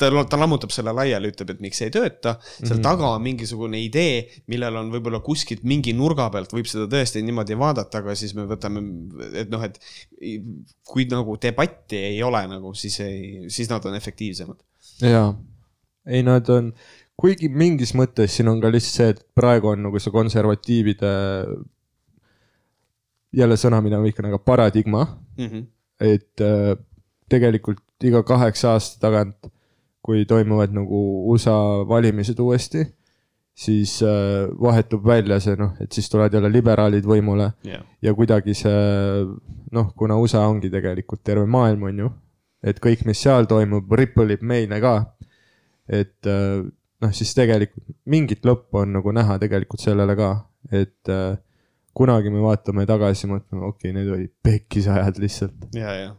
ta, 0.00 0.08
ta 0.28 0.38
lammutab 0.40 0.72
selle 0.74 0.92
laiali, 0.96 1.30
ütleb, 1.32 1.52
et 1.54 1.62
miks 1.64 1.80
see 1.80 1.88
ei 1.90 1.94
tööta, 1.94 2.36
seal 2.58 2.80
taga 2.84 3.10
on 3.14 3.24
mingisugune 3.24 3.80
idee, 3.82 4.22
millel 4.52 4.78
on 4.80 4.92
võib-olla 4.92 5.20
kuskilt 5.24 5.64
mingi 5.68 5.94
nurga 5.96 6.28
pealt 6.32 6.54
võib 6.54 6.68
seda 6.70 6.86
tõesti 6.90 7.22
niimoodi 7.26 7.58
vaadata, 7.60 8.02
aga 8.02 8.16
siis 8.18 8.34
me 8.38 8.46
võtame, 8.50 8.82
et 9.40 9.52
noh, 9.52 9.64
et 9.66 9.80
kui 10.90 11.06
nagu 11.10 11.36
debatti 11.42 12.00
ei 12.10 12.22
ole 12.26 12.42
nagu, 12.50 12.74
siis 12.78 13.00
ei, 13.04 13.50
siis 13.52 13.70
nad 13.72 13.84
on 13.88 13.96
efektiivsemad. 13.98 14.60
jaa, 15.04 15.28
ei 16.08 16.24
nad 16.26 16.48
on, 16.52 16.72
kuigi 17.20 17.50
mingis 17.52 17.92
mõttes 17.98 18.36
siin 18.36 18.48
on 18.52 18.62
ka 18.62 18.72
lihtsalt 18.72 18.96
see, 18.96 19.12
et 19.14 19.24
praegu 19.36 19.74
on 19.74 19.84
nagu 19.88 20.00
see 20.00 20.14
konservatiivide 20.14 21.12
jälle 23.36 23.56
sõna, 23.60 23.78
mida 23.84 24.00
ma 24.00 24.08
vihkan, 24.08 24.26
aga 24.30 24.40
paradigma, 24.42 25.04
et 26.00 26.42
äh, 26.44 26.74
tegelikult 27.30 27.84
iga 28.04 28.22
kaheksa 28.26 28.74
aasta 28.74 29.00
tagant, 29.04 29.50
kui 30.02 30.24
toimuvad 30.28 30.72
nagu 30.74 31.00
USA 31.32 31.54
valimised 31.88 32.38
uuesti, 32.40 32.84
siis 33.60 33.98
äh, 34.02 34.48
vahetub 34.60 35.04
välja 35.06 35.40
see 35.42 35.58
noh, 35.60 35.74
et 35.80 35.92
siis 35.92 36.08
tulevad 36.10 36.34
jälle 36.34 36.50
liberaalid 36.52 37.06
võimule. 37.06 37.50
Jah, 37.68 37.84
ja 38.02 38.14
kuidagi 38.16 38.54
see 38.56 38.80
noh, 39.76 39.92
kuna 39.96 40.16
USA 40.20 40.46
ongi 40.48 40.70
tegelikult 40.72 41.22
terve 41.26 41.46
maailm, 41.50 41.88
on 41.90 42.04
ju, 42.04 42.10
et 42.64 42.80
kõik, 42.82 43.04
mis 43.08 43.20
seal 43.20 43.48
toimub, 43.50 43.92
ripple 44.00 44.36
ib 44.36 44.44
meile 44.46 44.80
ka. 44.82 44.94
et 45.90 46.26
äh, 46.30 46.62
noh, 47.02 47.14
siis 47.16 47.32
tegelikult 47.34 47.96
mingit 48.06 48.44
lõppu 48.46 48.84
on 48.84 48.92
nagu 48.98 49.12
näha 49.12 49.38
tegelikult 49.42 49.82
sellele 49.82 50.16
ka, 50.18 50.32
et 50.72 51.10
äh, 51.12 51.32
kunagi 51.96 52.30
me 52.32 52.42
vaatame 52.44 52.86
tagasi, 52.86 53.26
mõtleme, 53.26 53.64
okei 53.66 53.90
okay,, 53.90 53.96
need 53.96 54.12
olid 54.14 54.32
pekkis 54.44 54.86
ajad 54.88 55.18
lihtsalt, 55.20 55.66
ja, 55.74 55.96
ja 55.98 56.12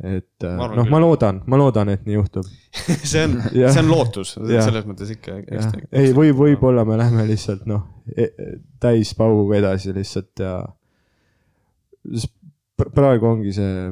et 0.00 0.46
äh, 0.46 0.56
noh, 0.56 0.86
ma 0.88 1.00
loodan, 1.02 1.42
ma 1.50 1.58
loodan, 1.60 1.90
et 1.92 2.04
nii 2.08 2.16
juhtub. 2.16 2.48
see 3.12 3.24
on, 3.26 3.38
see 3.52 3.82
on 3.82 3.90
lootus, 3.90 4.34
selles 4.38 4.86
mõttes 4.88 5.12
ikka. 5.14 5.40
ei, 5.92 6.12
või 6.16 6.32
võib-olla 6.36 6.86
me 6.88 6.98
lähme 7.00 7.26
lihtsalt 7.28 7.66
noh, 7.70 7.86
täis 8.82 9.12
pauguga 9.18 9.60
edasi 9.60 9.94
lihtsalt 9.96 10.44
ja 10.44 10.54
praegu 12.80 13.28
ongi 13.28 13.52
see, 13.52 13.90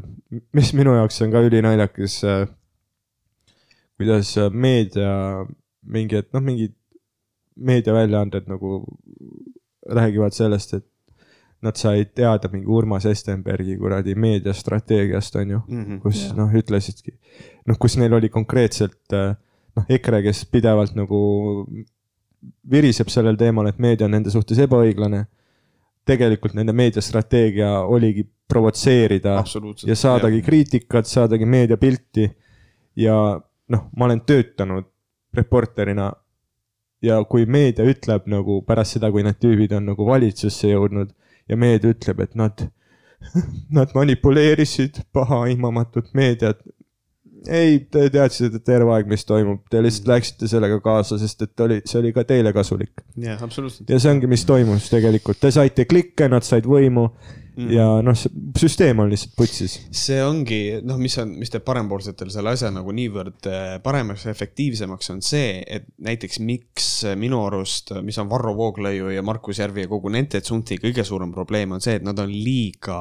mis 0.56 0.72
minu 0.76 0.96
jaoks 0.96 1.20
on 1.26 1.34
ka 1.34 1.44
ülinaljakas, 1.44 2.20
kuidas 3.98 4.32
meedia 4.54 5.12
mingi, 5.88 6.22
et 6.22 6.32
noh, 6.32 6.44
mingid 6.44 6.74
meediaväljaanded 7.58 8.48
nagu 8.48 8.80
räägivad 9.88 10.36
sellest, 10.36 10.74
et 10.78 10.86
nad 11.62 11.74
said 11.76 12.12
teada 12.14 12.48
mingi 12.52 12.66
Urmas 12.70 13.04
Espenbergi 13.10 13.76
kuradi 13.80 14.14
meediastrateegiast, 14.14 15.36
on 15.36 15.50
ju 15.50 15.60
Mhm. 15.68 16.00
kus 16.00 16.32
noh, 16.36 16.52
ütlesidki, 16.54 17.16
noh, 17.66 17.78
kus 17.78 17.96
neil 17.96 18.12
oli 18.14 18.28
konkreetselt 18.28 19.12
äh, 19.12 19.34
noh, 19.76 19.84
EKRE, 19.88 20.22
kes 20.22 20.44
pidevalt 20.52 20.94
nagu 20.94 21.66
viriseb 22.70 23.08
sellel 23.10 23.36
teemal, 23.36 23.66
et 23.66 23.78
meedia 23.82 24.06
on 24.06 24.14
nende 24.16 24.30
suhtes 24.30 24.58
ebaõiglane. 24.58 25.26
tegelikult 26.08 26.54
nende 26.56 26.72
meediastrateegia 26.72 27.82
oligi 27.84 28.22
provotseerida 28.48 29.34
ja 29.90 29.94
saadagi 29.94 30.38
kriitikat, 30.42 31.04
saadagi 31.06 31.44
meediapilti 31.44 32.30
ja 32.96 33.40
noh, 33.68 33.82
ma 33.96 34.04
olen 34.06 34.20
töötanud 34.24 34.86
reporterina 35.34 36.06
ja 37.02 37.18
kui 37.28 37.44
meedia 37.44 37.84
ütleb 37.84 38.24
nagu 38.26 38.62
pärast 38.64 38.96
seda, 38.96 39.10
kui 39.12 39.22
need 39.22 39.36
tüübid 39.36 39.74
on 39.76 39.84
nagu 39.92 40.06
valitsusse 40.06 40.68
jõudnud 40.72 41.12
ja 41.48 41.56
meedia 41.56 41.92
ütleb, 41.94 42.24
et 42.24 42.34
nad, 42.38 42.66
nad 43.78 43.94
manipuleerisid 43.94 45.02
pahaaimamatut 45.12 46.12
meediat. 46.14 46.60
ei, 47.48 47.78
te 47.90 48.08
teadsite 48.10 48.58
terve 48.66 48.92
aeg, 48.96 49.06
mis 49.08 49.24
toimub, 49.24 49.60
te 49.70 49.82
lihtsalt 49.82 50.08
läksite 50.10 50.48
sellega 50.50 50.80
kaasa, 50.84 51.18
sest 51.20 51.46
et 51.46 51.60
oli, 51.64 51.80
see 51.86 52.00
oli 52.02 52.12
ka 52.12 52.24
teile 52.28 52.52
kasulik. 52.52 53.04
jah, 53.16 53.42
absoluutselt. 53.42 53.90
ja 53.90 54.00
see 54.00 54.14
ongi, 54.14 54.30
mis 54.30 54.44
toimus 54.48 54.90
tegelikult, 54.92 55.40
te 55.40 55.52
saite 55.54 55.86
klikke, 55.88 56.28
nad 56.28 56.46
said 56.46 56.66
võimu 56.68 57.08
Mhm. 57.58 57.72
ja 57.74 57.86
noh, 58.06 58.14
süsteem 58.58 59.00
on 59.02 59.08
lihtsalt 59.10 59.32
putsis 59.34 59.72
see 59.90 60.18
ongi 60.22 60.78
noh, 60.86 60.98
mis 61.00 61.16
on, 61.18 61.32
mis 61.40 61.50
teeb 61.50 61.64
parempoolsetel 61.66 62.30
selle 62.30 62.52
asja 62.54 62.70
nagu 62.70 62.92
niivõrd 62.94 63.48
äh, 63.50 63.72
paremaks 63.82 64.28
ja 64.28 64.34
efektiivsemaks, 64.34 65.10
on 65.14 65.22
see, 65.26 65.56
et 65.66 65.88
näiteks 66.04 66.38
miks 66.46 66.88
minu 67.18 67.40
arust, 67.48 67.90
mis 68.06 68.18
on 68.22 68.30
Varro 68.30 68.54
Vooglaiu 68.58 69.10
ja 69.10 69.24
Markus 69.26 69.58
Järvi 69.58 69.88
ja 69.88 69.90
kogu 69.90 70.12
nende 70.14 70.38
tsunfti 70.44 70.78
kõige 70.82 71.02
suurem 71.06 71.32
probleem 71.34 71.74
on 71.74 71.82
see, 71.82 71.98
et 71.98 72.06
nad 72.06 72.18
on 72.22 72.30
liiga, 72.30 73.00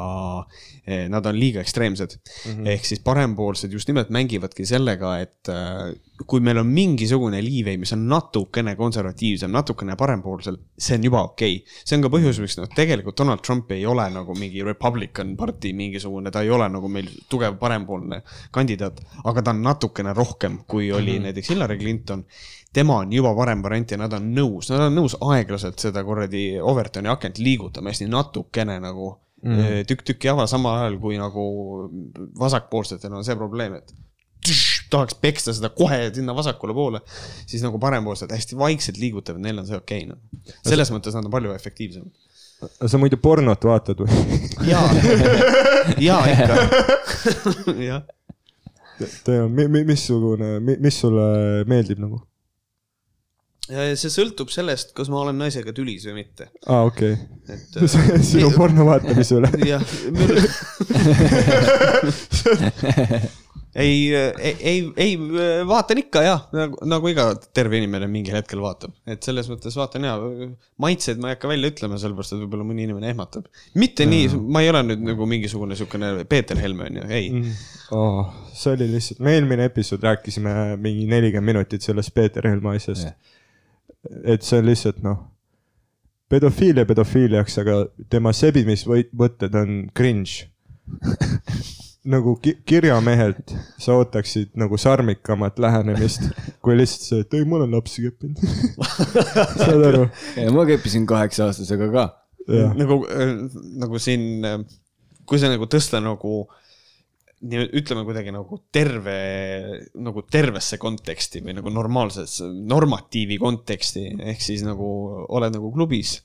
nad 1.13 1.29
on 1.29 1.37
liiga 1.37 1.61
ekstreemsed 1.61 2.17
mm. 2.17 2.51
-hmm. 2.51 2.71
ehk 2.73 2.89
siis 2.89 3.03
parempoolsed 3.05 3.73
just 3.73 3.87
nimelt 3.91 4.09
mängivadki 4.09 4.65
sellega, 4.65 5.19
et 5.21 5.53
äh, 5.53 5.93
kui 6.25 6.41
meil 6.41 6.57
on 6.57 6.69
mingisugune 6.73 7.39
liivei, 7.45 7.77
mis 7.77 7.93
on 7.93 8.07
natukene 8.09 8.73
konservatiivsem, 8.79 9.51
natukene 9.53 9.95
parempoolsel, 9.99 10.57
see 10.77 10.97
on 10.97 11.05
juba 11.05 11.21
okei 11.27 11.59
okay.. 11.59 11.77
see 11.83 11.97
on 11.97 12.05
ka 12.07 12.11
põhjus, 12.13 12.39
miks 12.41 12.57
noh, 12.57 12.69
tegelikult 12.73 13.19
Donald 13.19 13.43
Trump 13.45 13.71
ei 13.75 13.85
ole 13.85 14.07
nagu 14.13 14.33
mingi 14.37 14.63
Republican 14.65 15.35
party 15.37 15.73
mingisugune, 15.77 16.33
ta 16.33 16.41
ei 16.41 16.49
ole 16.53 16.69
nagu 16.73 16.89
meil 16.89 17.11
tugev 17.29 17.59
parempoolne 17.61 18.23
kandidaat, 18.55 19.03
aga 19.29 19.43
ta 19.43 19.53
on 19.53 19.61
natukene 19.67 20.15
rohkem, 20.17 20.63
kui 20.67 20.91
oli 20.91 21.11
mm 21.11 21.17
-hmm. 21.17 21.29
näiteks 21.29 21.49
Hillary 21.53 21.77
Clinton 21.77 22.25
tema 22.73 22.97
on 23.01 23.13
juba 23.13 23.35
parem 23.35 23.61
variant 23.63 23.91
ja 23.91 23.97
nad 23.97 24.13
on 24.13 24.33
nõus, 24.35 24.71
nad 24.71 24.87
on 24.87 24.95
nõus 24.95 25.15
aeglaselt 25.21 25.79
seda 25.79 26.03
kuradi 26.03 26.59
Overtoni 26.61 27.09
akent 27.09 27.39
liigutama 27.41 27.93
hästi 27.93 28.09
natukene 28.11 28.79
nagu 28.83 29.13
mm. 29.43 29.85
tükk 29.87 30.03
tükki 30.11 30.29
java, 30.31 30.47
samal 30.47 30.81
ajal 30.81 30.99
kui 31.01 31.17
nagu 31.17 31.45
vasakpoolsetel 32.39 33.13
on 33.13 33.25
see 33.25 33.37
probleem, 33.39 33.79
et 33.79 33.93
tš, 34.45 34.76
tahaks 34.91 35.17
peksta 35.21 35.53
seda 35.55 35.71
kohe 35.75 35.99
sinna 36.15 36.35
vasakule 36.37 36.75
poole, 36.77 37.01
siis 37.45 37.63
nagu 37.65 37.79
parempoolsed 37.81 38.31
hästi 38.33 38.57
vaikselt 38.59 38.99
liigutavad, 39.01 39.41
neil 39.43 39.61
on 39.61 39.67
see 39.69 39.79
okei 39.79 40.05
okay, 40.05 40.11
noh. 40.13 40.55
selles 40.67 40.91
mõttes 40.93 41.17
nad 41.17 41.27
on 41.27 41.33
palju 41.33 41.55
efektiivsemad. 41.55 42.13
sa 42.89 43.01
muidu 43.01 43.19
pornot 43.21 43.67
vaatad 43.69 44.03
või? 44.03 44.39
jaa, 44.69 44.87
jaa 46.09 46.21
ikka, 46.33 46.55
jah. 47.89 48.01
missugune, 49.85 50.57
mis 50.63 51.03
sulle 51.03 51.27
meeldib 51.69 52.01
nagu? 52.03 52.23
see 53.67 54.11
sõltub 54.11 54.51
sellest, 54.53 54.93
kas 54.95 55.09
ma 55.11 55.19
olen 55.25 55.37
naisega 55.41 55.73
tülis 55.75 56.05
või 56.07 56.21
mitte, 56.21 56.47
aa, 56.71 56.85
okei 56.87 57.17
et 57.51 57.75
okay.. 57.81 58.21
sinu 58.23 58.51
porno 58.55 58.85
vaatamise 58.87 59.35
üle. 59.41 59.49
jah, 59.71 59.83
ei, 63.77 64.15
ei, 64.59 64.91
ei, 64.97 65.11
vaatan 65.67 66.01
ikka 66.01 66.23
jah, 66.25 66.45
nagu, 66.55 66.79
nagu 66.89 67.11
iga 67.11 67.27
terve 67.55 67.77
inimene 67.77 68.07
mingil 68.09 68.37
hetkel 68.39 68.61
vaatab, 68.63 68.95
et 69.09 69.25
selles 69.25 69.49
mõttes 69.51 69.77
vaatan 69.77 70.07
ja 70.07 70.15
maitseid 70.81 71.21
ma 71.21 71.29
ei 71.29 71.37
hakka 71.37 71.51
välja 71.51 71.71
ütlema, 71.73 71.99
sellepärast 72.01 72.33
et 72.33 72.41
võib-olla 72.41 72.65
mõni 72.65 72.87
inimene 72.87 73.11
ehmatab. 73.13 73.45
mitte 73.77 74.07
nii, 74.09 74.31
ma 74.49 74.65
ei 74.65 74.71
ole 74.73 74.81
nüüd 74.89 75.05
nagu 75.11 75.29
mingisugune 75.29 75.77
siukene 75.77 76.25
Peeter 76.29 76.57
Helme 76.61 76.89
onju, 76.89 77.05
ei. 77.13 77.31
oh,. 77.93 78.33
see 78.57 78.73
oli 78.73 78.89
lihtsalt, 78.95 79.21
me 79.21 79.37
eelmine 79.37 79.69
episood 79.69 80.05
rääkisime 80.09 80.57
mingi 80.81 81.05
nelikümmend 81.11 81.53
minutit 81.53 81.85
sellest 81.85 82.15
Peeter 82.17 82.49
Helme 82.49 82.73
asjast. 82.75 83.13
et 84.25 84.41
see 84.41 84.57
on 84.57 84.71
lihtsalt 84.71 85.03
noh, 85.05 85.21
pedofiilia 86.33 86.89
pedofiiliaks, 86.89 87.61
aga 87.61 87.83
tema 88.09 88.33
sebimisvõtted 88.35 89.61
on 89.61 89.83
cringe. 89.95 90.47
nagu 92.07 92.35
ki 92.41 92.57
kirjamehelt 92.67 93.53
sa 93.81 93.97
ootaksid 93.99 94.53
nagu 94.59 94.79
sarmikamat 94.79 95.59
lähenemist, 95.59 96.29
kui 96.63 96.77
lihtsalt 96.77 97.07
see, 97.07 97.23
et 97.25 97.37
ei, 97.37 97.47
ma 97.47 97.59
olen 97.59 97.75
lapsi 97.75 98.05
keppinud. 98.05 98.39
saad 99.63 99.87
aru? 99.89 100.05
ma 100.55 100.67
keppisin 100.69 101.07
kaheksa 101.09 101.49
aastasega 101.49 101.89
ka. 101.93 102.05
nagu, 102.77 103.01
nagu 103.83 103.99
siin, 104.01 104.45
kui 105.27 105.41
see 105.41 105.51
nagu 105.51 105.67
tõsta 105.71 106.01
nagu 106.03 106.45
nii 107.37 107.67
ütleme 107.77 108.01
kuidagi 108.07 108.31
nagu 108.33 108.57
terve, 108.73 109.17
nagu 110.01 110.23
tervesse 110.25 110.79
konteksti 110.81 111.43
või 111.45 111.53
nagu 111.59 111.69
normaalsesse, 111.73 112.47
normatiivi 112.71 113.37
konteksti, 113.41 114.07
ehk 114.31 114.41
siis 114.41 114.63
nagu 114.65 114.87
oled 115.27 115.53
nagu 115.53 115.69
klubis, 115.75 116.15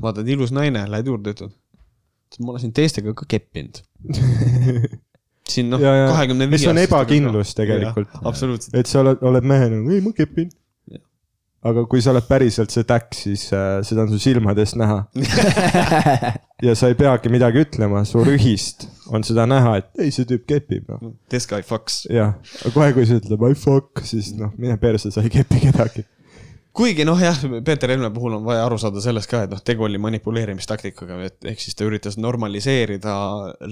vaatad 0.00 0.28
ilus 0.32 0.54
naine, 0.56 0.86
lähed 0.88 1.10
juurde, 1.10 1.34
ütled, 1.36 1.52
ma 2.40 2.54
olen 2.54 2.66
siin 2.66 2.74
teistega 2.76 3.14
ka 3.16 3.28
keppinud. 3.28 3.82
siin 5.52 5.70
noh, 5.72 5.82
kahekümne 5.82 6.48
mis 6.50 6.64
viie 6.64 6.72
on 6.72 6.80
ebakindlus 6.82 7.54
tegelikult. 7.58 8.10
absoluutselt, 8.24 8.74
et 8.78 8.90
sa 8.90 9.02
oled, 9.02 9.22
oled 9.26 9.46
mehena, 9.46 9.80
ei 9.92 10.02
ma 10.04 10.14
kepin. 10.16 10.50
aga 11.62 11.84
kui 11.86 12.02
sa 12.02 12.10
oled 12.10 12.26
päriselt 12.26 12.72
see 12.74 12.86
täkk, 12.86 13.12
siis 13.14 13.44
äh, 13.54 13.76
seda 13.86 14.02
on 14.02 14.10
su 14.10 14.18
silmadest 14.22 14.74
näha. 14.80 15.04
ja 16.66 16.74
sa 16.78 16.90
ei 16.90 16.96
peagi 16.98 17.30
midagi 17.30 17.62
ütlema, 17.62 18.02
su 18.08 18.24
rühist 18.26 18.88
on 19.14 19.22
seda 19.26 19.46
näha, 19.50 19.76
et 19.78 20.02
ei, 20.02 20.10
see 20.14 20.26
tüüp 20.26 20.48
kepib, 20.48 20.90
noh. 20.90 21.14
this 21.30 21.46
guy 21.50 21.62
fucks. 21.66 22.02
jah, 22.10 22.34
aga 22.64 22.74
kohe, 22.74 22.90
kui 22.96 23.06
sa 23.06 23.20
ütled 23.20 23.46
I 23.46 23.58
fuck, 23.58 24.02
siis 24.08 24.32
noh, 24.38 24.50
mine 24.58 24.74
perse, 24.82 25.14
sa 25.14 25.22
ei 25.22 25.30
kepi 25.30 25.66
kedagi. 25.68 26.06
Kuigi 26.72 27.04
noh, 27.04 27.20
jah, 27.20 27.36
Peeter 27.64 27.90
Helme 27.92 28.10
puhul 28.14 28.38
on 28.38 28.44
vaja 28.46 28.64
aru 28.66 28.78
saada 28.80 29.00
sellest 29.04 29.30
ka, 29.30 29.42
et 29.44 29.52
noh, 29.52 29.60
tegu 29.64 29.84
oli 29.86 30.00
manipuleerimistaktikaga, 30.02 31.18
et 31.26 31.50
ehk 31.52 31.60
siis 31.60 31.76
ta 31.76 31.84
üritas 31.88 32.16
normaliseerida 32.20 33.16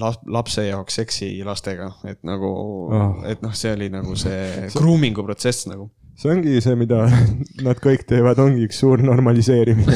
lap-, 0.01 0.27
lapse 0.29 0.67
jaoks 0.67 1.01
seksi 1.01 1.31
lastega, 1.47 1.93
et 2.11 2.21
nagu 2.29 2.51
oh., 2.51 3.25
et 3.29 3.41
noh, 3.45 3.55
see 3.57 3.73
oli 3.77 3.91
nagu 3.93 4.17
see 4.21 4.69
grooming'u 4.77 5.25
protsess 5.27 5.69
nagu. 5.71 5.91
See 6.21 6.29
ongi 6.29 6.59
see, 6.61 6.75
mida 6.77 6.99
nad 7.67 7.79
kõik 7.81 8.03
teevad, 8.09 8.41
ongi 8.43 8.67
üks 8.69 8.81
suur 8.83 9.01
normaliseerimine. 9.05 9.95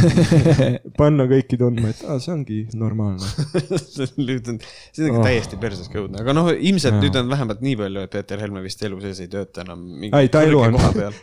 panna 1.01 1.27
kõiki 1.29 1.59
tundma, 1.61 1.91
et 1.93 2.01
aa, 2.09 2.17
see 2.23 2.33
ongi 2.33 2.61
normaalne. 2.81 3.29
nüüd 4.29 4.49
on, 4.55 4.61
see 4.95 5.09
on 5.11 5.13
Oh. 5.15 5.23
täiesti 5.27 5.59
persesega 5.61 6.01
õudne, 6.01 6.23
aga 6.25 6.35
noh, 6.37 6.49
ilmselt 6.55 6.97
Jaa. 6.97 7.03
nüüd 7.05 7.19
on 7.21 7.29
vähemalt 7.31 7.61
nii 7.65 7.77
palju, 7.79 8.05
et 8.07 8.15
Peeter 8.17 8.41
Helme 8.41 8.63
vist 8.65 8.83
elu 8.87 8.99
sees 9.05 9.21
ei 9.23 9.29
tööta 9.31 9.63
enam 9.63 9.85
ei, 10.09 10.31
ta 10.33 10.43
elu 10.47 10.63
on 10.65 10.79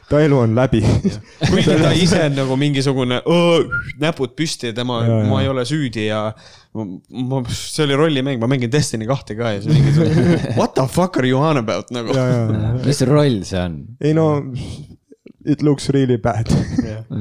ta 0.08 0.22
elu 0.22 0.38
on 0.46 0.56
läbi. 0.56 0.84
kuigi 1.50 1.78
ta 1.82 1.92
ise 1.98 2.22
on 2.30 2.38
nagu 2.38 2.58
mingisugune 2.62 3.20
näpud 4.02 4.38
püsti 4.38 4.70
ja 4.72 4.78
tema, 4.78 5.02
ma 5.28 5.42
ei 5.44 5.50
ole 5.52 5.66
süüdi 5.68 6.08
ja 6.08 6.28
ma, 6.74 7.42
see 7.52 7.86
oli 7.86 7.98
rollimäng, 8.00 8.40
ma 8.42 8.50
mängin 8.52 8.72
Destiny 8.72 9.08
kahte 9.10 9.36
ka 9.40 9.54
ja 9.56 9.62
siis 9.64 9.76
mingi 9.76 9.92
what 10.60 10.76
the 10.78 10.88
fuck 10.88 11.20
are 11.20 11.28
you 11.28 11.40
on 11.40 11.60
about 11.62 11.92
nagu. 11.96 12.16
ja, 12.16 12.28
ja, 12.32 12.74
mis 12.86 13.04
roll 13.10 13.42
see 13.48 13.60
on? 13.60 13.80
ei 14.02 14.16
no, 14.18 14.28
it 15.46 15.64
looks 15.66 15.90
really 15.92 16.20
bad. 16.22 16.52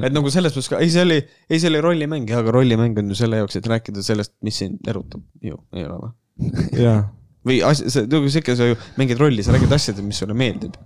et 0.01 0.13
nagu 0.15 0.33
selles 0.33 0.55
mõttes 0.55 0.71
ka, 0.73 0.83
ei 0.83 0.93
see 0.93 1.07
oli, 1.07 1.23
ei 1.51 1.63
see 1.63 1.73
oli 1.73 1.83
rollimäng, 1.85 2.31
aga 2.41 2.55
rollimäng 2.55 2.99
on 3.03 3.11
ju 3.11 3.23
selle 3.23 3.43
jaoks, 3.43 3.59
et 3.59 3.71
rääkida 3.71 4.05
sellest, 4.07 4.37
mis 4.47 4.63
sind 4.63 4.87
erutab 4.91 5.25
ju, 5.43 5.59
ei 5.75 5.87
ole 5.89 6.03
või? 6.05 6.15
jaa 6.87 7.01
või 7.47 7.61
asja, 7.65 7.91
see, 7.93 8.09
nagu 8.11 8.31
sihuke, 8.31 8.57
sa 8.57 8.71
ju 8.71 8.79
mängid 9.01 9.21
rolli, 9.21 9.45
sa 9.45 9.55
räägid 9.55 9.73
asjadest, 9.73 10.05
mis 10.07 10.19
sulle 10.21 10.37
meeldib. 10.37 10.77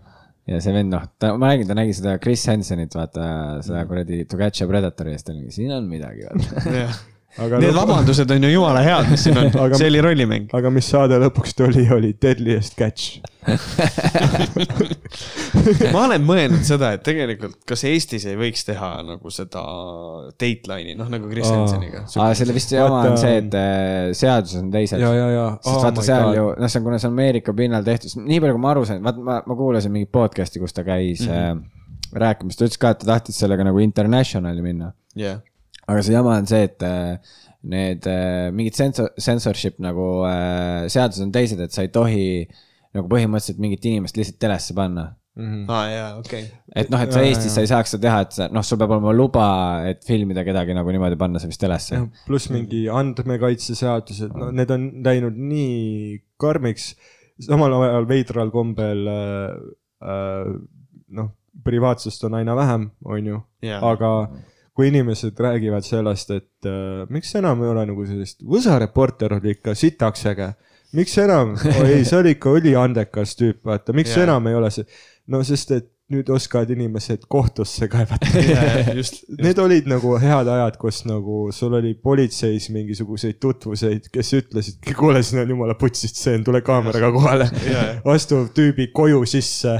ja 0.48 0.60
see 0.60 0.74
vend, 0.76 0.92
noh, 0.92 1.06
ta, 1.18 1.32
ma 1.40 1.50
räägin, 1.50 1.68
ta 1.70 1.76
nägi 1.78 1.96
seda 1.96 2.18
Chris 2.22 2.44
Hansenit, 2.50 2.94
vaata 2.94 3.26
seda 3.64 3.82
kuradi 3.88 4.22
Togatša 4.30 4.68
Predatori 4.70 5.14
eest, 5.14 5.26
ta 5.26 5.34
oli, 5.34 5.48
siin 5.54 5.72
on 5.74 5.88
midagi, 5.90 6.26
vaata. 6.28 6.88
Aga 7.34 7.58
Need 7.58 7.72
lõpu- 7.72 7.80
vabandused 7.80 8.30
on 8.30 8.44
ju 8.46 8.50
jumala 8.52 8.82
head, 8.84 9.08
mis 9.10 9.24
siin 9.26 9.38
on 9.40 9.48
Aga-, 9.50 9.78
see 9.78 9.88
oli 9.90 10.00
rollimäng. 10.04 10.52
aga 10.54 10.70
mis 10.70 10.86
saade 10.90 11.16
lõpuks 11.18 11.56
tuli, 11.58 11.82
oli 11.94 12.12
Deadliest 12.22 12.76
Catch. 12.78 13.18
ma 15.94 16.04
olen 16.06 16.22
mõelnud 16.24 16.62
seda, 16.64 16.92
et 16.96 17.02
tegelikult, 17.04 17.58
kas 17.68 17.82
Eestis 17.90 18.24
ei 18.30 18.36
võiks 18.38 18.62
teha 18.68 18.90
nagu 19.04 19.32
seda 19.34 19.62
Dateline'i, 20.30 20.94
noh 20.98 21.10
nagu 21.12 21.28
Chris. 21.32 21.48
Hanseniga. 21.50 22.04
aa, 22.06 22.30
selle 22.38 22.54
vist 22.56 22.72
jama 22.74 23.02
on 23.10 23.18
see, 23.20 23.34
et 23.42 23.56
äh, 23.58 24.12
seadused 24.16 24.62
on 24.62 24.70
teised. 24.74 25.02
sest 25.02 25.84
vaata 25.84 26.06
seal 26.06 26.30
ju, 26.38 26.44
noh, 26.54 26.68
see 26.70 26.80
on, 26.80 26.84
kuna 26.88 27.00
see 27.02 27.10
on 27.10 27.16
Ameerika 27.18 27.50
pinnal 27.56 27.82
tehtud, 27.86 28.14
nii 28.22 28.38
palju, 28.44 28.54
kui 28.56 28.62
ma 28.64 28.70
aru 28.74 28.82
sain, 28.88 29.02
vaata 29.04 29.18
ma, 29.26 29.34
ma 29.44 29.54
kuulasin 29.58 29.92
mingit 29.94 30.12
podcast'i, 30.14 30.62
kus 30.62 30.72
ta 30.76 30.82
käis 30.86 31.20
mm 31.26 31.34
-hmm. 31.34 31.64
äh, 31.64 32.20
rääkimas, 32.24 32.56
ta 32.56 32.62
ütles 32.68 32.78
ka, 32.80 32.86
et 32.94 32.98
ta 33.02 33.06
tahtis 33.14 33.36
sellega 33.42 33.62
nagu 33.66 33.78
international'i 33.82 34.62
minna. 34.64 34.88
jah, 35.18 35.38
aga 35.88 36.04
see 36.04 36.14
jama 36.16 36.38
on 36.38 36.46
see, 36.50 36.68
et 36.68 36.84
äh, 36.86 37.16
need 37.64 38.06
äh, 38.06 38.50
mingid 38.54 38.76
sensor, 38.76 39.10
censorship 39.20 39.80
nagu 39.82 40.24
äh, 40.28 40.86
seadused 40.92 41.24
on 41.24 41.34
teised, 41.34 41.60
et 41.64 41.74
sa 41.74 41.84
ei 41.84 41.92
tohi 41.92 42.24
nagu 42.94 43.10
põhimõtteliselt 43.10 43.60
mingit 43.62 43.86
inimest 43.90 44.18
lihtsalt 44.18 44.40
telesse 44.42 44.76
panna. 44.76 45.12
aa 45.34 45.86
jaa, 45.90 46.10
okei. 46.20 46.44
et 46.78 46.92
noh, 46.92 47.00
et 47.02 47.10
sa 47.10 47.18
Jaa, 47.18 47.30
Eestis 47.32 47.48
jaa. 47.48 47.54
sa 47.56 47.62
ei 47.64 47.70
saaks 47.72 47.94
seda 47.96 48.04
teha, 48.04 48.18
et 48.22 48.36
sa 48.36 48.46
noh, 48.54 48.62
sul 48.62 48.78
peab 48.78 48.92
olema 48.94 49.14
luba, 49.16 49.46
et 49.90 50.04
filmida 50.06 50.44
kedagi 50.46 50.76
nagu 50.78 50.92
niimoodi 50.94 51.18
panna 51.18 51.42
see 51.42 51.50
vist 51.50 51.62
telesse. 51.64 51.98
pluss 52.28 52.52
mingi 52.54 52.84
andmekaitseseadused, 53.00 54.30
no 54.38 54.52
need 54.54 54.70
on 54.70 54.86
läinud 55.02 55.40
nii 55.50 56.20
karmiks, 56.38 56.92
samal 57.48 57.74
ajal 57.80 58.06
veidral 58.12 58.54
kombel 58.54 59.10
äh, 59.10 59.58
äh, 60.06 60.54
noh, 61.18 61.32
privaatsust 61.66 62.28
on 62.28 62.38
aina 62.38 62.54
vähem, 62.54 62.90
on 63.02 63.32
ju, 63.32 63.42
Jaa. 63.66 63.82
aga 63.90 64.12
kui 64.74 64.90
inimesed 64.90 65.38
räägivad 65.38 65.86
sellest, 65.86 66.30
et 66.34 66.68
äh, 66.68 67.04
miks 67.14 67.34
enam 67.38 67.62
ei 67.62 67.70
ole 67.70 67.86
nagu 67.92 68.06
sellist, 68.08 68.42
Võsa 68.42 68.78
reporter 68.82 69.36
oli 69.38 69.54
ikka 69.54 69.76
sitaks 69.78 70.26
äge, 70.32 70.50
miks 70.98 71.16
enam 71.22 71.54
oh,, 71.54 71.82
ei, 71.86 72.02
see 72.06 72.18
oli 72.18 72.34
ikka 72.34 72.56
üliandekas 72.58 73.36
tüüp, 73.38 73.62
vaata, 73.66 73.94
miks 73.96 74.16
Jaa. 74.16 74.26
enam 74.26 74.50
ei 74.50 74.58
ole 74.58 74.70
see, 74.74 74.86
no 75.30 75.42
sest 75.46 75.76
et 75.78 75.90
nüüd 76.12 76.28
oskavad 76.28 76.68
inimesed 76.74 77.22
kohtusse 77.32 77.88
kaevata. 77.88 78.28
just, 78.98 79.22
Need 79.40 79.58
olid 79.62 79.86
nagu 79.88 80.12
head 80.20 80.50
ajad, 80.52 80.76
kus 80.80 81.00
nagu 81.08 81.48
sul 81.54 81.78
oli 81.78 81.94
politseis 81.96 82.68
mingisuguseid 82.74 83.38
tutvuseid, 83.40 84.10
kes 84.12 84.34
ütlesid, 84.36 84.82
kuule, 84.98 85.22
siin 85.24 85.44
on 85.44 85.54
jumala 85.54 85.78
putsis 85.80 86.12
stseen, 86.12 86.44
tule 86.44 86.60
kaameraga 86.66 87.08
kohale. 87.14 87.48
astuv 88.14 88.50
tüübi 88.56 88.90
koju 88.92 89.24
sisse, 89.28 89.78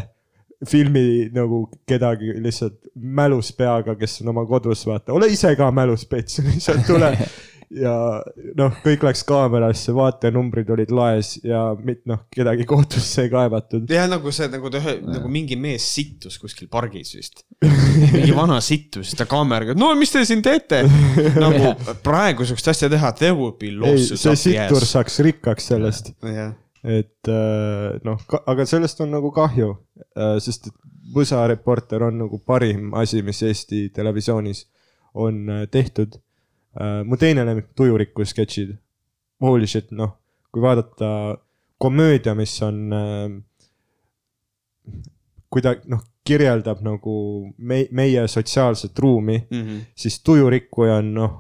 filmi 0.69 1.29
nagu 1.35 1.65
kedagi 1.89 2.35
lihtsalt 2.45 2.81
mälus 2.95 3.53
peaga, 3.57 3.97
kes 3.99 4.21
on 4.23 4.31
oma 4.35 4.47
kodus, 4.49 4.85
vaata, 4.89 5.13
ole 5.17 5.31
ise 5.33 5.55
ka 5.59 5.71
mälus 5.75 6.07
pets, 6.11 6.39
lihtsalt 6.47 6.87
tule. 6.87 7.11
ja 7.75 7.91
noh, 8.55 8.75
kõik 8.85 9.03
läks 9.03 9.25
kaamerasse, 9.27 9.91
vaatenumbrid 9.97 10.69
olid 10.71 10.93
laes 10.95 11.33
ja 11.43 11.63
mit- 11.83 12.05
noh, 12.07 12.21
kedagi 12.31 12.67
kohtusse 12.71 13.25
ei 13.25 13.31
kaevatud. 13.33 13.89
jah, 13.91 14.07
nagu 14.13 14.31
see, 14.35 14.47
nagu 14.53 14.71
ta 14.71 14.79
ühe, 14.79 14.93
nagu 15.03 15.31
mingi 15.33 15.57
mees 15.59 15.87
sittus 15.97 16.37
kuskil 16.39 16.69
pargis 16.71 17.15
vist. 17.17 17.43
mingi 17.65 18.35
vana 18.37 18.61
sittus, 18.63 19.15
ta 19.19 19.27
kaameraga, 19.27 19.75
no 19.81 19.91
mis 19.99 20.13
te 20.15 20.23
siin 20.29 20.45
teete? 20.45 20.85
nagu 21.41 21.73
praegu 22.07 22.47
sihukest 22.47 22.71
asja 22.77 22.93
teha, 22.93 23.11
there 23.19 23.35
would 23.35 23.59
be 23.59 23.73
ei, 23.73 23.79
lawsuits 23.81 24.23
see 24.23 24.37
sittur 24.53 24.87
saaks 24.87 25.19
rikkaks 25.27 25.73
sellest. 25.73 26.13
jah, 26.23 26.53
et 26.85 27.29
äh, 27.33 27.99
noh, 28.05 28.19
aga 28.47 28.67
sellest 28.69 29.01
on 29.01 29.11
nagu 29.17 29.31
kahju, 29.33 29.71
sest 30.41 30.67
et 30.69 30.75
Võsa 31.15 31.43
reporter 31.47 32.01
on 32.03 32.17
nagu 32.19 32.39
parim 32.49 32.95
asi, 32.97 33.21
mis 33.23 33.43
Eesti 33.45 33.91
televisioonis 33.95 34.65
on 35.15 35.49
äh, 35.51 35.67
tehtud. 35.71 36.17
mu 37.07 37.17
teine 37.17 37.45
lemmik, 37.47 37.69
Tujuriku 37.77 38.25
sketšid. 38.27 38.73
Holy 39.41 39.67
shit, 39.71 39.93
noh, 39.95 40.17
kui 40.51 40.63
vaadata 40.65 41.37
komöödia, 41.79 42.35
mis 42.35 42.57
on 42.67 42.81
äh, 42.93 43.29
kui 45.51 45.63
ta 45.63 45.75
noh, 45.87 46.01
kirjeldab 46.27 46.81
nagu 46.83 47.15
me, 47.59 47.85
meie 47.93 48.25
sotsiaalset 48.29 48.99
ruumi, 48.99 49.39
Mhm. 49.51 49.79
siis 49.95 50.19
Tujurikkuja 50.25 50.97
on 51.03 51.13
noh, 51.15 51.35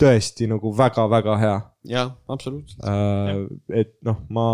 tõesti 0.00 0.48
nagu 0.50 0.72
väga-väga 0.76 1.36
hea 1.40 1.56
jah, 1.94 2.14
absoluutselt. 2.28 2.84
äh,. 2.84 3.44
et 3.82 3.94
noh, 4.06 4.20
ma 4.32 4.46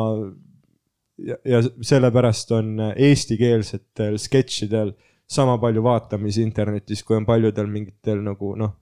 ja, 1.18 1.38
ja 1.44 1.62
sellepärast 1.64 2.52
on 2.56 2.80
eestikeelsetel 2.94 4.18
sketšidel 4.22 4.94
sama 5.26 5.56
palju 5.58 5.82
vaatamisi 5.82 6.44
internetis, 6.46 7.02
kui 7.02 7.16
on 7.18 7.26
paljudel 7.26 7.70
mingitel 7.70 8.20
nagu 8.22 8.52
noh, 8.58 8.74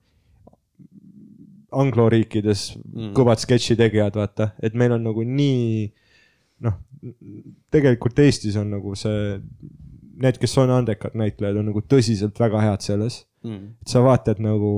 angloriikides 1.75 2.67
mm. 2.77 3.13
kõvad 3.17 3.41
sketši 3.41 3.77
tegijad, 3.79 4.15
vaata, 4.15 4.51
et 4.63 4.77
meil 4.77 4.93
on 4.95 5.07
nagu 5.09 5.25
nii 5.25 5.87
noh, 6.65 6.77
tegelikult 7.73 8.19
Eestis 8.23 8.55
on 8.57 8.69
nagu 8.71 8.93
see, 8.97 9.35
need, 10.21 10.37
kes 10.41 10.53
on 10.61 10.71
andekad 10.73 11.17
näitlejad, 11.17 11.57
on 11.59 11.67
nagu 11.73 11.83
tõsiselt 11.85 12.39
väga 12.39 12.61
head 12.63 12.85
selles 12.85 13.23
Mm. 13.45 13.75
et 13.81 13.91
sa 13.91 14.01
vaatad 14.01 14.39
nagu 14.41 14.71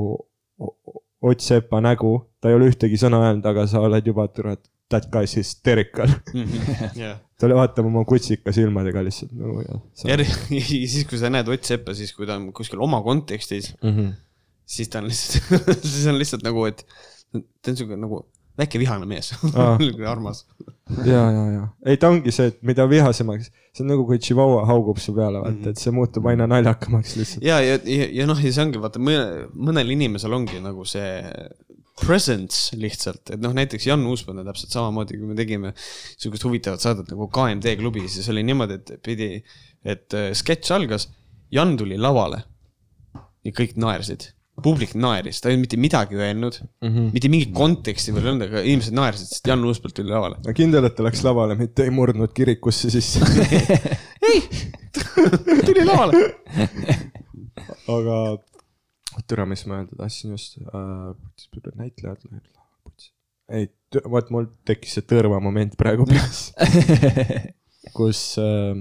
Ott 1.25 1.41
Sepa 1.41 1.79
nägu, 1.81 2.11
ta 2.41 2.49
ei 2.51 2.55
ole 2.57 2.67
ühtegi 2.69 2.97
sõna 3.01 3.17
öelnud, 3.23 3.45
aga 3.49 3.63
sa 3.69 3.79
oled 3.81 4.05
juba, 4.05 4.27
et 4.29 4.61
that 4.89 5.07
guy's 5.11 5.33
hysterical. 5.35 6.07
jah, 7.01 7.17
ta 7.39 7.49
vaatab 7.51 7.89
oma 7.89 8.03
kutsika 8.07 8.53
silmadega 8.55 9.01
lihtsalt 9.03 9.33
nagu 9.35 9.63
ja. 9.65 9.79
ja 10.13 10.17
siis, 10.61 11.01
kui 11.09 11.17
sa 11.19 11.31
näed 11.33 11.49
Ott 11.51 11.65
Seppa, 11.67 11.95
siis 11.97 12.13
kui 12.15 12.29
ta 12.29 12.37
on 12.37 12.51
kuskil 12.55 12.79
oma 12.85 13.01
kontekstis, 13.05 13.73
Mhm. 13.83 14.13
siis 14.67 14.89
ta 14.93 15.01
on 15.01 15.09
lihtsalt, 15.09 15.67
siis 15.91 16.05
on 16.11 16.19
lihtsalt 16.21 16.45
nagu, 16.45 16.65
et 16.69 16.85
ta 17.33 17.73
on 17.73 17.77
siuke 17.81 17.97
nagu 17.99 18.23
väike 18.57 18.81
vihane 18.81 19.07
mees 19.09 19.31
armas. 20.13 20.45
ja, 21.05 21.23
ja, 21.31 21.45
ja 21.53 21.63
ei, 21.85 21.99
ta 22.01 22.09
ongi 22.13 22.33
see, 22.33 22.51
et 22.51 22.59
mida 22.65 22.87
vihasemaks, 22.89 23.51
see 23.75 23.85
on 23.85 23.91
nagu 23.93 24.05
kui 24.07 24.19
Chihuahua 24.23 24.65
haugub 24.69 25.01
su 25.03 25.13
peale, 25.17 25.41
vaata, 25.43 25.73
et 25.73 25.81
see 25.81 25.93
muutub 25.95 26.27
aina 26.31 26.47
naljakamaks 26.49 27.15
lihtsalt. 27.19 27.45
ja, 27.45 27.59
ja, 27.63 27.79
ja, 27.83 28.11
ja 28.21 28.27
noh, 28.29 28.41
ja 28.41 28.53
see 28.53 28.65
ongi 28.65 28.81
vaata 28.83 29.01
mõne, 29.03 29.47
mõnel 29.53 29.95
inimesel 29.97 30.35
ongi 30.37 30.61
nagu 30.63 30.85
see 30.87 31.23
presence 31.97 32.77
lihtsalt, 32.77 33.33
et 33.33 33.41
noh, 33.41 33.53
näiteks 33.57 33.87
Jan 33.89 34.03
Uuspõld 34.05 34.43
on 34.43 34.49
täpselt 34.51 34.75
samamoodi, 34.75 35.17
kui 35.17 35.31
me 35.31 35.37
tegime 35.37 35.73
sihukest 35.79 36.45
huvitavat 36.45 36.83
saadet 36.83 37.09
nagu 37.09 37.25
KMD 37.33 37.73
klubi, 37.79 38.05
siis 38.11 38.29
oli 38.29 38.43
niimoodi, 38.45 38.77
et 38.77 38.91
pidi, 39.05 39.31
et 39.81 40.17
äh, 40.17 40.29
sketš 40.37 40.75
algas, 40.77 41.09
Jan 41.53 41.73
tuli 41.79 41.97
lavale 41.97 42.43
ja 43.47 43.53
kõik 43.55 43.77
naersid, 43.79 44.27
publik 44.63 44.95
naeris, 44.97 45.41
ta 45.41 45.49
ei 45.49 45.55
olnud 45.55 45.67
mitte 45.67 45.77
midagi 45.77 46.15
öelnud 46.17 46.55
mm, 46.57 46.89
-hmm. 46.89 47.09
mitte 47.13 47.29
mingit 47.29 47.53
konteksti 47.55 48.13
veel 48.15 48.25
ei 48.25 48.31
olnud, 48.31 48.45
aga 48.47 48.63
inimesed 48.65 48.95
naersid, 48.97 49.27
sest 49.29 49.47
Jan 49.51 49.65
Uuspõld 49.67 49.93
tuli 49.97 50.09
lavale. 50.09 50.35
ma 50.45 50.53
kindel, 50.57 50.83
et 50.89 50.95
ta 50.97 51.05
läks 51.05 51.21
lavale, 51.25 51.53
mitte 51.59 51.85
ei 51.85 51.91
murdnud 51.93 52.31
kirikusse 52.33 52.89
sisse. 52.93 53.21
tuli 55.67 55.83
lavale. 55.85 56.13
aga 57.97 58.17
türa, 59.29 59.45
mis 59.49 59.65
ma 59.69 59.73
öelda 59.81 59.93
tahtsin 59.97 60.33
just 60.33 60.51
äh,, 60.57 60.63
näitlejad. 61.75 62.19
ei, 63.49 63.69
vot 64.09 64.29
mul 64.33 64.45
tekkis 64.67 64.93
see 64.97 65.05
tõrvamoment 65.07 65.77
praegu 65.79 66.03
peas, 66.09 66.49
kus 67.97 68.21
äh, 68.41 68.73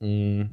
mm, 0.00 0.46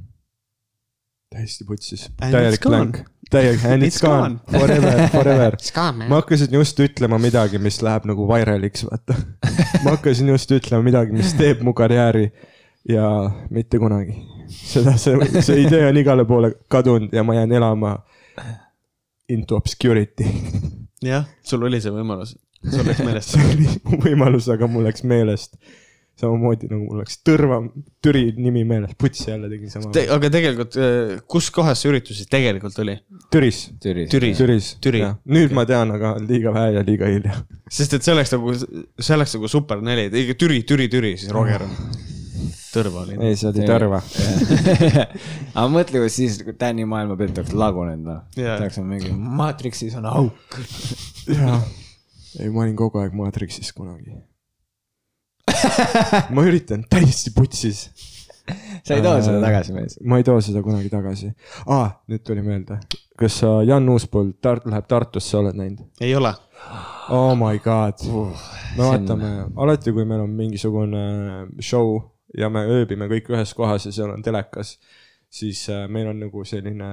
täiesti 1.32 1.64
putsis, 1.68 2.10
täielik 2.20 2.60
it's 2.60 2.64
gone. 2.64 2.76
blank, 2.78 2.98
täielik 3.32 3.66
and 3.72 3.84
it's 3.84 3.96
It's 3.96 4.02
gone, 4.02 4.40
gone. 4.52 4.60
forever, 4.60 5.08
forever. 5.14 5.56
ma 6.10 6.16
hakkasin 6.20 6.54
just 6.54 6.80
ütlema 6.80 7.18
midagi, 7.22 7.60
mis 7.60 7.82
läheb 7.82 8.06
nagu 8.10 8.28
vairaliks, 8.28 8.84
vaata. 8.90 9.16
ma 9.84 9.96
hakkasin 9.96 10.28
just 10.34 10.52
ütlema 10.52 10.84
midagi, 10.84 11.16
mis 11.16 11.34
teeb 11.40 11.64
mu 11.64 11.74
karjääri 11.74 12.28
ja 12.90 13.08
mitte 13.50 13.80
kunagi. 13.80 14.18
seda, 14.52 14.98
see, 15.00 15.16
see 15.42 15.62
idee 15.64 15.86
on 15.88 15.98
igale 15.98 16.26
poole 16.28 16.52
kadunud 16.68 17.14
ja 17.16 17.24
ma 17.24 17.38
jään 17.38 17.52
elama 17.56 17.94
into 19.30 19.56
obscurity. 19.56 20.26
jah, 21.06 21.24
sul 21.48 21.64
oli 21.64 21.80
see 21.82 21.94
võimalus, 21.96 22.36
sul 22.68 22.84
läks 22.88 23.00
meelest. 23.06 23.38
see 23.38 23.46
oli 23.54 23.70
mu 23.88 24.02
võimalus, 24.04 24.50
aga 24.52 24.68
mul 24.68 24.84
läks 24.90 25.08
meelest. 25.08 25.56
Samamoodi 26.22 26.70
nagu 26.72 26.86
mul 26.86 27.02
läks 27.02 27.20
tõrva, 27.28 27.60
Türi 28.02 28.28
nimi 28.38 28.64
meeles, 28.68 28.94
putsi 29.00 29.30
jälle 29.32 29.50
tegin 29.52 29.74
sama 29.74 29.92
Te,. 29.96 30.06
aga 30.14 30.32
tegelikult, 30.34 30.78
kus 31.32 31.50
kohas 31.54 31.82
see 31.82 31.92
üritus 31.92 32.22
siis 32.22 32.30
tegelikult 32.32 32.78
oli? 32.84 32.98
Türis, 33.34 33.64
Türis. 33.82 34.10
Türi. 34.12 34.32
Türis. 34.38 34.72
Türi. 34.84 35.04
nüüd 35.26 35.54
ma 35.56 35.66
tean, 35.70 35.94
aga 35.98 36.16
liiga 36.22 36.54
vähe 36.56 36.78
ja 36.78 36.86
liiga 36.88 37.10
hilja. 37.12 37.42
sest 37.72 37.98
et 37.98 38.06
see 38.06 38.16
oleks 38.16 38.34
nagu, 38.36 38.56
see 38.56 39.18
oleks 39.18 39.36
nagu 39.38 39.52
super 39.52 39.82
ikka 39.82 40.38
Türi, 40.40 40.64
Türi, 40.68 40.90
Türi, 40.90 41.18
siis 41.18 41.32
Roger 41.34 41.66
on. 41.66 41.76
Tõrva 42.72 43.04
oli. 43.04 43.18
ei, 43.20 43.36
see 43.36 43.50
oli 43.50 43.66
Tõrva. 43.68 44.00
aga 45.58 45.68
mõtle, 45.72 46.04
kui 46.04 46.12
siis 46.14 46.40
Tänni 46.60 46.86
maailmapilt 46.88 47.42
oleks 47.42 47.56
lagunenud, 47.58 48.08
noh. 48.08 48.22
Oleks 48.56 48.80
olnud 48.80 48.96
mingi 48.96 49.12
Matrixis 49.12 49.98
on 50.00 50.08
auk. 50.08 50.60
jaa, 51.28 51.60
ei, 52.40 52.48
ma 52.48 52.64
olin 52.64 52.78
kogu 52.80 53.02
aeg 53.04 53.16
Matrixis 53.18 53.74
kunagi. 53.76 54.16
ma 56.36 56.46
üritan 56.48 56.86
täiesti 56.90 57.34
putsis. 57.36 57.90
sa 58.84 58.96
ei 58.96 59.04
too 59.06 59.18
seda 59.22 59.42
tagasi 59.44 59.76
mees. 59.76 59.98
ma 60.04 60.20
ei 60.20 60.26
too 60.28 60.40
seda 60.44 60.64
kunagi 60.66 60.90
tagasi 60.92 61.32
ah,. 61.68 61.92
nüüd 62.12 62.24
tuli 62.28 62.44
meelde, 62.46 62.80
kas 63.20 63.42
sa 63.44 63.60
Jan 63.68 63.90
Uuspõld 63.94 64.40
Tart-, 64.44 64.66
läheb 64.70 64.88
Tartusse, 64.90 65.38
oled 65.40 65.60
näinud? 65.60 65.86
ei 66.02 66.16
ole. 66.18 66.34
Oh 67.14 67.36
my 67.38 67.62
god 67.64 68.02
uh,. 68.08 68.32
me 68.32 68.82
see 68.82 68.88
on- 68.88 68.90
vaatame, 68.90 69.32
alati 69.66 69.94
kui 69.96 70.08
meil 70.10 70.26
on 70.26 70.34
mingisugune 70.40 71.06
show 71.60 72.00
ja 72.38 72.50
me 72.50 72.66
ööbime 72.80 73.10
kõik 73.12 73.32
ühes 73.34 73.56
kohas 73.58 73.88
ja 73.88 73.96
seal 73.96 74.12
on 74.14 74.26
telekas, 74.26 74.78
siis 75.32 75.64
äh, 75.70 75.88
meil 75.92 76.10
on 76.12 76.22
nagu 76.26 76.46
selline 76.48 76.92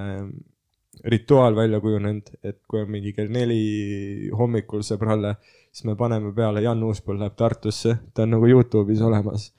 rituaal 1.05 1.57
välja 1.57 1.81
kujunenud, 1.81 2.31
et 2.43 2.61
kui 2.69 2.82
on 2.82 2.90
mingi 2.90 3.12
kell 3.15 3.31
neli 3.32 4.31
hommikul 4.35 4.82
sõbralle, 4.86 5.36
siis 5.73 5.85
me 5.89 5.95
paneme 5.97 6.32
peale 6.35 6.62
Jan 6.65 6.82
Uuspõld 6.82 7.20
läheb 7.23 7.36
Tartusse, 7.39 7.97
ta 8.15 8.24
on 8.24 8.36
nagu 8.36 8.49
Youtube'is 8.49 9.03
olemas. 9.05 9.53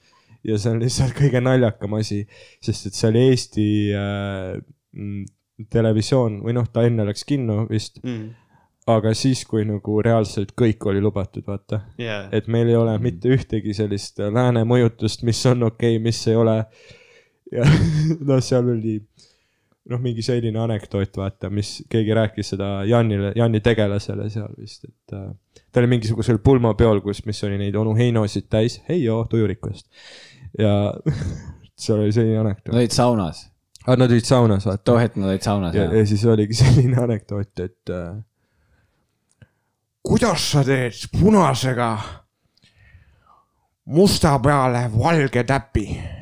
ja 0.44 0.56
see 0.58 0.72
on 0.72 0.78
lihtsalt 0.80 1.12
kõige 1.16 1.40
naljakam 1.44 1.98
asi, 1.98 2.22
sest 2.64 2.86
et 2.88 2.94
see 2.96 3.08
oli 3.10 3.24
Eesti 3.28 3.66
äh, 3.92 4.54
mm, 4.96 5.24
televisioon 5.70 6.38
või 6.44 6.54
noh, 6.56 6.68
ta 6.72 6.86
enne 6.88 7.04
läks 7.08 7.26
kinno 7.28 7.66
vist, 7.68 8.00
Mm. 8.04 8.30
aga 8.88 9.12
siis, 9.14 9.44
kui 9.44 9.64
nagu 9.68 9.98
reaalselt 10.02 10.54
kõik 10.56 10.86
oli 10.88 11.02
lubatud, 11.04 11.44
vaata. 11.46 11.82
jaa. 11.98 12.28
et 12.32 12.48
meil 12.48 12.68
ei 12.68 12.76
ole 12.76 12.96
mitte 12.98 13.28
ühtegi 13.28 13.74
sellist 13.76 14.18
lääne 14.18 14.64
mõjutust, 14.64 15.22
mis 15.22 15.44
on 15.46 15.62
okei 15.68 15.96
okay,, 15.96 16.02
mis 16.02 16.26
ei 16.28 16.36
ole. 16.40 16.56
ja 17.52 17.64
noh, 18.28 18.40
seal 18.40 18.68
oli 18.72 18.96
noh, 19.88 20.00
mingi 20.02 20.22
selline 20.24 20.60
anekdoot, 20.60 21.16
vaata, 21.16 21.50
mis 21.52 21.80
keegi 21.90 22.14
rääkis 22.16 22.52
seda 22.54 22.70
Janile, 22.88 23.32
Janni 23.36 23.62
tegelasele 23.64 24.28
seal 24.32 24.52
vist, 24.58 24.84
et 24.84 25.14
äh, 25.16 25.30
ta 25.72 25.80
oli 25.80 25.90
mingisugusel 25.94 26.40
pulmapeol, 26.44 27.00
kus, 27.04 27.24
mis 27.26 27.40
oli 27.48 27.58
neid 27.60 27.78
onu 27.80 27.94
Heinosid 27.96 28.50
täis, 28.52 28.80
heio, 28.88 29.22
tujurikust. 29.30 29.88
ja 30.58 30.74
seal 31.80 32.04
oli 32.04 32.12
selline 32.12 32.36
Nad 32.38 32.46
anekdoot, 32.46 32.74
olid 32.76 32.96
saunas. 32.96 33.44
aga 33.86 33.98
nad 34.04 34.16
olid 34.16 34.28
saunas, 34.28 34.66
vaata 34.68 34.84
too. 34.84 34.98
hetk 35.00 35.16
nad 35.16 35.32
olid 35.32 35.46
saunas 35.48 35.74
ja, 35.74 35.86
jah 35.88 35.98
ja 35.98 36.06
siis 36.12 36.24
oligi 36.28 36.58
selline 36.62 37.00
anekdoot, 37.00 37.52
et 37.64 37.94
äh, 37.96 38.18
kuidas 40.04 40.50
sa 40.52 40.64
teed 40.66 41.08
punasega 41.16 41.90
musta 43.90 44.38
peale 44.38 44.90
valge 44.92 45.44
täpi? 45.44 46.19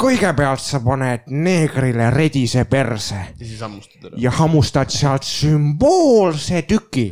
Kõigepealt 0.00 0.62
sa 0.64 0.80
paned 0.84 1.28
neegrile 1.32 2.10
redise 2.14 2.64
perse 2.70 3.18
ja 3.18 3.46
siis 3.46 3.60
hammustad 3.64 4.08
ära. 4.08 4.20
ja 4.24 4.32
hammustad 4.38 4.92
sealt 4.94 5.26
sümboolse 5.28 6.62
tüki. 6.68 7.10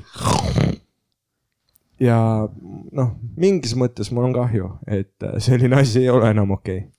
ja 2.01 2.19
noh, 2.48 3.15
mingis 3.36 3.74
mõttes 3.78 4.12
mul 4.15 4.31
on 4.31 4.36
kahju, 4.36 4.73
et 4.86 5.27
äh, 5.27 5.39
selline 5.43 5.82
asi 5.82 6.05
ei 6.05 6.12
ole 6.12 6.31
enam 6.32 6.55
okei 6.56 6.82
okay.. 6.85 6.90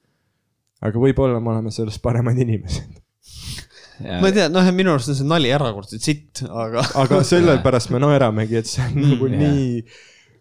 aga 0.90 1.06
võib-olla 1.06 1.42
me 1.42 1.56
oleme 1.56 1.74
sellest 1.74 2.02
paremad 2.06 2.38
inimesed. 2.38 3.00
ma 4.06 4.30
ei 4.30 4.38
tea, 4.38 4.50
noh, 4.54 4.70
minu 4.76 4.94
arust 4.94 5.14
on 5.14 5.20
see 5.20 5.28
nali 5.30 5.52
erakordselt 5.56 6.06
sitt, 6.06 6.46
aga. 6.50 6.86
aga 7.02 7.24
sellepärast 7.34 7.94
me 7.96 8.04
naeramegi, 8.06 8.62
et 8.62 8.70
see 8.70 8.86
on 8.86 9.02
nagu 9.08 9.32
jah. 9.32 9.42
nii, 9.42 9.84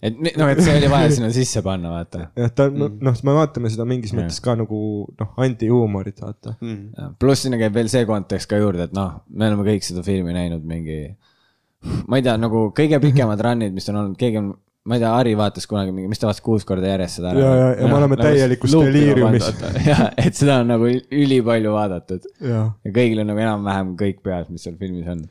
et 0.03 0.19
noh, 0.39 0.49
et 0.53 0.61
see 0.63 0.77
oli 0.79 0.89
vaja 0.93 1.09
sinna 1.17 1.31
sisse 1.35 1.63
panna, 1.67 1.91
vaata. 1.97 2.29
jah, 2.41 2.51
ta 2.55 2.69
on 2.71 2.99
noh, 3.03 3.17
me 3.27 3.35
vaatame 3.39 3.71
seda 3.73 3.87
mingis 3.89 4.13
Jah. 4.15 4.21
mõttes 4.21 4.39
ka 4.45 4.55
nagu 4.59 4.79
noh, 5.19 5.33
antihuumorit, 5.47 6.21
vaata. 6.23 6.55
Mm. 6.61 7.17
pluss 7.19 7.47
sinna 7.47 7.59
käib 7.61 7.75
veel 7.75 7.91
see 7.93 8.05
kontekst 8.09 8.51
ka 8.51 8.61
juurde, 8.63 8.87
et 8.91 8.95
noh, 8.97 9.21
me 9.31 9.49
oleme 9.51 9.67
kõik 9.73 9.87
seda 9.87 10.05
filmi 10.07 10.35
näinud 10.37 10.65
mingi. 10.69 11.01
ma 12.11 12.19
ei 12.19 12.25
tea, 12.27 12.37
nagu 12.41 12.69
kõige 12.77 12.99
pikemad 13.03 13.41
run'id, 13.47 13.75
mis 13.75 13.87
on 13.91 14.01
olnud, 14.03 14.17
keegi 14.19 14.39
on, 14.41 14.53
ma 14.89 14.97
ei 14.97 15.03
tea, 15.03 15.11
Harri 15.15 15.35
vaatas 15.39 15.67
kunagi 15.71 15.93
mingi, 15.95 16.09
mis 16.11 16.19
ta 16.23 16.27
vaatas 16.27 16.43
kuus 16.43 16.65
korda 16.67 16.89
järjest 16.95 17.19
seda. 17.21 17.33
Ja, 17.39 17.51
ja- 17.61 17.73
ja 17.83 17.89
me 17.91 17.99
oleme 18.01 18.17
täielikus 18.19 18.73
deliiriumis.. 18.75 19.51
jah, 19.87 20.05
et 20.19 20.35
seda 20.39 20.61
on 20.63 20.71
nagu 20.75 20.89
ülipalju 20.91 21.75
vaadatud 21.75 22.27
ja 22.43 22.63
kõigil 22.87 23.23
on 23.23 23.31
nagu 23.33 23.43
enam-vähem 23.45 23.93
kõik 24.01 24.23
peas, 24.27 24.49
mis 24.51 24.63
seal 24.67 24.79
filmis 24.81 25.07
on. 25.15 25.27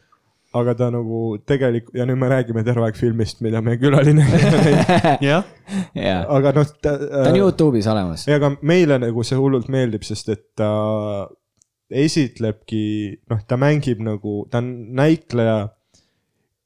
Aga 0.56 0.74
ta 0.80 0.88
nagu 0.94 1.22
tegelikult 1.48 1.98
ja 1.98 2.06
nüüd 2.08 2.20
me 2.22 2.30
räägime 2.32 2.64
terve 2.66 2.86
aeg 2.88 2.96
filmist, 3.00 3.42
mida 3.44 3.60
meie 3.64 3.80
külaline 3.82 4.24
jah, 5.30 5.44
jaa, 5.98 6.22
aga 6.38 6.54
noh, 6.56 6.70
ta 6.82 6.94
on. 7.26 7.36
Youtube'is 7.36 7.90
olemas. 7.92 8.28
ei, 8.30 8.38
aga 8.38 8.54
meile 8.62 9.00
nagu 9.04 9.26
see 9.28 9.40
hullult 9.40 9.68
meeldib, 9.74 10.08
sest 10.08 10.32
et 10.34 10.46
ta 10.58 10.70
esitlebki, 11.88 12.84
noh, 13.32 13.42
ta 13.48 13.60
mängib 13.60 14.02
nagu, 14.04 14.42
ta 14.52 14.62
on 14.64 14.72
näitleja, 14.98 15.60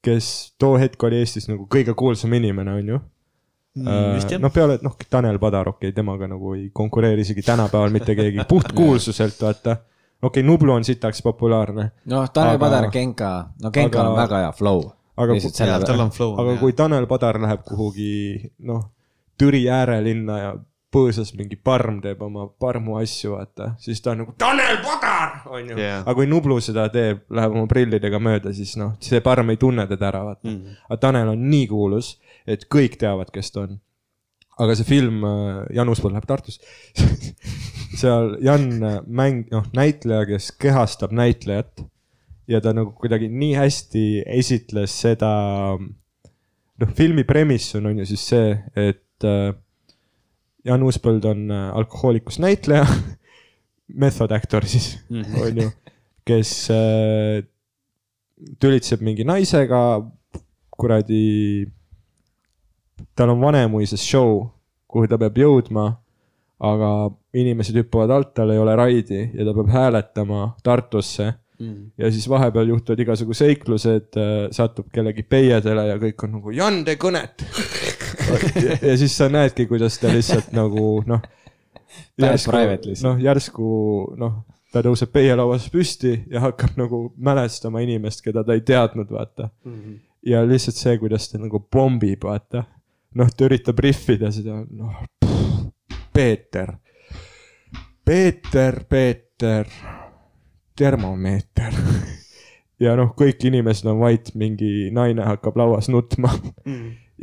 kes 0.02 0.28
too 0.58 0.76
hetk 0.82 1.02
oli 1.06 1.20
Eestis 1.22 1.46
nagu 1.50 1.68
kõige 1.70 1.94
kuulsam 1.98 2.32
inimene, 2.34 2.74
on 2.78 2.92
ju. 2.94 3.00
vist 4.16 4.34
jah. 4.34 4.42
noh, 4.42 4.52
peale, 4.54 4.80
noh, 4.82 4.96
Tanel 5.10 5.38
Padar, 5.42 5.70
okei 5.70 5.90
okay,, 5.90 5.96
temaga 5.96 6.30
nagu 6.30 6.56
ei 6.58 6.68
konkureeri 6.74 7.22
isegi 7.26 7.44
tänapäeval 7.46 7.94
mitte 7.94 8.16
keegi, 8.18 8.46
puhtkuulsuselt 8.50 9.42
vaata. 9.42 9.78
Okei 10.22 10.40
okay,, 10.40 10.42
Nublu 10.42 10.72
on 10.72 10.84
sitaks 10.84 11.22
populaarne, 11.22 11.90
noh, 12.06 12.28
Tanel 12.32 12.54
Aga- 12.56 12.58
Padar, 12.66 12.90
Genka, 12.90 13.30
no 13.62 13.70
Genkal 13.70 14.06
on 14.06 14.12
aga- 14.18 14.22
väga 14.26 14.38
hea 14.46 14.52
flow. 14.52 14.82
aga 15.16 15.32
lihtsalt 15.34 15.52
ku- 15.56 15.58
jaa, 15.64 15.66
selle 15.66 15.84
tal 15.86 15.94
peale. 15.94 16.02
on 16.02 16.10
flow. 16.10 16.34
aga 16.40 16.56
kui 16.60 16.72
Tanel 16.72 17.06
Padar 17.06 17.40
läheb 17.40 17.64
kuhugi 17.68 18.52
noh, 18.58 18.84
Türi 19.38 19.64
äärelinna 19.68 20.38
ja 20.38 20.52
põõsas 20.92 21.30
mingi 21.34 21.56
parm 21.56 22.00
teeb 22.04 22.20
oma 22.22 22.46
parmu 22.60 22.98
asju, 23.00 23.30
vaata, 23.32 23.70
siis 23.80 24.00
ta 24.04 24.10
on 24.12 24.18
nagu 24.22 24.34
Tanel 24.38 24.76
Padar, 24.84 25.38
onju 25.48 25.78
Jaa. 25.78 26.00
aga 26.02 26.14
kui 26.14 26.26
Nublu 26.28 26.60
seda 26.60 26.84
teeb, 26.92 27.22
läheb 27.30 27.50
oma 27.56 27.66
prillidega 27.66 28.18
mööda, 28.20 28.52
siis 28.54 28.76
noh, 28.76 28.92
see 29.00 29.20
parm 29.24 29.50
ei 29.50 29.56
tunne 29.56 29.86
teda 29.88 30.08
ära, 30.12 30.20
vaata 30.24 30.48
Mm. 30.48 30.58
mm.. 30.58 30.76
aga 30.90 30.96
Tanel 31.00 31.28
on 31.32 31.48
nii 31.50 31.66
kuulus, 31.66 32.18
et 32.46 32.66
kõik 32.68 32.98
teavad, 33.00 33.30
kes 33.32 33.50
ta 33.50 33.60
on. 33.66 33.80
aga 34.60 34.74
see 34.76 34.84
film, 34.84 35.22
Jan 35.74 35.88
Uuspõld 35.88 36.12
läheb 36.12 36.26
Tartus 36.28 36.60
seal 37.98 38.36
Jan 38.44 38.68
äh, 38.82 39.00
mäng, 39.06 39.46
noh, 39.52 39.66
näitleja, 39.76 40.26
kes 40.28 40.52
kehastab 40.60 41.12
näitlejat. 41.16 41.84
Ja 42.50 42.60
ta 42.60 42.72
nagu 42.74 42.92
kuidagi 42.98 43.28
nii 43.30 43.54
hästi 43.54 44.04
esitles 44.38 44.94
seda, 45.04 45.32
noh, 45.78 46.94
filmi 46.98 47.24
premiss 47.24 47.76
on, 47.78 47.86
on 47.92 48.02
ju 48.02 48.08
siis 48.10 48.24
see, 48.32 48.56
et 48.76 49.26
äh, 49.28 49.52
Jan 50.66 50.82
Uuspõld 50.86 51.24
on 51.30 51.46
äh, 51.50 51.68
alkohoolikus 51.78 52.40
näitleja, 52.42 52.86
method 54.02 54.34
actor 54.34 54.66
siis, 54.68 54.96
on 55.10 55.62
ju, 55.62 55.70
kes 56.28 56.52
äh, 56.74 57.42
tülitseb 58.62 59.02
mingi 59.06 59.26
naisega, 59.26 60.02
kuradi, 60.72 61.66
tal 63.18 63.34
on 63.34 63.42
Vanemuises 63.42 64.02
show, 64.02 64.48
kuhu 64.90 65.08
ta 65.10 65.18
peab 65.20 65.38
jõudma, 65.38 65.92
aga 66.62 66.92
inimesed 67.34 67.76
hüppavad 67.80 68.10
alt, 68.12 68.34
tal 68.36 68.50
ei 68.52 68.60
ole 68.60 68.74
raidi 68.76 69.22
ja 69.32 69.46
ta 69.46 69.54
peab 69.56 69.70
hääletama 69.72 70.42
Tartusse 70.62 71.32
ja 71.98 72.10
siis 72.10 72.28
vahepeal 72.28 72.68
juhtuvad 72.68 73.00
igasugu 73.00 73.34
seiklused, 73.34 74.18
satub 74.50 74.88
kellegi 74.94 75.22
peiedele 75.22 75.86
ja 75.88 75.98
kõik 76.00 76.24
on 76.26 76.34
nagu 76.38 76.54
Jan, 76.54 76.82
tee 76.86 76.96
kõnet. 77.00 77.44
ja 78.88 78.96
siis 78.98 79.14
sa 79.16 79.28
näedki, 79.32 79.66
kuidas 79.70 79.98
ta 80.02 80.12
lihtsalt 80.12 80.52
nagu 80.56 81.02
noh. 81.06 81.22
Noh, 83.04 83.18
järsku 83.20 83.66
noh, 84.18 84.36
ta 84.72 84.82
tõuseb 84.84 85.12
peielauas 85.12 85.68
püsti 85.72 86.14
ja 86.32 86.40
hakkab 86.46 86.78
nagu 86.80 87.02
mälestama 87.16 87.82
inimest, 87.84 88.24
keda 88.24 88.44
ta 88.44 88.56
ei 88.56 88.64
teadnud, 88.66 89.10
vaata. 89.12 89.50
ja 90.26 90.42
lihtsalt 90.48 90.78
see, 90.78 90.96
kuidas 90.98 91.28
ta 91.28 91.40
nagu 91.42 91.60
pommib, 91.70 92.24
vaata. 92.24 92.64
noh, 93.14 93.28
ta 93.36 93.44
üritab 93.44 93.78
rihvida 93.84 94.32
seda, 94.32 94.62
noh, 94.70 95.04
Peeter, 96.12 96.74
Peeter, 98.12 98.84
Peeter 98.88 99.66
termomeeter. 100.76 101.72
ja 102.84 102.92
noh, 102.98 103.14
kõik 103.16 103.46
inimesed 103.48 103.88
on 103.88 104.02
vait, 104.02 104.26
mingi 104.36 104.90
naine 104.92 105.24
hakkab 105.24 105.56
lauas 105.56 105.88
nutma. 105.88 106.28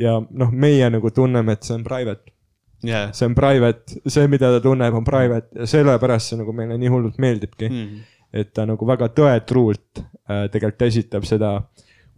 ja 0.05 0.15
noh, 0.17 0.49
meie 0.49 0.87
nagu 0.89 1.11
tunneme, 1.13 1.53
et 1.53 1.67
see 1.67 1.75
on 1.77 1.85
private, 1.85 2.33
jaa. 2.81 3.03
see 3.13 3.29
on 3.29 3.37
private, 3.37 3.99
see, 4.01 4.25
mida 4.33 4.49
ta 4.55 4.63
tunneb, 4.65 4.97
on 4.97 5.05
private 5.05 5.61
ja 5.61 5.69
sellepärast 5.69 6.33
see 6.33 6.41
nagu 6.41 6.57
meile 6.57 6.79
nii 6.81 6.89
hullult 6.89 7.21
meeldibki 7.21 7.69
mm.. 7.69 8.03
et 8.41 8.49
ta 8.57 8.65
nagu 8.65 8.89
väga 8.89 9.11
tõetruult 9.13 10.01
äh, 10.01 10.47
tegelikult 10.49 10.87
esitab 10.89 11.29
seda, 11.29 11.51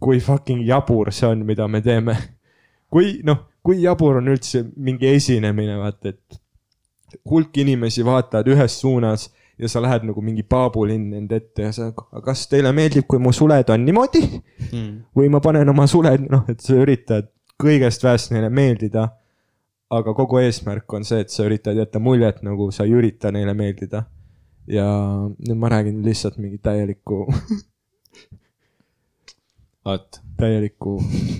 kui 0.00 0.22
fucking 0.24 0.64
jabur 0.64 1.12
see 1.12 1.28
on, 1.28 1.44
mida 1.44 1.68
me 1.68 1.84
teeme. 1.84 2.16
kui 2.92 3.18
noh, 3.20 3.50
kui 3.60 3.84
jabur 3.84 4.22
on 4.24 4.32
üldse 4.32 4.64
mingi 4.80 5.12
esinemine, 5.12 5.76
vaata, 5.82 6.16
et 6.16 6.41
hulk 7.30 7.56
inimesi 7.56 8.04
vaatavad 8.04 8.48
ühes 8.52 8.80
suunas 8.80 9.30
ja 9.58 9.68
sa 9.68 9.82
lähed 9.82 10.06
nagu 10.08 10.22
mingi 10.24 10.42
paabulinn 10.42 11.10
nende 11.12 11.38
ette 11.38 11.68
ja 11.68 11.72
sa, 11.72 11.90
kas 12.24 12.46
teile 12.50 12.72
meeldib, 12.74 13.06
kui 13.08 13.20
mu 13.22 13.32
suled 13.36 13.70
on 13.70 13.84
niimoodi 13.86 14.22
või 15.16 15.28
ma 15.32 15.42
panen 15.44 15.68
oma 15.68 15.86
suled, 15.90 16.26
noh, 16.32 16.44
et 16.50 16.62
sa 16.64 16.78
üritad 16.80 17.28
kõigest 17.62 18.04
väest 18.04 18.32
neile 18.34 18.50
meeldida. 18.50 19.10
aga 19.92 20.14
kogu 20.16 20.38
eesmärk 20.40 20.92
on 20.96 21.04
see, 21.04 21.20
et 21.20 21.30
sa 21.30 21.44
üritad 21.44 21.76
jätta 21.76 22.00
muljet, 22.00 22.40
nagu 22.42 22.70
sa 22.72 22.86
ei 22.88 22.94
ürita 22.96 23.30
neile 23.30 23.54
meeldida. 23.54 24.06
ja 24.66 24.86
nüüd 25.38 25.58
ma 25.58 25.68
räägin 25.68 26.02
lihtsalt 26.04 26.38
mingi 26.38 26.58
täielikku, 26.58 27.26
vot, 29.86 30.21
täielikku 30.42 30.96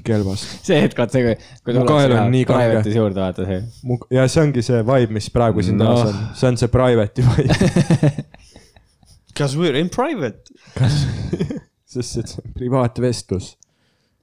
kelvast. 0.07 0.47
see 0.67 0.79
hetk, 0.85 0.99
vaat 1.03 1.15
see, 1.15 1.35
kui 1.67 1.75
nii 1.75 2.47
kange. 2.47 2.47
private'is 2.47 2.97
juurde, 3.01 3.21
vaata 3.23 3.49
see. 3.49 3.63
mu, 3.89 3.99
ja 4.15 4.29
see 4.31 4.47
ongi 4.47 4.65
see 4.65 4.81
vibe, 4.87 5.19
mis 5.19 5.29
praegu 5.35 5.65
siin 5.67 5.81
Noh. 5.83 5.93
taas 5.93 6.13
on, 6.13 6.23
see 6.39 6.53
on 6.53 6.63
see 6.63 6.73
private'i 6.73 7.27
vibe, 7.27 8.13
Cause 9.39 9.57
we 9.57 9.69
are 9.69 9.79
in 9.81 9.89
private. 9.89 10.45
sest 11.93 12.19
et 12.21 12.31
see 12.33 12.41
on 12.45 12.55
privaatvestlus. 12.57 13.57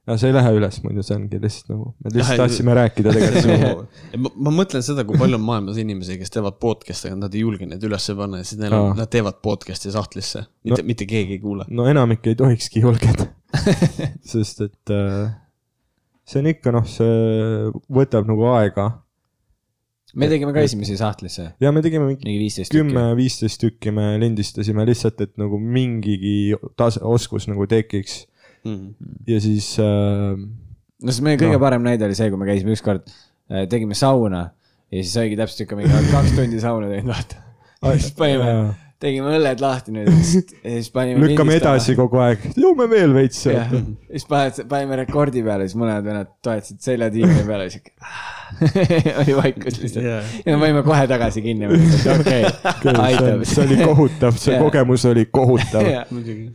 ja 0.08 0.16
see 0.18 0.30
ei 0.30 0.34
lähe 0.34 0.52
üles 0.56 0.78
muidu, 0.82 1.02
see 1.06 1.14
ongi 1.14 1.38
lihtsalt 1.42 1.68
nagu, 1.70 1.90
me 2.02 2.12
lihtsalt 2.14 2.40
tahtsime 2.40 2.74
rääkida 2.74 3.12
tegelikult. 3.14 3.98
ma, 4.24 4.32
ma 4.46 4.54
mõtlen 4.62 4.82
seda, 4.86 5.04
kui 5.06 5.18
palju 5.20 5.38
on 5.38 5.44
maailmas 5.46 5.78
inimesi, 5.82 6.16
kes 6.18 6.34
teevad 6.34 6.56
podcast'e, 6.62 7.12
aga 7.12 7.20
nad 7.26 7.36
ei 7.36 7.44
julge 7.44 7.68
neid 7.70 7.84
ülesse 7.86 8.16
panna 8.18 8.40
ja 8.40 8.48
siis 8.48 8.58
neil 8.62 8.74
on 8.74 8.96
nad 8.98 9.10
teevad 9.12 9.38
podcast'i 9.44 9.92
sahtlisse. 9.94 10.46
mitte 10.66 10.82
no., 10.82 10.88
mitte 10.90 11.06
keegi 11.10 11.38
ei 11.38 11.42
kuula. 11.42 11.68
no 11.70 11.86
enamik 11.90 12.26
ei 12.32 12.38
tohikski 12.38 12.82
julgeda. 12.86 13.28
sest 14.32 14.64
et 14.66 14.94
äh, 14.94 15.30
see 16.28 16.42
on 16.42 16.50
ikka 16.50 16.74
noh, 16.74 16.86
see 16.88 17.70
võtab 17.90 18.28
nagu 18.30 18.48
aega 18.54 18.88
me 20.18 20.26
tegime 20.26 20.50
ka 20.54 20.64
esimesi 20.66 20.96
sahtlisse, 20.98 21.52
ja 21.62 21.70
me 21.70 21.82
tegime 21.84 22.08
mingi 22.08 22.66
kümme, 22.72 23.04
viisteist 23.18 23.60
tükki 23.62 23.92
me 23.94 24.16
lindistasime 24.18 24.86
lihtsalt, 24.88 25.22
et 25.22 25.36
nagu 25.38 25.58
mingigi 25.60 26.56
tase, 26.78 27.02
oskus 27.06 27.46
nagu 27.50 27.68
tekiks 27.70 28.24
Mm. 28.60 28.92
ja 29.24 29.38
siis 29.40 29.78
äh, 29.80 30.36
no 30.36 31.08
siis 31.08 31.22
meie 31.24 31.38
kõige 31.40 31.54
Noh. 31.54 31.62
parem 31.62 31.84
näide 31.86 32.04
oli 32.04 32.16
see, 32.18 32.28
kui 32.28 32.36
me 32.36 32.44
käisime 32.44 32.74
ükskord, 32.74 33.06
tegime 33.72 33.96
sauna 33.96 34.42
ja 34.90 35.00
siis 35.00 35.14
oligi 35.22 35.38
täpselt 35.40 35.62
siuke 35.62 35.78
mingi 35.78 36.10
kaks 36.10 36.34
tundi 36.36 36.60
sauna 36.60 36.90
teinud, 36.90 37.08
vaata. 37.08 37.40
siis 37.96 38.12
panime, 38.18 38.50
tegime 39.00 39.32
õlled 39.36 39.62
lahti 39.62 39.94
nüüd 39.94 40.10
ja 40.64 40.74
siis 40.76 40.90
panime. 40.94 41.22
lükkame 41.24 41.56
edasi. 41.58 41.94
kogu 41.98 42.20
aeg, 42.22 42.44
joome 42.60 42.86
veel 42.90 43.14
veits. 43.16 43.40
jah, 43.48 43.70
siis 44.10 44.26
paned, 44.28 44.60
panime 44.70 45.00
rekordi 45.02 45.44
peale, 45.46 45.68
siis 45.68 45.78
mõned 45.80 46.04
vennad 46.06 46.34
toetasid 46.44 46.82
seljatiimi 46.84 47.46
peale, 47.48 47.70
siuke. 47.72 47.94
oli 49.22 49.38
vaikus 49.38 49.80
lihtsalt 49.80 50.04
Jaa. 50.04 50.20
ja 50.44 50.56
me 50.56 50.60
panime 50.66 50.84
kohe 50.86 51.06
tagasi 51.10 51.44
kinni, 51.46 51.70
okei, 52.18 52.44
aitab. 53.06 53.46
see 53.48 53.64
oli 53.64 53.80
kohutav, 53.84 54.36
see 54.42 54.54
Jaa. 54.56 54.62
kogemus 54.66 55.08
oli 55.10 55.26
kohutav 55.32 55.90
muidugi. 56.12 56.50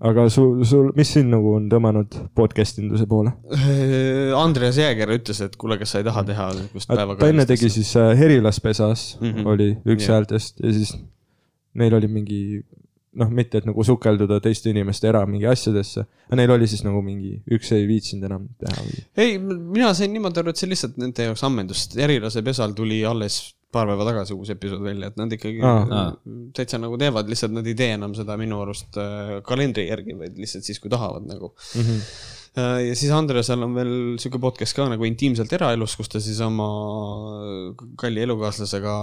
Aga 0.00 0.28
sul, 0.30 0.64
sul, 0.68 0.92
mis 0.96 1.10
sind 1.16 1.30
nagu 1.32 1.54
on 1.58 1.68
tõmmanud 1.72 2.14
podcast 2.38 2.78
induse 2.78 3.06
poole? 3.10 3.32
Andreas 4.44 4.78
Jääger 4.78 5.10
ütles, 5.16 5.40
et 5.44 5.56
kuule, 5.58 5.78
kas 5.80 5.90
sa 5.94 5.98
ei 6.02 6.06
taha 6.06 6.22
teha 6.28 6.48
niisugust 6.54 6.90
päeva 6.92 7.16
ta 7.18 7.30
enne 7.32 7.46
tegi 7.48 7.70
siis 7.72 7.94
äh, 7.98 8.12
Herilaspesas 8.18 9.16
mm 9.20 9.26
Mhm. 9.28 9.38
-hmm. 9.38 9.48
oli 9.54 9.68
üks 9.86 10.06
Jah. 10.08 10.14
häältest 10.18 10.60
ja 10.62 10.72
siis 10.72 10.96
neil 11.74 11.94
oli 11.94 12.08
mingi 12.08 12.40
noh, 13.18 13.30
mitte 13.34 13.58
et 13.58 13.64
nagu 13.66 13.82
sukelduda 13.84 14.38
teiste 14.40 14.70
inimeste 14.70 15.08
era 15.08 15.24
mingi 15.26 15.46
asjadesse, 15.46 16.00
aga 16.28 16.36
neil 16.36 16.50
oli 16.54 16.66
siis 16.70 16.84
nagu 16.84 17.02
mingi, 17.02 17.42
üks 17.50 17.72
ei 17.74 17.86
viitsinud 17.88 18.24
enam 18.28 18.48
teha 18.60 18.82
või 18.84 19.00
ei, 19.16 19.38
mina 19.38 19.94
sain 19.94 20.12
niimoodi 20.12 20.38
aru, 20.38 20.50
et 20.50 20.56
see 20.60 20.68
lihtsalt 20.70 20.96
nende 21.00 21.22
jaoks 21.26 21.42
ammendus, 21.44 21.88
Erilase 21.96 22.42
pesal 22.42 22.72
tuli 22.78 23.00
alles 23.04 23.54
paar 23.72 23.88
päeva 23.90 24.06
tagasi 24.08 24.36
uus 24.36 24.48
episood 24.54 24.80
välja, 24.84 25.10
et 25.10 25.18
nad 25.20 25.32
ikkagi 25.34 25.60
ah. 25.66 26.08
täitsa 26.56 26.80
nagu 26.80 26.96
teevad, 27.00 27.28
lihtsalt 27.28 27.52
nad 27.52 27.66
ei 27.68 27.76
tee 27.76 27.92
enam 27.98 28.14
seda 28.16 28.38
minu 28.40 28.62
arust 28.64 28.96
äh, 29.00 29.38
kalendri 29.46 29.88
järgi, 29.90 30.16
vaid 30.16 30.40
lihtsalt 30.40 30.64
siis, 30.64 30.80
kui 30.80 30.92
tahavad 30.92 31.26
nagu 31.28 31.52
mm? 31.52 31.84
-hmm. 31.84 32.80
ja 32.88 32.96
siis 32.96 33.12
Andresel 33.12 33.62
on 33.66 33.76
veel 33.76 33.92
sihuke 34.16 34.40
podcast 34.40 34.76
ka 34.76 34.88
nagu 34.88 35.04
Intiimselt 35.04 35.52
eraelus, 35.52 35.96
kus 36.00 36.08
ta 36.08 36.20
siis 36.20 36.40
oma 36.44 36.68
kalli 38.00 38.24
elukaaslasega 38.24 38.94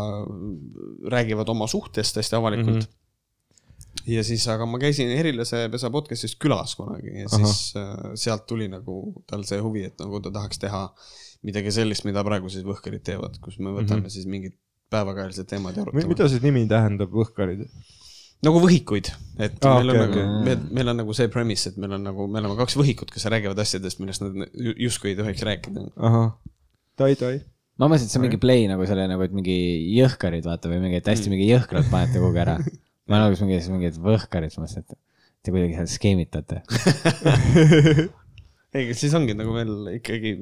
räägivad 1.14 1.50
oma 1.54 1.68
suhtest 1.70 2.18
hästi 2.18 2.36
avalikult 2.36 2.76
mm. 2.76 2.80
-hmm. 2.82 4.16
ja 4.18 4.24
siis, 4.24 4.48
aga 4.48 4.66
ma 4.66 4.82
käisin 4.82 5.14
Erilase 5.14 5.70
pesa 5.70 5.94
podcast'is 5.94 6.40
külas 6.42 6.74
kunagi 6.76 7.20
ja 7.22 7.30
Ahah. 7.30 7.46
siis 7.46 7.78
äh, 7.78 7.94
sealt 8.16 8.48
tuli 8.50 8.68
nagu 8.68 9.14
tal 9.30 9.46
see 9.46 9.62
huvi, 9.62 9.86
et 9.86 10.00
nagu 10.02 10.20
ta 10.20 10.32
tahaks 10.32 10.60
teha 10.66 10.90
midagi 11.46 11.74
sellist, 11.76 12.06
mida 12.08 12.24
praegu 12.26 12.50
siis 12.52 12.66
võhkarid 12.68 13.04
teevad, 13.06 13.38
kus 13.44 13.60
me 13.60 13.72
võtame 13.72 14.02
mm 14.02 14.08
-hmm. 14.08 14.14
siis 14.14 14.30
mingid 14.30 14.56
päevakajalised 14.94 15.50
teemad 15.50 15.78
ja 15.78 15.86
arutame. 15.86 16.08
mida 16.12 16.28
see 16.32 16.44
nimi 16.44 16.66
tähendab, 16.70 17.14
võhkarid? 17.14 17.66
nagu 18.46 18.60
võhikuid, 18.62 19.10
et 19.42 19.64
ah, 19.66 19.80
meil 19.80 19.94
on 19.94 20.02
okei, 20.02 20.10
okay, 20.10 20.26
nagu 20.28 20.52
okay., 20.52 20.74
meil 20.78 20.92
on 20.92 21.00
nagu 21.02 21.16
see 21.18 21.30
premise, 21.34 21.72
et 21.72 21.78
meil 21.82 21.96
on 21.98 22.04
nagu, 22.06 22.28
me 22.30 22.42
oleme 22.42 22.58
kaks 22.60 22.76
võhikut, 22.78 23.14
kes 23.14 23.26
räägivad 23.32 23.62
asjadest, 23.64 24.02
millest 24.02 24.22
nad 24.22 24.36
ju- 24.36 24.76
justkui 24.86 25.14
ei 25.14 25.20
tohiks 25.20 25.46
rääkida. 25.48 25.86
ahah, 25.96 26.36
tai-tai. 27.00 27.40
ma 27.80 27.88
mõtlesin, 27.88 28.10
et 28.10 28.14
see 28.14 28.20
on 28.20 28.28
mingi 28.28 28.42
play 28.42 28.68
nagu 28.70 28.86
selle 28.90 29.08
nagu, 29.10 29.26
et 29.26 29.34
mingi 29.36 29.56
jõhkarid 29.96 30.46
vaata 30.46 30.70
või 30.70 30.84
mingi, 30.84 31.02
et 31.02 31.10
hästi 31.10 31.34
mingi 31.34 31.48
jõhkralt 31.50 31.90
panete 31.94 32.22
kuhugi 32.22 32.44
ära. 32.44 32.60
ma 33.10 33.24
nagu 33.24 33.40
mingi, 33.42 33.62
mingi 33.72 33.96
võhkarid, 34.04 34.54
siis 34.54 34.62
mõtlesin, 34.62 34.86
et 34.86 35.00
te 35.46 35.56
kuidagi 35.56 35.80
seal 35.80 35.92
skeemitate. 35.96 36.62
ei, 38.76 38.94
siis 38.98 39.14
ongi 39.18 39.36
nagu 39.38 39.54
meil 39.56 39.72
ikkagi 39.96 40.34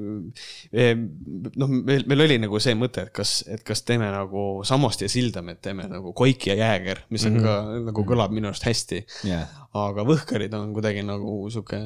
eh, 0.74 0.94
noh, 0.98 1.74
meil, 1.74 2.06
meil 2.10 2.26
oli 2.26 2.40
nagu 2.44 2.62
see 2.64 2.76
mõte, 2.78 3.08
et 3.08 3.14
kas, 3.16 3.36
et 3.52 3.64
kas 3.66 3.84
teeme 3.88 4.10
nagu 4.14 4.46
Samost 4.68 5.06
ja 5.06 5.10
Sildamäed 5.12 5.62
teeme 5.64 5.88
nagu 5.92 6.14
Koik 6.18 6.48
ja 6.50 6.58
Jääger, 6.60 7.04
mis 7.14 7.26
on 7.30 7.40
ka 7.44 7.58
nagu 7.90 8.06
kõlab 8.08 8.34
minu 8.36 8.50
arust 8.52 8.66
hästi. 8.68 9.04
jah, 9.30 9.52
aga 9.78 10.08
Võhkarid 10.08 10.56
on 10.58 10.74
kuidagi 10.76 11.06
nagu 11.06 11.38
sihuke 11.54 11.80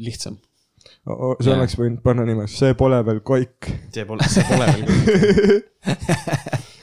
lihtsam. 0.00 0.38
see 1.04 1.50
Jaa. 1.50 1.56
oleks 1.58 1.78
võinud 1.80 2.04
panna 2.04 2.26
nimeks, 2.28 2.58
see 2.60 2.76
pole 2.78 3.00
veel 3.06 3.24
koik. 3.24 3.72
see 3.94 4.06
pole, 4.08 4.28
see 4.28 4.46
pole 4.50 4.70
veel 4.74 4.86
kõik. 4.92 6.62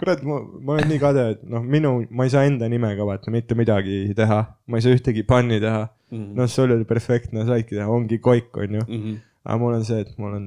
kurat, 0.00 0.22
ma, 0.28 0.40
ma 0.60 0.76
olen 0.76 0.90
nii 0.92 1.00
kade, 1.00 1.22
et 1.34 1.44
noh, 1.48 1.62
minu, 1.64 1.92
ma 2.10 2.26
ei 2.26 2.32
saa 2.32 2.44
enda 2.48 2.68
nimega 2.68 3.06
vaata 3.08 3.32
mitte 3.32 3.56
midagi 3.58 4.12
teha, 4.16 4.40
ma 4.68 4.78
ei 4.78 4.84
saa 4.84 4.96
ühtegi 4.96 5.24
panni 5.28 5.60
teha. 5.62 5.86
Mhm. 6.12 6.36
noh, 6.38 6.46
sul 6.50 6.70
oli 6.70 6.84
perfektne, 6.86 7.42
saidki 7.48 7.74
teha, 7.78 7.88
ongi 7.90 8.20
koik, 8.22 8.52
onju. 8.54 8.84
Mhm. 8.86 9.16
aga 9.46 9.58
mul 9.62 9.74
on 9.78 9.84
see, 9.86 10.00
et 10.02 10.12
mul 10.18 10.34
on, 10.38 10.46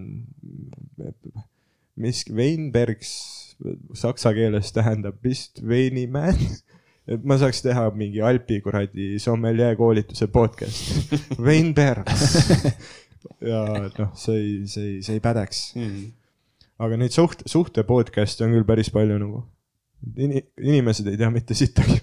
mis, 2.00 2.24
Weinbergs 2.32 3.12
saksa 3.96 4.32
keeles 4.36 4.72
tähendab 4.76 5.18
vist 5.24 5.62
veinimäed. 5.68 6.40
et 7.10 7.24
ma 7.26 7.40
saaks 7.42 7.64
teha 7.66 7.88
mingi 7.98 8.22
Alpi 8.22 8.60
kuradi 8.62 9.16
sommeljee 9.20 9.74
koolituse 9.80 10.28
podcast. 10.32 11.12
Weinbergs. 11.46 12.36
ja 13.42 13.64
noh, 13.98 14.12
see 14.16 14.38
ei, 14.38 14.52
see 14.70 14.86
ei, 14.86 14.98
see 15.04 15.18
ei 15.18 15.24
pädeks. 15.24 15.64
Mhm. 15.76 16.08
Aga 16.80 17.00
neid 17.00 17.16
suht-, 17.16 17.46
suhte 17.50 17.86
podcast'e 17.88 18.46
on 18.48 18.56
küll 18.56 18.68
päris 18.68 18.92
palju 18.94 19.20
nagu 19.22 19.46
Ini,. 20.00 20.40
inimesed 20.64 21.10
ei 21.12 21.18
tea 21.20 21.28
mitte 21.30 21.56
sittagi. 21.58 21.98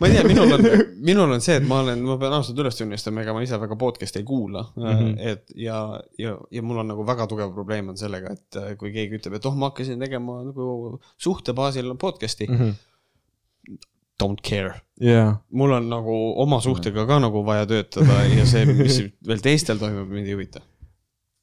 ma 0.00 0.08
ei 0.08 0.14
tea, 0.14 0.22
minul 0.24 0.54
on, 0.54 0.62
minul 1.04 1.34
on 1.34 1.42
see, 1.44 1.58
et 1.60 1.66
ma 1.68 1.82
olen, 1.82 2.00
ma 2.06 2.16
pean 2.20 2.32
ausalt 2.38 2.60
üles 2.62 2.78
tunnistama, 2.78 3.20
ega 3.20 3.34
ma 3.36 3.42
ise 3.44 3.58
väga 3.60 3.76
podcast'e 3.76 4.22
ei 4.22 4.26
kuula 4.28 4.62
mm. 4.70 4.86
-hmm. 4.86 5.10
et 5.32 5.52
ja, 5.60 5.82
ja, 6.18 6.38
ja 6.54 6.62
mul 6.64 6.80
on 6.80 6.88
nagu 6.88 7.04
väga 7.06 7.26
tugev 7.28 7.52
probleem 7.52 7.90
on 7.92 8.00
sellega, 8.00 8.32
et 8.32 8.60
äh, 8.60 8.70
kui 8.80 8.94
keegi 8.94 9.20
ütleb, 9.20 9.36
et 9.36 9.48
oh, 9.50 9.58
ma 9.58 9.68
hakkasin 9.68 10.00
tegema 10.00 10.38
nagu 10.46 10.98
suhte 11.20 11.52
baasil 11.52 11.92
podcast'i 12.00 12.48
mm. 12.48 12.58
-hmm. 12.58 12.76
Don't 14.18 14.40
care. 14.42 14.80
jaa, 15.00 15.36
mul 15.52 15.72
on 15.76 15.90
nagu 15.90 16.14
oma 16.42 16.60
suhtega 16.60 17.04
ka 17.06 17.20
nagu 17.22 17.44
vaja 17.46 17.66
töötada 17.66 18.24
ja 18.24 18.46
see, 18.46 18.64
mis 18.72 19.02
veel 19.28 19.44
teistel 19.44 19.78
toimub, 19.78 20.08
mind 20.08 20.26
ei 20.26 20.34
huvita. 20.34 20.64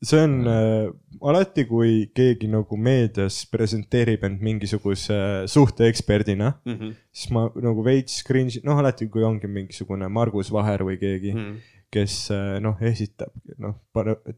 See 0.04 0.20
on 0.22 0.48
äh, 0.48 0.90
alati, 1.22 1.66
kui 1.66 2.10
keegi 2.16 2.48
nagu 2.52 2.78
meedias 2.78 3.46
presenteerib 3.52 4.24
end 4.28 4.42
mingisuguse 4.42 5.18
suhteeksperdina, 5.48 6.54
Mm 6.66 6.74
-hmm. 6.74 6.94
siis 7.14 7.32
ma 7.32 7.50
nagu 7.62 7.84
veits 7.84 8.24
cringe, 8.28 8.60
noh 8.64 8.80
alati, 8.80 9.08
kui 9.08 9.24
ongi 9.24 9.48
mingisugune 9.48 10.08
Margus 10.10 10.52
Vaher 10.52 10.84
või 10.84 10.98
keegi 11.00 11.34
Mm 11.34 11.40
mm, 11.40 11.52
-hmm. 11.54 11.60
kes 11.92 12.32
äh, 12.32 12.60
noh, 12.62 12.76
esitab, 12.82 13.32
noh, 13.58 13.76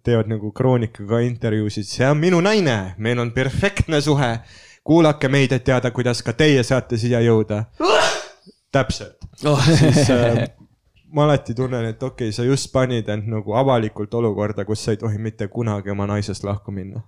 teevad 0.04 0.28
nagu 0.28 0.52
Kroonikaga 0.52 1.20
intervjuusid, 1.20 1.84
see 1.84 2.10
on 2.10 2.18
minu 2.18 2.42
naine, 2.42 2.94
meil 2.98 3.20
on 3.20 3.32
perfektne 3.32 4.02
suhe. 4.02 4.40
kuulake 4.84 5.28
meid, 5.28 5.52
et 5.52 5.64
teada, 5.64 5.92
kuidas 5.92 6.22
ka 6.24 6.34
teie 6.34 6.64
saate 6.64 6.98
siia 6.98 7.20
jõuda. 7.20 7.66
täpselt, 8.72 9.18
Oh. 9.46 9.60
siis 9.66 10.10
äh, 10.10 10.48
ma 11.14 11.24
alati 11.24 11.54
tunnen, 11.56 11.86
et 11.86 12.04
okei 12.04 12.28
okay,, 12.28 12.36
sa 12.36 12.44
just 12.44 12.72
panid 12.74 13.10
end 13.10 13.30
nagu 13.32 13.54
avalikult 13.56 14.14
olukorda, 14.20 14.66
kus 14.68 14.84
sa 14.84 14.96
ei 14.96 15.00
tohi 15.02 15.20
mitte 15.22 15.48
kunagi 15.52 15.94
oma 15.94 16.08
naisest 16.10 16.48
lahku 16.48 16.74
minna. 16.76 17.04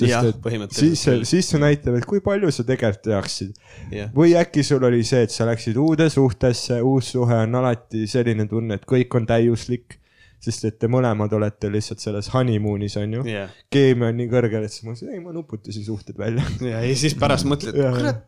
Jah, 0.00 0.24
et 0.24 0.38
põhimõtteliselt 0.40 0.96
siis 0.96 1.28
siis 1.28 1.48
see 1.52 1.58
näitab, 1.60 1.98
et 1.98 2.06
kui 2.08 2.22
palju 2.24 2.48
sa 2.54 2.64
tegelikult 2.64 3.02
teaksid 3.04 4.12
või 4.16 4.32
äkki 4.40 4.62
sul 4.64 4.84
oli 4.88 5.02
see, 5.04 5.26
et 5.26 5.34
sa 5.34 5.44
läksid 5.44 5.76
uude 5.76 6.06
suhtesse, 6.12 6.78
uus 6.80 7.10
suhe 7.12 7.42
on 7.44 7.58
alati 7.60 8.06
selline 8.08 8.46
tunne, 8.48 8.78
et 8.80 8.86
kõik 8.88 9.18
on 9.18 9.28
täiuslik. 9.28 9.98
sest 10.42 10.64
et 10.64 10.78
te 10.80 10.88
mõlemad 10.90 11.30
olete 11.36 11.68
lihtsalt 11.70 12.00
selles 12.02 12.28
honeymoon'is 12.32 12.96
on 12.98 13.12
ju. 13.18 13.26
jah, 13.30 13.50
keemia 13.70 14.08
on 14.08 14.16
nii 14.16 14.30
kõrgel, 14.32 14.64
et 14.64 14.72
siis 14.72 14.86
ma 14.86 14.94
mõtlesin, 14.94 15.12
ei 15.12 15.20
ma 15.20 15.32
nuputasin 15.36 15.84
suhted 15.84 16.16
välja. 16.18 16.46
ja, 16.72 16.80
ja 16.80 16.96
siis 16.96 17.14
pärast 17.14 17.46
mõtled, 17.46 17.76
kurat, 17.76 18.24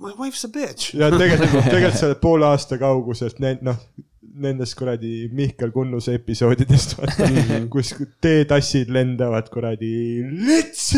my 0.00 0.16
wife's 0.16 0.46
a 0.48 0.50
bitch. 0.50 0.94
ja 0.96 1.12
tegelikult, 1.12 1.68
tegelikult 1.68 2.00
sa 2.00 2.08
oled 2.08 2.24
poole 2.24 2.48
aasta 2.48 2.80
kauguselt 2.80 3.38
noh, 3.60 3.84
nendest 4.34 4.76
kuradi 4.78 5.28
Mihkel 5.32 5.72
Kunnuse 5.74 6.14
episoodidest 6.18 6.96
vaata 6.98 7.26
mm, 7.28 7.36
-hmm. 7.36 7.68
kus 7.72 7.94
teetassid 8.20 8.88
lendavad 8.92 9.48
kuradi 9.52 10.22
lits. 10.46 10.92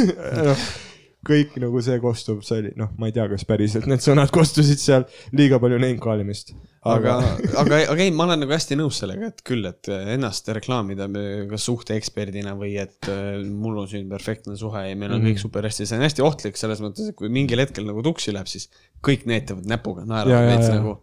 kõik 1.24 1.55
nagu 1.56 1.81
see 1.81 1.97
kostub, 2.02 2.43
see 2.44 2.59
oli 2.61 2.70
noh, 2.77 2.90
ma 3.01 3.09
ei 3.09 3.15
tea, 3.16 3.24
kas 3.31 3.47
päriselt 3.48 3.86
need 3.89 4.02
sõnad 4.05 4.28
kostusid 4.35 4.78
seal, 4.82 5.06
liiga 5.32 5.56
palju 5.62 5.78
neinekaalimist. 5.81 6.52
aga, 6.85 7.15
aga, 7.62 7.78
aga 7.94 8.02
ei, 8.05 8.11
ma 8.12 8.27
olen 8.27 8.43
nagu 8.44 8.52
hästi 8.52 8.77
nõus 8.77 8.98
sellega, 9.01 9.31
et 9.32 9.40
küll, 9.40 9.65
et 9.65 9.89
ennast 9.89 10.48
reklaamida 10.52 11.09
kas 11.48 11.65
suhteeksperdina 11.70 12.52
või 12.61 12.74
et 12.82 13.09
äh, 13.09 13.40
mul 13.48 13.78
on 13.81 13.89
siin 13.89 14.05
perfektne 14.11 14.59
suhe 14.61 14.85
ja 14.90 14.94
meil 15.01 15.15
on 15.16 15.23
Mhm. 15.23 15.31
kõik 15.31 15.40
super 15.47 15.65
hästi, 15.65 15.86
see 15.89 15.97
on 15.97 16.05
hästi 16.05 16.23
ohtlik 16.28 16.61
selles 16.61 16.85
mõttes, 16.85 17.09
et 17.09 17.16
kui 17.16 17.32
mingil 17.32 17.59
hetkel 17.65 17.89
nagu 17.89 18.05
tuksi 18.05 18.36
läheb, 18.36 18.47
siis 18.52 18.69
kõik 19.01 19.24
näitavad 19.24 19.65
näpuga, 19.65 20.05
naeravad 20.05 20.51
veits 20.52 20.69
nagu. 20.77 20.98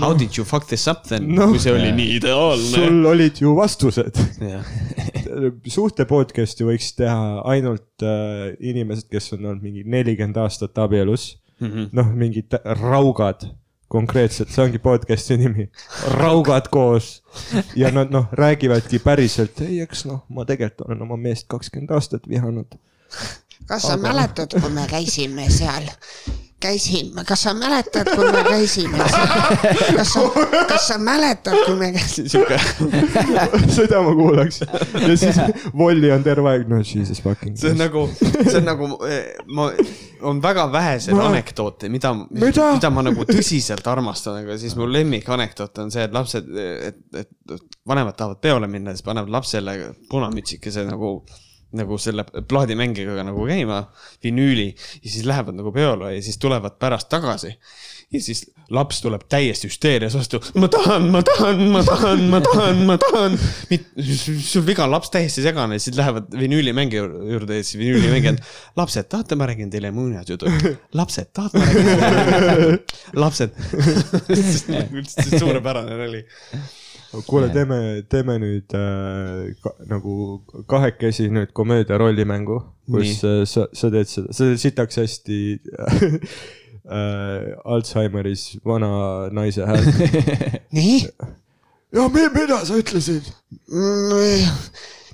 How 0.00 0.16
did 0.18 0.34
you 0.34 0.44
fuck 0.44 0.66
this 0.66 0.88
up 0.90 1.04
then 1.06 1.28
Noh. 1.34 1.52
kui 1.52 1.60
see 1.62 1.70
oli 1.72 1.92
nii 1.94 2.16
ideaalne. 2.16 2.70
sul 2.74 3.04
olid 3.06 3.38
ju 3.40 3.52
vastused. 3.56 4.18
jah, 4.42 4.64
suhte 5.76 6.06
podcast'i 6.10 6.66
võiks 6.66 6.88
teha 6.98 7.42
ainult 7.46 8.02
äh, 8.02 8.56
inimesed, 8.58 9.06
kes 9.12 9.30
on 9.36 9.44
olnud 9.44 9.62
mingi 9.62 9.84
nelikümmend 9.86 10.40
aastat 10.42 10.78
abielus. 10.82 11.36
Mhm. 11.60 11.86
noh, 11.96 12.10
mingid 12.12 12.52
raugad, 12.82 13.46
konkreetselt, 13.88 14.50
see 14.52 14.64
ongi 14.66 14.80
podcast'i 14.82 15.38
nimi, 15.40 15.68
raugad 16.18 16.66
koos. 16.74 17.22
ja 17.78 17.92
nad 17.94 18.10
noh, 18.12 18.26
räägivadki 18.36 19.00
päriselt, 19.04 19.62
ei, 19.64 19.78
eks 19.86 20.04
noh, 20.10 20.24
ma 20.28 20.44
tegelikult 20.44 20.88
olen 20.88 21.06
oma 21.06 21.16
meest 21.16 21.46
kakskümmend 21.48 21.94
aastat 21.96 22.26
vihanud. 22.28 22.76
kas 23.70 23.86
sa 23.86 23.96
mäletad, 23.96 24.58
kui 24.60 24.74
me 24.74 24.84
käisime 24.90 25.46
seal? 25.50 25.88
käisime, 26.62 27.24
kas 27.28 27.42
sa 27.44 27.52
mäletad, 27.54 28.08
kui 28.16 28.30
me 28.32 28.40
käisime 28.46 28.98
kas 29.96 30.12
sa, 30.14 30.22
kas 30.70 30.86
sa 30.88 30.96
mäletad, 30.98 31.56
kui 31.66 31.76
me 31.76 31.90
käisime? 31.92 32.28
sihuke, 32.32 32.56
seda 33.76 34.00
ma 34.06 34.14
kuulaks. 34.16 34.62
ja 35.08 35.16
siis 35.20 35.36
Volli 35.76 36.10
on 36.14 36.24
terve 36.24 36.50
aeg, 36.54 36.64
no 36.70 36.80
jesus 36.80 37.20
fucking. 37.22 37.56
see 37.60 37.74
on 37.74 37.80
nagu, 37.84 38.06
see 38.16 38.56
on 38.62 38.68
nagu, 38.70 38.88
ma, 39.58 39.68
on 40.32 40.40
väga 40.42 40.68
väheseid 40.72 41.16
Ma- 41.18 41.28
anekdoote, 41.30 41.90
mida, 41.92 42.14
Mida? 42.30 42.70
mida 42.78 42.90
ma 42.90 43.04
nagu 43.04 43.26
tõsiselt 43.28 43.86
armastan, 43.92 44.40
aga 44.44 44.56
siis 44.60 44.76
mu 44.80 44.88
lemmikanekdoot 44.90 45.82
on 45.84 45.92
see, 45.92 46.06
et 46.08 46.16
lapsed, 46.16 46.48
et, 46.88 47.02
et 47.20 47.58
vanemad 47.86 48.16
tahavad 48.16 48.40
peole 48.42 48.68
minna, 48.70 48.96
siis 48.96 49.04
panevad 49.06 49.30
lapsele 49.36 49.76
punamütsikese 50.10 50.86
nagu 50.88 51.18
nagu 51.76 51.98
selle 52.00 52.24
plaadimängiga 52.48 53.24
nagu 53.26 53.46
käima, 53.48 53.82
vinüüli 54.24 54.68
ja 54.72 55.10
siis 55.10 55.26
lähevad 55.28 55.58
nagu 55.58 55.72
peole 55.74 56.14
ja 56.16 56.22
siis 56.22 56.40
tulevad 56.42 56.78
pärast 56.80 57.10
tagasi 57.12 57.54
ja 58.12 58.20
siis 58.22 58.44
laps 58.70 59.00
tuleb 59.02 59.24
täiesti 59.30 59.68
hüsteerias 59.70 60.14
vastu, 60.18 60.38
ma 60.58 60.68
tahan, 60.70 61.08
ma 61.14 61.22
tahan, 61.26 61.62
ma 61.74 61.82
tahan, 61.86 62.22
ma 62.30 62.40
tahan, 62.42 62.82
ma 62.86 62.96
tahan. 63.02 63.36
sul 64.46 64.64
viga 64.66 64.86
on 64.86 64.94
laps 64.94 65.10
täiesti 65.14 65.42
segane, 65.44 65.78
siis 65.82 65.96
lähevad 65.98 66.30
vinüülimängi 66.34 66.98
juurde 66.98 67.60
ja 67.60 67.66
siis 67.66 67.80
vinüülimängija 67.82 68.36
on, 68.36 68.40
lapsed, 68.78 69.10
tahate, 69.10 69.38
ma 69.38 69.48
räägin 69.50 69.70
teile 69.70 69.90
muinasjutu. 69.94 70.50
lapsed, 70.98 71.30
tahate, 71.34 71.62
ma 71.62 71.66
räägin 71.66 71.90
teile 72.02 72.56
muinasjutu. 72.62 72.96
lapsed. 73.22 73.50
suurepärane 75.38 75.98
nali. 76.02 76.24
kuule, 77.26 77.48
teeme, 77.54 77.78
teeme 78.10 78.36
nüüd 78.42 78.74
äh, 78.76 79.54
ka, 79.62 79.72
nagu 79.90 80.42
kahekesi 80.68 81.28
nüüd 81.32 81.52
komöödia 81.56 81.98
rollimängu, 82.00 82.60
kus 82.90 83.22
äh, 83.24 83.42
sa, 83.48 83.66
sa 83.72 83.90
teed 83.92 84.10
seda, 84.10 84.34
sa 84.36 84.48
teed 84.50 84.62
sitaks 84.62 85.00
hästi 85.00 85.40
äh, 86.96 87.56
Alžeimeris 87.64 88.48
vana 88.66 88.90
naise 89.34 89.66
häält. 89.68 90.00
nii? 90.76 91.00
ja 91.96 92.08
mi- 92.12 92.30
mida 92.34 92.60
sa 92.66 92.78
ütlesid? 92.80 93.32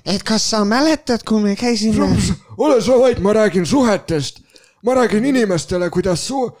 et 0.05 0.23
kas 0.27 0.49
sa 0.51 0.63
mäletad, 0.67 1.23
kui 1.27 1.41
me 1.43 1.55
käisime? 1.59 2.09
ole 2.57 2.81
sa 2.81 2.99
vait, 2.99 3.19
ma 3.23 3.33
räägin 3.33 3.65
suhetest, 3.65 4.43
ma 4.83 4.97
räägin 4.99 5.25
inimestele, 5.31 5.89
kuidas 5.89 6.27
su-, 6.27 6.51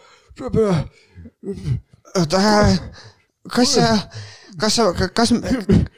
kas 3.49 3.73
sa, 3.75 3.87
kas 4.59 4.75
sa, 4.75 4.87
kas, 4.93 5.33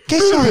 kes 0.10 0.26
sa, 0.30 0.42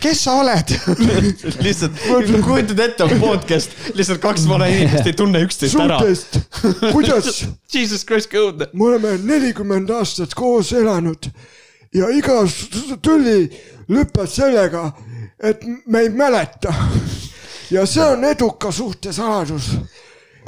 kes 0.00 0.22
sa 0.24 0.36
oled? 0.42 0.72
lihtsalt, 1.66 1.98
kujutad 2.44 2.80
ette, 2.86 3.04
on 3.04 3.20
podcast, 3.20 3.74
lihtsalt 3.94 4.22
kaks 4.22 4.46
vana 4.50 4.68
inimest 4.72 5.10
ei 5.10 5.16
tunne 5.16 5.42
üksteist 5.44 5.78
ära. 5.80 5.98
suhtest, 6.00 6.38
kuidas 6.92 7.44
Jesus 7.74 8.04
Christ, 8.06 8.30
go. 8.32 8.50
me 8.72 8.88
oleme 8.90 9.16
nelikümmend 9.22 9.90
aastat 9.94 10.34
koos 10.38 10.72
elanud 10.72 11.30
ja 11.94 12.10
iga 12.10 12.42
tüli 13.02 13.48
lõpeb 13.90 14.30
sellega, 14.30 14.88
et 15.38 15.62
me 15.86 16.06
ei 16.06 16.10
mäleta. 16.10 16.74
ja 17.70 17.86
see 17.86 18.04
on 18.04 18.24
eduka 18.24 18.72
suhte 18.72 19.12
saladus. 19.12 19.74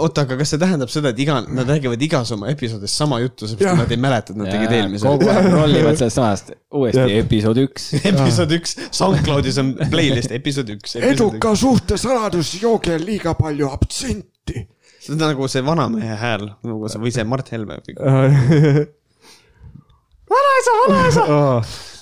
oota, 0.03 0.25
aga 0.27 0.37
kas 0.41 0.53
see 0.53 0.61
tähendab 0.61 0.91
seda, 0.93 1.11
et 1.15 1.21
iga, 1.23 1.39
nad 1.45 1.71
räägivad 1.71 2.03
igas 2.07 2.31
oma 2.35 2.51
episoodis 2.53 2.95
sama 3.01 3.19
juttu, 3.23 3.49
seepärast 3.51 3.81
nad 3.81 3.95
ei 3.95 4.01
mäleta, 4.01 4.35
et 4.35 4.41
nad 4.41 4.51
tegid 4.53 4.75
eelmise 4.79 5.09
kogu 5.09 5.31
aeg 5.33 5.49
rollivad 5.55 5.99
sellest 6.01 6.19
samast, 6.21 6.53
uuesti 6.77 7.19
episood 7.21 7.61
üks. 7.65 7.89
episood 8.13 8.55
üks, 8.59 8.77
SoundCloudis 8.97 9.61
on 9.63 9.73
playlist 9.93 10.35
episood 10.37 10.73
üks. 10.77 10.97
eduka 11.13 11.55
suhte 11.59 11.99
saladus, 12.01 12.55
jooge 12.63 12.99
liiga 13.03 13.37
palju 13.39 13.71
abtsenti. 13.73 14.67
see 15.01 15.15
on 15.15 15.23
nagu 15.23 15.49
see 15.51 15.65
vanamehe 15.65 16.21
hääl, 16.21 16.49
nagu 16.67 16.93
see 16.93 17.03
või 17.03 17.15
see 17.15 17.27
Mart 17.29 17.53
Helme. 17.55 17.81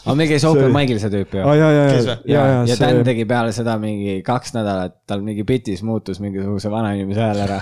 Aga 0.04 0.14
meil 0.18 0.28
käis 0.28 0.44
open 0.44 0.72
mic'il 0.74 0.98
see 1.00 1.10
tüüp 1.12 1.32
ju. 1.38 1.40
ja, 1.40 1.54
ja, 1.56 1.68
ja 1.72 1.84
ja, 1.88 2.16
ja, 2.28 2.42
ja 2.44 2.58
ja 2.68 2.76
Dan 2.80 3.00
tegi 3.06 3.24
peale 3.28 3.52
seda 3.56 3.76
mingi 3.80 4.18
kaks 4.26 4.52
nädalat, 4.56 4.94
tal 5.08 5.22
mingi 5.24 5.44
bitis 5.48 5.82
muutus 5.86 6.20
mingisuguse 6.20 6.70
vanainimese 6.72 7.22
hääl 7.24 7.40
ära. 7.46 7.58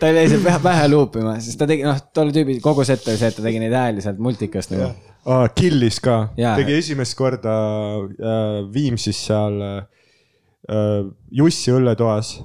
ta 0.00 0.12
jäi 0.12 0.26
see 0.28 0.42
pähe, 0.44 0.58
pähe 0.64 0.88
luupima, 0.92 1.36
sest 1.40 1.58
ta 1.60 1.68
tegi, 1.70 1.86
noh, 1.88 1.98
tolle 2.14 2.34
tüübi 2.36 2.58
kogu 2.64 2.84
set 2.88 3.06
oli 3.08 3.20
see, 3.20 3.32
et 3.32 3.40
ta 3.40 3.46
tegi 3.46 3.62
neid 3.62 3.76
hääli 3.76 4.04
sealt 4.04 4.20
multikast 4.22 4.74
nagu. 4.74 4.92
aa, 5.24 5.48
killis 5.56 6.00
ka, 6.04 6.20
tegi 6.36 6.76
esimest 6.78 7.16
korda 7.18 7.56
äh, 8.04 8.60
Viimsis 8.74 9.20
seal 9.30 9.60
äh, 9.64 11.04
Jussi 11.40 11.72
õlletoas 11.72 12.36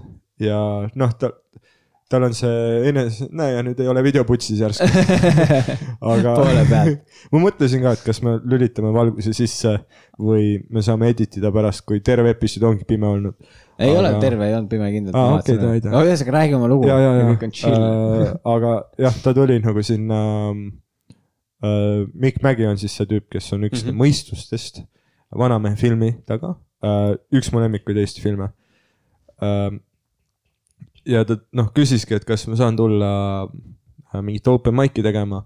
ja 0.41 0.59
noh, 0.95 1.11
ta, 1.19 1.35
tal 2.09 2.23
on 2.27 2.35
see 2.37 2.89
enese, 2.91 3.25
näe 3.33 3.55
ja 3.55 3.61
nüüd 3.65 3.79
ei 3.81 3.87
ole 3.89 4.03
videoputsis 4.05 4.59
järsku. 4.61 4.85
aga 6.13 6.33
poole 6.37 6.65
pealt. 6.69 7.05
ma 7.33 7.41
mõtlesin 7.47 7.81
ka, 7.81 7.95
et 7.97 8.03
kas 8.05 8.21
me 8.25 8.35
lülitame 8.45 8.91
valguse 8.93 9.33
sisse 9.35 9.73
või 10.21 10.59
me 10.73 10.83
saame 10.85 11.09
edit 11.13 11.39
ida 11.39 11.49
pärast, 11.55 11.81
kui 11.89 12.03
terve 12.05 12.35
episood 12.35 12.67
ongi 12.69 12.85
pime 12.87 13.09
olnud. 13.09 13.37
ei 13.79 13.89
Aga- 13.89 14.01
ole 14.03 14.11
terve, 14.21 14.49
ei 14.49 14.57
olnud 14.57 14.71
pime 14.71 14.89
kindlalt. 14.93 15.17
Aa, 15.17 15.39
okei, 15.39 15.57
davai, 15.61 15.81
davai. 15.83 16.03
ühesõnaga 16.05 16.35
räägi 16.37 16.57
oma 16.59 16.69
lugu. 16.71 16.89
ja, 16.91 16.99
ja, 17.01 17.15
ja 17.23 17.49
chill. 17.49 17.87
äh,, 17.89 18.35
aga 18.53 18.75
jah, 19.07 19.17
ta 19.25 19.33
tuli 19.37 19.59
nagu 19.63 19.85
sinna 19.85 20.19
äh,. 20.51 22.05
Mikk 22.13 22.43
Mägi 22.45 22.67
on 22.69 22.77
siis 22.77 22.93
see 22.93 23.07
tüüp, 23.09 23.25
kes 23.33 23.47
on 23.55 23.65
üks 23.65 23.81
mm 23.81 23.89
-hmm. 23.89 23.97
mõistustest 24.03 24.83
Vanamehe 25.33 25.75
filmi 25.79 26.11
taga 26.29 26.53
äh,, 26.85 27.17
üks 27.33 27.49
mu 27.51 27.63
lemmikuid 27.63 27.97
Eesti 27.97 28.21
filme 28.21 28.51
äh,. 29.41 29.73
Ja 31.05 31.23
ta 31.27 31.37
noh, 31.55 31.69
küsiski, 31.75 32.17
et 32.17 32.25
kas 32.27 32.45
ma 32.49 32.57
saan 32.59 32.77
tulla 32.77 33.09
äh, 33.45 34.21
mingit 34.21 34.47
open 34.47 34.75
mic'i 34.75 35.03
tegema. 35.05 35.45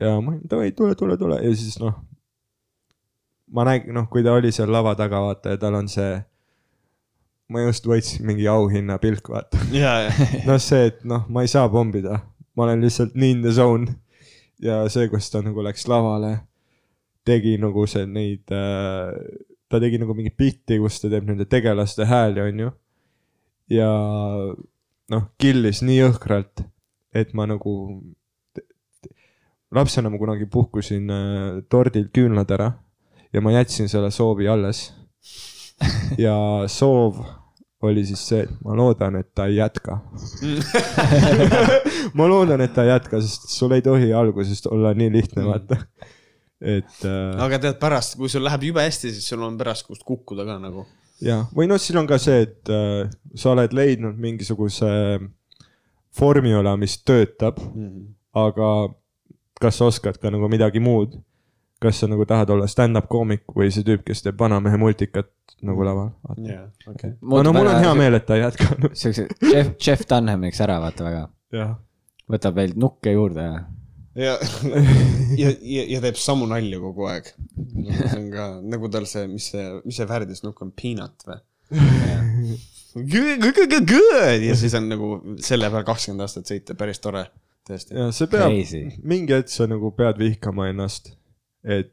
ja 0.00 0.16
ma 0.20 0.34
olin 0.34 0.42
davai, 0.50 0.72
tule, 0.72 0.94
tule, 0.98 1.16
tule 1.16 1.38
ja 1.42 1.54
siis 1.54 1.78
noh. 1.82 1.94
ma 3.54 3.66
nägin, 3.68 3.94
noh, 3.94 4.08
kui 4.10 4.24
ta 4.26 4.34
oli 4.34 4.52
seal 4.52 4.72
lava 4.72 4.94
taga, 4.98 5.22
vaata 5.22 5.54
ja 5.54 5.60
tal 5.60 5.78
on 5.78 5.88
see. 5.88 6.16
ma 7.48 7.66
just 7.66 7.86
võitsin 7.86 8.24
mingi 8.26 8.48
auhinna 8.48 8.98
pilk, 8.98 9.28
vaata 9.30 9.60
ja, 9.74 9.98
ja, 10.06 10.30
noh, 10.48 10.60
see, 10.62 10.88
et 10.92 11.04
noh, 11.08 11.28
ma 11.28 11.44
ei 11.44 11.52
saa 11.52 11.68
pommida, 11.72 12.22
ma 12.56 12.68
olen 12.68 12.84
lihtsalt 12.84 13.14
nii 13.14 13.38
in 13.38 13.44
the 13.44 13.52
zone. 13.52 14.00
ja 14.62 14.82
see, 14.88 15.08
kus 15.12 15.30
ta 15.30 15.44
nagu 15.44 15.62
läks 15.64 15.88
lavale, 15.90 16.38
tegi 17.24 17.56
nagu 17.60 17.86
see 17.90 18.06
neid 18.08 18.52
äh,, 18.52 19.12
ta 19.68 19.80
tegi 19.82 19.98
nagu 20.00 20.14
mingit 20.16 20.36
bitti, 20.38 20.78
kus 20.80 21.00
ta 21.02 21.10
teeb 21.12 21.28
nende 21.28 21.46
tegelaste 21.50 22.06
hääli, 22.08 22.42
onju. 22.48 22.72
Ja 23.70 23.90
noh, 25.10 25.24
killis 25.40 25.82
nii 25.84 26.00
jõhkralt, 26.00 26.64
et 27.14 27.34
ma 27.34 27.46
nagu 27.48 27.74
lapsena 29.74 30.10
ma 30.10 30.20
kunagi 30.20 30.46
puhkusin 30.50 31.10
äh, 31.10 31.62
tordil 31.70 32.08
küünlad 32.14 32.50
ära 32.54 32.72
ja 33.34 33.42
ma 33.42 33.54
jätsin 33.54 33.88
selle 33.90 34.10
soovi 34.14 34.48
alles. 34.48 34.92
ja 36.18 36.36
soov 36.70 37.18
oli 37.84 38.04
siis 38.06 38.22
see, 38.28 38.44
et 38.46 38.52
ma 38.64 38.76
loodan, 38.78 39.18
et 39.20 39.28
ta 39.36 39.44
ei 39.50 39.58
jätka. 39.58 39.98
ma 42.18 42.28
loodan, 42.30 42.62
et 42.64 42.72
ta 42.72 42.86
ei 42.86 42.92
jätka, 42.94 43.20
sest 43.20 43.50
sul 43.52 43.74
ei 43.76 43.84
tohi 43.84 44.12
algusest 44.16 44.70
olla 44.72 44.94
nii 44.96 45.10
lihtne, 45.12 45.44
vaata. 45.44 45.80
et 46.60 47.04
äh, 47.04 47.42
aga 47.44 47.60
tead 47.66 47.80
pärast, 47.82 48.16
kui 48.16 48.30
sul 48.32 48.46
läheb 48.46 48.70
jube 48.70 48.84
hästi, 48.86 49.12
siis 49.12 49.26
sul 49.28 49.42
on 49.44 49.58
pärast, 49.60 49.84
kust 49.90 50.06
kukkuda 50.06 50.46
ka 50.48 50.56
nagu. 50.62 50.86
ja, 51.24 51.42
või 51.56 51.68
noh, 51.70 51.80
siin 51.80 51.98
on 52.02 52.08
ka 52.10 52.18
see, 52.22 52.44
et 52.46 52.72
äh, 52.72 53.08
sa 53.34 53.54
oled 53.54 53.74
leidnud 53.76 54.18
mingisuguse 54.20 54.90
formula, 56.14 56.76
mis 56.80 56.98
töötab, 57.02 57.58
aga 58.34 58.70
kas 59.60 59.80
sa 59.80 59.88
oskad 59.90 60.18
ka 60.20 60.32
nagu 60.34 60.50
midagi 60.52 60.82
muud? 60.82 61.16
kas 61.84 61.98
sa 62.00 62.06
nagu 62.08 62.24
tahad 62.24 62.48
olla 62.54 62.66
stand-up 62.70 63.10
koomik 63.12 63.42
või 63.52 63.68
see 63.74 63.84
tüüp, 63.84 64.04
kes 64.06 64.22
teeb 64.24 64.38
vanamehe 64.40 64.78
multikat 64.80 65.28
nagu 65.66 65.84
laval? 65.84 66.14
jaa, 66.46 66.68
okei. 66.88 67.10
no 67.20 67.52
mul 67.52 67.68
on 67.68 67.80
hea. 67.82 67.94
meel, 67.98 68.16
et 68.16 68.24
ta 68.24 68.38
ei 68.38 68.44
jätkanud. 68.44 68.94
siukse 69.00 69.26
Jeff, 69.42 69.74
Jeff 69.76 70.06
Dunhamiks 70.08 70.62
ära 70.64 70.78
vaata 70.80 71.04
väga. 71.04 71.24
jah, 71.52 71.74
võtab 72.30 72.56
veel 72.56 72.72
nukke 72.80 73.12
juurde 73.12 73.48
ja. 73.48 73.58
Ja, 74.14 74.36
ja, 75.42 75.54
ja, 75.60 75.86
ja 75.94 76.02
teeb 76.04 76.20
samu 76.20 76.48
nalju 76.50 76.80
kogu 76.82 77.08
aeg. 77.10 77.32
see 77.64 78.12
on 78.18 78.28
ka 78.34 78.48
nagu 78.74 78.90
tal 78.92 79.08
see, 79.10 79.26
mis 79.30 79.50
see, 79.52 79.64
mis 79.84 80.00
see 80.00 80.08
värdisnukk 80.10 80.62
on, 80.64 80.72
peanut 80.76 81.26
või? 81.28 81.40
ja 84.50 84.58
siis 84.58 84.76
on 84.78 84.86
nagu 84.92 85.16
selle 85.42 85.70
peal 85.72 85.86
kakskümmend 85.86 86.26
aastat 86.26 86.50
sõita, 86.50 86.76
päris 86.78 87.02
tore, 87.02 87.26
tõesti. 87.66 87.96
ja 87.98 88.10
see 88.14 88.30
peab, 88.30 88.54
mingi 89.02 89.34
hetk 89.34 89.52
sa 89.52 89.66
nagu 89.70 89.90
pead 89.96 90.20
vihkama 90.20 90.68
ennast, 90.70 91.14
et 91.66 91.90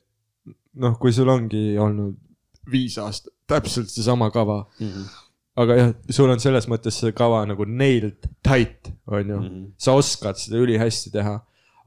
noh, 0.77 0.97
kui 1.01 1.13
sul 1.15 1.31
ongi 1.31 1.79
olnud 1.81 2.19
viis 2.71 2.99
aastat 3.01 3.33
täpselt 3.51 3.91
seesama 3.91 4.29
kava 4.31 4.63
mm. 4.79 4.87
-hmm. 4.87 5.05
aga 5.63 5.77
jah, 5.79 5.93
sul 6.09 6.29
on 6.29 6.39
selles 6.39 6.67
mõttes 6.71 6.99
see 7.03 7.15
kava 7.15 7.43
nagu 7.49 7.65
nailed 7.65 8.29
tight, 8.43 8.91
on 9.07 9.29
ju 9.29 9.39
mm, 9.39 9.47
-hmm. 9.47 9.71
sa 9.77 9.95
oskad 9.97 10.39
seda 10.39 10.61
ülihästi 10.61 11.11
teha, 11.11 11.39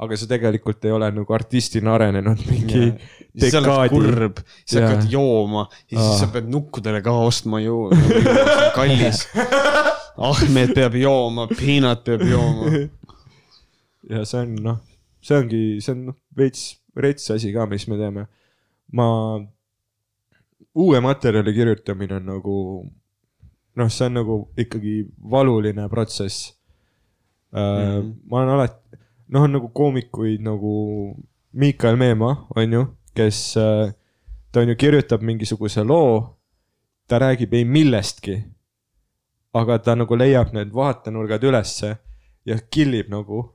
aga 0.03 0.17
sa 0.19 0.29
tegelikult 0.31 0.85
ei 0.85 0.95
ole 0.95 1.09
nagu 1.15 1.37
artistina 1.37 1.95
arenenud 1.95 2.41
mingi 2.49 2.83
siis 2.91 3.55
dekaadi. 3.55 3.93
kurb, 3.93 4.41
sa 4.67 4.81
Jaa. 4.81 4.89
hakkad 4.89 5.13
jooma 5.13 5.67
ja 5.71 5.99
siis 5.99 6.09
Aa. 6.09 6.19
sa 6.25 6.31
pead 6.35 6.51
nukkudele 6.51 7.03
ka 7.05 7.15
ostma 7.25 7.61
ju, 7.63 7.89
kallis. 8.77 9.27
Ahmed 10.31 10.75
peab 10.77 10.95
jooma, 10.99 11.49
Peanut 11.51 12.05
peab 12.07 12.23
jooma. 12.27 12.71
ja 14.11 14.25
see 14.27 14.43
on 14.43 14.57
noh, 14.63 14.83
see 15.23 15.39
ongi, 15.39 15.63
see 15.85 15.95
on 15.95 16.05
noh, 16.11 16.19
veits 16.37 16.75
rets 16.99 17.31
asi 17.35 17.55
ka, 17.55 17.67
mis 17.71 17.87
me 17.91 17.99
teeme. 17.99 18.27
ma, 18.95 19.07
uue 20.75 21.01
materjali 21.03 21.55
kirjutamine 21.55 22.19
on 22.19 22.29
nagu 22.35 22.59
noh, 23.79 23.91
see 23.91 24.07
on 24.07 24.19
nagu 24.21 24.39
ikkagi 24.59 25.01
valuline 25.31 25.89
protsess 25.91 26.53
mm. 27.55 27.59
-hmm. 27.59 28.15
ma 28.31 28.39
olen 28.39 28.55
alati, 28.55 28.84
noh, 29.29 29.47
on 29.47 29.57
nagu 29.57 29.69
koomikuid 29.69 30.43
nagu 30.45 30.73
Miikael 31.53 31.97
Meemaa, 31.97 32.47
on 32.57 32.73
ju, 32.73 32.85
kes, 33.15 33.55
ta 34.53 34.61
on 34.61 34.73
ju 34.73 34.77
kirjutab 34.77 35.23
mingisuguse 35.23 35.85
loo, 35.87 36.23
ta 37.09 37.19
räägib 37.23 37.55
ei 37.55 37.65
millestki. 37.65 38.43
aga 39.55 39.79
ta 39.79 39.95
nagu 39.95 40.17
leiab 40.19 40.51
need 40.53 40.73
vaatenurgad 40.75 41.45
ülesse 41.47 41.93
ja 42.45 42.57
killib 42.71 43.07
nagu 43.07 43.55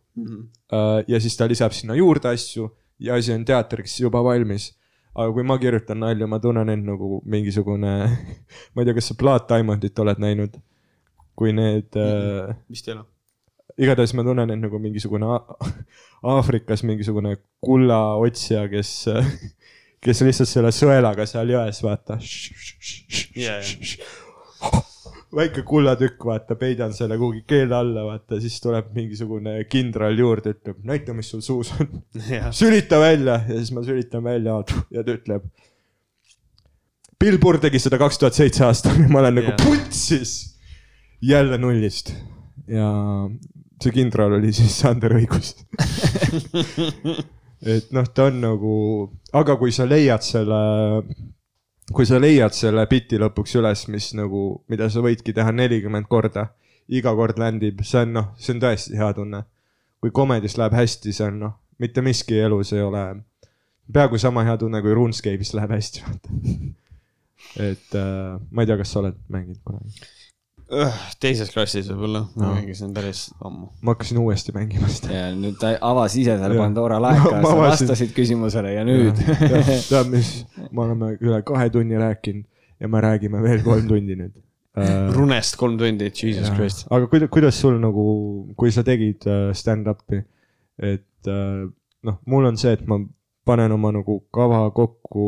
Äh, 0.73 1.03
ja 1.07 1.19
siis 1.19 1.37
ta 1.37 1.47
lisab 1.47 1.73
sinna 1.75 1.95
juurde 1.97 2.29
asju 2.33 2.69
ja 2.99 3.15
asi 3.15 3.33
on 3.33 3.45
teatriks 3.45 3.99
juba 3.99 4.23
valmis. 4.23 4.75
aga 5.15 5.33
kui 5.33 5.43
ma 5.43 5.57
kirjutan 5.57 5.99
nalja, 5.99 6.27
ma 6.29 6.37
tunnen 6.39 6.69
end 6.69 6.85
nagu 6.87 7.19
mingisugune, 7.25 7.93
ma 8.73 8.81
ei 8.81 8.85
tea, 8.87 8.93
kas 8.95 9.09
sa 9.09 9.15
Blood 9.19 9.47
Diamondit 9.49 9.99
oled 9.99 10.21
näinud? 10.21 10.59
kui 11.39 11.53
need 11.55 11.95
äh,, 11.95 12.55
vist 12.69 12.87
ei 12.87 12.93
ole. 12.93 13.05
Igatahes 13.80 14.14
ma 14.18 14.26
tunnen 14.27 14.51
end 14.53 14.65
nagu 14.68 14.80
mingisugune 14.81 15.27
Aafrikas 16.34 16.84
mingisugune 16.88 17.38
kullaotsija, 17.64 18.65
kes, 18.72 18.93
kes 20.03 20.23
lihtsalt 20.27 20.51
selle 20.51 20.73
sõelaga 20.76 21.27
seal 21.30 21.53
jões, 21.56 21.80
vaata. 21.85 22.19
Jaa, 23.39 23.61
väike 25.39 25.64
kullatükk, 25.68 26.26
vaata, 26.26 26.57
peidan 26.60 26.93
selle 26.95 27.18
kuhugi 27.22 27.43
keele 27.47 27.77
alla, 27.77 28.03
vaata, 28.07 28.39
siis 28.43 28.57
tuleb 28.64 28.91
mingisugune 28.97 29.60
kindral 29.72 30.18
juurde, 30.18 30.56
ütleb, 30.57 30.81
näita, 30.89 31.15
mis 31.15 31.31
sul 31.31 31.43
suus 31.45 31.72
on. 31.77 32.01
jah, 32.27 32.49
sülita 32.56 32.99
välja 33.01 33.39
ja 33.45 33.57
siis 33.57 33.72
ma 33.76 33.85
sülitan 33.85 34.26
välja 34.26 34.60
ja 34.91 35.03
ta 35.06 35.15
ütleb. 35.15 35.47
Bill 37.19 37.35
Burr 37.39 37.60
tegi 37.60 37.81
seda 37.84 37.97
kaks 37.99 38.19
tuhat 38.19 38.35
seitse 38.35 38.64
aastal 38.64 38.95
ma 39.11 39.19
olen 39.19 39.41
nagu 39.41 39.51
Jah. 39.51 39.60
putsis 39.60 40.35
jälle 41.19 41.57
nullist 41.60 42.14
ja 42.68 42.88
see 43.80 43.95
kindral 43.95 44.35
oli 44.38 44.51
siis 44.56 44.76
Sander 44.81 45.15
Õigus. 45.18 45.53
et 47.76 47.91
noh, 47.95 48.07
ta 48.14 48.30
on 48.30 48.39
nagu, 48.43 48.76
aga 49.35 49.56
kui 49.60 49.73
sa 49.76 49.88
leiad 49.88 50.26
selle, 50.26 50.60
kui 51.93 52.07
sa 52.10 52.19
leiad 52.22 52.56
selle 52.56 52.85
biti 52.91 53.19
lõpuks 53.22 53.56
üles, 53.60 53.85
mis 53.93 54.11
nagu, 54.19 54.43
mida 54.72 54.89
sa 54.91 55.03
võidki 55.06 55.35
teha 55.35 55.53
nelikümmend 55.56 56.10
korda, 56.11 56.49
iga 56.89 57.14
kord 57.15 57.39
landib, 57.39 57.84
see 57.85 58.03
on 58.03 58.14
noh, 58.18 58.30
see 58.41 58.56
on 58.56 58.61
tõesti 58.65 58.99
hea 58.99 59.14
tunne. 59.15 59.45
kui 59.99 60.14
komedis 60.15 60.56
läheb 60.56 60.77
hästi, 60.77 61.11
see 61.11 61.26
on 61.27 61.41
noh, 61.41 61.57
mitte 61.80 62.01
miski 62.01 62.38
elus 62.39 62.72
ei 62.72 62.80
ole 62.80 63.01
peaaegu 63.93 64.18
sama 64.18 64.45
hea 64.47 64.57
tunne, 64.57 64.81
kui 64.81 64.93
RuneScape'is 64.95 65.51
läheb 65.57 65.73
hästi, 65.76 66.03
vaata. 66.06 66.38
et 67.69 67.97
äh, 67.97 68.38
ma 68.51 68.64
ei 68.64 68.69
tea, 68.69 68.77
kas 68.80 68.93
sa 68.93 69.01
oled 69.03 69.19
mänginud 69.34 69.61
kunagi? 69.65 70.07
Teises 71.21 71.49
klassis 71.53 71.87
võib-olla, 71.89 72.23
No. 72.37 72.53
mängisin 72.53 72.91
päris 72.93 73.29
ammu. 73.41 73.69
ma 73.81 73.95
hakkasin 73.95 74.19
uuesti 74.21 74.53
mängima 74.55 74.89
seda. 74.93 75.13
ja 75.13 75.31
nüüd 75.35 75.57
ta 75.61 75.73
avas 75.81 76.15
ise 76.19 76.37
selle. 76.37 76.59
Pandora 76.59 76.99
laeka, 77.01 77.39
sa 77.41 77.55
vastasid 77.57 78.13
küsimusele 78.17 78.75
ja 78.75 78.85
nüüd. 78.87 79.17
tead, 79.89 80.11
mis, 80.13 80.33
me 80.69 80.85
oleme 80.85 81.15
üle 81.17 81.41
kahe 81.47 81.69
tunni 81.73 81.97
rääkinud 81.99 82.45
ja 82.79 82.87
me 82.87 83.01
räägime 83.01 83.41
veel 83.43 83.63
kolm 83.65 83.89
tundi 83.89 84.15
nüüd 84.19 84.35
uh. 84.77 85.09
runest 85.17 85.57
kolm 85.59 85.77
tundi, 85.81 86.11
jesus 86.13 86.51
christ. 86.55 86.85
aga 86.89 87.09
kuidas, 87.11 87.29
kuidas 87.33 87.59
sul 87.59 87.79
nagu, 87.81 88.05
kui 88.59 88.71
sa 88.71 88.85
tegid 88.87 89.25
uh, 89.27 89.49
stand-up'i, 89.57 90.21
et 90.77 91.31
uh, 91.31 91.65
noh, 92.05 92.21
mul 92.29 92.51
on 92.51 92.57
see, 92.61 92.73
et 92.77 92.85
ma 92.87 93.01
panen 93.49 93.73
oma 93.73 93.91
nagu 93.95 94.21
kava 94.33 94.67
kokku 94.75 95.25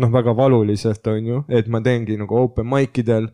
noh, 0.00 0.10
väga 0.12 0.34
valuliselt 0.36 1.06
on 1.10 1.26
ju, 1.32 1.44
et 1.48 1.68
ma 1.72 1.80
teengi 1.84 2.18
nagu 2.20 2.44
open 2.44 2.68
mic 2.68 3.00
idel 3.02 3.30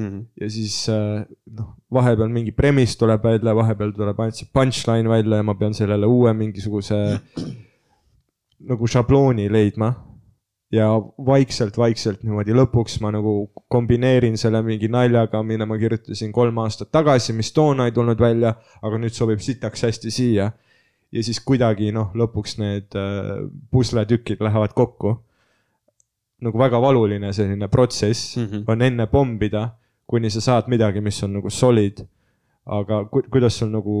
Mhm. 0.00 0.20
ja 0.40 0.50
siis 0.50 0.88
äh, 0.88 1.26
noh, 1.56 1.74
vahepeal 1.92 2.30
mingi 2.32 2.52
premise 2.56 2.96
tuleb 2.98 3.24
välja, 3.24 3.54
vahepeal 3.56 3.92
tuleb 3.92 4.20
ainult 4.20 4.38
see 4.38 4.48
punchline 4.52 5.10
välja 5.10 5.40
ja 5.40 5.46
ma 5.46 5.54
pean 5.60 5.74
sellele 5.76 6.08
uue 6.08 6.32
mingisuguse 6.32 6.96
nagu 8.70 8.86
šablooni 8.86 9.48
leidma. 9.52 9.94
ja 10.70 10.86
vaikselt-vaikselt 11.26 12.20
niimoodi 12.22 12.54
lõpuks 12.54 13.00
ma 13.02 13.10
nagu 13.10 13.48
kombineerin 13.74 14.36
selle 14.38 14.60
mingi 14.62 14.86
naljaga, 14.86 15.40
mille 15.42 15.66
ma 15.66 15.74
kirjutasin 15.74 16.30
kolm 16.30 16.60
aastat 16.62 16.92
tagasi, 16.94 17.34
mis 17.34 17.50
toona 17.50 17.88
ei 17.88 17.94
tulnud 17.96 18.20
välja, 18.22 18.52
aga 18.78 19.00
nüüd 19.02 19.16
sobib 19.16 19.42
sitaks 19.42 19.82
hästi 19.88 20.14
siia. 20.14 20.52
ja 21.10 21.24
siis 21.26 21.40
kuidagi 21.42 21.90
noh, 21.90 22.12
lõpuks 22.14 22.54
need 22.62 22.94
äh, 22.94 23.50
pusletükid 23.70 24.46
lähevad 24.46 24.76
kokku. 24.78 25.16
nagu 26.40 26.58
väga 26.58 26.78
valuline 26.80 27.32
selline 27.32 27.68
protsess 27.68 28.36
mm. 28.36 28.46
-hmm. 28.46 28.64
on 28.66 28.82
enne 28.82 29.06
pommida, 29.06 29.68
kuni 30.10 30.30
sa 30.34 30.42
saad 30.42 30.70
midagi, 30.72 31.02
mis 31.04 31.22
on 31.26 31.38
nagu 31.38 31.52
solid. 31.54 32.02
aga 32.70 33.04
ku, 33.10 33.22
kuidas 33.32 33.56
sul 33.58 33.70
nagu 33.72 33.94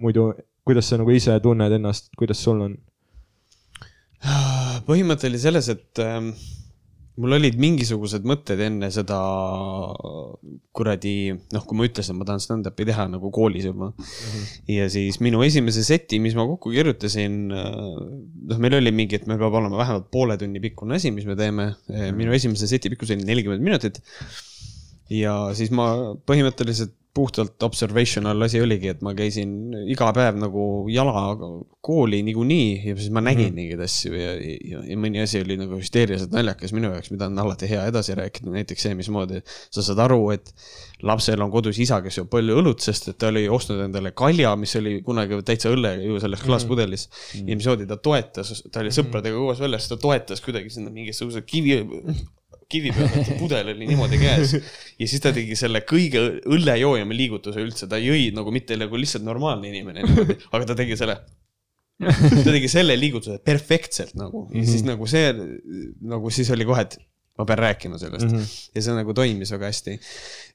muidu, 0.00 0.30
kuidas 0.64 0.86
sa 0.88 1.00
nagu 1.00 1.10
ise 1.12 1.34
tunned 1.44 1.72
ennast, 1.78 2.12
kuidas 2.16 2.40
sul 2.44 2.62
on? 2.66 2.76
põhimõte 4.88 5.28
oli 5.28 5.40
selles, 5.40 5.68
et 5.72 6.00
ähm, 6.02 6.30
mul 7.18 7.34
olid 7.36 7.58
mingisugused 7.60 8.26
mõtted 8.28 8.60
enne 8.62 8.88
seda 8.94 9.18
kuradi, 10.74 11.34
noh, 11.54 11.64
kui 11.66 11.78
ma 11.78 11.86
ütlesin, 11.88 12.14
et 12.14 12.20
ma 12.20 12.28
tahan 12.28 12.42
stand-up'i 12.42 12.86
teha 12.88 13.08
nagu 13.10 13.30
koolis 13.34 13.66
juba 13.68 13.90
mm. 13.90 14.08
-hmm. 14.08 14.58
ja 14.76 14.88
siis 14.92 15.18
minu 15.24 15.42
esimese 15.46 15.84
seti, 15.86 16.20
mis 16.22 16.36
ma 16.38 16.46
kokku 16.50 16.72
kirjutasin, 16.74 17.38
noh, 17.50 18.58
meil 18.62 18.78
oli 18.78 18.94
mingi, 18.94 19.18
et 19.18 19.26
meil 19.30 19.40
peab 19.42 19.58
olema 19.60 19.80
vähemalt 19.82 20.10
poole 20.14 20.38
tunni 20.38 20.62
pikkune 20.62 20.98
asi, 20.98 21.10
mis 21.14 21.26
me 21.26 21.36
teeme. 21.36 21.72
minu 22.14 22.32
esimese 22.32 22.70
seti 22.70 22.90
pikkus 22.94 23.14
oli 23.14 23.26
nelikümmend 23.26 23.64
minutit. 23.64 24.02
Ja 25.10 25.34
siis 25.56 25.72
ma 25.74 25.90
põhimõtteliselt 26.28 26.96
puhtalt 27.18 27.62
observational 27.66 28.46
asi 28.46 28.60
oligi, 28.62 28.92
et 28.92 29.00
ma 29.02 29.10
käisin 29.16 29.72
iga 29.90 30.10
päev 30.14 30.36
nagu 30.38 30.62
jala 30.92 31.32
kooli 31.84 32.20
niikuinii 32.26 32.68
ja 32.90 32.94
siis 32.98 33.10
ma 33.14 33.22
nägin 33.24 33.48
mm. 33.48 33.56
mingeid 33.58 33.82
asju 33.82 34.12
ja, 34.14 34.34
ja, 34.38 34.82
ja 34.92 34.98
mõni 35.00 35.22
asi 35.24 35.40
oli 35.42 35.56
nagu 35.58 35.80
hüsteeriliselt 35.80 36.36
naljakas 36.36 36.74
minu 36.76 36.92
jaoks, 36.92 37.10
mida 37.14 37.26
on 37.26 37.40
alati 37.42 37.70
hea 37.70 37.88
edasi 37.90 38.14
rääkida, 38.18 38.52
näiteks 38.54 38.86
see, 38.86 38.94
mismoodi 38.98 39.42
sa 39.48 39.82
saad 39.82 40.04
aru, 40.04 40.20
et 40.36 40.52
lapsel 41.08 41.42
on 41.42 41.50
kodus 41.54 41.80
isa, 41.82 41.98
kes 42.04 42.20
joob 42.20 42.30
palju 42.36 42.60
õlut, 42.62 42.84
sest 42.86 43.10
et 43.10 43.18
ta 43.18 43.32
oli 43.32 43.48
ostnud 43.50 43.82
endale 43.88 44.14
kalja, 44.18 44.54
mis 44.60 44.76
oli 44.78 44.98
kunagi 45.06 45.42
täitsa 45.48 45.74
õllega 45.74 46.06
ju 46.06 46.22
selles 46.22 46.44
klaaspudelis 46.46 47.08
mm.. 47.08 47.50
ja 47.50 47.58
mismoodi 47.58 47.90
ta 47.90 47.98
toetas, 47.98 48.54
ta 48.70 48.84
oli 48.84 48.94
sõpradega 48.94 49.42
koos 49.42 49.64
väljas, 49.64 49.90
ta 49.90 49.98
toetas 49.98 50.44
kuidagi 50.44 50.70
sinna 50.76 50.94
mingisuguse 50.94 51.42
kivi 51.48 51.80
kivi 52.68 52.92
peal, 52.92 53.10
et 53.22 53.34
pudel 53.40 53.72
oli 53.72 53.88
niimoodi 53.88 54.20
käes. 54.20 54.54
Ja 54.98 55.08
siis 55.08 55.22
ta 55.24 55.32
tegi 55.34 55.56
selle 55.58 55.82
kõige 55.88 56.20
õllejoojama 56.50 57.16
liigutuse 57.16 57.62
üldse, 57.64 57.88
ta 57.90 58.00
jõi 58.02 58.28
nagu 58.36 58.52
mitte 58.54 58.76
nagu 58.76 59.00
lihtsalt 59.00 59.24
normaalne 59.26 59.70
inimene, 59.70 60.04
aga 60.52 60.64
ta 60.68 60.76
tegi 60.78 60.98
selle. 61.00 61.18
ta 61.98 62.52
tegi 62.52 62.68
selle 62.70 62.94
liigutuse 62.98 63.40
perfektselt 63.44 64.14
nagu. 64.20 64.46
Ja 64.54 64.66
siis 64.68 64.84
nagu 64.86 65.08
see 65.10 65.32
nagu 66.12 66.34
siis 66.34 66.52
oli 66.54 66.68
kohe, 66.68 66.84
et 66.84 66.98
ma 67.38 67.46
pean 67.46 67.58
rääkima 67.62 67.98
sellest 67.98 68.26
mm. 68.26 68.38
-hmm. 68.38 68.54
ja 68.74 68.82
see 68.82 68.94
nagu 68.96 69.14
toimis 69.14 69.52
väga 69.54 69.70
hästi. 69.70 69.98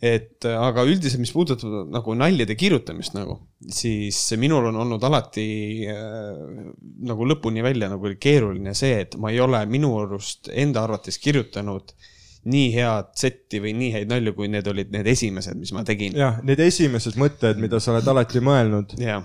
et 0.01 0.45
aga 0.51 0.83
üldiselt, 0.83 1.21
mis 1.23 1.31
puudutab 1.31 1.91
nagu 1.91 2.15
naljade 2.19 2.55
kirjutamist 2.59 3.15
nagu, 3.15 3.39
siis 3.69 4.19
minul 4.37 4.67
on 4.71 4.81
olnud 4.85 5.03
alati 5.03 5.45
äh, 5.87 6.65
nagu 7.09 7.27
lõpuni 7.29 7.63
välja 7.63 7.89
nagu 7.89 8.15
keeruline 8.19 8.73
see, 8.73 8.99
et 9.05 9.15
ma 9.15 9.31
ei 9.31 9.39
ole 9.39 9.65
minu 9.65 9.93
arust 10.01 10.51
enda 10.51 10.83
arvates 10.83 11.17
kirjutanud 11.23 11.95
nii 12.43 12.73
head 12.75 13.13
setti 13.15 13.61
või 13.63 13.71
nii 13.77 13.93
häid 13.93 14.09
nalju, 14.11 14.33
kui 14.35 14.49
need 14.51 14.67
olid 14.67 14.91
need 14.91 15.07
esimesed, 15.07 15.55
mis 15.59 15.71
ma 15.75 15.85
tegin. 15.87 16.17
jah, 16.19 16.41
need 16.43 16.59
esimesed 16.59 17.15
mõtted, 17.19 17.61
mida 17.61 17.79
sa 17.79 17.93
oled 17.93 18.09
alati 18.11 18.43
mõelnud, 18.43 18.97
jah, 18.99 19.23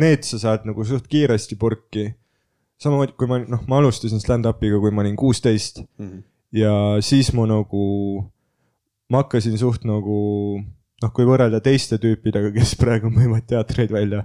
need 0.00 0.24
sa 0.24 0.40
saad 0.40 0.64
nagu 0.68 0.84
suht 0.88 1.10
kiiresti 1.12 1.60
purki. 1.60 2.08
samamoodi, 2.80 3.12
kui 3.18 3.26
ma 3.26 3.40
noh, 3.42 3.64
ma 3.68 3.82
alustasin 3.82 4.22
stand-up'iga, 4.22 4.80
kui 4.80 4.92
ma 4.94 5.02
olin 5.04 5.16
kuusteist 5.18 5.82
Mhm. 5.98 6.24
Ja 6.52 6.72
siis 7.04 7.32
mu 7.36 7.46
nagu, 7.46 7.84
ma 9.10 9.22
hakkasin 9.22 9.58
suht 9.60 9.84
nagu 9.88 10.18
noh, 11.02 11.12
kui 11.14 11.26
võrrelda 11.28 11.60
teiste 11.64 11.98
tüüpidega, 12.02 12.52
kes 12.56 12.74
praegu 12.80 13.10
müüvad 13.12 13.46
teatreid 13.50 13.92
välja 13.94 14.24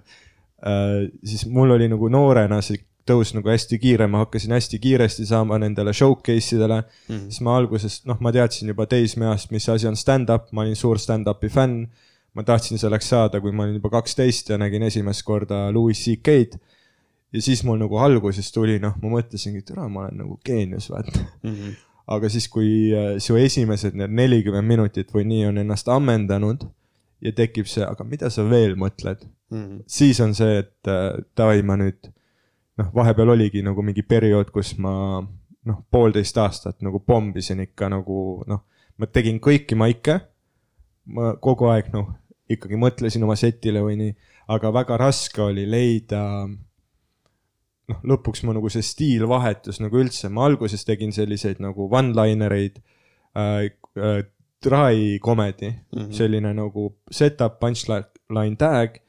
äh,, 0.64 1.12
siis 1.24 1.46
mul 1.52 1.76
oli 1.76 1.90
nagu 1.92 2.10
noorena 2.10 2.62
see 2.62 2.82
tõus 3.04 3.34
nagu 3.36 3.50
hästi 3.52 3.78
kiire, 3.84 4.08
ma 4.08 4.22
hakkasin 4.24 4.54
hästi 4.56 4.80
kiiresti 4.80 5.26
saama 5.28 5.58
nendele 5.60 5.92
showcase 5.94 6.56
idele 6.56 6.80
mm. 6.82 6.88
-hmm. 7.10 7.24
siis 7.28 7.42
ma 7.44 7.58
alguses, 7.58 8.00
noh, 8.08 8.20
ma 8.24 8.32
teadsin 8.32 8.72
juba 8.72 8.86
teismeeast, 8.88 9.52
mis 9.52 9.68
asi 9.70 9.88
on 9.88 9.98
stand-up, 10.00 10.52
ma 10.52 10.64
olin 10.64 10.76
suur 10.76 11.00
stand-up'i 11.00 11.50
fänn. 11.50 11.88
ma 12.34 12.42
tahtsin 12.44 12.80
selleks 12.82 13.10
saada, 13.10 13.38
kui 13.42 13.52
ma 13.52 13.64
olin 13.64 13.76
juba 13.76 13.90
kaksteist 13.94 14.48
ja 14.50 14.58
nägin 14.58 14.84
esimest 14.84 15.22
korda 15.24 15.72
Louis 15.72 16.00
CK-d. 16.00 16.58
ja 17.34 17.42
siis 17.42 17.64
mul 17.64 17.78
nagu 17.78 17.98
alguses 17.98 18.52
tuli, 18.52 18.80
noh, 18.80 18.96
ma 19.02 19.10
mõtlesingi, 19.10 19.58
et 19.58 19.72
ära, 19.72 19.90
ma 19.90 20.00
olen 20.00 20.18
nagu 20.18 20.40
geenius, 20.46 20.90
vaata 20.90 21.20
Mhm. 21.44 21.76
Aga 22.08 22.30
siis, 22.30 22.48
kui 22.52 22.92
äh, 22.94 23.20
su 23.24 23.38
esimesed 23.40 23.96
need 23.96 24.12
nelikümmend 24.12 24.68
minutit 24.68 25.12
või 25.16 25.24
nii 25.30 25.46
on 25.52 25.58
ennast 25.62 25.88
ammendanud 25.88 26.66
ja 27.24 27.32
tekib 27.32 27.68
see, 27.72 27.86
aga 27.86 28.04
mida 28.04 28.30
sa 28.30 28.44
veel 28.50 28.76
mõtled, 28.76 29.24
Mhm. 29.54 29.84
siis 29.88 30.20
on 30.20 30.34
see, 30.34 30.58
et 30.64 30.88
äh, 30.90 31.22
davai, 31.38 31.62
ma 31.62 31.76
nüüd 31.78 32.10
noh, 32.78 32.88
vahepeal 32.96 33.30
oligi 33.30 33.62
nagu 33.62 33.84
mingi 33.86 34.02
periood, 34.02 34.50
kus 34.52 34.74
ma 34.82 35.22
noh, 35.66 35.78
poolteist 35.92 36.38
aastat 36.42 36.82
nagu 36.82 37.00
pommisin 37.00 37.60
ikka 37.62 37.90
nagu 37.90 38.44
noh, 38.48 38.64
ma 38.98 39.06
tegin 39.06 39.40
kõiki 39.40 39.78
maike. 39.78 40.20
ma 41.06 41.34
kogu 41.36 41.68
aeg 41.68 41.92
noh, 41.94 42.14
ikkagi 42.50 42.78
mõtlesin 42.80 43.24
oma 43.24 43.36
setile 43.36 43.82
või 43.84 43.98
nii, 44.00 44.14
aga 44.48 44.72
väga 44.72 44.98
raske 44.98 45.42
oli 45.44 45.66
leida 45.70 46.48
noh, 47.92 48.00
lõpuks 48.14 48.44
mu 48.48 48.56
nagu 48.56 48.70
see 48.72 48.86
stiil 48.86 49.26
vahetus 49.30 49.82
nagu 49.84 50.00
üldse, 50.00 50.30
ma 50.32 50.48
alguses 50.48 50.86
tegin 50.88 51.12
selliseid 51.16 51.62
nagu 51.64 51.90
one-liner 51.92 52.56
eid 52.56 52.80
äh,, 53.36 53.72
äh, 54.00 54.22
dry 54.64 55.20
comedy 55.20 55.70
mm. 55.70 56.00
-hmm. 56.00 56.12
selline 56.12 56.54
nagu 56.54 56.96
setup, 57.12 57.60
punchline 57.60 58.56
tag. 58.58 59.00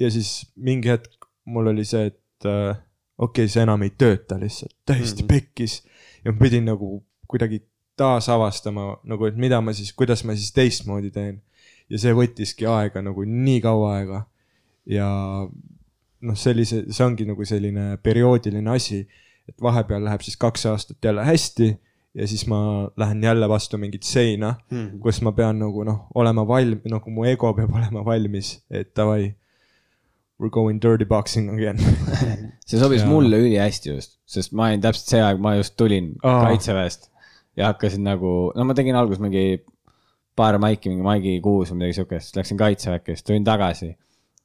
ja 0.00 0.10
siis 0.10 0.52
mingi 0.56 0.88
hetk 0.88 1.26
mul 1.44 1.66
oli 1.66 1.84
see, 1.84 2.06
et 2.06 2.44
äh, 2.44 2.76
okei 3.18 3.44
okay,, 3.44 3.48
see 3.48 3.62
enam 3.62 3.82
ei 3.82 3.90
tööta 3.90 4.38
lihtsalt, 4.40 4.76
täiesti 4.86 5.22
mm. 5.22 5.26
-hmm. 5.26 5.28
pekkis 5.28 5.82
ja 6.24 6.32
ma 6.32 6.38
pidin 6.38 6.64
nagu 6.64 7.04
kuidagi 7.28 7.62
taasavastama 7.96 8.96
nagu, 9.04 9.26
et 9.26 9.36
mida 9.36 9.60
ma 9.60 9.72
siis, 9.72 9.92
kuidas 9.92 10.24
ma 10.24 10.34
siis 10.34 10.52
teistmoodi 10.52 11.10
teen. 11.10 11.42
ja 11.90 11.98
see 11.98 12.12
võttiski 12.12 12.66
aega 12.68 13.02
nagu 13.02 13.24
nii 13.24 13.60
kaua 13.64 13.94
aega 13.96 14.26
ja 14.86 15.08
noh, 16.20 16.34
sellise, 16.36 16.84
see 16.90 17.04
ongi 17.04 17.24
nagu 17.28 17.44
selline 17.46 17.96
perioodiline 18.02 18.70
asi, 18.74 19.02
et 19.48 19.60
vahepeal 19.62 20.02
läheb 20.04 20.20
siis 20.26 20.36
kaks 20.36 20.66
aastat 20.66 21.04
jälle 21.04 21.24
hästi 21.24 21.68
ja 22.14 22.26
siis 22.26 22.46
ma 22.50 22.58
lähen 22.98 23.22
jälle 23.22 23.48
vastu 23.48 23.78
mingit 23.78 24.02
seina, 24.02 24.54
Mhm. 24.70 24.98
kus 25.00 25.20
ma 25.22 25.32
pean 25.32 25.58
nagu 25.58 25.84
noh, 25.84 26.06
olema 26.14 26.46
valmis, 26.48 26.84
nagu 26.90 27.10
mu 27.10 27.24
ego 27.24 27.52
peab 27.54 27.70
olema 27.78 28.04
valmis, 28.04 28.58
et 28.70 28.90
davai, 28.96 29.34
we 30.40 30.46
are 30.46 30.50
going 30.50 30.80
dirty 30.82 31.04
boxing 31.04 31.48
again. 31.50 31.78
see 32.68 32.78
sobis 32.78 33.00
Jaa. 33.02 33.08
mulle 33.10 33.38
ülihästi 33.42 33.90
just, 33.94 34.18
sest 34.26 34.52
ma 34.52 34.68
olin 34.68 34.80
täpselt 34.82 35.08
see 35.14 35.22
aeg, 35.22 35.38
ma 35.40 35.54
just 35.56 35.76
tulin 35.76 36.12
Aa. 36.22 36.44
kaitseväest 36.48 37.10
ja 37.56 37.66
hakkasin 37.72 38.04
nagu, 38.06 38.52
no 38.56 38.64
ma 38.64 38.74
tegin 38.74 38.94
alguses 38.96 39.20
mingi 39.22 39.64
paar 40.38 40.58
maiki, 40.62 40.88
mingi 40.92 41.02
maigikuus 41.02 41.72
või 41.72 41.80
midagi 41.80 41.96
siukest, 41.98 42.36
läksin 42.38 42.58
kaitseväkke, 42.60 43.14
siis 43.16 43.24
tulin 43.26 43.44
tagasi. 43.44 43.88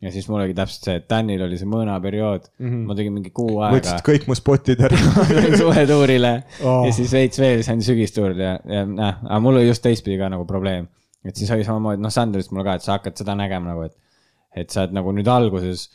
Ja 0.04 0.12
siis 0.12 0.28
mul 0.30 0.44
oli 0.44 0.56
täpselt 0.58 0.88
see, 0.88 0.96
et 1.00 1.06
Danil 1.10 1.42
oli 1.46 1.58
see 1.60 1.70
mõõnaperiood 1.70 2.50
mm, 2.50 2.68
-hmm. 2.68 2.84
ma 2.90 2.98
tegin 2.98 3.16
mingi 3.16 3.32
kuu 3.36 3.62
aega 3.62 3.78
võtsid, 3.78 4.04
kõik 4.08 4.28
mu 4.28 4.38
spotid 4.38 4.84
ära. 4.84 5.00
suvetuurile 5.62 6.34
Oh. 6.64 6.84
ja 6.88 6.92
siis 6.96 7.12
veits 7.14 7.40
veel 7.40 7.64
sain 7.66 7.82
sügistuurile 7.84 8.44
ja, 8.44 8.54
ja 8.70 8.84
noh, 8.88 9.24
aga 9.24 9.40
mul 9.44 9.60
oli 9.62 9.70
just 9.70 9.84
teistpidi 9.84 10.20
ka 10.20 10.30
nagu 10.32 10.46
probleem. 10.50 10.88
et 11.24 11.36
siis 11.40 11.52
oli 11.56 11.64
samamoodi, 11.64 12.02
noh, 12.04 12.12
Sander 12.12 12.42
ütles 12.42 12.52
mulle 12.52 12.66
ka, 12.68 12.78
et 12.78 12.86
sa 12.86 12.98
hakkad 12.98 13.18
seda 13.20 13.36
nägema 13.40 13.72
nagu, 13.72 13.86
et, 13.88 13.96
et 14.60 14.74
sa 14.74 14.84
oled 14.84 14.96
nagu 14.98 15.14
nüüd 15.16 15.30
alguses 15.32 15.86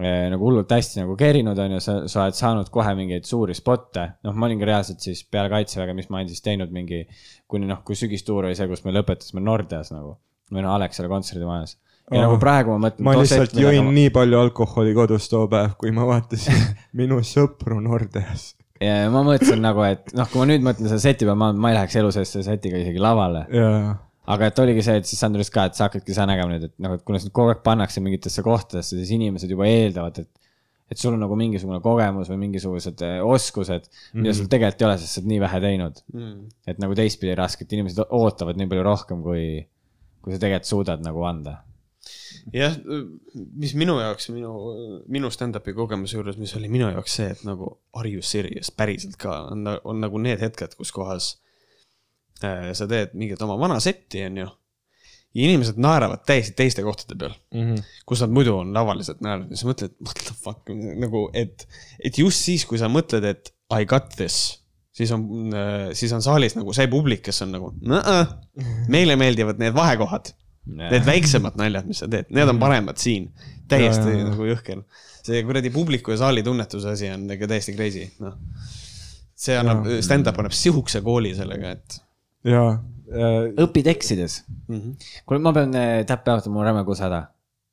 eh, 0.00 0.28
nagu 0.32 0.48
hullult 0.48 0.72
hästi 0.72 1.02
nagu 1.02 1.16
kerinud, 1.20 1.58
on 1.58 1.76
ju, 1.76 1.82
sa, 1.84 1.96
sa 2.08 2.24
oled 2.24 2.38
saanud 2.38 2.72
kohe 2.72 2.94
mingeid 2.96 3.28
suuri 3.28 3.56
spotte, 3.58 4.06
noh, 4.24 4.36
ma 4.36 4.48
olingi 4.48 4.68
reaalselt 4.68 5.04
siis 5.04 5.24
peale 5.28 5.52
kaitseväge, 5.52 5.96
mis 5.98 6.08
ma 6.08 6.22
olin 6.22 6.32
siis 6.32 6.44
teinud 6.44 6.72
mingi, 6.72 7.04
kuni 7.50 7.68
noh, 7.68 7.82
kui 7.84 7.98
sügistuur 7.98 8.48
oli 8.48 8.56
see, 8.58 8.68
kus 8.70 8.84
me 8.86 8.96
lõpetasime 8.96 9.44
Nordeas 9.44 9.92
nagu. 9.94 10.16
või 10.52 10.64
noh, 10.64 10.74
Alexela 10.76 11.08
kontserdimajas. 11.08 11.78
Ja 12.12 12.20
Aa. 12.20 12.26
nagu 12.26 12.38
praegu 12.42 12.76
ma 12.76 12.88
mõtlen. 12.88 13.06
ma 13.06 13.16
lihtsalt 13.18 13.56
jõin 13.56 13.88
nii 13.96 14.12
palju 14.14 14.40
alkoholi 14.40 14.94
kodus 14.96 15.28
too 15.32 15.46
päev, 15.52 15.76
kui 15.80 15.94
ma 15.94 16.06
vaatasin 16.08 16.60
minu 17.00 17.20
sõpru 17.26 17.80
Nordeas. 17.82 18.52
ja 18.82 19.08
ma 19.12 19.24
mõtlesin 19.26 19.62
nagu, 19.64 19.84
et 19.88 20.12
noh, 20.16 20.28
kui 20.30 20.42
ma 20.42 20.48
nüüd 20.52 20.64
mõtlen 20.66 20.90
selle 20.90 21.02
seti 21.02 21.26
peale, 21.26 21.38
ma, 21.40 21.52
ma 21.56 21.72
ei 21.72 21.78
läheks 21.80 22.00
elu 22.02 22.14
sees 22.14 22.34
selle 22.34 22.48
setiga 22.48 22.80
isegi 22.80 23.02
lavale. 23.02 23.46
ja, 23.54 23.96
aga 24.32 24.50
et 24.50 24.62
oligi 24.62 24.84
see, 24.86 25.00
et 25.00 25.08
siis 25.08 25.22
Andres 25.26 25.50
ka, 25.54 25.66
et 25.68 25.78
sa 25.78 25.88
hakkadki 25.88 26.14
seda 26.14 26.28
nägema 26.30 26.52
nüüd, 26.54 26.68
et 26.70 26.76
noh, 26.82 26.94
et 26.98 27.02
kuna 27.06 27.20
sind 27.22 27.34
kogu 27.34 27.54
aeg 27.54 27.64
pannakse 27.66 28.02
mingitesse 28.04 28.44
kohtadesse, 28.46 28.96
siis 28.98 29.10
inimesed 29.16 29.50
juba 29.50 29.66
eeldavad, 29.70 30.22
et. 30.22 30.30
et 30.92 31.00
sul 31.00 31.14
on 31.16 31.22
nagu 31.24 31.36
mingisugune 31.40 31.78
kogemus 31.80 32.28
või 32.28 32.42
mingisugused 32.42 33.00
eh, 33.06 33.18
oskused, 33.24 33.86
mida 34.12 34.34
sul 34.36 34.50
tegelikult 34.52 34.82
ei 34.82 34.88
ole, 34.90 34.96
sest 35.00 35.16
sa 35.16 35.22
oled 35.22 35.30
nii 35.30 35.40
vähe 35.40 35.60
teinud. 35.64 36.02
et 36.68 36.82
nagu 36.82 36.96
teistpidi 36.98 37.36
raske, 37.38 37.64
et 37.64 37.72
inimesed 37.78 38.02
ootavad 38.10 38.60
nii 38.60 38.68
palju 38.68 38.84
rohkem, 38.84 39.22
kui, 39.24 39.46
kui 40.20 40.34
sa 40.34 40.42
tegelikult 40.42 40.68
suudad 40.68 41.06
nagu 41.06 41.24
anda. 41.24 41.62
jah, 42.50 42.74
mis 43.34 43.74
minu 43.78 43.98
jaoks, 44.00 44.28
minu, 44.34 44.52
minu 45.12 45.30
stand-up'i 45.32 45.74
kogemuse 45.76 46.18
juures, 46.18 46.38
mis 46.40 46.54
oli 46.58 46.70
minu 46.72 46.88
jaoks 46.90 47.18
see, 47.20 47.28
et 47.34 47.44
nagu 47.46 47.68
are 47.98 48.10
you 48.10 48.24
serious, 48.26 48.72
päriselt 48.74 49.18
ka, 49.20 49.36
on, 49.52 49.68
on 49.88 50.02
nagu 50.02 50.20
need 50.22 50.42
hetked, 50.42 50.74
kus 50.78 50.92
kohas 50.94 51.36
äh, 52.42 52.72
sa 52.76 52.88
teed 52.90 53.14
mingit 53.18 53.42
oma 53.44 53.58
vana 53.60 53.78
setti, 53.82 54.24
onju. 54.28 54.48
ja 55.32 55.44
inimesed 55.48 55.78
naeravad 55.80 56.24
täiesti 56.28 56.56
teiste 56.58 56.84
kohtade 56.84 57.16
peal. 57.18 57.36
Mm, 57.54 57.68
-hmm. 57.68 57.92
kus 58.06 58.24
nad 58.24 58.34
muidu 58.34 58.56
on 58.58 58.74
tavaliselt 58.74 59.22
naernud 59.24 59.52
ja 59.52 59.60
sa 59.60 59.70
mõtled, 59.70 59.94
what 60.02 60.26
the 60.26 60.34
fuck, 60.34 60.74
nagu, 61.06 61.28
et, 61.32 61.68
et 62.04 62.18
just 62.18 62.44
siis, 62.44 62.66
kui 62.66 62.80
sa 62.80 62.90
mõtled, 62.92 63.24
et 63.24 63.54
I 63.72 63.86
got 63.88 64.10
this 64.16 64.58
siis 64.92 65.08
on, 65.14 65.24
siis 65.96 66.12
on 66.12 66.20
saalis 66.20 66.52
nagu 66.52 66.74
see 66.76 66.84
publik, 66.92 67.22
kes 67.24 67.42
on 67.46 67.54
nagu, 67.54 67.70
meile 68.92 69.16
meeldivad 69.16 69.56
need 69.62 69.72
vahekohad 69.72 70.34
Need 70.66 71.06
väiksemad 71.06 71.56
naljad, 71.58 71.88
mis 71.90 72.02
sa 72.04 72.06
teed, 72.10 72.28
need 72.30 72.50
on 72.50 72.60
paremad 72.62 73.00
siin. 73.02 73.32
täiesti 73.70 74.06
Ja, 74.06 74.14
ja, 74.14 74.20
ja. 74.20 74.28
nagu 74.30 74.46
jõhker. 74.46 74.84
see 75.22 75.42
kuradi 75.46 75.70
publiku 75.70 76.10
ja 76.10 76.18
saali 76.18 76.42
tunnetuse 76.42 76.90
asi 76.90 77.10
on 77.10 77.28
ikka 77.30 77.48
täiesti 77.50 77.74
crazy, 77.76 78.08
noh. 78.22 78.34
see 79.38 79.54
annab, 79.58 79.86
stand-up 80.02 80.38
annab 80.42 80.54
sihukese 80.56 81.00
kooli 81.02 81.30
sellega, 81.38 81.76
et 81.76 81.98
ja 82.46 82.62
äh, 82.72 83.52
õpid 83.62 83.90
eksides 83.92 84.40
mm. 84.66 84.80
-hmm. 84.80 85.12
kuule, 85.26 85.42
ma 85.42 85.52
pean 85.54 85.74
äh, 85.78 86.00
täpp 86.06 86.24
peatama, 86.26 86.54
mul 86.54 86.64
on 86.64 86.68
räme 86.70 86.84
kusahäda. 86.84 87.22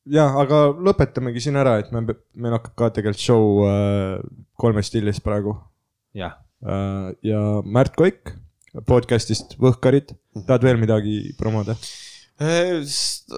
ja, 0.05 0.27
aga 0.43 0.67
lõpetamegi 0.77 1.41
siin 1.45 1.57
ära, 1.57 1.79
et 1.81 1.91
me, 1.91 2.05
meil 2.33 2.57
hakkab 2.57 2.75
ka 2.75 2.91
tegelikult 2.99 3.25
show 3.25 3.65
äh, 3.65 4.19
kolmes 4.57 4.91
stiilis 4.93 5.21
praegu 5.21 5.57
jah. 6.13 6.37
äh,. 6.61 7.15
ja 7.23 7.41
Märt 7.65 7.97
Koik 7.97 8.35
podcast'ist 8.85 9.57
Võhkarid, 9.57 10.13
tahad 10.45 10.63
veel 10.63 10.77
midagi 10.77 11.33
promoda? 11.37 11.75
Äh, 12.39 12.79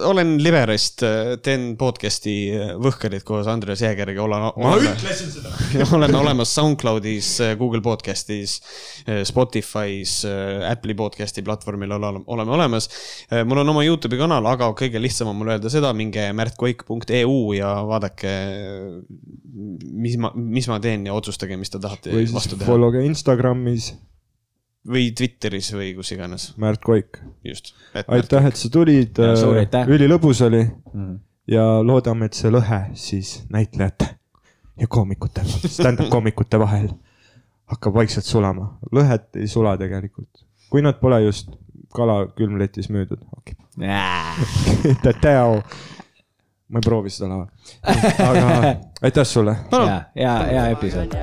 olen 0.06 0.36
Liberist, 0.38 1.02
teen 1.42 1.72
podcast'i 1.74 2.34
Võhkarid 2.78 3.24
koos 3.26 3.48
Andres 3.50 3.80
Jäägeriga, 3.82 4.22
olen. 4.22 4.44
ma 4.62 4.76
ütlesin 4.78 5.32
seda. 5.32 5.50
olen 5.96 6.14
olemas 6.14 6.52
SoundCloudis, 6.54 7.32
Google 7.58 7.82
podcast'is, 7.82 8.60
Spotify's, 9.26 10.20
Apple'i 10.70 10.94
podcast'i 10.94 11.42
platvormil 11.42 11.96
ole- 11.98 12.22
oleme 12.30 12.54
olemas. 12.54 12.86
mul 13.42 13.64
on 13.64 13.74
oma 13.74 13.82
Youtube'i 13.82 14.22
kanal, 14.22 14.46
aga 14.52 14.70
kõige 14.78 15.02
lihtsam 15.02 15.32
on 15.32 15.40
mul 15.40 15.50
öelda 15.56 15.72
seda, 15.74 15.90
minge 15.98 16.28
märtkoik.eu 16.38 17.36
ja 17.58 17.74
vaadake, 17.90 18.36
mis 19.98 20.14
ma, 20.22 20.30
mis 20.38 20.70
ma 20.70 20.78
teen 20.84 21.10
ja 21.10 21.18
otsustage, 21.18 21.58
mis 21.58 21.74
te 21.74 21.82
tahate 21.82 22.14
või 22.14 22.30
vastu 22.30 22.54
siis 22.54 22.62
teha. 22.62 22.70
follow 22.70 22.94
ge 22.94 23.02
Instagramis 23.10 23.90
või 24.88 25.12
Twitteris 25.14 25.72
või 25.74 25.92
kus 25.96 26.12
iganes, 26.12 26.48
Märt 26.58 26.80
Koik. 26.82 27.18
just. 27.44 27.74
aitäh, 28.08 28.46
et 28.46 28.56
sa 28.56 28.68
tulid 28.70 29.18
Ja 29.18 29.34
aitäh., 29.60 29.86
ülilõbus 29.88 30.40
oli 30.46 30.64
Mhm. 30.94 31.14
ja 31.46 31.82
loodame, 31.82 32.24
et 32.26 32.34
see 32.34 32.50
lõhe 32.50 32.80
siis 32.94 33.44
näitlejate 33.50 34.08
ja 34.80 34.86
koomikute, 34.88 35.44
stand-up 35.44 36.08
koomikute 36.10 36.58
vahel 36.58 36.88
hakkab 37.66 37.94
vaikselt 37.94 38.24
sulama. 38.24 38.78
lõhed 38.92 39.28
ei 39.40 39.46
sula 39.48 39.76
tegelikult, 39.78 40.44
kui 40.70 40.82
nad 40.82 40.98
pole 41.00 41.22
just 41.24 41.50
kala 41.94 42.26
külmletis 42.36 42.88
müüdud. 42.90 43.20
Täteo. 45.02 45.62
ma 46.68 46.78
ei 46.78 46.84
proovi 46.84 47.10
seda 47.10 47.28
lava. 47.28 47.46
aga 48.18 48.76
aitäh 49.02 49.24
sulle. 49.26 49.56
ja, 49.72 50.02
ja, 50.14 50.36
hea 50.44 50.66
episood. 50.72 51.16